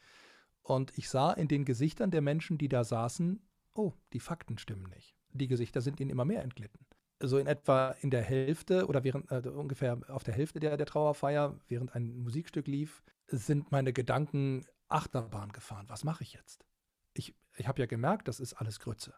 Und 0.62 0.96
ich 0.96 1.08
sah 1.08 1.32
in 1.32 1.48
den 1.48 1.64
Gesichtern 1.64 2.10
der 2.10 2.20
Menschen, 2.20 2.58
die 2.58 2.68
da 2.68 2.84
saßen, 2.84 3.42
oh, 3.74 3.94
die 4.12 4.20
Fakten 4.20 4.58
stimmen 4.58 4.88
nicht. 4.94 5.16
Die 5.32 5.48
Gesichter 5.48 5.80
sind 5.80 6.00
ihnen 6.00 6.10
immer 6.10 6.24
mehr 6.24 6.42
entglitten 6.42 6.86
so 7.20 7.38
in 7.38 7.46
etwa 7.46 7.90
in 8.00 8.10
der 8.10 8.22
Hälfte 8.22 8.86
oder 8.86 9.04
während 9.04 9.30
äh, 9.30 9.48
ungefähr 9.48 10.00
auf 10.08 10.24
der 10.24 10.34
Hälfte 10.34 10.58
der, 10.58 10.76
der 10.76 10.86
Trauerfeier, 10.86 11.58
während 11.68 11.94
ein 11.94 12.16
Musikstück 12.16 12.66
lief, 12.66 13.02
sind 13.26 13.70
meine 13.70 13.92
Gedanken 13.92 14.66
Achterbahn 14.88 15.52
gefahren. 15.52 15.86
Was 15.88 16.02
mache 16.02 16.24
ich 16.24 16.32
jetzt? 16.32 16.64
Ich, 17.12 17.34
ich 17.56 17.68
habe 17.68 17.80
ja 17.80 17.86
gemerkt, 17.86 18.26
das 18.26 18.40
ist 18.40 18.54
alles 18.54 18.80
Grütze. 18.80 19.14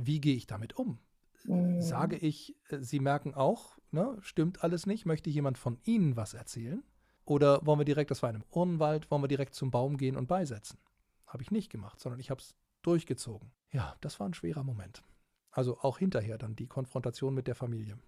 Wie 0.00 0.20
gehe 0.20 0.36
ich 0.36 0.46
damit 0.46 0.76
um? 0.76 1.00
Mhm. 1.44 1.82
Sage 1.82 2.16
ich, 2.16 2.56
äh, 2.68 2.78
Sie 2.78 3.00
merken 3.00 3.34
auch, 3.34 3.78
ne, 3.90 4.16
stimmt 4.20 4.62
alles 4.62 4.86
nicht, 4.86 5.06
möchte 5.06 5.28
jemand 5.28 5.58
von 5.58 5.78
Ihnen 5.84 6.16
was 6.16 6.34
erzählen? 6.34 6.84
Oder 7.24 7.66
wollen 7.66 7.80
wir 7.80 7.84
direkt, 7.84 8.10
das 8.10 8.22
war 8.22 8.30
in 8.30 8.36
einem 8.36 8.44
Urnenwald, 8.50 9.10
wollen 9.10 9.22
wir 9.22 9.28
direkt 9.28 9.54
zum 9.54 9.70
Baum 9.72 9.96
gehen 9.96 10.16
und 10.16 10.28
beisetzen? 10.28 10.78
Habe 11.26 11.42
ich 11.42 11.50
nicht 11.50 11.70
gemacht, 11.70 12.00
sondern 12.00 12.20
ich 12.20 12.30
habe 12.30 12.40
es 12.40 12.54
durchgezogen. 12.82 13.50
Ja, 13.70 13.96
das 14.00 14.20
war 14.20 14.28
ein 14.28 14.34
schwerer 14.34 14.62
Moment. 14.62 15.02
Also 15.50 15.78
auch 15.80 15.98
hinterher 15.98 16.38
dann 16.38 16.54
die 16.54 16.68
Konfrontation 16.68 17.34
mit 17.34 17.48
der 17.48 17.56
Familie, 17.56 17.98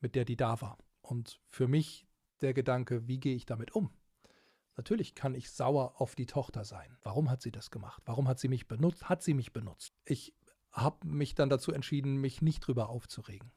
mit 0.00 0.14
der 0.14 0.24
die 0.24 0.36
da 0.36 0.60
war. 0.62 0.78
Und 1.02 1.40
für 1.46 1.68
mich 1.68 2.06
der 2.40 2.54
Gedanke, 2.54 3.06
wie 3.06 3.20
gehe 3.20 3.36
ich 3.36 3.44
damit 3.44 3.72
um? 3.72 3.90
Natürlich 4.76 5.14
kann 5.14 5.34
ich 5.34 5.50
sauer 5.50 6.00
auf 6.00 6.14
die 6.14 6.26
Tochter 6.26 6.64
sein. 6.64 6.96
Warum 7.02 7.30
hat 7.30 7.42
sie 7.42 7.52
das 7.52 7.70
gemacht? 7.70 8.02
Warum 8.06 8.26
hat 8.26 8.40
sie 8.40 8.48
mich 8.48 8.66
benutzt? 8.66 9.08
Hat 9.08 9.22
sie 9.22 9.34
mich 9.34 9.52
benutzt? 9.52 9.94
Ich 10.04 10.34
habe 10.74 11.06
mich 11.06 11.34
dann 11.34 11.48
dazu 11.48 11.72
entschieden, 11.72 12.16
mich 12.16 12.42
nicht 12.42 12.60
drüber 12.60 12.90
aufzuregen, 12.90 13.50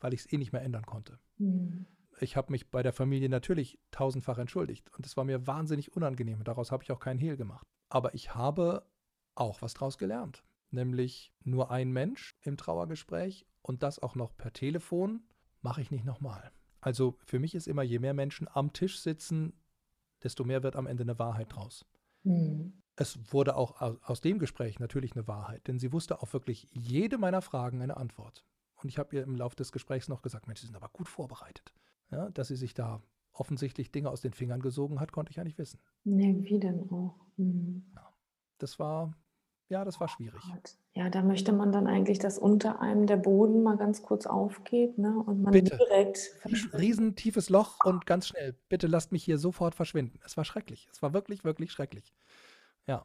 weil 0.00 0.14
ich 0.14 0.20
es 0.20 0.32
eh 0.32 0.38
nicht 0.38 0.52
mehr 0.52 0.62
ändern 0.62 0.86
konnte. 0.86 1.18
Mhm. 1.36 1.86
Ich 2.20 2.36
habe 2.36 2.52
mich 2.52 2.70
bei 2.70 2.82
der 2.82 2.92
Familie 2.92 3.28
natürlich 3.28 3.78
tausendfach 3.90 4.38
entschuldigt 4.38 4.90
und 4.96 5.04
es 5.04 5.16
war 5.16 5.24
mir 5.24 5.46
wahnsinnig 5.46 5.92
unangenehm. 5.92 6.42
Daraus 6.44 6.70
habe 6.70 6.82
ich 6.82 6.92
auch 6.92 7.00
keinen 7.00 7.18
Hehl 7.18 7.36
gemacht. 7.36 7.66
Aber 7.88 8.14
ich 8.14 8.34
habe 8.34 8.88
auch 9.34 9.60
was 9.60 9.74
draus 9.74 9.98
gelernt 9.98 10.44
nämlich 10.74 11.32
nur 11.42 11.70
ein 11.70 11.90
Mensch 11.90 12.36
im 12.42 12.58
Trauergespräch 12.58 13.46
und 13.62 13.82
das 13.82 13.98
auch 13.98 14.14
noch 14.14 14.36
per 14.36 14.52
Telefon, 14.52 15.22
mache 15.62 15.80
ich 15.80 15.90
nicht 15.90 16.04
nochmal. 16.04 16.52
Also 16.80 17.16
für 17.24 17.38
mich 17.38 17.54
ist 17.54 17.66
immer, 17.66 17.82
je 17.82 17.98
mehr 17.98 18.12
Menschen 18.12 18.46
am 18.52 18.74
Tisch 18.74 18.98
sitzen, 18.98 19.54
desto 20.22 20.44
mehr 20.44 20.62
wird 20.62 20.76
am 20.76 20.86
Ende 20.86 21.04
eine 21.04 21.18
Wahrheit 21.18 21.54
draus. 21.54 21.86
Mhm. 22.24 22.82
Es 22.96 23.18
wurde 23.32 23.56
auch 23.56 23.80
aus 23.80 24.20
dem 24.20 24.38
Gespräch 24.38 24.78
natürlich 24.78 25.14
eine 25.14 25.26
Wahrheit, 25.26 25.66
denn 25.66 25.78
sie 25.78 25.92
wusste 25.92 26.22
auf 26.22 26.32
wirklich 26.32 26.68
jede 26.70 27.18
meiner 27.18 27.42
Fragen 27.42 27.82
eine 27.82 27.96
Antwort. 27.96 28.44
Und 28.76 28.88
ich 28.88 28.98
habe 28.98 29.16
ihr 29.16 29.22
im 29.22 29.36
Laufe 29.36 29.56
des 29.56 29.72
Gesprächs 29.72 30.08
noch 30.08 30.22
gesagt, 30.22 30.46
Mensch, 30.46 30.60
Sie 30.60 30.66
sind 30.66 30.76
aber 30.76 30.88
gut 30.88 31.08
vorbereitet. 31.08 31.72
Ja, 32.10 32.30
dass 32.30 32.48
sie 32.48 32.56
sich 32.56 32.74
da 32.74 33.02
offensichtlich 33.32 33.90
Dinge 33.90 34.10
aus 34.10 34.20
den 34.20 34.32
Fingern 34.32 34.60
gesogen 34.60 35.00
hat, 35.00 35.10
konnte 35.10 35.30
ich 35.30 35.36
ja 35.36 35.44
nicht 35.44 35.58
wissen. 35.58 35.80
Nee, 36.04 36.36
wie 36.40 36.60
denn 36.60 36.88
auch? 36.90 37.16
Mhm. 37.36 37.84
Ja, 37.96 38.14
das 38.58 38.78
war 38.78 39.12
ja, 39.68 39.84
das 39.84 39.98
war 39.98 40.08
schwierig. 40.08 40.42
Ja, 40.94 41.08
da 41.08 41.22
möchte 41.22 41.52
man 41.52 41.72
dann 41.72 41.86
eigentlich, 41.86 42.18
dass 42.18 42.38
unter 42.38 42.80
einem 42.80 43.06
der 43.06 43.16
Boden 43.16 43.62
mal 43.62 43.76
ganz 43.76 44.02
kurz 44.02 44.26
aufgeht, 44.26 44.98
ne? 44.98 45.18
Und 45.18 45.42
man 45.42 45.52
Bitte. 45.52 45.76
direkt 45.76 46.30
Riesen 46.74 47.16
tiefes 47.16 47.48
Loch 47.48 47.78
und 47.84 48.04
ganz 48.04 48.28
schnell. 48.28 48.54
Bitte 48.68 48.86
lasst 48.86 49.10
mich 49.10 49.24
hier 49.24 49.38
sofort 49.38 49.74
verschwinden. 49.74 50.20
Es 50.24 50.36
war 50.36 50.44
schrecklich. 50.44 50.86
Es 50.92 51.02
war 51.02 51.14
wirklich, 51.14 51.44
wirklich 51.44 51.72
schrecklich. 51.72 52.12
Ja. 52.86 53.04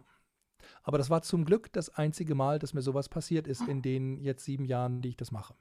Aber 0.84 0.98
das 0.98 1.10
war 1.10 1.22
zum 1.22 1.46
Glück 1.46 1.72
das 1.74 1.90
einzige 1.96 2.36
Mal, 2.36 2.60
dass 2.60 2.74
mir 2.74 2.82
sowas 2.82 3.10
passiert 3.10 3.48
ist 3.48 3.68
in 3.68 3.82
den 3.82 4.20
jetzt 4.20 4.44
sieben 4.44 4.66
Jahren, 4.66 5.02
die 5.02 5.10
ich 5.10 5.18
das 5.18 5.32
mache. 5.32 5.56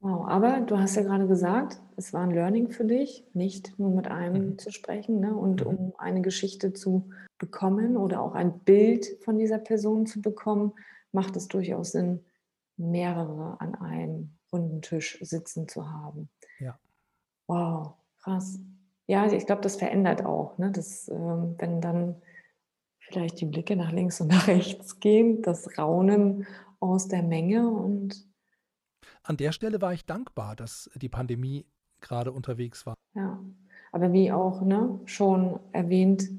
Wow, 0.00 0.28
aber 0.28 0.60
du 0.60 0.78
hast 0.78 0.94
ja 0.94 1.02
gerade 1.02 1.26
gesagt, 1.26 1.80
es 1.96 2.12
war 2.12 2.22
ein 2.22 2.30
Learning 2.30 2.70
für 2.70 2.84
dich, 2.84 3.24
nicht 3.34 3.76
nur 3.80 3.90
mit 3.90 4.06
einem 4.06 4.50
mhm. 4.50 4.58
zu 4.58 4.70
sprechen 4.70 5.18
ne? 5.18 5.34
und 5.34 5.64
mhm. 5.64 5.66
um 5.66 5.92
eine 5.98 6.20
Geschichte 6.20 6.72
zu 6.72 7.10
bekommen 7.38 7.96
oder 7.96 8.20
auch 8.22 8.34
ein 8.34 8.60
Bild 8.60 9.06
von 9.24 9.38
dieser 9.38 9.58
Person 9.58 10.06
zu 10.06 10.22
bekommen, 10.22 10.72
macht 11.10 11.36
es 11.36 11.48
durchaus 11.48 11.92
Sinn, 11.92 12.24
mehrere 12.76 13.60
an 13.60 13.74
einem 13.74 14.30
runden 14.52 14.82
Tisch 14.82 15.18
sitzen 15.20 15.66
zu 15.66 15.90
haben. 15.90 16.28
Ja. 16.60 16.78
Wow, 17.48 17.94
krass. 18.20 18.60
Ja, 19.08 19.26
ich 19.26 19.46
glaube, 19.46 19.62
das 19.62 19.76
verändert 19.76 20.24
auch, 20.24 20.58
ne? 20.58 20.70
das, 20.70 21.08
ähm, 21.08 21.56
wenn 21.58 21.80
dann 21.80 22.22
vielleicht 23.08 23.40
die 23.40 23.46
Blicke 23.46 23.76
nach 23.76 23.92
links 23.92 24.20
und 24.20 24.28
nach 24.28 24.46
rechts 24.48 25.00
gehen, 25.00 25.42
das 25.42 25.78
Raunen 25.78 26.46
aus 26.80 27.08
der 27.08 27.22
Menge 27.22 27.68
und 27.68 28.28
an 29.22 29.36
der 29.36 29.52
Stelle 29.52 29.82
war 29.82 29.92
ich 29.92 30.06
dankbar, 30.06 30.56
dass 30.56 30.90
die 30.94 31.10
Pandemie 31.10 31.66
gerade 32.00 32.32
unterwegs 32.32 32.86
war. 32.86 32.94
Ja, 33.14 33.38
aber 33.92 34.12
wie 34.14 34.32
auch 34.32 34.62
ne, 34.62 35.00
schon 35.04 35.60
erwähnt, 35.72 36.30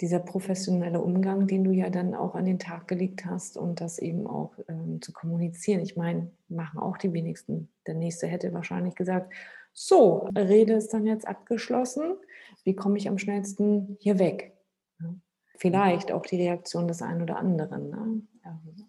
dieser 0.00 0.20
professionelle 0.20 1.00
Umgang, 1.00 1.46
den 1.46 1.64
du 1.64 1.70
ja 1.70 1.90
dann 1.90 2.14
auch 2.14 2.34
an 2.34 2.44
den 2.44 2.58
Tag 2.58 2.88
gelegt 2.88 3.26
hast 3.26 3.56
und 3.56 3.80
das 3.80 3.98
eben 3.98 4.26
auch 4.26 4.52
ähm, 4.68 5.00
zu 5.00 5.12
kommunizieren. 5.12 5.80
Ich 5.80 5.96
meine, 5.96 6.30
machen 6.48 6.80
auch 6.80 6.98
die 6.98 7.12
wenigsten. 7.12 7.68
Der 7.86 7.94
nächste 7.94 8.26
hätte 8.26 8.52
wahrscheinlich 8.52 8.96
gesagt, 8.96 9.32
so, 9.72 10.28
Rede 10.36 10.74
ist 10.74 10.94
dann 10.94 11.06
jetzt 11.06 11.26
abgeschlossen. 11.26 12.16
Wie 12.64 12.76
komme 12.76 12.96
ich 12.96 13.08
am 13.08 13.18
schnellsten 13.18 13.96
hier 14.00 14.18
weg? 14.18 14.56
Ja. 15.00 15.14
Vielleicht 15.56 16.12
auch 16.12 16.26
die 16.26 16.36
Reaktion 16.36 16.88
des 16.88 17.00
einen 17.02 17.22
oder 17.22 17.36
anderen. 17.36 17.90
Ne? 17.90 18.22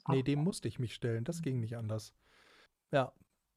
Nee, 0.10 0.24
dem 0.24 0.44
musste 0.44 0.68
ich 0.68 0.80
mich 0.80 0.94
stellen. 0.94 1.24
Das 1.24 1.42
ging 1.42 1.60
nicht 1.60 1.78
anders. 1.78 2.14
Ja, 2.92 3.14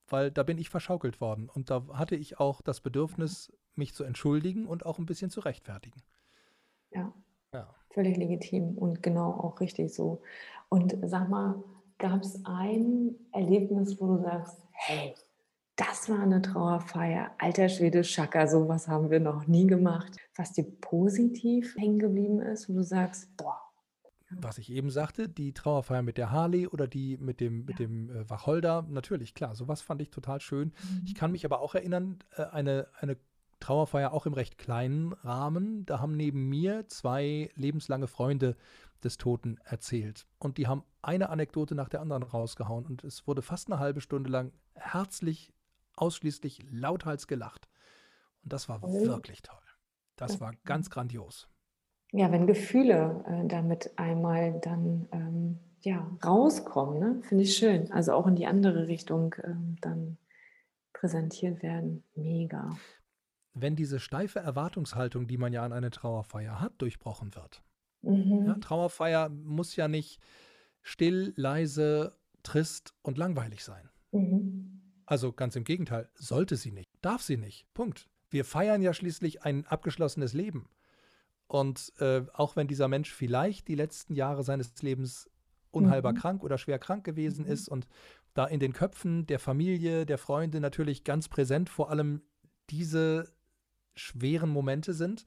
weil 0.08 0.30
da 0.30 0.42
bin 0.42 0.58
ich 0.58 0.70
verschaukelt 0.70 1.20
worden 1.20 1.48
und 1.48 1.70
da 1.70 1.86
hatte 1.92 2.16
ich 2.16 2.38
auch 2.38 2.62
das 2.62 2.80
Bedürfnis, 2.80 3.52
mich 3.74 3.94
zu 3.94 4.04
entschuldigen 4.04 4.66
und 4.66 4.84
auch 4.84 4.98
ein 4.98 5.06
bisschen 5.06 5.30
zu 5.30 5.40
rechtfertigen. 5.40 6.02
Ja. 6.90 7.12
ja. 7.52 7.74
Völlig 7.90 8.16
legitim 8.16 8.76
und 8.76 9.02
genau 9.02 9.32
auch 9.32 9.60
richtig 9.60 9.94
so. 9.94 10.22
Und 10.68 10.96
sag 11.04 11.28
mal, 11.28 11.62
gab 11.98 12.22
es 12.22 12.44
ein 12.44 13.14
Erlebnis, 13.32 14.00
wo 14.00 14.16
du 14.16 14.22
sagst, 14.22 14.62
hey, 14.72 15.14
das 15.78 16.08
war 16.08 16.20
eine 16.20 16.42
Trauerfeier, 16.42 17.30
alter 17.38 17.68
Schwede 17.68 18.02
Schakka, 18.02 18.48
sowas 18.48 18.88
haben 18.88 19.10
wir 19.10 19.20
noch 19.20 19.46
nie 19.46 19.66
gemacht, 19.66 20.16
was 20.36 20.52
dir 20.52 20.64
positiv 20.64 21.76
hängen 21.76 22.00
geblieben 22.00 22.40
ist, 22.40 22.68
wo 22.68 22.74
du 22.74 22.82
sagst, 22.82 23.36
boah, 23.36 23.60
was 24.30 24.58
ich 24.58 24.70
eben 24.70 24.90
sagte, 24.90 25.28
die 25.28 25.54
Trauerfeier 25.54 26.02
mit 26.02 26.18
der 26.18 26.30
Harley 26.30 26.66
oder 26.66 26.86
die 26.86 27.16
mit 27.16 27.40
dem, 27.40 27.64
mit 27.64 27.78
dem 27.78 28.10
äh, 28.10 28.28
Wacholder, 28.28 28.84
natürlich, 28.90 29.34
klar, 29.34 29.54
sowas 29.54 29.80
fand 29.80 30.02
ich 30.02 30.10
total 30.10 30.40
schön. 30.40 30.68
Mhm. 30.82 31.02
Ich 31.06 31.14
kann 31.14 31.32
mich 31.32 31.46
aber 31.46 31.60
auch 31.60 31.74
erinnern, 31.74 32.18
äh, 32.36 32.42
eine, 32.42 32.88
eine 33.00 33.16
Trauerfeier 33.60 34.12
auch 34.12 34.26
im 34.26 34.34
recht 34.34 34.58
kleinen 34.58 35.14
Rahmen. 35.14 35.86
Da 35.86 36.00
haben 36.00 36.14
neben 36.14 36.48
mir 36.48 36.86
zwei 36.88 37.50
lebenslange 37.54 38.06
Freunde 38.06 38.56
des 39.02 39.16
Toten 39.16 39.58
erzählt. 39.64 40.26
Und 40.38 40.58
die 40.58 40.66
haben 40.66 40.84
eine 41.00 41.30
Anekdote 41.30 41.74
nach 41.74 41.88
der 41.88 42.02
anderen 42.02 42.22
rausgehauen. 42.22 42.84
Und 42.84 43.04
es 43.04 43.26
wurde 43.26 43.40
fast 43.40 43.72
eine 43.72 43.80
halbe 43.80 44.02
Stunde 44.02 44.28
lang 44.28 44.52
herzlich, 44.74 45.52
ausschließlich 46.00 46.64
lauthals 46.70 47.26
gelacht. 47.26 47.68
Und 48.42 48.52
das 48.52 48.68
war 48.68 48.82
oh. 48.82 49.06
wirklich 49.06 49.42
toll. 49.42 49.56
Das 50.16 50.40
war 50.40 50.52
ganz 50.64 50.90
grandios 50.90 51.48
ja, 52.12 52.32
wenn 52.32 52.46
Gefühle 52.46 53.24
äh, 53.26 53.46
damit 53.46 53.92
einmal 53.96 54.58
dann 54.60 55.08
ähm, 55.12 55.58
ja, 55.82 56.10
rauskommen, 56.24 56.98
ne? 56.98 57.22
finde 57.22 57.44
ich 57.44 57.56
schön. 57.56 57.90
Also 57.92 58.12
auch 58.12 58.26
in 58.26 58.36
die 58.36 58.46
andere 58.46 58.88
Richtung 58.88 59.34
ähm, 59.44 59.76
dann 59.80 60.16
präsentiert 60.92 61.62
werden. 61.62 62.02
Mega. 62.14 62.76
Wenn 63.54 63.76
diese 63.76 64.00
steife 64.00 64.38
Erwartungshaltung, 64.38 65.26
die 65.26 65.36
man 65.36 65.52
ja 65.52 65.64
an 65.64 65.72
eine 65.72 65.90
Trauerfeier 65.90 66.60
hat, 66.60 66.80
durchbrochen 66.80 67.34
wird. 67.34 67.62
Mhm. 68.02 68.46
Ja, 68.46 68.54
Trauerfeier 68.54 69.28
muss 69.28 69.76
ja 69.76 69.88
nicht 69.88 70.20
still, 70.82 71.32
leise, 71.36 72.16
trist 72.42 72.94
und 73.02 73.18
langweilig 73.18 73.64
sein. 73.64 73.88
Mhm. 74.12 74.67
Also 75.08 75.32
ganz 75.32 75.56
im 75.56 75.64
Gegenteil, 75.64 76.10
sollte 76.16 76.56
sie 76.56 76.70
nicht, 76.70 76.90
darf 77.00 77.22
sie 77.22 77.38
nicht. 77.38 77.66
Punkt. 77.72 78.10
Wir 78.28 78.44
feiern 78.44 78.82
ja 78.82 78.92
schließlich 78.92 79.42
ein 79.42 79.66
abgeschlossenes 79.66 80.34
Leben. 80.34 80.68
Und 81.46 81.94
äh, 81.98 82.26
auch 82.34 82.56
wenn 82.56 82.68
dieser 82.68 82.88
Mensch 82.88 83.10
vielleicht 83.10 83.68
die 83.68 83.74
letzten 83.74 84.14
Jahre 84.14 84.42
seines 84.42 84.82
Lebens 84.82 85.30
unheilbar 85.70 86.12
mhm. 86.12 86.18
krank 86.18 86.42
oder 86.44 86.58
schwer 86.58 86.78
krank 86.78 87.04
gewesen 87.04 87.46
mhm. 87.46 87.52
ist 87.52 87.70
und 87.70 87.88
da 88.34 88.44
in 88.44 88.60
den 88.60 88.74
Köpfen 88.74 89.26
der 89.26 89.38
Familie, 89.38 90.04
der 90.04 90.18
Freunde 90.18 90.60
natürlich 90.60 91.04
ganz 91.04 91.30
präsent 91.30 91.70
vor 91.70 91.88
allem 91.88 92.20
diese 92.68 93.32
schweren 93.94 94.50
Momente 94.50 94.92
sind, 94.92 95.24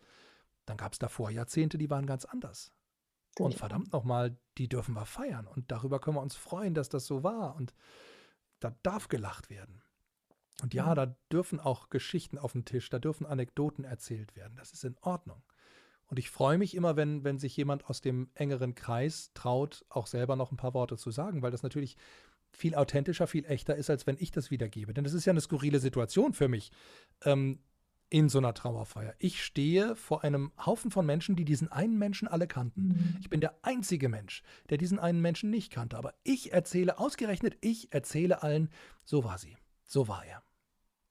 dann 0.67 0.77
gab 0.77 0.93
es 0.93 0.99
davor 0.99 1.31
Jahrzehnte, 1.31 1.79
die 1.79 1.89
waren 1.89 2.05
ganz 2.05 2.25
anders. 2.25 2.71
Und 3.39 3.55
verdammt 3.55 3.91
nochmal, 3.93 4.37
die 4.59 4.69
dürfen 4.69 4.93
wir 4.93 5.07
feiern. 5.07 5.47
Und 5.47 5.71
darüber 5.71 5.99
können 5.99 6.17
wir 6.17 6.21
uns 6.21 6.35
freuen, 6.35 6.75
dass 6.75 6.89
das 6.89 7.07
so 7.07 7.23
war. 7.23 7.55
Und 7.55 7.73
da 8.61 8.75
darf 8.83 9.09
gelacht 9.09 9.49
werden. 9.49 9.81
Und 10.61 10.73
ja, 10.73 10.93
da 10.95 11.15
dürfen 11.31 11.59
auch 11.59 11.89
Geschichten 11.89 12.37
auf 12.37 12.53
den 12.53 12.65
Tisch, 12.65 12.89
da 12.89 12.99
dürfen 12.99 13.25
Anekdoten 13.25 13.83
erzählt 13.83 14.35
werden. 14.35 14.55
Das 14.57 14.71
ist 14.71 14.83
in 14.83 14.95
Ordnung. 15.01 15.41
Und 16.05 16.19
ich 16.19 16.29
freue 16.29 16.57
mich 16.57 16.75
immer, 16.75 16.95
wenn, 16.95 17.23
wenn 17.23 17.39
sich 17.39 17.55
jemand 17.57 17.85
aus 17.85 18.01
dem 18.01 18.29
engeren 18.35 18.75
Kreis 18.75 19.31
traut, 19.33 19.85
auch 19.89 20.07
selber 20.07 20.35
noch 20.35 20.51
ein 20.51 20.57
paar 20.57 20.73
Worte 20.73 20.97
zu 20.97 21.09
sagen, 21.09 21.41
weil 21.41 21.51
das 21.51 21.63
natürlich 21.63 21.97
viel 22.51 22.75
authentischer, 22.75 23.27
viel 23.27 23.45
echter 23.45 23.75
ist, 23.75 23.89
als 23.89 24.05
wenn 24.05 24.17
ich 24.19 24.31
das 24.31 24.51
wiedergebe. 24.51 24.93
Denn 24.93 25.05
das 25.05 25.13
ist 25.13 25.25
ja 25.25 25.31
eine 25.31 25.41
skurrile 25.41 25.79
Situation 25.79 26.33
für 26.33 26.49
mich 26.49 26.71
ähm, 27.23 27.59
in 28.11 28.27
so 28.27 28.39
einer 28.39 28.53
Trauerfeier. 28.53 29.15
Ich 29.19 29.41
stehe 29.41 29.95
vor 29.95 30.23
einem 30.23 30.51
Haufen 30.63 30.91
von 30.91 31.05
Menschen, 31.05 31.37
die 31.37 31.45
diesen 31.45 31.71
einen 31.71 31.97
Menschen 31.97 32.27
alle 32.27 32.45
kannten. 32.45 32.89
Mhm. 32.89 33.17
Ich 33.21 33.29
bin 33.29 33.39
der 33.39 33.55
einzige 33.63 34.09
Mensch, 34.09 34.43
der 34.69 34.77
diesen 34.77 34.99
einen 34.99 35.21
Menschen 35.21 35.49
nicht 35.49 35.71
kannte. 35.71 35.97
Aber 35.97 36.13
ich 36.23 36.51
erzähle, 36.51 36.99
ausgerechnet 36.99 37.57
ich 37.61 37.93
erzähle 37.93 38.43
allen, 38.43 38.69
so 39.05 39.23
war 39.23 39.37
sie, 39.37 39.55
so 39.85 40.09
war 40.09 40.25
er. 40.25 40.43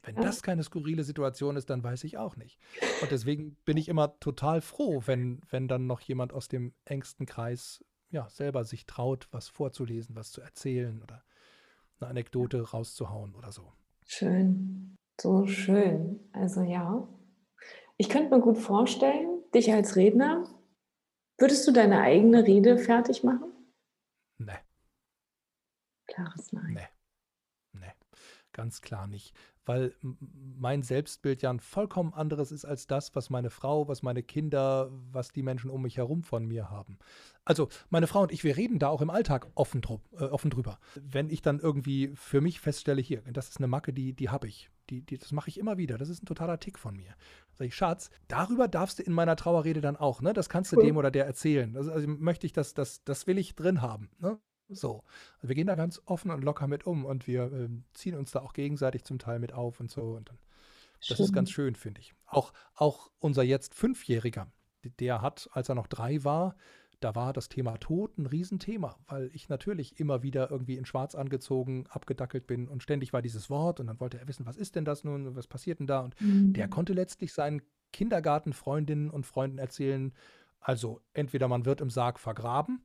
Wenn 0.03 0.17
das 0.17 0.43
keine 0.43 0.63
skurrile 0.63 1.03
Situation 1.03 1.57
ist, 1.57 1.71
dann 1.71 1.83
weiß 1.83 2.05
ich 2.05 2.19
auch 2.19 2.37
nicht. 2.37 2.59
Und 3.01 3.11
deswegen 3.11 3.57
bin 3.65 3.77
ich 3.77 3.89
immer 3.89 4.19
total 4.21 4.61
froh, 4.61 5.03
wenn, 5.07 5.41
wenn 5.51 5.69
dann 5.69 5.87
noch 5.87 6.01
jemand 6.01 6.33
aus 6.33 6.49
dem 6.49 6.75
engsten 6.85 7.27
Kreis 7.27 7.85
ja, 8.11 8.29
selber 8.29 8.65
sich 8.65 8.87
traut, 8.87 9.29
was 9.31 9.49
vorzulesen, 9.49 10.17
was 10.17 10.33
zu 10.33 10.41
erzählen 10.41 11.03
oder 11.03 11.23
eine 11.99 12.11
Anekdote 12.11 12.63
rauszuhauen 12.63 13.35
oder 13.35 13.53
so. 13.53 13.73
Schön, 14.07 14.99
so 15.21 15.47
schön. 15.47 16.21
Also 16.33 16.63
ja, 16.63 17.07
ich 17.97 18.09
könnte 18.09 18.35
mir 18.35 18.41
gut 18.41 18.59
vorstellen, 18.59 19.43
dich 19.55 19.73
als 19.73 19.97
Redner, 19.97 20.45
würdest 21.39 21.67
du 21.67 21.73
deine 21.73 22.01
eigene 22.01 22.47
Rede 22.47 22.79
fertig 22.79 23.25
machen? 23.25 23.53
Nee. 24.39 24.59
Klares 26.07 26.53
Nein. 26.53 26.75
Nee. 26.75 26.89
Nee, 27.73 27.93
ganz 28.53 28.81
klar 28.81 29.07
nicht 29.07 29.35
weil 29.71 29.95
mein 30.59 30.83
Selbstbild 30.83 31.43
ja 31.43 31.51
ein 31.51 31.61
vollkommen 31.61 32.13
anderes 32.13 32.51
ist 32.51 32.65
als 32.65 32.89
das, 32.89 33.15
was 33.15 33.31
meine 33.31 33.51
Frau, 33.51 33.87
was 33.87 34.03
meine 34.03 34.25
Kinder, 34.25 34.91
was 35.13 35.31
die 35.31 35.45
Menschen 35.45 35.71
um 35.71 35.83
mich 35.83 35.97
herum 35.97 36.25
von 36.25 36.45
mir 36.45 36.71
haben. 36.71 36.99
Also 37.45 37.69
meine 37.89 38.09
Frau 38.09 38.23
und 38.23 38.33
ich, 38.33 38.43
wir 38.43 38.57
reden 38.57 38.81
da 38.81 38.89
auch 38.89 39.01
im 39.01 39.11
Alltag 39.11 39.47
offen, 39.55 39.81
äh, 40.19 40.49
drüber. 40.49 40.81
Wenn 40.97 41.31
ich 41.31 41.41
dann 41.41 41.61
irgendwie 41.61 42.11
für 42.15 42.41
mich 42.41 42.61
feststelle, 42.61 43.01
hier, 43.01 43.23
das 43.33 43.49
ist 43.49 43.59
eine 43.59 43.69
Macke, 43.69 43.93
die, 43.93 44.13
die 44.13 44.29
habe 44.29 44.49
ich. 44.49 44.71
Die, 44.91 45.03
die, 45.03 45.19
das 45.19 45.33
mache 45.33 45.49
ich 45.49 45.59
immer 45.59 45.79
wieder. 45.79 45.97
Das 45.97 46.09
ist 46.09 46.23
ein 46.23 46.27
totaler 46.27 46.59
Tick 46.59 46.79
von 46.79 46.97
mir. 46.97 47.15
Sag 47.53 47.67
ich, 47.67 47.75
Schatz, 47.75 48.11
darüber 48.29 48.69
darfst 48.69 48.99
du 48.99 49.03
in 49.03 49.12
meiner 49.12 49.37
Trauerrede 49.37 49.81
dann 49.81 49.97
auch, 49.97 50.21
ne? 50.21 50.33
Das 50.33 50.49
kannst 50.49 50.73
du 50.73 50.77
cool. 50.77 50.85
dem 50.85 50.97
oder 50.97 51.11
der 51.11 51.27
erzählen. 51.27 51.77
Also, 51.77 51.93
also 51.93 52.09
möchte 52.09 52.47
ich 52.47 52.53
das, 52.53 52.75
das, 52.75 53.05
das 53.05 53.27
will 53.27 53.39
ich 53.39 53.55
drin 53.55 53.81
haben. 53.81 54.11
Ne? 54.19 54.39
So. 54.69 55.05
Also 55.37 55.49
wir 55.49 55.55
gehen 55.55 55.67
da 55.67 55.75
ganz 55.75 56.01
offen 56.05 56.31
und 56.31 56.43
locker 56.43 56.67
mit 56.67 56.87
um 56.87 57.05
und 57.05 57.27
wir 57.27 57.53
äh, 57.53 57.69
ziehen 57.95 58.17
uns 58.17 58.33
da 58.33 58.41
auch 58.41 58.53
gegenseitig 58.53 59.05
zum 59.05 59.19
Teil 59.19 59.39
mit 59.39 59.53
auf 59.53 59.81
und 59.81 59.91
so. 59.91 60.03
Und 60.03 60.29
dann, 60.29 60.39
das 61.09 61.21
ist 61.21 61.33
ganz 61.33 61.51
schön, 61.51 61.75
finde 61.75 62.01
ich. 62.01 62.15
Auch, 62.27 62.53
auch 62.75 63.11
unser 63.19 63.43
jetzt 63.43 63.75
Fünfjähriger, 63.75 64.51
der 64.99 65.23
hat, 65.23 65.49
als 65.53 65.69
er 65.69 65.75
noch 65.75 65.87
drei 65.87 66.25
war, 66.25 66.57
da 67.01 67.15
war 67.15 67.33
das 67.33 67.49
Thema 67.49 67.79
Tod 67.79 68.19
ein 68.19 68.27
Riesenthema, 68.27 68.97
weil 69.09 69.31
ich 69.33 69.49
natürlich 69.49 69.99
immer 69.99 70.23
wieder 70.23 70.51
irgendwie 70.51 70.77
in 70.77 70.85
Schwarz 70.85 71.15
angezogen, 71.15 71.87
abgedackelt 71.89 72.47
bin 72.47 72.69
und 72.69 72.83
ständig 72.83 73.13
war 73.13 73.23
dieses 73.23 73.51
Wort 73.51 73.81
und 73.81 73.87
dann 73.87 74.01
wollte 74.01 74.19
er 74.19 74.29
wissen, 74.29 74.47
was 74.47 74.57
ist 74.57 74.77
denn 74.77 74.85
das 74.85 75.03
nun, 75.03 75.35
was 75.35 75.47
passiert 75.47 75.81
denn 75.81 75.87
da? 75.87 76.01
Und 76.01 76.21
mhm. 76.21 76.53
der 76.53 76.69
konnte 76.69 76.93
letztlich 76.93 77.33
seinen 77.33 77.63
Kindergartenfreundinnen 77.93 79.11
und 79.11 79.27
Freunden 79.27 79.59
erzählen, 79.59 80.13
also 80.61 81.01
entweder 81.15 81.49
man 81.49 81.65
wird 81.65 81.81
im 81.81 81.91
Sarg 81.91 82.21
vergraben 82.21 82.83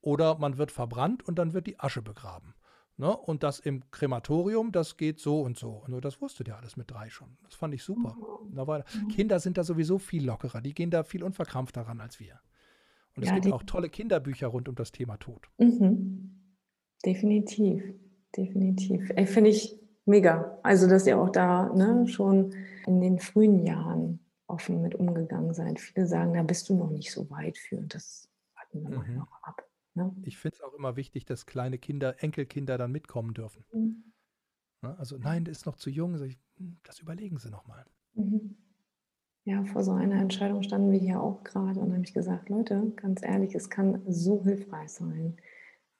oder 0.00 0.38
man 0.38 0.58
wird 0.58 0.70
verbrannt 0.70 1.26
und 1.26 1.38
dann 1.38 1.54
wird 1.54 1.66
die 1.66 1.80
Asche 1.80 2.02
begraben. 2.02 2.54
Ne? 2.96 3.16
Und 3.16 3.42
das 3.42 3.58
im 3.58 3.90
Krematorium, 3.90 4.70
das 4.70 4.96
geht 4.96 5.18
so 5.18 5.40
und 5.40 5.58
so. 5.58 5.70
Und 5.70 6.04
das 6.04 6.20
wusste 6.20 6.44
der 6.44 6.58
alles 6.58 6.76
mit 6.76 6.90
drei 6.90 7.10
schon. 7.10 7.36
Das 7.42 7.54
fand 7.54 7.74
ich 7.74 7.82
super. 7.82 8.16
Da 8.52 8.66
war, 8.66 8.84
mhm. 8.94 9.08
Kinder 9.08 9.40
sind 9.40 9.58
da 9.58 9.64
sowieso 9.64 9.98
viel 9.98 10.24
lockerer. 10.24 10.60
Die 10.60 10.74
gehen 10.74 10.90
da 10.90 11.02
viel 11.02 11.24
unverkrampfter 11.24 11.82
ran 11.82 12.00
als 12.00 12.20
wir. 12.20 12.38
Und 13.16 13.22
es 13.22 13.28
ja, 13.28 13.38
gibt 13.38 13.54
auch 13.54 13.62
tolle 13.62 13.88
Kinderbücher 13.88 14.48
rund 14.48 14.68
um 14.68 14.74
das 14.74 14.92
Thema 14.92 15.16
Tod. 15.18 15.48
Mhm. 15.58 16.54
Definitiv. 17.04 17.82
Definitiv. 18.36 19.12
Finde 19.26 19.50
ich 19.50 19.78
mega. 20.04 20.58
Also, 20.62 20.88
dass 20.88 21.06
ihr 21.06 21.18
auch 21.18 21.30
da 21.30 21.72
ne, 21.74 22.06
schon 22.08 22.54
in 22.86 23.00
den 23.00 23.18
frühen 23.18 23.64
Jahren 23.64 24.20
offen 24.46 24.82
mit 24.82 24.94
umgegangen 24.94 25.54
seid. 25.54 25.80
Viele 25.80 26.06
sagen, 26.06 26.34
da 26.34 26.42
bist 26.42 26.68
du 26.68 26.74
noch 26.74 26.90
nicht 26.90 27.12
so 27.12 27.30
weit 27.30 27.56
für. 27.56 27.82
Das 27.82 28.28
warten 28.54 28.88
wir 28.88 28.98
mhm. 28.98 29.16
noch 29.16 29.42
ab. 29.42 29.68
Ne? 29.94 30.14
Ich 30.22 30.38
finde 30.38 30.56
es 30.56 30.62
auch 30.62 30.74
immer 30.74 30.96
wichtig, 30.96 31.24
dass 31.24 31.46
kleine 31.46 31.78
Kinder, 31.78 32.22
Enkelkinder 32.22 32.78
dann 32.78 32.92
mitkommen 32.92 33.32
dürfen. 33.32 33.64
Mhm. 33.72 34.12
Ne? 34.82 34.98
Also 34.98 35.16
nein, 35.18 35.44
der 35.44 35.52
ist 35.52 35.66
noch 35.66 35.76
zu 35.76 35.90
jung. 35.90 36.20
Ich, 36.24 36.38
hm, 36.56 36.78
das 36.82 37.00
überlegen 37.00 37.38
Sie 37.38 37.50
nochmal. 37.50 37.86
Mhm. 38.14 38.56
Ja, 39.44 39.62
vor 39.64 39.84
so 39.84 39.92
einer 39.92 40.20
Entscheidung 40.20 40.62
standen 40.62 40.90
wir 40.90 40.98
hier 40.98 41.20
auch 41.20 41.44
gerade 41.44 41.78
und 41.78 41.92
habe 41.92 42.02
ich 42.02 42.14
gesagt, 42.14 42.48
Leute, 42.48 42.92
ganz 42.96 43.22
ehrlich, 43.22 43.54
es 43.54 43.68
kann 43.68 44.02
so 44.06 44.42
hilfreich 44.42 44.90
sein, 44.90 45.36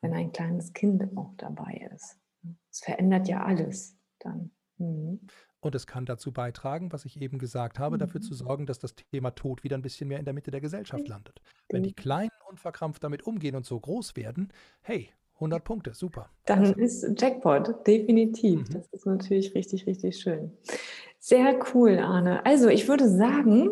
wenn 0.00 0.14
ein 0.14 0.32
kleines 0.32 0.72
Kind 0.72 1.04
auch 1.16 1.34
dabei 1.36 1.88
ist. 1.94 2.18
Es 2.70 2.80
verändert 2.80 3.28
ja 3.28 3.44
alles 3.44 3.98
dann. 4.18 4.50
Mhm. 4.78 5.20
Und 5.60 5.74
es 5.74 5.86
kann 5.86 6.04
dazu 6.06 6.32
beitragen, 6.32 6.92
was 6.92 7.04
ich 7.04 7.20
eben 7.20 7.38
gesagt 7.38 7.78
habe, 7.78 7.96
mhm. 7.96 8.00
dafür 8.00 8.20
zu 8.20 8.34
sorgen, 8.34 8.66
dass 8.66 8.78
das 8.78 8.94
Thema 8.94 9.30
Tod 9.30 9.62
wieder 9.62 9.76
ein 9.76 9.82
bisschen 9.82 10.08
mehr 10.08 10.18
in 10.18 10.24
der 10.24 10.34
Mitte 10.34 10.50
der 10.50 10.60
Gesellschaft 10.60 11.06
landet. 11.06 11.40
Wenn 11.70 11.82
die 11.82 11.94
Kleinen 11.94 12.30
unverkrampft 12.50 13.04
damit 13.04 13.22
umgehen 13.22 13.56
und 13.56 13.66
so 13.66 13.78
groß 13.78 14.16
werden, 14.16 14.52
hey, 14.82 15.10
100 15.36 15.64
Punkte, 15.64 15.94
super. 15.94 16.30
Dann 16.46 16.74
ist 16.74 17.20
Jackpot, 17.20 17.86
definitiv. 17.86 18.68
Mhm. 18.68 18.72
Das 18.72 18.86
ist 18.88 19.06
natürlich 19.06 19.54
richtig, 19.54 19.86
richtig 19.86 20.18
schön. 20.18 20.52
Sehr 21.18 21.58
cool, 21.74 21.98
Arne. 21.98 22.44
Also 22.46 22.68
ich 22.68 22.86
würde 22.88 23.08
sagen, 23.08 23.70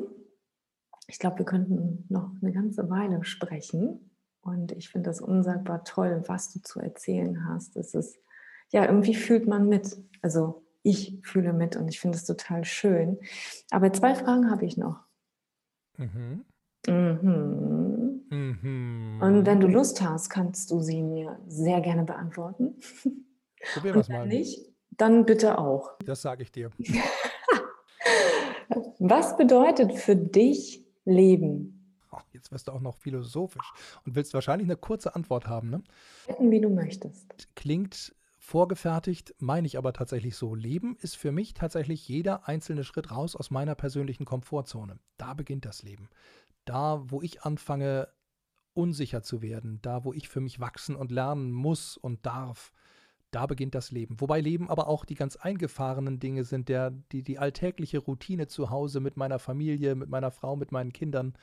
ich 1.06 1.18
glaube, 1.18 1.38
wir 1.38 1.44
könnten 1.44 2.04
noch 2.08 2.30
eine 2.40 2.52
ganze 2.52 2.88
Weile 2.90 3.24
sprechen. 3.24 4.10
Und 4.40 4.72
ich 4.72 4.88
finde 4.88 5.10
das 5.10 5.20
unsagbar 5.20 5.84
toll, 5.84 6.24
was 6.26 6.52
du 6.52 6.60
zu 6.60 6.80
erzählen 6.80 7.46
hast. 7.48 7.76
Es 7.76 7.94
ist, 7.94 8.18
ja, 8.70 8.84
irgendwie 8.86 9.14
fühlt 9.14 9.46
man 9.46 9.68
mit. 9.68 9.96
Also 10.20 10.64
ich 10.82 11.20
fühle 11.22 11.52
mit 11.52 11.76
und 11.76 11.88
ich 11.88 12.00
finde 12.00 12.16
es 12.16 12.24
total 12.24 12.64
schön. 12.64 13.18
Aber 13.70 13.92
zwei 13.92 14.14
Fragen 14.14 14.50
habe 14.50 14.64
ich 14.64 14.76
noch. 14.76 15.00
Mhm. 15.96 16.44
Mhm. 16.88 18.11
Mhm. 18.32 19.18
Und 19.20 19.44
wenn 19.44 19.60
du 19.60 19.66
Lust 19.66 20.00
hast, 20.00 20.30
kannst 20.30 20.70
du 20.70 20.80
sie 20.80 21.02
mir 21.02 21.38
sehr 21.48 21.82
gerne 21.82 22.04
beantworten. 22.04 22.76
Probieren 23.74 23.94
wir 23.94 24.00
es 24.00 24.08
mal. 24.08 24.26
nicht, 24.26 24.58
dann 24.92 25.26
bitte 25.26 25.58
auch. 25.58 25.90
Das 26.04 26.22
sage 26.22 26.42
ich 26.42 26.50
dir. 26.50 26.70
Was 28.98 29.36
bedeutet 29.36 29.92
für 29.94 30.16
dich 30.16 30.82
Leben? 31.04 31.98
Oh, 32.10 32.20
jetzt 32.32 32.50
wirst 32.52 32.68
du 32.68 32.72
auch 32.72 32.80
noch 32.80 32.96
philosophisch 32.96 33.70
und 34.06 34.14
willst 34.16 34.32
wahrscheinlich 34.32 34.66
eine 34.66 34.76
kurze 34.76 35.14
Antwort 35.14 35.46
haben, 35.46 35.68
ne? 35.68 35.82
Wie 36.38 36.60
du 36.60 36.70
möchtest. 36.70 37.48
Klingt 37.54 38.14
vorgefertigt, 38.38 39.34
meine 39.38 39.66
ich 39.66 39.76
aber 39.76 39.92
tatsächlich 39.92 40.36
so. 40.36 40.54
Leben 40.54 40.96
ist 41.00 41.16
für 41.16 41.32
mich 41.32 41.52
tatsächlich 41.52 42.08
jeder 42.08 42.48
einzelne 42.48 42.84
Schritt 42.84 43.10
raus 43.10 43.36
aus 43.36 43.50
meiner 43.50 43.74
persönlichen 43.74 44.24
Komfortzone. 44.24 44.98
Da 45.18 45.34
beginnt 45.34 45.64
das 45.64 45.82
Leben. 45.82 46.08
Da, 46.64 47.02
wo 47.10 47.22
ich 47.22 47.42
anfange, 47.42 48.08
unsicher 48.74 49.22
zu 49.22 49.42
werden, 49.42 49.78
da, 49.82 50.04
wo 50.04 50.12
ich 50.12 50.28
für 50.28 50.40
mich 50.40 50.60
wachsen 50.60 50.96
und 50.96 51.10
lernen 51.10 51.52
muss 51.52 51.96
und 51.96 52.24
darf, 52.26 52.72
da 53.30 53.46
beginnt 53.46 53.74
das 53.74 53.90
Leben. 53.90 54.20
Wobei 54.20 54.40
Leben 54.40 54.68
aber 54.68 54.88
auch 54.88 55.04
die 55.04 55.14
ganz 55.14 55.36
eingefahrenen 55.36 56.20
Dinge 56.20 56.44
sind, 56.44 56.68
der, 56.68 56.90
die, 56.90 57.22
die 57.22 57.38
alltägliche 57.38 57.98
Routine 57.98 58.46
zu 58.46 58.70
Hause 58.70 59.00
mit 59.00 59.16
meiner 59.16 59.38
Familie, 59.38 59.94
mit 59.94 60.10
meiner 60.10 60.30
Frau, 60.30 60.54
mit 60.54 60.70
meinen 60.70 60.92
Kindern, 60.92 61.34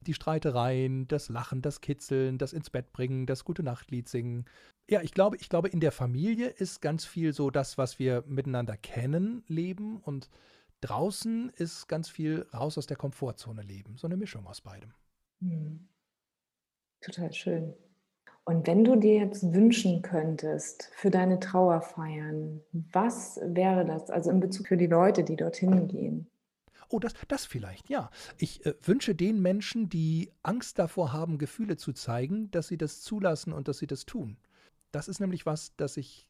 die 0.00 0.14
Streitereien, 0.14 1.08
das 1.08 1.28
Lachen, 1.28 1.62
das 1.62 1.80
Kitzeln, 1.80 2.38
das 2.38 2.52
ins 2.52 2.70
Bett 2.70 2.92
bringen, 2.92 3.26
das 3.26 3.44
gute 3.44 3.62
Nachtlied 3.62 4.08
singen. 4.08 4.44
Ja, 4.88 5.02
ich 5.02 5.12
glaube, 5.12 5.36
ich 5.36 5.48
glaube, 5.48 5.68
in 5.68 5.80
der 5.80 5.92
Familie 5.92 6.48
ist 6.48 6.82
ganz 6.82 7.04
viel 7.04 7.32
so 7.32 7.50
das, 7.50 7.78
was 7.78 7.98
wir 7.98 8.24
miteinander 8.26 8.76
kennen, 8.76 9.42
leben 9.46 9.98
und 9.98 10.28
draußen 10.80 11.50
ist 11.50 11.86
ganz 11.88 12.08
viel 12.08 12.46
raus 12.52 12.76
aus 12.76 12.86
der 12.86 12.96
Komfortzone 12.96 13.62
leben. 13.62 13.96
So 13.96 14.06
eine 14.06 14.16
Mischung 14.16 14.46
aus 14.46 14.60
beidem. 14.60 14.92
Hm. 15.40 15.88
Total 17.06 17.32
schön. 17.32 17.72
Und 18.42 18.66
wenn 18.66 18.82
du 18.82 18.96
dir 18.96 19.14
jetzt 19.14 19.54
wünschen 19.54 20.02
könntest 20.02 20.90
für 20.96 21.08
deine 21.08 21.38
Trauerfeiern, 21.38 22.60
was 22.72 23.38
wäre 23.44 23.84
das? 23.84 24.10
Also 24.10 24.30
in 24.30 24.40
Bezug 24.40 24.66
für 24.66 24.76
die 24.76 24.88
Leute, 24.88 25.22
die 25.22 25.36
dorthin 25.36 25.86
gehen? 25.86 26.26
Oh, 26.88 26.98
das, 26.98 27.14
das 27.28 27.44
vielleicht, 27.44 27.88
ja. 27.90 28.10
Ich 28.38 28.66
äh, 28.66 28.74
wünsche 28.82 29.14
den 29.14 29.40
Menschen, 29.40 29.88
die 29.88 30.32
Angst 30.42 30.80
davor 30.80 31.12
haben, 31.12 31.38
Gefühle 31.38 31.76
zu 31.76 31.92
zeigen, 31.92 32.50
dass 32.50 32.66
sie 32.66 32.76
das 32.76 33.02
zulassen 33.02 33.52
und 33.52 33.68
dass 33.68 33.78
sie 33.78 33.86
das 33.86 34.04
tun. 34.04 34.36
Das 34.90 35.06
ist 35.06 35.20
nämlich 35.20 35.46
was, 35.46 35.76
das 35.76 35.96
ich 35.96 36.26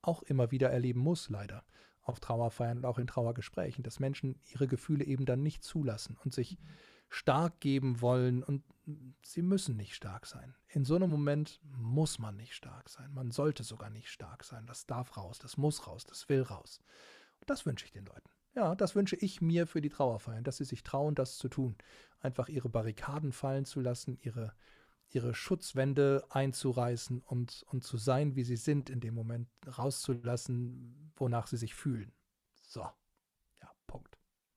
auch 0.00 0.22
immer 0.22 0.50
wieder 0.50 0.70
erleben 0.70 1.00
muss, 1.00 1.28
leider, 1.28 1.62
auf 2.00 2.20
Trauerfeiern 2.20 2.78
und 2.78 2.84
auch 2.86 2.96
in 2.96 3.06
Trauergesprächen, 3.06 3.84
dass 3.84 4.00
Menschen 4.00 4.40
ihre 4.50 4.66
Gefühle 4.66 5.04
eben 5.04 5.26
dann 5.26 5.42
nicht 5.42 5.62
zulassen 5.62 6.16
und 6.24 6.32
sich 6.32 6.56
stark 7.08 7.60
geben 7.60 8.00
wollen 8.00 8.42
und 8.42 8.62
sie 9.22 9.42
müssen 9.42 9.76
nicht 9.76 9.94
stark 9.94 10.26
sein. 10.26 10.54
In 10.68 10.84
so 10.84 10.96
einem 10.96 11.10
Moment 11.10 11.60
muss 11.62 12.18
man 12.18 12.36
nicht 12.36 12.54
stark 12.54 12.88
sein. 12.88 13.12
Man 13.12 13.30
sollte 13.30 13.64
sogar 13.64 13.90
nicht 13.90 14.08
stark 14.08 14.44
sein. 14.44 14.66
Das 14.66 14.86
darf 14.86 15.16
raus, 15.16 15.38
das 15.38 15.56
muss 15.56 15.86
raus, 15.86 16.04
das 16.04 16.28
will 16.28 16.42
raus. 16.42 16.80
Und 17.40 17.50
das 17.50 17.66
wünsche 17.66 17.84
ich 17.84 17.92
den 17.92 18.06
Leuten. 18.06 18.30
Ja, 18.54 18.74
das 18.74 18.94
wünsche 18.94 19.16
ich 19.16 19.40
mir 19.40 19.66
für 19.66 19.80
die 19.80 19.90
Trauerfeiern, 19.90 20.44
dass 20.44 20.56
sie 20.56 20.64
sich 20.64 20.82
trauen, 20.82 21.14
das 21.14 21.36
zu 21.36 21.48
tun. 21.48 21.76
Einfach 22.20 22.48
ihre 22.48 22.68
Barrikaden 22.68 23.32
fallen 23.32 23.66
zu 23.66 23.80
lassen, 23.80 24.18
ihre, 24.22 24.54
ihre 25.10 25.34
Schutzwände 25.34 26.24
einzureißen 26.30 27.20
und, 27.20 27.64
und 27.68 27.84
zu 27.84 27.98
sein, 27.98 28.34
wie 28.34 28.44
sie 28.44 28.56
sind, 28.56 28.88
in 28.88 29.00
dem 29.00 29.14
Moment 29.14 29.48
rauszulassen, 29.76 31.12
wonach 31.16 31.48
sie 31.48 31.58
sich 31.58 31.74
fühlen. 31.74 32.12
So. 32.62 32.86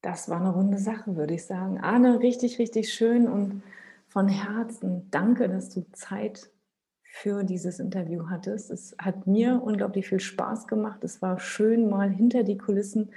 Das 0.01 0.29
war 0.29 0.39
eine 0.39 0.51
runde 0.51 0.77
Sache, 0.77 1.15
würde 1.15 1.33
ich 1.33 1.45
sagen. 1.45 1.79
Arne, 1.79 2.19
richtig, 2.19 2.59
richtig 2.59 2.93
schön 2.93 3.27
und 3.27 3.63
von 4.07 4.27
Herzen 4.27 5.07
danke, 5.11 5.49
dass 5.49 5.69
du 5.69 5.85
Zeit 5.91 6.49
für 7.03 7.43
dieses 7.43 7.79
Interview 7.79 8.29
hattest. 8.29 8.71
Es 8.71 8.95
hat 8.97 9.27
mir 9.27 9.61
unglaublich 9.61 10.07
viel 10.07 10.19
Spaß 10.19 10.67
gemacht. 10.67 11.03
Es 11.03 11.21
war 11.21 11.39
schön, 11.39 11.89
mal 11.89 12.09
hinter 12.09 12.43
die 12.43 12.57
Kulissen 12.57 13.11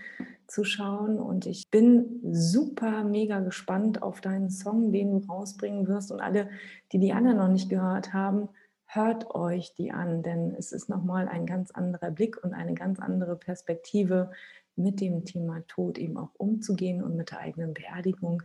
zu 0.48 0.64
schauen. 0.64 1.18
Und 1.18 1.46
ich 1.46 1.70
bin 1.70 2.20
super 2.32 3.04
mega 3.04 3.40
gespannt 3.40 4.02
auf 4.02 4.20
deinen 4.20 4.50
Song, 4.50 4.92
den 4.92 5.12
du 5.12 5.26
rausbringen 5.26 5.86
wirst. 5.86 6.10
Und 6.10 6.20
alle, 6.20 6.50
die 6.90 6.98
die 6.98 7.12
anderen 7.12 7.38
noch 7.38 7.48
nicht 7.48 7.68
gehört 7.68 8.12
haben, 8.12 8.48
hört 8.86 9.34
euch 9.34 9.74
die 9.74 9.92
an, 9.92 10.22
denn 10.22 10.54
es 10.54 10.72
ist 10.72 10.88
nochmal 10.88 11.28
ein 11.28 11.46
ganz 11.46 11.70
anderer 11.70 12.10
Blick 12.10 12.42
und 12.42 12.52
eine 12.52 12.74
ganz 12.74 12.98
andere 12.98 13.36
Perspektive, 13.36 14.30
mit 14.76 15.00
dem 15.00 15.24
Thema 15.24 15.60
Tod 15.68 15.98
eben 15.98 16.16
auch 16.16 16.34
umzugehen 16.34 17.02
und 17.02 17.16
mit 17.16 17.30
der 17.30 17.40
eigenen 17.40 17.74
Beerdigung. 17.74 18.42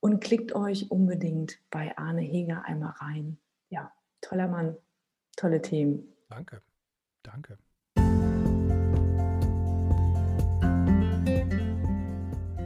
Und 0.00 0.20
klickt 0.20 0.54
euch 0.54 0.90
unbedingt 0.90 1.58
bei 1.70 1.96
Arne 1.98 2.22
Heger 2.22 2.64
einmal 2.64 2.94
rein. 3.00 3.38
Ja, 3.68 3.92
toller 4.20 4.48
Mann 4.48 4.76
tolle 5.40 5.62
Themen. 5.62 6.12
Danke, 6.28 6.62
danke. 7.22 7.58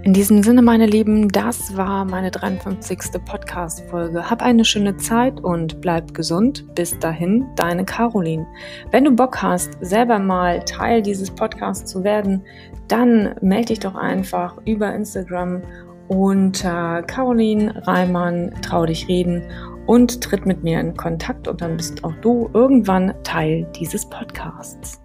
In 0.04 0.12
diesem 0.12 0.42
Sinne, 0.42 0.60
meine 0.60 0.84
Lieben, 0.84 1.30
das 1.30 1.78
war 1.78 2.04
meine 2.04 2.30
53. 2.30 2.98
Podcast-Folge. 3.24 4.28
Hab 4.28 4.42
eine 4.42 4.62
schöne 4.66 4.98
Zeit 4.98 5.40
und 5.40 5.80
bleib 5.80 6.12
gesund. 6.12 6.66
Bis 6.74 6.98
dahin, 6.98 7.46
deine 7.56 7.86
Caroline. 7.86 8.46
Wenn 8.90 9.06
du 9.06 9.12
Bock 9.12 9.40
hast, 9.40 9.78
selber 9.80 10.18
mal 10.18 10.62
Teil 10.66 11.00
dieses 11.00 11.30
Podcasts 11.30 11.90
zu 11.90 12.04
werden, 12.04 12.42
dann 12.86 13.34
melde 13.40 13.68
dich 13.68 13.80
doch 13.80 13.94
einfach 13.94 14.58
über 14.66 14.94
Instagram 14.94 15.62
unter 16.08 17.02
Caroline 17.04 17.74
Reimann, 17.86 18.52
trau 18.60 18.84
dich 18.84 19.08
reden 19.08 19.42
und 19.86 20.20
tritt 20.20 20.44
mit 20.44 20.62
mir 20.62 20.80
in 20.80 20.94
Kontakt 20.94 21.48
und 21.48 21.62
dann 21.62 21.78
bist 21.78 22.04
auch 22.04 22.14
du 22.20 22.50
irgendwann 22.52 23.14
Teil 23.22 23.66
dieses 23.74 24.04
Podcasts. 24.04 25.00